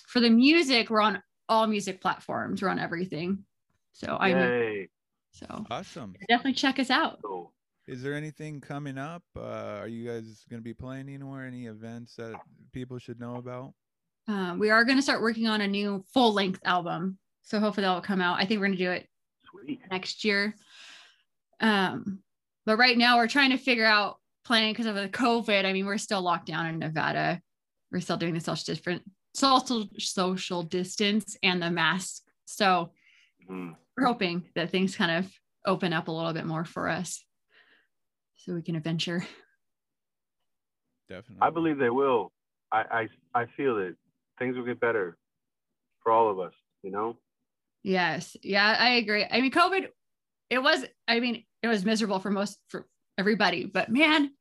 for 0.07 0.19
the 0.19 0.29
music, 0.29 0.89
we're 0.89 1.01
on 1.01 1.21
all 1.49 1.65
music 1.67 2.01
platforms. 2.01 2.61
We're 2.61 2.69
on 2.69 2.79
everything. 2.79 3.43
So 3.95 4.17
I 4.19 4.33
mean, 4.33 4.43
Yay. 4.43 4.89
so 5.31 5.65
Awesome. 5.71 6.15
definitely 6.27 6.53
check 6.53 6.79
us 6.79 6.89
out. 6.89 7.19
Cool. 7.23 7.53
Is 7.87 8.03
there 8.03 8.13
anything 8.13 8.59
coming 8.59 8.97
up? 8.97 9.23
Uh, 9.37 9.77
are 9.79 9.87
you 9.87 10.05
guys 10.05 10.43
going 10.49 10.59
to 10.59 10.63
be 10.63 10.73
playing 10.73 11.07
anywhere? 11.07 11.45
Any 11.45 11.67
events 11.67 12.15
that 12.17 12.33
people 12.73 12.97
should 12.99 13.21
know 13.21 13.35
about? 13.37 13.73
Um, 14.27 14.59
we 14.59 14.69
are 14.69 14.83
going 14.83 14.97
to 14.97 15.01
start 15.01 15.21
working 15.21 15.47
on 15.47 15.61
a 15.61 15.67
new 15.67 16.03
full 16.13 16.33
length 16.33 16.59
album. 16.65 17.17
So 17.43 17.59
hopefully 17.59 17.85
that 17.85 17.93
will 17.93 18.01
come 18.01 18.19
out. 18.21 18.37
I 18.37 18.45
think 18.45 18.59
we're 18.59 18.65
going 18.67 18.77
to 18.79 18.83
do 18.83 18.91
it 18.91 19.07
Sweet. 19.49 19.79
next 19.89 20.25
year. 20.25 20.55
Um, 21.61 22.19
but 22.65 22.77
right 22.77 22.97
now 22.97 23.17
we're 23.17 23.27
trying 23.27 23.51
to 23.51 23.57
figure 23.57 23.85
out 23.85 24.17
planning 24.43 24.73
because 24.73 24.87
of 24.87 24.95
the 24.95 25.07
COVID. 25.07 25.63
I 25.63 25.71
mean, 25.71 25.85
we're 25.85 25.97
still 25.99 26.21
locked 26.21 26.47
down 26.47 26.65
in 26.65 26.79
Nevada. 26.79 27.39
We're 27.91 28.01
still 28.01 28.17
doing 28.17 28.33
the 28.33 28.41
social 28.41 28.73
different 28.73 29.03
social 29.35 29.87
social 29.99 30.63
distance 30.63 31.37
and 31.43 31.61
the 31.61 31.71
mask. 31.71 32.23
So 32.45 32.91
Mm. 33.49 33.75
We're 33.97 34.05
hoping 34.05 34.43
that 34.55 34.69
things 34.69 34.95
kind 34.95 35.11
of 35.11 35.31
open 35.65 35.93
up 35.93 36.07
a 36.07 36.11
little 36.11 36.33
bit 36.33 36.45
more 36.45 36.65
for 36.65 36.87
us, 36.87 37.23
so 38.35 38.53
we 38.53 38.61
can 38.61 38.75
adventure. 38.75 39.25
Definitely. 41.09 41.41
I 41.41 41.49
believe 41.49 41.77
they 41.77 41.89
will. 41.89 42.31
I, 42.71 43.07
I 43.33 43.41
I 43.41 43.45
feel 43.57 43.75
that 43.75 43.95
things 44.39 44.55
will 44.57 44.65
get 44.65 44.79
better 44.79 45.17
for 46.01 46.11
all 46.11 46.29
of 46.29 46.39
us. 46.39 46.53
You 46.83 46.91
know. 46.91 47.17
Yes. 47.85 48.35
Yeah, 48.41 48.75
I 48.79 48.95
agree. 48.95 49.27
I 49.29 49.41
mean, 49.41 49.51
COVID, 49.51 49.89
it 50.49 50.57
was, 50.57 50.83
I 51.07 51.19
mean, 51.19 51.45
it 51.61 51.67
was 51.67 51.85
miserable 51.85 52.17
for 52.17 52.31
most, 52.31 52.57
for 52.67 52.87
everybody, 53.15 53.65
but 53.65 53.89
man, 53.89 54.31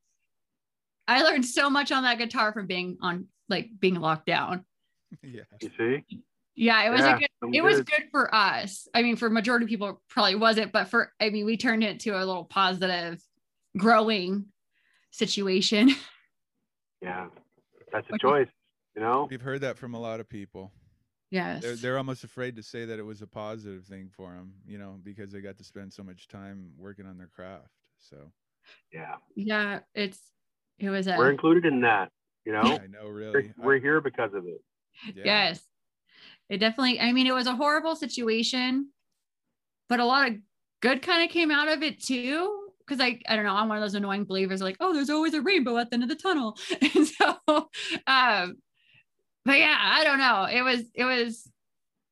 I 1.07 1.23
learned 1.23 1.45
so 1.45 1.69
much 1.69 1.93
on 1.93 2.05
that 2.05 2.17
guitar 2.17 2.55
from 2.55 2.67
being 2.67 2.97
on, 3.03 3.27
like 3.51 3.69
being 3.79 3.97
locked 3.97 4.25
down. 4.25 4.65
yeah. 5.23 5.43
You 5.61 5.71
see. 5.77 6.23
Yeah, 6.57 6.83
it 6.87 6.91
was 6.91 7.01
Yeah, 7.01 7.17
a 7.17 7.19
good, 7.19 7.29
I'm 7.43 7.55
it 7.55 7.65
was 7.65 7.77
good. 7.79 7.87
good 7.87 8.03
for 8.11 8.33
us. 8.35 8.87
I 8.95 9.03
mean, 9.03 9.17
for 9.17 9.29
majority 9.29 9.65
of 9.65 9.69
people, 9.69 10.01
probably 10.09 10.37
wasn't, 10.37 10.71
but 10.73 10.89
for, 10.89 11.13
I 11.21 11.31
mean, 11.31 11.45
we 11.47 11.57
turned 11.57 11.83
it 11.83 11.91
into 11.91 12.17
a 12.17 12.23
little 12.25 12.45
positive, 12.45 13.21
growing 13.77 14.47
situation. 15.11 15.91
Yeah. 17.03 17.27
That's 17.93 18.07
a 18.09 18.13
What- 18.13 18.21
choice. 18.23 18.49
You 18.97 19.03
know. 19.03 19.27
We've 19.31 19.43
heard 19.43 19.61
that 19.61 19.77
from 19.77 19.93
a 19.93 20.01
lot 20.01 20.21
of 20.21 20.29
people. 20.29 20.73
Yes. 21.31 21.63
They're 21.63 21.77
they're 21.77 21.99
almost 21.99 22.25
afraid 22.25 22.57
to 22.57 22.63
say 22.63 22.87
that 22.87 22.99
it 22.99 23.03
was 23.03 23.21
a 23.21 23.27
positive 23.27 23.85
thing 23.85 24.09
for 24.09 24.33
them, 24.33 24.55
you 24.67 24.79
know, 24.79 24.99
because 25.03 25.31
they 25.31 25.41
got 25.43 25.59
to 25.59 25.65
spend 25.65 25.93
so 25.93 26.03
much 26.03 26.29
time 26.29 26.71
working 26.79 27.05
on 27.05 27.19
their 27.19 27.27
craft. 27.27 27.69
So 27.99 28.17
Yeah. 28.91 29.17
yeah, 29.35 29.81
it's, 29.95 30.19
it 30.79 30.89
was 30.89 31.07
a, 31.09 31.17
We're 31.19 31.31
included 31.31 31.67
in 31.67 31.83
that. 31.83 32.11
You 32.47 32.53
know. 32.53 32.63
I 32.63 32.87
know, 32.87 33.05
We're, 33.05 33.13
really. 33.13 33.53
We're 33.59 33.79
here 33.81 34.01
because 34.01 34.33
of 34.33 34.47
it. 34.47 34.63
yeah. 35.15 35.23
Yes. 35.27 35.63
It 36.49 36.59
definitely, 36.59 37.01
I 37.01 37.13
mean, 37.13 37.27
it 37.27 37.35
was 37.35 37.47
a 37.47 37.57
horrible 37.57 37.97
situation, 37.97 38.91
but 39.89 40.01
a 40.01 40.05
lot 40.05 40.29
of 40.29 40.37
good 40.81 41.03
kind 41.03 41.25
of 41.25 41.31
came 41.31 41.51
out 41.51 41.69
of 41.69 41.83
it 41.83 42.03
too. 42.03 42.61
Cause 42.87 43.01
I, 43.01 43.19
I 43.27 43.35
don't 43.35 43.47
know, 43.47 43.55
I'm 43.55 43.69
one 43.69 43.79
of 43.79 43.83
those 43.83 43.95
annoying 43.95 44.25
believers 44.25 44.61
like, 44.61 44.77
oh, 44.79 44.93
there's 44.93 45.09
always 45.09 45.33
a 45.33 45.41
rainbow 45.41 45.79
at 45.79 45.89
the 45.89 45.95
end 45.95 46.03
of 46.03 46.11
the 46.11 46.17
tunnel. 46.17 46.59
And 46.95 47.07
so, 47.07 47.37
um, 48.07 48.57
but 49.47 49.59
yeah, 49.59 49.77
I 49.81 50.05
don't 50.05 50.19
know. 50.19 50.45
It 50.45 50.63
was, 50.63 50.83
it 50.95 51.05
was 51.05 51.51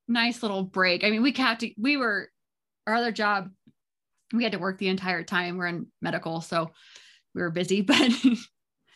nice 0.08 0.42
little 0.42 0.62
break. 0.62 1.04
I 1.04 1.10
mean, 1.10 1.22
we 1.22 1.32
kept, 1.32 1.62
we 1.76 1.98
were, 1.98 2.30
our 2.86 2.94
other 2.94 3.12
job, 3.12 3.50
we 4.32 4.44
had 4.44 4.52
to 4.52 4.58
work 4.58 4.78
the 4.78 4.88
entire 4.88 5.22
time. 5.22 5.58
We're 5.58 5.66
in 5.66 5.86
medical. 6.00 6.40
So 6.40 6.70
we 7.34 7.42
were 7.42 7.50
busy, 7.50 7.80
but 7.82 8.10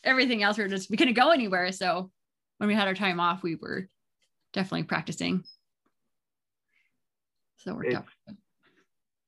everything 0.03 0.43
else, 0.43 0.57
we 0.57 0.65
were 0.65 0.71
just, 0.71 0.91
we 0.91 0.97
couldn't 0.97 1.15
go 1.15 1.31
anywhere. 1.31 1.73
So 1.73 2.11
when 2.57 2.69
we 2.69 2.75
had 2.75 2.89
our 2.89 2.95
time 2.95 3.21
off, 3.21 3.43
we 3.43 3.57
were 3.57 3.89
definitely 4.57 4.85
practicing. 4.85 5.45
So 7.59 7.71
it 7.71 7.75
worked 7.77 7.87
It's, 7.89 7.97
out. 7.97 8.07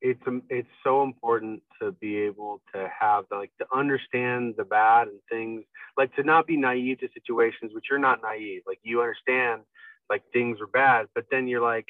it's 0.01 0.23
um, 0.27 0.43
it's 0.49 0.69
so 0.83 1.03
important 1.03 1.63
to 1.81 1.93
be 1.93 2.17
able 2.17 2.61
to 2.75 2.89
have 3.01 3.25
the, 3.31 3.37
like 3.37 3.53
to 3.59 3.67
understand 3.73 4.55
the 4.57 4.65
bad 4.65 5.09
and 5.09 5.21
things 5.31 5.63
like 5.97 6.15
to 6.17 6.23
not 6.23 6.47
be 6.47 6.57
naive 6.57 6.99
to 7.01 7.09
situations 7.15 7.73
which 7.75 7.85
you're 7.91 7.99
not 7.99 8.21
naive 8.23 8.63
like 8.67 8.79
you 8.83 9.01
understand 9.01 9.63
like 10.11 10.23
things 10.33 10.59
are 10.61 10.67
bad 10.69 11.07
but 11.15 11.25
then 11.31 11.47
you're 11.49 11.63
like 11.63 11.89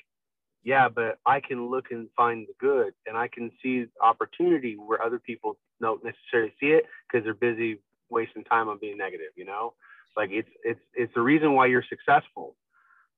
yeah 0.65 0.89
but 0.89 1.19
i 1.27 1.39
can 1.39 1.71
look 1.71 1.87
and 1.91 2.09
find 2.17 2.47
the 2.49 2.55
good 2.59 2.93
and 3.07 3.17
i 3.17 3.29
can 3.29 3.51
see 3.63 3.85
opportunity 4.03 4.75
where 4.77 5.03
other 5.03 5.19
people 5.19 5.59
don't 5.81 6.03
necessarily 6.03 6.53
see 6.59 6.69
it 6.69 6.85
because 7.07 7.25
they're 7.25 7.35
busy 7.35 7.79
wasting 8.11 8.45
time 8.45 8.69
on 8.69 8.79
being 8.81 8.97
negative 8.97 9.33
you 9.37 9.45
know 9.45 9.75
like 10.17 10.31
it's 10.33 10.49
it's 10.65 10.81
it's 10.95 11.15
the 11.15 11.21
reason 11.21 11.53
why 11.55 11.67
you're 11.67 11.85
successful 11.89 12.57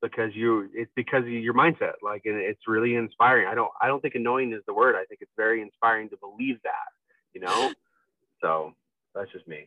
because 0.02 0.30
you 0.34 0.68
it's 0.74 0.90
because 0.96 1.22
of 1.24 1.28
your 1.30 1.54
mindset 1.54 1.92
like 2.02 2.22
and 2.24 2.36
it's 2.36 2.60
really 2.66 2.94
inspiring 2.94 3.46
i 3.46 3.54
don't 3.54 3.70
i 3.80 3.86
don't 3.86 4.00
think 4.00 4.14
annoying 4.14 4.52
is 4.52 4.62
the 4.66 4.74
word 4.74 4.94
i 4.96 5.04
think 5.06 5.20
it's 5.20 5.32
very 5.36 5.60
inspiring 5.60 6.08
to 6.08 6.16
believe 6.16 6.56
that 6.64 6.88
you 7.34 7.40
know 7.40 7.72
so 8.40 8.72
that's 9.14 9.30
just 9.32 9.46
me 9.48 9.66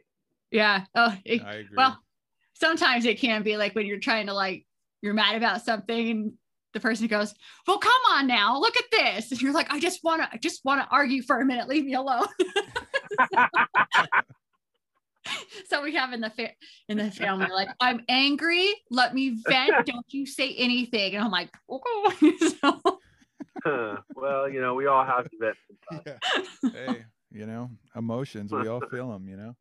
Yeah. 0.51 0.85
Oh, 0.95 1.15
it- 1.26 1.43
I 1.43 1.53
agree. 1.55 1.76
well, 1.76 1.99
sometimes 2.53 3.05
it 3.05 3.19
can 3.19 3.43
be 3.43 3.57
like 3.57 3.73
when 3.76 3.85
you're 3.85 3.99
trying 3.99 4.27
to 4.27 4.34
like 4.34 4.65
you're 5.01 5.14
mad 5.14 5.35
about 5.35 5.64
something 5.64 6.10
and 6.10 6.34
the 6.73 6.80
person 6.80 7.05
goes, 7.07 7.34
"Well, 7.68 7.77
come 7.77 8.01
on 8.11 8.26
now, 8.26 8.57
look 8.60 8.76
at 8.77 8.85
this," 8.91 9.31
and 9.31 9.39
you're 9.41 9.53
like, 9.53 9.72
"I 9.72 9.80
just 9.80 10.03
want 10.03 10.22
to, 10.23 10.30
I 10.31 10.38
just 10.38 10.64
want 10.65 10.81
to 10.81 10.88
argue 10.89 11.22
for 11.22 11.39
a 11.39 11.45
minute. 11.45 11.68
Leave 11.68 11.85
me 11.85 11.93
alone." 11.93 12.26
so 15.69 15.81
we 15.81 15.93
have 15.95 16.13
in 16.13 16.21
the 16.21 16.30
fa- 16.30 16.53
in 16.89 16.97
the 16.97 17.11
family 17.11 17.47
like, 17.51 17.69
"I'm 17.80 18.01
angry. 18.09 18.69
Let 18.89 19.13
me 19.13 19.38
vent. 19.47 19.73
Don't 19.85 20.05
you 20.09 20.25
say 20.25 20.53
anything." 20.55 21.15
And 21.15 21.23
I'm 21.23 21.31
like, 21.31 21.49
"Okay." 21.69 22.38
so, 22.61 22.95
well 24.15 24.49
you 24.49 24.61
know 24.61 24.73
we 24.73 24.88
all 24.88 25.05
have 25.05 25.25
to 25.25 25.38
vet 25.39 25.55
sometimes. 25.89 26.19
Yeah. 26.63 26.69
hey, 26.71 27.05
you 27.31 27.45
know, 27.45 27.69
emotions, 27.95 28.51
we 28.51 28.67
all 28.67 28.81
feel 28.91 29.11
them, 29.11 29.27
you 29.27 29.38
know? 29.38 29.55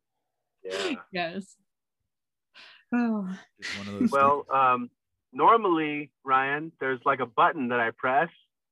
yeah 0.63 0.95
yes. 1.11 1.55
Oh, 2.95 3.27
one 3.75 3.87
of 3.87 3.99
those 3.99 4.11
well 4.11 4.43
things. 4.43 4.55
um 4.55 4.89
normally 5.31 6.11
ryan 6.23 6.71
there's 6.79 6.99
like 7.05 7.21
a 7.21 7.25
button 7.25 7.69
that 7.69 7.79
i 7.79 7.89
press 7.97 8.29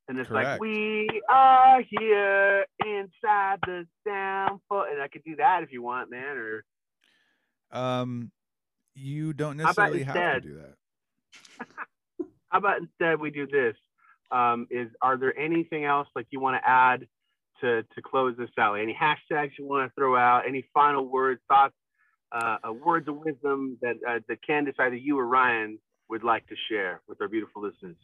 and 0.07 0.19
it's 0.19 0.30
like 0.30 0.60
we 0.60 1.10
are 1.27 1.81
here 1.89 2.65
inside 2.85 3.57
the 3.65 3.88
sound 4.06 4.60
fo-" 4.69 4.85
and 4.91 5.02
i 5.02 5.07
could 5.07 5.23
do 5.23 5.35
that 5.38 5.64
if 5.64 5.72
you 5.72 5.81
want 5.81 6.11
man 6.11 6.38
or 6.38 6.64
Um, 7.72 8.31
you 8.95 9.34
don't 9.34 9.60
How 9.60 9.72
about 9.72 9.93
necessarily 9.93 10.03
have 10.03 10.41
to 10.41 10.48
do 10.48 10.56
that. 10.60 11.68
how 12.49 12.57
about 12.57 12.80
instead 12.80 13.19
we 13.19 13.31
do 13.31 13.48
this 13.48 13.76
um, 14.31 14.68
is 14.69 14.89
are 15.02 15.18
there 15.18 15.38
anything 15.38 15.85
else 15.85 16.07
like 16.15 16.27
you 16.30 16.39
want 16.39 16.61
to 16.61 16.69
add 16.69 17.07
to 17.61 17.84
to 17.84 18.02
close 18.02 18.35
this 18.38 18.49
out 18.60 18.76
any 18.76 18.93
hashtags 18.99 19.52
you 19.57 19.65
want 19.65 19.89
to 19.89 19.93
throw 19.95 20.18
out 20.18 20.43
any 20.48 20.65
final 20.73 21.07
words 21.07 21.39
thoughts 21.48 21.76
uh, 22.31 22.57
uh, 22.68 22.73
words 22.73 23.07
of 23.07 23.18
wisdom 23.18 23.77
that 23.81 23.95
uh, 24.07 24.19
that 24.27 24.45
candace 24.45 24.76
either 24.80 24.95
you 24.95 25.18
or 25.18 25.26
ryan 25.26 25.77
would 26.10 26.23
like 26.23 26.45
to 26.48 26.56
share 26.69 27.02
with 27.07 27.22
our 27.22 27.27
beautiful 27.27 27.61
listeners 27.61 27.98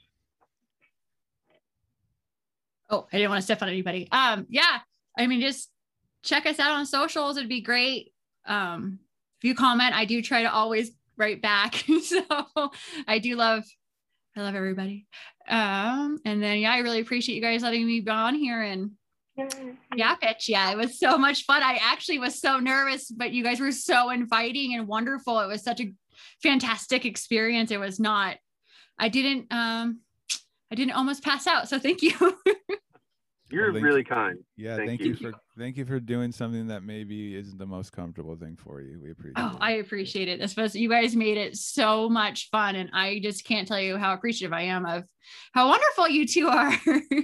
Oh, 2.89 3.06
I 3.11 3.18
didn't 3.18 3.31
want 3.31 3.39
to 3.39 3.44
step 3.44 3.61
on 3.61 3.68
anybody. 3.68 4.07
Um, 4.14 4.45
yeah, 4.49 4.80
I 5.18 5.27
mean, 5.27 5.41
just 5.41 5.69
check 6.23 6.45
us 6.45 6.57
out 6.57 6.72
on 6.72 6.85
socials. 6.85 7.35
It'd 7.35 7.49
be 7.49 7.60
great. 7.60 8.14
Um, 8.45 8.99
if 9.39 9.43
you 9.43 9.55
comment, 9.55 9.95
I 9.95 10.05
do 10.05 10.22
try 10.22 10.43
to 10.43 10.51
always 10.51 10.91
write 11.18 11.41
back. 11.41 11.76
so 12.03 12.22
I 13.07 13.19
do 13.19 13.35
love, 13.35 13.64
I 14.35 14.41
love 14.41 14.55
everybody. 14.55 15.07
Um, 15.47 16.19
and 16.26 16.41
then 16.41 16.59
yeah, 16.59 16.73
I 16.73 16.80
really 16.80 16.99
appreciate 16.99 17.35
you 17.35 17.41
guys 17.41 17.64
letting 17.64 17.85
me 17.85 18.01
be 18.01 18.11
on 18.11 18.35
here 18.35 18.61
and 18.61 18.91
yeah, 19.95 20.15
pitch. 20.15 20.49
Yeah, 20.49 20.72
it 20.72 20.77
was 20.77 20.99
so 20.99 21.18
much 21.18 21.45
fun. 21.45 21.61
I 21.61 21.80
actually 21.81 22.19
was 22.19 22.39
so 22.39 22.59
nervous, 22.59 23.11
but 23.11 23.31
you 23.31 23.43
guys 23.43 23.59
were 23.59 23.72
so 23.72 24.09
inviting 24.09 24.73
and 24.73 24.88
wonderful. 24.88 25.39
It 25.39 25.47
was 25.47 25.64
such 25.64 25.80
a 25.80 25.93
fantastic 26.41 27.05
experience. 27.05 27.72
It 27.72 27.80
was 27.80 27.99
not, 27.99 28.38
I 28.97 29.09
didn't, 29.09 29.51
um, 29.51 29.99
I 30.72 30.76
didn't 30.76 30.93
almost 30.93 31.23
pass 31.23 31.45
out. 31.45 31.69
So 31.69 31.77
thank 31.80 32.01
you. 32.01 32.14
you're 33.49 33.72
thank 33.72 33.84
really 33.86 33.99
you. 33.99 34.06
kind 34.06 34.38
Yeah, 34.57 34.76
Thank 34.76 34.90
thank, 34.90 35.02
you. 35.02 35.07
you. 35.07 35.15
for 35.32 35.32
thank 35.57 35.78
you 35.78 35.86
for 35.86 35.99
doing 35.99 36.32
something 36.32 36.68
that 36.68 36.84
maybe 36.84 37.36
isn't 37.36 37.57
the 37.57 37.65
most 37.65 37.91
comfortable 37.91 38.36
thing 38.36 38.57
for 38.61 38.82
you. 38.82 38.99
We 39.02 39.11
appreciate 39.11 39.34
Oh, 39.38 39.52
it. 39.56 39.57
I 39.61 39.72
appreciate 39.74 40.28
it. 40.28 40.41
Especially 40.41 40.82
you 40.82 40.90
guys 40.90 41.15
made 41.15 41.38
it 41.38 41.56
so 41.57 42.10
much 42.10 42.49
fun. 42.49 42.76
And 42.76 42.90
I 42.94 43.19
just 43.19 43.45
can't 43.45 43.68
tell 43.68 43.80
you 43.80 43.98
how 43.98 44.14
appreciative 44.14 44.53
I 44.53 44.64
am 44.64 44.86
of 44.86 45.03
how 45.53 45.69
wonderful 45.69 46.10
you 46.10 46.28
two 46.28 46.48
are. 46.48 46.72
oh, 46.88 47.24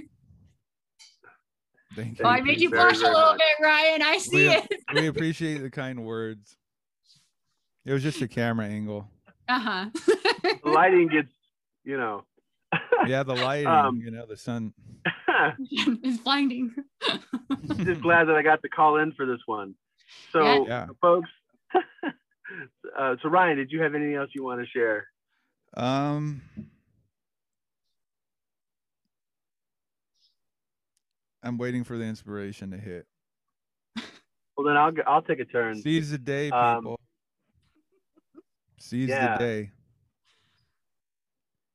thank 1.94 2.18
Thank 2.18 2.24
I 2.24 2.40
made 2.40 2.60
you 2.60 2.70
very, 2.70 2.82
blush 2.90 3.00
a 3.02 3.04
little 3.06 3.20
much. 3.32 3.38
bit, 3.38 3.64
Ryan. 3.64 4.02
I 4.02 4.18
see 4.18 4.36
We, 4.36 4.48
it. 4.54 4.66
we 4.94 5.06
appreciate 5.06 5.58
the 5.62 5.70
kind 5.70 6.04
words. 6.04 6.56
It 7.84 7.92
was 7.92 8.02
just 8.02 8.20
a 8.22 8.28
camera 8.28 8.66
angle. 8.66 9.08
Uh-huh. 9.48 9.90
lighting 10.64 11.08
gets 11.08 11.30
you 11.84 11.98
know 11.98 12.24
Yeah, 13.06 13.22
the 13.24 13.34
lighting, 13.34 13.66
Um, 13.66 13.96
you 14.02 14.10
know, 14.10 14.24
the 14.26 14.38
sun. 14.38 14.72
it's 15.70 16.18
blinding. 16.22 16.74
just 17.84 18.00
glad 18.02 18.24
that 18.28 18.36
i 18.36 18.42
got 18.42 18.62
to 18.62 18.68
call 18.68 18.96
in 18.98 19.12
for 19.12 19.26
this 19.26 19.40
one 19.46 19.74
so 20.32 20.66
Yeah. 20.66 20.86
folks 21.00 21.28
uh, 22.98 23.16
so 23.22 23.28
ryan 23.28 23.56
did 23.56 23.70
you 23.70 23.80
have 23.82 23.94
anything 23.94 24.14
else 24.14 24.30
you 24.34 24.44
want 24.44 24.60
to 24.60 24.66
share 24.66 25.06
Um 25.76 26.42
I'm 31.42 31.58
waiting 31.58 31.84
for 31.84 31.98
the 31.98 32.04
inspiration 32.04 32.70
to 32.70 32.78
hit. 32.78 33.06
well 34.56 34.66
then 34.66 34.76
i'll 34.76 34.92
I'll 35.06 35.22
take 35.22 35.40
a 35.40 35.44
turn 35.44 35.80
Seize 35.80 36.10
the 36.10 36.18
day, 36.18 36.50
Um, 36.50 36.78
people. 36.78 37.00
Seize 38.78 39.08
yeah. 39.08 39.36
the 39.38 39.44
day. 39.44 39.70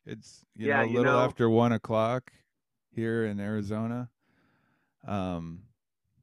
It's 0.05 0.43
you 0.55 0.67
Yeah, 0.67 0.77
know 0.77 0.83
a 0.83 0.87
you 0.87 0.97
little 0.97 1.13
know- 1.13 1.25
after 1.25 1.49
one 1.49 1.71
o'clock 1.71 2.31
here 2.99 3.25
in 3.25 3.39
Arizona. 3.39 4.09
Um, 5.07 5.63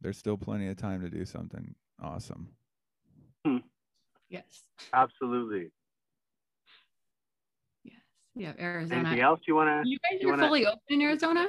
there's 0.02 0.18
still 0.18 0.36
plenty 0.36 0.68
of 0.68 0.76
time 0.76 1.00
to 1.00 1.08
do 1.08 1.24
something 1.24 1.74
awesome. 2.02 2.50
yes. 4.28 4.44
absolutely 4.92 5.70
Yes. 7.84 7.94
Yeah. 8.34 8.52
Arizona. 8.58 9.00
anything 9.00 9.20
else 9.20 9.40
you 9.48 9.54
want 9.54 9.84
to 9.84 9.88
You 9.88 9.98
guys 9.98 10.20
you 10.20 10.28
are 10.28 10.32
wanna- 10.32 10.46
fully 10.46 10.66
open 10.66 10.80
in 10.90 11.00
Arizona? 11.02 11.48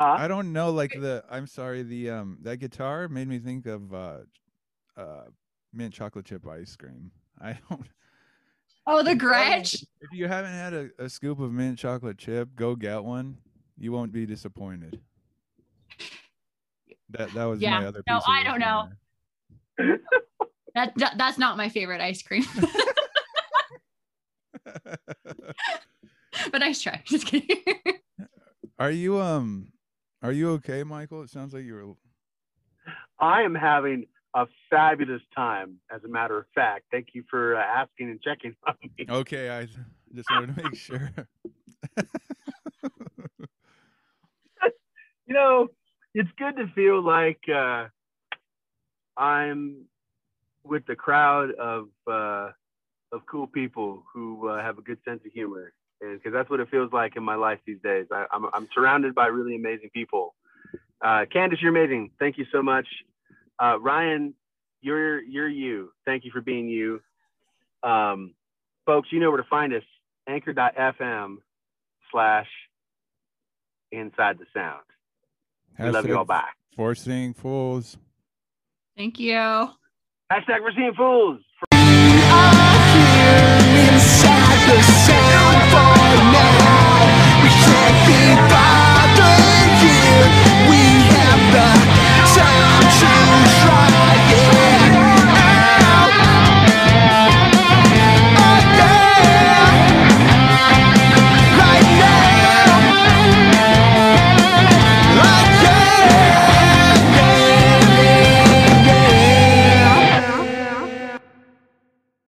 huh 0.00 0.16
I 0.18 0.26
don't 0.28 0.52
know, 0.52 0.70
like 0.70 0.90
the 0.92 1.24
I'm 1.30 1.46
sorry, 1.46 1.82
the 1.82 2.10
um 2.10 2.38
that 2.42 2.56
guitar 2.58 3.08
made 3.08 3.28
me 3.28 3.38
think 3.38 3.66
of 3.66 3.94
uh 3.94 4.18
uh 4.96 5.24
mint 5.72 5.94
chocolate 5.94 6.24
chip 6.26 6.46
ice 6.48 6.74
cream. 6.76 7.10
I 7.40 7.58
don't 7.70 7.86
Oh, 8.88 9.02
the 9.02 9.10
If 9.12 9.22
you 9.22 9.28
haven't- 9.28 9.62
Gretsch. 9.64 9.84
If 10.00 10.12
you 10.12 10.28
haven't 10.28 10.52
had 10.52 10.72
a, 10.74 10.88
a 10.98 11.08
scoop 11.08 11.40
of 11.40 11.52
mint 11.52 11.78
chocolate 11.78 12.18
chip, 12.18 12.48
go 12.56 12.74
get 12.76 13.02
one. 13.04 13.38
You 13.78 13.92
won't 13.92 14.12
be 14.12 14.26
disappointed. 14.26 15.00
That 17.10 17.32
that 17.34 17.44
was 17.44 17.60
Yeah. 17.60 17.80
my 17.80 17.86
other. 17.86 18.02
No, 18.08 18.16
piece 18.16 18.24
I 18.28 18.42
don't 18.42 18.60
know. 18.60 18.88
That, 20.74 20.92
that 20.96 21.16
that's 21.16 21.38
not 21.38 21.56
my 21.56 21.70
favorite 21.70 22.02
ice 22.02 22.22
cream. 22.22 22.44
there. 22.54 22.66
but 26.52 26.58
nice 26.58 26.82
try. 26.82 27.00
Just 27.06 27.24
kidding. 27.24 27.62
are 28.78 28.90
you 28.90 29.18
um? 29.18 29.72
Are 30.22 30.32
you 30.32 30.50
okay, 30.50 30.84
Michael? 30.84 31.22
It 31.22 31.30
sounds 31.30 31.54
like 31.54 31.64
you 31.64 31.72
were. 31.74 31.94
I 33.18 33.40
am 33.40 33.54
having 33.54 34.04
a 34.34 34.44
fabulous 34.68 35.22
time, 35.34 35.76
as 35.90 36.04
a 36.04 36.08
matter 36.08 36.36
of 36.36 36.44
fact. 36.54 36.84
Thank 36.90 37.08
you 37.14 37.24
for 37.30 37.56
uh, 37.56 37.62
asking 37.62 38.10
and 38.10 38.20
checking 38.20 38.54
on 38.66 38.74
me. 38.82 39.06
Okay, 39.08 39.48
I 39.48 39.66
just 40.14 40.30
wanted 40.30 40.54
to 40.54 40.62
make 40.62 40.74
sure. 40.74 41.10
You 45.26 45.34
know, 45.34 45.68
it's 46.14 46.30
good 46.38 46.56
to 46.56 46.68
feel 46.74 47.02
like 47.02 47.40
uh, 47.52 47.86
I'm 49.16 49.86
with 50.64 50.86
the 50.86 50.96
crowd 50.96 51.52
of 51.52 51.88
uh, 52.10 52.50
of 53.12 53.22
cool 53.30 53.46
people 53.46 54.04
who 54.12 54.48
uh, 54.48 54.62
have 54.62 54.78
a 54.78 54.82
good 54.82 54.98
sense 55.04 55.20
of 55.26 55.32
humor, 55.32 55.72
and 56.00 56.18
because 56.18 56.32
that's 56.32 56.50
what 56.50 56.60
it 56.60 56.70
feels 56.70 56.92
like 56.92 57.16
in 57.16 57.22
my 57.24 57.34
life 57.36 57.58
these 57.66 57.80
days. 57.82 58.06
I, 58.12 58.26
I'm 58.32 58.46
I'm 58.54 58.68
surrounded 58.74 59.14
by 59.14 59.26
really 59.26 59.56
amazing 59.56 59.90
people. 59.92 60.34
Uh, 61.04 61.24
Candace, 61.32 61.60
you're 61.62 61.70
amazing. 61.70 62.12
Thank 62.18 62.38
you 62.38 62.46
so 62.52 62.62
much. 62.62 62.86
Uh, 63.58 63.78
Ryan, 63.80 64.34
you're 64.82 65.20
you're 65.22 65.48
you. 65.48 65.92
Thank 66.04 66.24
you 66.24 66.30
for 66.30 66.40
being 66.40 66.68
you. 66.68 67.00
Um, 67.82 68.34
folks, 68.86 69.08
you 69.12 69.20
know 69.20 69.30
where 69.30 69.42
to 69.42 69.48
find 69.48 69.72
us. 69.74 69.82
Anchor.fm 70.28 71.36
slash 72.10 72.48
inside 73.92 74.38
the 74.38 74.46
sound. 74.54 74.85
We 75.78 75.90
love 75.90 76.06
you 76.06 76.16
all 76.16 76.24
Hashtag 76.24 76.24
back. 76.24 76.56
For 76.74 76.94
seeing 76.94 77.34
fools. 77.34 77.96
Thank 78.96 79.18
you. 79.18 79.34
Hashtag 80.32 80.58
Foreseeing 80.58 80.94
Fools. 80.96 81.40